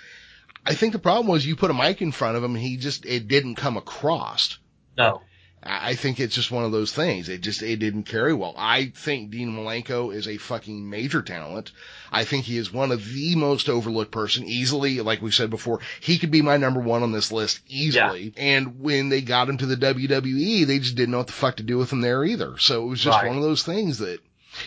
I 0.65 0.75
think 0.75 0.93
the 0.93 0.99
problem 0.99 1.27
was 1.27 1.45
you 1.45 1.57
put 1.57 1.71
a 1.71 1.75
mic 1.75 2.01
in 2.01 2.13
front 2.13 2.37
of 2.37 2.45
him, 2.45 2.55
and 2.55 2.63
he 2.63 2.77
just, 2.77 3.05
it 3.05 3.29
didn't 3.29 3.57
come 3.57 3.77
across. 3.77 4.59
No. 4.97 5.21
I 5.65 5.95
think 5.95 6.19
it's 6.19 6.35
just 6.35 6.51
one 6.51 6.65
of 6.65 6.73
those 6.73 6.93
things. 6.93 7.29
It 7.29 7.41
just, 7.41 7.63
it 7.63 7.77
didn't 7.77 8.05
carry 8.05 8.35
well. 8.35 8.55
I 8.57 8.87
think 8.87 9.31
Dean 9.31 9.51
Malenko 9.51 10.13
is 10.13 10.27
a 10.27 10.37
fucking 10.37 10.91
major 10.91 11.23
talent. 11.23 11.71
I 12.11 12.25
think 12.25 12.45
he 12.45 12.57
is 12.57 12.73
one 12.73 12.91
of 12.91 13.05
the 13.05 13.37
most 13.37 13.69
overlooked 13.69 14.11
person 14.11 14.45
easily. 14.45 15.01
Like 15.01 15.23
we 15.23 15.31
said 15.31 15.51
before, 15.51 15.79
he 16.01 16.19
could 16.19 16.33
be 16.33 16.43
my 16.43 16.57
number 16.57 16.81
one 16.81 17.05
on 17.05 17.13
this 17.13 17.31
list 17.31 17.61
easily. 17.69 18.33
Yeah. 18.37 18.43
And 18.43 18.81
when 18.81 19.09
they 19.09 19.21
got 19.21 19.49
him 19.49 19.59
to 19.59 19.67
the 19.67 19.77
WWE, 19.77 20.67
they 20.67 20.81
just 20.81 20.97
didn't 20.97 21.13
know 21.13 21.19
what 21.19 21.29
the 21.29 21.33
fuck 21.33 21.57
to 21.59 21.63
do 21.63 21.79
with 21.79 21.93
him 21.93 22.01
there 22.01 22.25
either. 22.25 22.59
So 22.59 22.85
it 22.85 22.89
was 22.89 23.01
just 23.01 23.19
right. 23.19 23.29
one 23.29 23.37
of 23.37 23.45
those 23.45 23.63
things 23.63 23.99
that, 23.99 24.19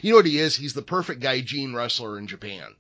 you 0.01 0.11
know 0.11 0.17
what 0.17 0.25
he 0.25 0.39
is? 0.39 0.55
He's 0.55 0.73
the 0.73 0.81
perfect 0.81 1.21
gaijin 1.21 1.75
wrestler 1.75 2.17
in 2.17 2.27
Japan. 2.27 2.73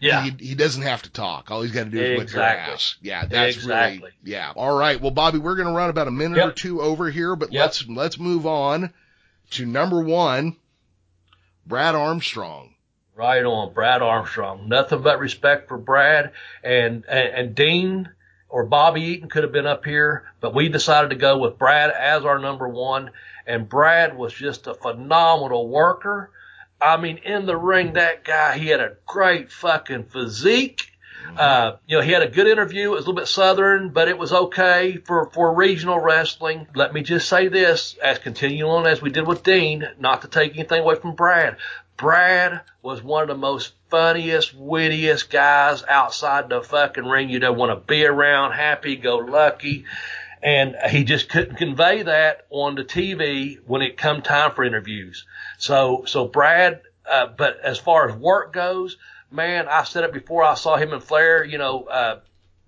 Yeah. 0.00 0.22
He, 0.24 0.30
he 0.48 0.54
doesn't 0.54 0.82
have 0.82 1.02
to 1.02 1.10
talk. 1.10 1.50
All 1.50 1.62
he's 1.62 1.72
got 1.72 1.84
to 1.84 1.90
do 1.90 2.00
is 2.00 2.18
whip 2.18 2.32
your 2.32 2.42
ass. 2.42 2.96
Yeah, 3.02 3.26
that's 3.26 3.56
exactly. 3.56 3.98
really, 3.98 4.12
yeah. 4.24 4.52
All 4.56 4.76
right. 4.76 5.00
Well, 5.00 5.10
Bobby, 5.10 5.38
we're 5.38 5.56
going 5.56 5.68
to 5.68 5.74
run 5.74 5.90
about 5.90 6.08
a 6.08 6.10
minute 6.10 6.36
yep. 6.36 6.48
or 6.48 6.52
two 6.52 6.80
over 6.80 7.10
here, 7.10 7.36
but 7.36 7.52
yep. 7.52 7.66
let's, 7.66 7.86
let's 7.86 8.18
move 8.18 8.46
on 8.46 8.92
to 9.50 9.66
number 9.66 10.02
one, 10.02 10.56
Brad 11.66 11.94
Armstrong. 11.94 12.74
Right 13.14 13.44
on, 13.44 13.74
Brad 13.74 14.00
Armstrong. 14.00 14.68
Nothing 14.68 15.02
but 15.02 15.18
respect 15.18 15.68
for 15.68 15.76
Brad 15.76 16.32
and, 16.64 17.04
and, 17.06 17.28
and 17.28 17.54
Dean 17.54 18.08
or 18.48 18.64
Bobby 18.64 19.02
Eaton 19.02 19.28
could 19.28 19.42
have 19.42 19.52
been 19.52 19.66
up 19.66 19.84
here, 19.84 20.24
but 20.40 20.54
we 20.54 20.68
decided 20.68 21.10
to 21.10 21.16
go 21.16 21.38
with 21.38 21.58
Brad 21.58 21.90
as 21.90 22.24
our 22.24 22.38
number 22.38 22.68
one. 22.68 23.10
And 23.46 23.68
Brad 23.68 24.16
was 24.16 24.32
just 24.32 24.66
a 24.66 24.74
phenomenal 24.74 25.68
worker 25.68 26.30
I 26.82 26.96
mean, 26.96 27.18
in 27.18 27.46
the 27.46 27.56
ring, 27.56 27.94
that 27.94 28.24
guy, 28.24 28.56
he 28.58 28.68
had 28.68 28.80
a 28.80 28.96
great 29.06 29.52
fucking 29.52 30.04
physique. 30.04 30.86
Uh, 31.36 31.76
you 31.86 31.96
know, 31.96 32.02
he 32.02 32.12
had 32.12 32.22
a 32.22 32.28
good 32.28 32.46
interview. 32.46 32.86
It 32.86 32.94
was 32.94 33.04
a 33.04 33.08
little 33.08 33.14
bit 33.14 33.28
southern, 33.28 33.90
but 33.90 34.08
it 34.08 34.18
was 34.18 34.32
okay 34.32 34.96
for, 35.04 35.30
for 35.30 35.54
regional 35.54 36.00
wrestling. 36.00 36.66
Let 36.74 36.92
me 36.92 37.02
just 37.02 37.28
say 37.28 37.48
this, 37.48 37.96
as 38.02 38.18
continuing 38.18 38.70
on 38.70 38.86
as 38.86 39.02
we 39.02 39.10
did 39.10 39.26
with 39.26 39.42
Dean, 39.42 39.86
not 39.98 40.22
to 40.22 40.28
take 40.28 40.54
anything 40.54 40.80
away 40.80 40.96
from 40.96 41.14
Brad. 41.14 41.56
Brad 41.96 42.62
was 42.82 43.02
one 43.02 43.22
of 43.22 43.28
the 43.28 43.36
most 43.36 43.74
funniest, 43.90 44.54
wittiest 44.54 45.30
guys 45.30 45.84
outside 45.86 46.48
the 46.48 46.62
fucking 46.62 47.04
ring 47.04 47.28
you'd 47.28 47.44
ever 47.44 47.52
want 47.52 47.70
to 47.70 47.86
be 47.86 48.04
around, 48.06 48.52
happy 48.52 48.96
go 48.96 49.18
lucky. 49.18 49.84
And 50.42 50.74
he 50.88 51.04
just 51.04 51.28
couldn't 51.28 51.56
convey 51.56 52.04
that 52.04 52.46
on 52.48 52.74
the 52.74 52.84
TV 52.84 53.58
when 53.66 53.82
it 53.82 53.98
come 53.98 54.22
time 54.22 54.52
for 54.52 54.64
interviews. 54.64 55.26
So, 55.60 56.04
so 56.06 56.26
Brad, 56.26 56.80
uh, 57.08 57.26
but 57.26 57.60
as 57.60 57.78
far 57.78 58.08
as 58.08 58.16
work 58.16 58.52
goes, 58.52 58.96
man, 59.30 59.68
I 59.68 59.84
said 59.84 60.04
it 60.04 60.12
before 60.12 60.42
I 60.42 60.54
saw 60.54 60.76
him 60.76 60.92
and 60.92 61.02
Flair, 61.02 61.44
you 61.44 61.58
know, 61.58 61.84
uh, 61.84 62.20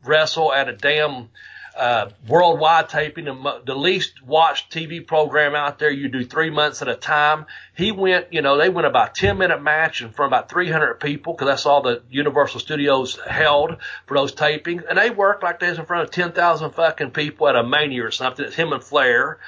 wrestle 0.05 0.53
at 0.53 0.69
a 0.69 0.75
damn, 0.75 1.31
uh, 1.75 2.11
worldwide 2.29 2.91
taping, 2.91 3.25
the 3.25 3.75
least 3.75 4.23
watched 4.23 4.71
TV 4.71 5.07
program 5.07 5.55
out 5.55 5.79
there. 5.79 5.91
You 5.91 6.09
do 6.09 6.23
three 6.23 6.51
months 6.51 6.83
at 6.83 6.89
a 6.89 6.95
time. 6.95 7.47
He 7.75 7.93
went, 7.93 8.31
you 8.31 8.43
know, 8.43 8.59
they 8.59 8.69
went 8.69 8.87
about 8.87 9.15
10 9.15 9.39
minute 9.39 9.63
match 9.63 10.03
in 10.03 10.11
front 10.11 10.33
of 10.33 10.39
about 10.39 10.51
300 10.51 11.01
people 11.01 11.33
because 11.33 11.47
that's 11.47 11.65
all 11.65 11.81
the 11.81 12.03
Universal 12.11 12.61
Studios 12.61 13.19
held 13.27 13.77
for 14.07 14.17
those 14.17 14.35
tapings. 14.35 14.83
And 14.87 14.99
they 14.99 15.09
worked 15.09 15.43
like 15.43 15.63
was 15.63 15.79
in 15.79 15.87
front 15.87 16.03
of 16.03 16.11
10,000 16.11 16.73
fucking 16.73 17.13
people 17.13 17.49
at 17.49 17.57
a 17.57 17.63
mania 17.63 18.05
or 18.05 18.11
something. 18.11 18.45
It's 18.45 18.55
him 18.55 18.75
and 18.75 18.85
Flair. 18.85 19.39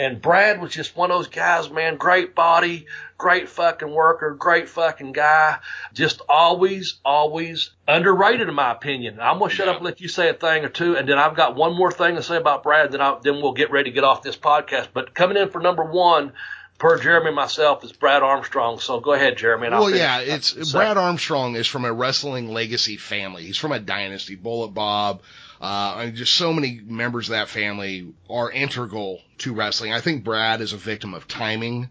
And 0.00 0.22
Brad 0.22 0.62
was 0.62 0.72
just 0.72 0.96
one 0.96 1.10
of 1.10 1.18
those 1.18 1.28
guys, 1.28 1.70
man, 1.70 1.98
great 1.98 2.34
body, 2.34 2.86
great 3.18 3.50
fucking 3.50 3.90
worker, 3.90 4.34
great 4.34 4.70
fucking 4.70 5.12
guy. 5.12 5.58
Just 5.92 6.22
always, 6.26 6.98
always 7.04 7.72
underrated 7.86 8.48
in 8.48 8.54
my 8.54 8.72
opinion. 8.72 9.18
I'm 9.20 9.38
gonna 9.38 9.50
shut 9.50 9.68
up 9.68 9.76
and 9.76 9.84
let 9.84 10.00
you 10.00 10.08
say 10.08 10.30
a 10.30 10.32
thing 10.32 10.64
or 10.64 10.70
two, 10.70 10.96
and 10.96 11.06
then 11.06 11.18
I've 11.18 11.36
got 11.36 11.54
one 11.54 11.76
more 11.76 11.92
thing 11.92 12.14
to 12.14 12.22
say 12.22 12.36
about 12.36 12.62
Brad. 12.62 12.92
Then 12.92 13.02
I, 13.02 13.18
then 13.22 13.42
we'll 13.42 13.52
get 13.52 13.70
ready 13.70 13.90
to 13.90 13.94
get 13.94 14.02
off 14.02 14.22
this 14.22 14.38
podcast. 14.38 14.88
But 14.94 15.14
coming 15.14 15.36
in 15.36 15.50
for 15.50 15.60
number 15.60 15.84
one, 15.84 16.32
per 16.78 16.98
Jeremy 16.98 17.26
and 17.26 17.36
myself 17.36 17.84
is 17.84 17.92
Brad 17.92 18.22
Armstrong. 18.22 18.80
So 18.80 19.00
go 19.00 19.12
ahead, 19.12 19.36
Jeremy. 19.36 19.68
well, 19.68 19.94
yeah, 19.94 20.20
it's 20.20 20.72
Brad 20.72 20.96
Armstrong 20.96 21.56
is 21.56 21.66
from 21.66 21.84
a 21.84 21.92
wrestling 21.92 22.48
legacy 22.48 22.96
family. 22.96 23.44
He's 23.44 23.58
from 23.58 23.72
a 23.72 23.78
dynasty. 23.78 24.34
Bullet 24.34 24.68
Bob, 24.68 25.20
uh, 25.60 25.94
I 25.96 26.10
just 26.10 26.34
so 26.34 26.52
many 26.52 26.80
members 26.82 27.28
of 27.28 27.32
that 27.32 27.48
family 27.48 28.14
are 28.30 28.50
integral 28.50 29.20
to 29.38 29.52
wrestling. 29.52 29.92
I 29.92 30.00
think 30.00 30.24
Brad 30.24 30.60
is 30.60 30.72
a 30.72 30.78
victim 30.78 31.12
of 31.12 31.28
timing, 31.28 31.90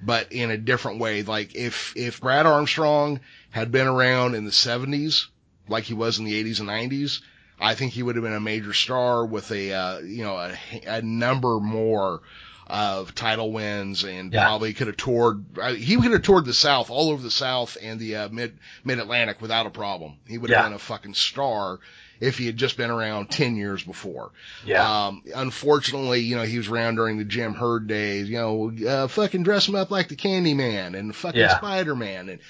but 0.00 0.32
in 0.32 0.50
a 0.50 0.56
different 0.56 1.00
way. 1.00 1.22
Like 1.22 1.56
if, 1.56 1.94
if 1.96 2.20
Brad 2.20 2.46
Armstrong 2.46 3.20
had 3.50 3.72
been 3.72 3.88
around 3.88 4.36
in 4.36 4.44
the 4.44 4.52
seventies, 4.52 5.26
like 5.68 5.84
he 5.84 5.94
was 5.94 6.18
in 6.18 6.26
the 6.26 6.36
eighties 6.36 6.60
and 6.60 6.68
nineties, 6.68 7.20
I 7.60 7.74
think 7.74 7.92
he 7.92 8.04
would 8.04 8.14
have 8.14 8.22
been 8.22 8.34
a 8.34 8.40
major 8.40 8.72
star 8.72 9.26
with 9.26 9.50
a, 9.50 9.72
uh, 9.72 9.98
you 9.98 10.22
know, 10.22 10.36
a, 10.36 10.56
a 10.86 11.02
number 11.02 11.58
more 11.58 12.22
of 12.68 13.14
title 13.14 13.50
wins 13.50 14.04
and 14.04 14.32
yeah. 14.32 14.44
probably 14.44 14.74
could 14.74 14.86
have 14.86 14.96
toured. 14.96 15.44
Uh, 15.58 15.72
he 15.72 15.96
could 15.96 16.12
have 16.12 16.22
toured 16.22 16.44
the 16.44 16.54
South, 16.54 16.90
all 16.90 17.10
over 17.10 17.22
the 17.22 17.30
South 17.30 17.76
and 17.82 17.98
the 17.98 18.14
uh, 18.14 18.28
mid 18.28 18.58
Mid 18.84 18.98
Atlantic 18.98 19.40
without 19.40 19.66
a 19.66 19.70
problem. 19.70 20.18
He 20.26 20.38
would 20.38 20.50
have 20.50 20.58
yeah. 20.58 20.68
been 20.68 20.74
a 20.74 20.78
fucking 20.78 21.14
star 21.14 21.80
if 22.20 22.38
he 22.38 22.46
had 22.46 22.56
just 22.56 22.76
been 22.76 22.90
around 22.90 23.30
10 23.30 23.56
years 23.56 23.82
before. 23.82 24.30
Yeah. 24.64 25.06
Um, 25.06 25.22
unfortunately, 25.34 26.20
you 26.20 26.36
know, 26.36 26.42
he 26.42 26.58
was 26.58 26.68
around 26.68 26.96
during 26.96 27.18
the 27.18 27.24
Jim 27.24 27.54
Herd 27.54 27.86
days, 27.86 28.28
you 28.28 28.38
know, 28.38 28.72
uh, 28.88 29.08
fucking 29.08 29.42
dress 29.42 29.68
him 29.68 29.74
up 29.74 29.90
like 29.90 30.08
the 30.08 30.16
Candyman 30.16 30.98
and 30.98 31.14
fucking 31.14 31.40
yeah. 31.40 31.56
Spider-Man. 31.56 32.28
And 32.28 32.40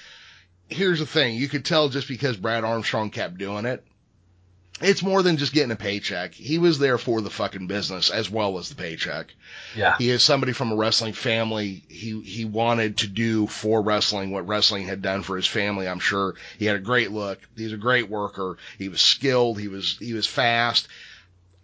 here's 0.67 0.99
the 0.99 1.05
thing. 1.05 1.35
You 1.35 1.47
could 1.47 1.65
tell 1.65 1.89
just 1.89 2.07
because 2.07 2.37
Brad 2.37 2.63
Armstrong 2.63 3.09
kept 3.09 3.37
doing 3.37 3.65
it 3.65 3.83
it's 4.81 5.03
more 5.03 5.21
than 5.23 5.37
just 5.37 5.53
getting 5.53 5.71
a 5.71 5.75
paycheck. 5.75 6.33
He 6.33 6.57
was 6.57 6.79
there 6.79 6.97
for 6.97 7.21
the 7.21 7.29
fucking 7.29 7.67
business 7.67 8.09
as 8.09 8.29
well 8.29 8.57
as 8.57 8.69
the 8.69 8.75
paycheck. 8.75 9.33
Yeah. 9.75 9.95
He 9.97 10.09
is 10.09 10.23
somebody 10.23 10.53
from 10.53 10.71
a 10.71 10.75
wrestling 10.75 11.13
family. 11.13 11.83
He, 11.89 12.21
he 12.21 12.45
wanted 12.45 12.97
to 12.97 13.07
do 13.07 13.47
for 13.47 13.81
wrestling 13.81 14.31
what 14.31 14.47
wrestling 14.47 14.85
had 14.85 15.01
done 15.01 15.23
for 15.23 15.35
his 15.35 15.47
family. 15.47 15.87
I'm 15.87 15.99
sure 15.99 16.35
he 16.57 16.65
had 16.65 16.75
a 16.75 16.79
great 16.79 17.11
look. 17.11 17.39
He's 17.55 17.73
a 17.73 17.77
great 17.77 18.09
worker. 18.09 18.57
He 18.77 18.89
was 18.89 19.01
skilled. 19.01 19.59
He 19.59 19.67
was, 19.67 19.97
he 19.99 20.13
was 20.13 20.25
fast. 20.25 20.87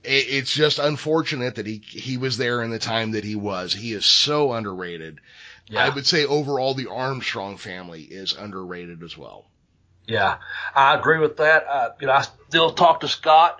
It, 0.03 0.27
it's 0.29 0.53
just 0.53 0.79
unfortunate 0.79 1.55
that 1.55 1.67
he, 1.67 1.81
he 1.85 2.17
was 2.17 2.37
there 2.37 2.61
in 2.63 2.69
the 2.69 2.79
time 2.79 3.11
that 3.11 3.23
he 3.23 3.35
was. 3.35 3.73
He 3.73 3.93
is 3.93 4.05
so 4.05 4.51
underrated. 4.53 5.19
Yeah. 5.67 5.85
I 5.85 5.89
would 5.89 6.05
say 6.05 6.25
overall 6.25 6.73
the 6.73 6.91
Armstrong 6.91 7.57
family 7.57 8.03
is 8.03 8.33
underrated 8.33 9.01
as 9.03 9.17
well. 9.17 9.45
Yeah, 10.07 10.37
I 10.75 10.95
agree 10.95 11.17
with 11.17 11.37
that. 11.37 11.65
Uh, 11.67 11.89
you 11.99 12.07
know, 12.07 12.13
I 12.13 12.23
still 12.47 12.71
talk 12.71 12.99
to 12.99 13.07
Scott, 13.07 13.59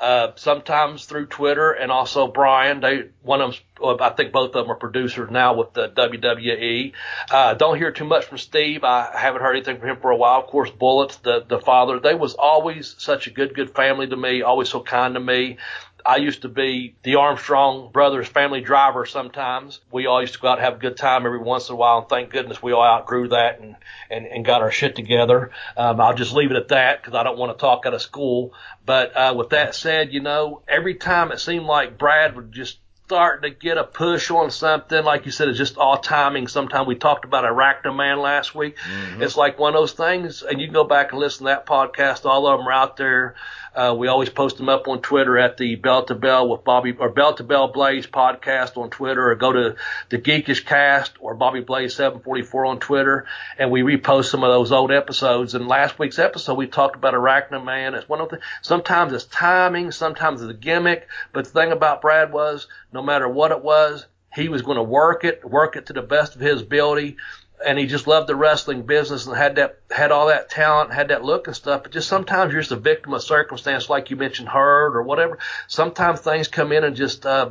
uh, 0.00 0.28
sometimes 0.36 1.04
through 1.04 1.26
Twitter 1.26 1.72
and 1.72 1.90
also 1.90 2.28
Brian. 2.28 2.80
They, 2.80 3.08
one 3.22 3.40
of 3.40 3.54
them, 3.80 3.96
I 4.00 4.10
think 4.10 4.32
both 4.32 4.54
of 4.54 4.64
them 4.64 4.70
are 4.70 4.76
producers 4.76 5.30
now 5.30 5.54
with 5.54 5.72
the 5.72 5.88
WWE. 5.88 6.92
Uh, 7.30 7.54
don't 7.54 7.76
hear 7.76 7.90
too 7.90 8.04
much 8.04 8.26
from 8.26 8.38
Steve. 8.38 8.84
I 8.84 9.10
haven't 9.18 9.42
heard 9.42 9.56
anything 9.56 9.80
from 9.80 9.88
him 9.88 9.96
for 10.00 10.10
a 10.12 10.16
while. 10.16 10.40
Of 10.40 10.46
course, 10.46 10.70
Bullets, 10.70 11.16
the, 11.16 11.44
the 11.46 11.58
father, 11.58 11.98
they 11.98 12.14
was 12.14 12.34
always 12.34 12.94
such 12.98 13.26
a 13.26 13.30
good, 13.30 13.54
good 13.54 13.74
family 13.74 14.06
to 14.06 14.16
me, 14.16 14.42
always 14.42 14.68
so 14.68 14.80
kind 14.80 15.14
to 15.14 15.20
me. 15.20 15.58
I 16.04 16.16
used 16.16 16.42
to 16.42 16.48
be 16.48 16.94
the 17.02 17.16
Armstrong 17.16 17.90
brothers 17.92 18.28
family 18.28 18.60
driver 18.60 19.06
sometimes. 19.06 19.80
We 19.90 20.06
all 20.06 20.20
used 20.20 20.34
to 20.34 20.40
go 20.40 20.48
out 20.48 20.58
and 20.58 20.64
have 20.64 20.74
a 20.76 20.78
good 20.78 20.96
time 20.96 21.26
every 21.26 21.38
once 21.38 21.68
in 21.68 21.74
a 21.74 21.76
while, 21.76 21.98
and 21.98 22.08
thank 22.08 22.30
goodness 22.30 22.62
we 22.62 22.72
all 22.72 22.82
outgrew 22.82 23.28
that 23.28 23.60
and, 23.60 23.76
and, 24.10 24.26
and 24.26 24.44
got 24.44 24.62
our 24.62 24.70
shit 24.70 24.96
together. 24.96 25.50
Um, 25.76 26.00
I'll 26.00 26.14
just 26.14 26.32
leave 26.32 26.50
it 26.50 26.56
at 26.56 26.68
that 26.68 27.02
because 27.02 27.14
I 27.14 27.22
don't 27.22 27.38
want 27.38 27.56
to 27.56 27.60
talk 27.60 27.86
out 27.86 27.94
of 27.94 28.02
school. 28.02 28.54
But 28.84 29.16
uh, 29.16 29.34
with 29.36 29.50
that 29.50 29.74
said, 29.74 30.12
you 30.12 30.20
know, 30.20 30.62
every 30.68 30.94
time 30.94 31.32
it 31.32 31.40
seemed 31.40 31.66
like 31.66 31.98
Brad 31.98 32.36
would 32.36 32.52
just 32.52 32.78
starting 33.10 33.50
to 33.50 33.58
get 33.58 33.76
a 33.76 33.82
push 33.82 34.30
on 34.30 34.52
something, 34.52 35.02
like 35.02 35.26
you 35.26 35.32
said, 35.32 35.48
it's 35.48 35.58
just 35.58 35.76
all 35.76 35.98
timing. 35.98 36.46
Sometimes 36.46 36.86
we 36.86 36.94
talked 36.94 37.24
about 37.24 37.42
Arachnaman 37.42 38.22
last 38.22 38.54
week. 38.54 38.76
Mm-hmm. 38.78 39.20
It's 39.20 39.36
like 39.36 39.58
one 39.58 39.74
of 39.74 39.80
those 39.80 39.94
things, 39.94 40.44
and 40.44 40.60
you 40.60 40.68
can 40.68 40.74
go 40.74 40.84
back 40.84 41.10
and 41.10 41.20
listen 41.20 41.38
to 41.38 41.44
that 41.46 41.66
podcast. 41.66 42.24
All 42.24 42.46
of 42.46 42.60
them 42.60 42.68
are 42.68 42.72
out 42.72 42.96
there. 42.96 43.34
Uh, 43.74 43.94
we 43.96 44.08
always 44.08 44.28
post 44.28 44.56
them 44.56 44.68
up 44.68 44.88
on 44.88 45.00
Twitter 45.00 45.38
at 45.38 45.56
the 45.56 45.76
Bell 45.76 46.04
to 46.06 46.14
Bell 46.14 46.48
with 46.48 46.64
Bobby 46.64 46.92
or 46.92 47.08
Bell 47.08 47.34
to 47.34 47.44
Bell 47.44 47.68
Blaze 47.68 48.06
podcast 48.06 48.76
on 48.76 48.90
Twitter, 48.90 49.30
or 49.30 49.34
go 49.36 49.52
to 49.52 49.76
the 50.08 50.18
Geekish 50.18 50.64
Cast 50.64 51.12
or 51.20 51.34
Bobby 51.34 51.60
Blaze 51.60 51.94
744 51.94 52.66
on 52.66 52.80
Twitter, 52.80 53.26
and 53.58 53.70
we 53.70 53.82
repost 53.82 54.26
some 54.26 54.42
of 54.42 54.50
those 54.50 54.72
old 54.72 54.90
episodes. 54.90 55.54
And 55.54 55.68
last 55.68 55.98
week's 55.98 56.18
episode, 56.18 56.54
we 56.54 56.66
talked 56.66 56.96
about 56.96 57.14
Arachnaman. 57.14 57.94
It's 57.94 58.08
one 58.08 58.20
of 58.20 58.30
the 58.30 58.40
sometimes 58.62 59.12
it's 59.12 59.24
timing, 59.24 59.92
sometimes 59.92 60.42
it's 60.42 60.50
a 60.50 60.54
gimmick, 60.54 61.06
but 61.32 61.44
the 61.44 61.50
thing 61.50 61.72
about 61.72 62.02
Brad 62.02 62.32
was 62.32 62.66
no 62.92 63.02
matter 63.02 63.28
what 63.28 63.52
it 63.52 63.62
was, 63.62 64.06
he 64.34 64.48
was 64.48 64.62
going 64.62 64.76
to 64.76 64.82
work 64.82 65.24
it, 65.24 65.44
work 65.44 65.76
it 65.76 65.86
to 65.86 65.92
the 65.92 66.02
best 66.02 66.34
of 66.34 66.40
his 66.40 66.62
ability 66.62 67.16
and 67.64 67.78
he 67.78 67.86
just 67.86 68.06
loved 68.06 68.26
the 68.26 68.34
wrestling 68.34 68.82
business 68.82 69.26
and 69.26 69.36
had 69.36 69.56
that 69.56 69.78
had 69.90 70.12
all 70.12 70.28
that 70.28 70.50
talent, 70.50 70.92
had 70.92 71.08
that 71.08 71.24
look 71.24 71.46
and 71.46 71.56
stuff. 71.56 71.82
But 71.82 71.92
just 71.92 72.08
sometimes 72.08 72.52
you're 72.52 72.62
just 72.62 72.72
a 72.72 72.76
victim 72.76 73.12
of 73.12 73.22
circumstance, 73.22 73.88
like 73.88 74.10
you 74.10 74.16
mentioned, 74.16 74.48
Herd 74.48 74.96
or 74.96 75.02
whatever. 75.02 75.38
Sometimes 75.66 76.20
things 76.20 76.48
come 76.48 76.72
in 76.72 76.84
and 76.84 76.96
just 76.96 77.26
uh, 77.26 77.50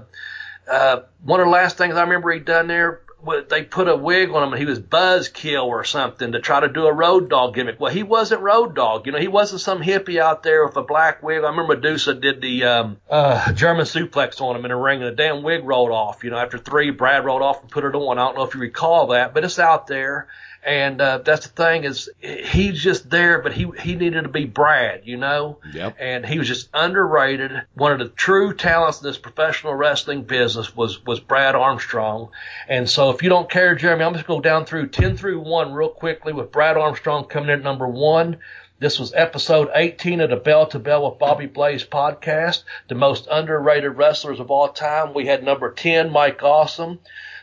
uh, 0.69 1.01
one 1.23 1.39
of 1.39 1.47
the 1.47 1.51
last 1.51 1.77
things 1.77 1.95
I 1.95 2.01
remember 2.01 2.31
he 2.31 2.39
done 2.39 2.67
there 2.67 3.01
they 3.49 3.63
put 3.63 3.87
a 3.87 3.95
wig 3.95 4.29
on 4.29 4.43
him 4.43 4.53
and 4.53 4.59
he 4.59 4.65
was 4.65 4.79
Buzzkill 4.79 5.65
or 5.65 5.83
something 5.83 6.31
to 6.31 6.39
try 6.39 6.59
to 6.61 6.69
do 6.69 6.85
a 6.85 6.93
Road 6.93 7.29
Dogg 7.29 7.55
gimmick. 7.55 7.79
Well, 7.79 7.91
he 7.91 8.03
wasn't 8.03 8.41
Road 8.41 8.75
Dogg. 8.75 9.05
You 9.05 9.11
know, 9.11 9.17
he 9.19 9.27
wasn't 9.27 9.61
some 9.61 9.81
hippie 9.81 10.19
out 10.19 10.43
there 10.43 10.65
with 10.65 10.77
a 10.77 10.83
black 10.83 11.21
wig. 11.21 11.43
I 11.43 11.49
remember 11.49 11.75
Medusa 11.75 12.13
did 12.13 12.41
the 12.41 12.63
um, 12.63 12.97
uh, 13.09 13.51
German 13.53 13.85
suplex 13.85 14.39
on 14.41 14.55
him 14.55 14.65
in 14.65 14.71
a 14.71 14.77
ring 14.77 15.01
and 15.01 15.11
the 15.11 15.15
damn 15.15 15.43
wig 15.43 15.65
rolled 15.65 15.91
off. 15.91 16.23
You 16.23 16.29
know, 16.29 16.37
after 16.37 16.57
three, 16.57 16.91
Brad 16.91 17.25
rolled 17.25 17.41
off 17.41 17.61
and 17.61 17.69
put 17.69 17.83
it 17.83 17.95
on. 17.95 18.17
I 18.17 18.25
don't 18.25 18.37
know 18.37 18.43
if 18.43 18.53
you 18.53 18.61
recall 18.61 19.07
that, 19.07 19.33
but 19.33 19.43
it's 19.43 19.59
out 19.59 19.87
there. 19.87 20.27
And 20.65 20.99
uh, 20.99 21.19
that's 21.19 21.47
the 21.47 21.53
thing 21.53 21.85
is 21.85 22.09
he's 22.19 22.81
just 22.81 23.09
there, 23.09 23.41
but 23.41 23.53
he 23.53 23.71
he 23.79 23.95
needed 23.95 24.23
to 24.23 24.29
be 24.29 24.45
Brad, 24.45 25.01
you 25.05 25.17
know. 25.17 25.59
Yep. 25.73 25.95
And 25.99 26.25
he 26.25 26.37
was 26.37 26.47
just 26.47 26.69
underrated. 26.73 27.51
One 27.75 27.93
of 27.93 27.99
the 27.99 28.09
true 28.09 28.53
talents 28.53 29.01
in 29.01 29.07
this 29.07 29.17
professional 29.17 29.73
wrestling 29.73 30.23
business 30.23 30.75
was 30.75 31.05
was 31.05 31.19
Brad 31.19 31.55
Armstrong. 31.55 32.29
And 32.67 32.89
so 32.89 33.09
if 33.09 33.23
you 33.23 33.29
don't 33.29 33.49
care, 33.49 33.75
Jeremy, 33.75 34.03
I'm 34.03 34.13
just 34.13 34.27
going 34.27 34.41
to 34.41 34.47
go 34.47 34.49
down 34.49 34.65
through 34.65 34.87
ten 34.87 35.15
through 35.15 35.39
one 35.39 35.71
real 35.71 35.89
quickly 35.89 36.33
with 36.33 36.51
Brad 36.51 36.75
Armstrong 36.75 37.25
coming 37.25 37.49
in 37.49 37.59
at 37.59 37.63
number 37.63 37.87
one. 37.87 38.37
This 38.79 38.97
was 38.97 39.13
episode 39.13 39.69
18 39.75 40.21
of 40.21 40.29
the 40.29 40.37
Bell 40.37 40.65
to 40.67 40.79
Bell 40.79 41.09
with 41.09 41.19
Bobby 41.19 41.47
Blaze 41.47 41.83
podcast, 41.83 42.63
the 42.87 42.95
most 42.95 43.27
underrated 43.29 43.97
wrestlers 43.97 44.39
of 44.39 44.49
all 44.51 44.69
time. 44.69 45.13
We 45.13 45.25
had 45.25 45.43
number 45.43 45.69
10, 45.69 46.09
Mike 46.09 46.41
Awesome, 46.41 46.99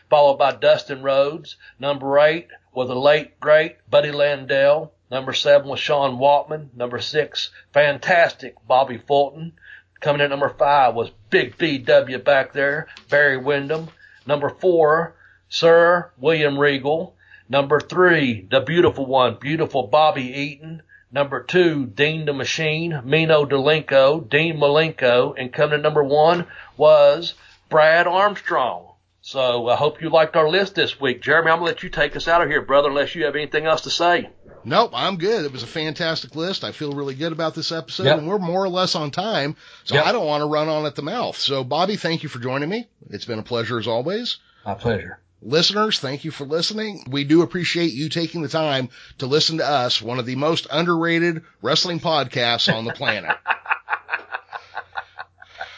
followed 0.09 0.37
by 0.37 0.53
Dustin 0.53 1.03
Rhodes. 1.03 1.55
Number 1.79 2.17
8, 2.17 2.47
was 2.77 2.89
the 2.89 2.95
late 2.95 3.39
great 3.39 3.75
Buddy 3.89 4.11
Landel. 4.11 4.91
Number 5.09 5.33
seven 5.33 5.67
was 5.67 5.79
Sean 5.79 6.19
Waltman. 6.19 6.71
Number 6.75 6.99
six, 6.99 7.49
fantastic 7.73 8.53
Bobby 8.67 8.99
Fulton. 8.99 9.53
Coming 9.99 10.19
in 10.19 10.25
at 10.25 10.29
number 10.29 10.49
five 10.49 10.93
was 10.93 11.09
Big 11.31 11.57
BW 11.57 12.23
back 12.23 12.53
there, 12.53 12.87
Barry 13.09 13.37
Windham. 13.37 13.87
Number 14.27 14.49
four, 14.49 15.15
Sir 15.49 16.11
William 16.19 16.59
Regal. 16.59 17.15
Number 17.49 17.79
three, 17.79 18.45
the 18.47 18.61
beautiful 18.61 19.07
one, 19.07 19.37
beautiful 19.41 19.87
Bobby 19.87 20.31
Eaton. 20.39 20.83
Number 21.11 21.41
two, 21.41 21.87
Dean 21.87 22.25
the 22.25 22.33
Machine, 22.33 23.01
Mino 23.03 23.43
Delenko, 23.43 24.29
Dean 24.29 24.57
Malenko. 24.57 25.33
And 25.35 25.51
coming 25.51 25.77
in 25.77 25.81
number 25.81 26.03
one 26.03 26.45
was 26.77 27.33
Brad 27.69 28.05
Armstrong. 28.05 28.86
So 29.27 29.67
I 29.67 29.75
hope 29.75 30.01
you 30.01 30.09
liked 30.09 30.37
our 30.37 30.47
list 30.47 30.75
this 30.75 31.01
week. 31.01 31.21
Jeremy, 31.21 31.51
I'm 31.51 31.59
going 31.59 31.67
to 31.67 31.73
let 31.73 31.83
you 31.83 31.89
take 31.89 32.15
us 32.15 32.29
out 32.29 32.41
of 32.41 32.47
here, 32.47 32.61
brother, 32.61 32.87
unless 32.87 33.13
you 33.13 33.25
have 33.25 33.35
anything 33.35 33.65
else 33.65 33.81
to 33.81 33.89
say. 33.89 34.29
Nope, 34.63 34.91
I'm 34.93 35.17
good. 35.17 35.43
It 35.43 35.51
was 35.51 35.63
a 35.63 35.67
fantastic 35.67 36.33
list. 36.33 36.63
I 36.63 36.71
feel 36.71 36.93
really 36.93 37.13
good 37.13 37.33
about 37.33 37.53
this 37.53 37.73
episode, 37.73 38.05
yep. 38.05 38.19
and 38.19 38.29
we're 38.29 38.39
more 38.39 38.63
or 38.63 38.69
less 38.69 38.95
on 38.95 39.11
time, 39.11 39.57
so 39.83 39.95
yep. 39.95 40.05
I 40.05 40.13
don't 40.13 40.25
want 40.25 40.43
to 40.43 40.47
run 40.47 40.69
on 40.69 40.85
at 40.85 40.95
the 40.95 41.01
mouth. 41.01 41.35
So, 41.35 41.65
Bobby, 41.65 41.97
thank 41.97 42.23
you 42.23 42.29
for 42.29 42.39
joining 42.39 42.69
me. 42.69 42.87
It's 43.09 43.25
been 43.25 43.37
a 43.37 43.43
pleasure 43.43 43.77
as 43.77 43.85
always. 43.85 44.37
My 44.65 44.75
pleasure. 44.75 45.19
Listeners, 45.41 45.99
thank 45.99 46.23
you 46.23 46.31
for 46.31 46.45
listening. 46.45 47.03
We 47.09 47.25
do 47.25 47.41
appreciate 47.41 47.91
you 47.91 48.07
taking 48.07 48.43
the 48.43 48.47
time 48.47 48.87
to 49.17 49.25
listen 49.25 49.57
to 49.57 49.67
us, 49.69 50.01
one 50.01 50.19
of 50.19 50.25
the 50.25 50.37
most 50.37 50.67
underrated 50.71 51.43
wrestling 51.61 51.99
podcasts 51.99 52.73
on 52.73 52.85
the 52.85 52.93
planet. 52.93 53.35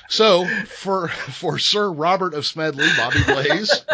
So 0.09 0.45
for 0.65 1.07
for 1.07 1.59
Sir 1.59 1.89
Robert 1.91 2.33
of 2.33 2.45
Smedley, 2.45 2.87
Bobby 2.97 3.23
Blaze, 3.25 3.85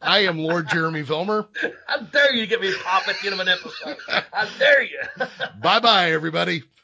I 0.00 0.20
am 0.20 0.38
Lord 0.38 0.68
Jeremy 0.68 1.02
Vilmer. 1.02 1.48
How 1.86 1.98
dare 1.98 2.32
you 2.34 2.46
get 2.46 2.60
me 2.60 2.72
pop 2.84 3.08
at 3.08 3.16
the 3.20 3.26
end 3.26 3.34
of 3.34 3.40
an 3.40 3.48
episode? 3.48 3.96
How 4.32 4.46
dare 4.58 4.82
you? 4.82 5.00
bye 5.60 5.80
bye, 5.80 6.12
everybody. 6.12 6.62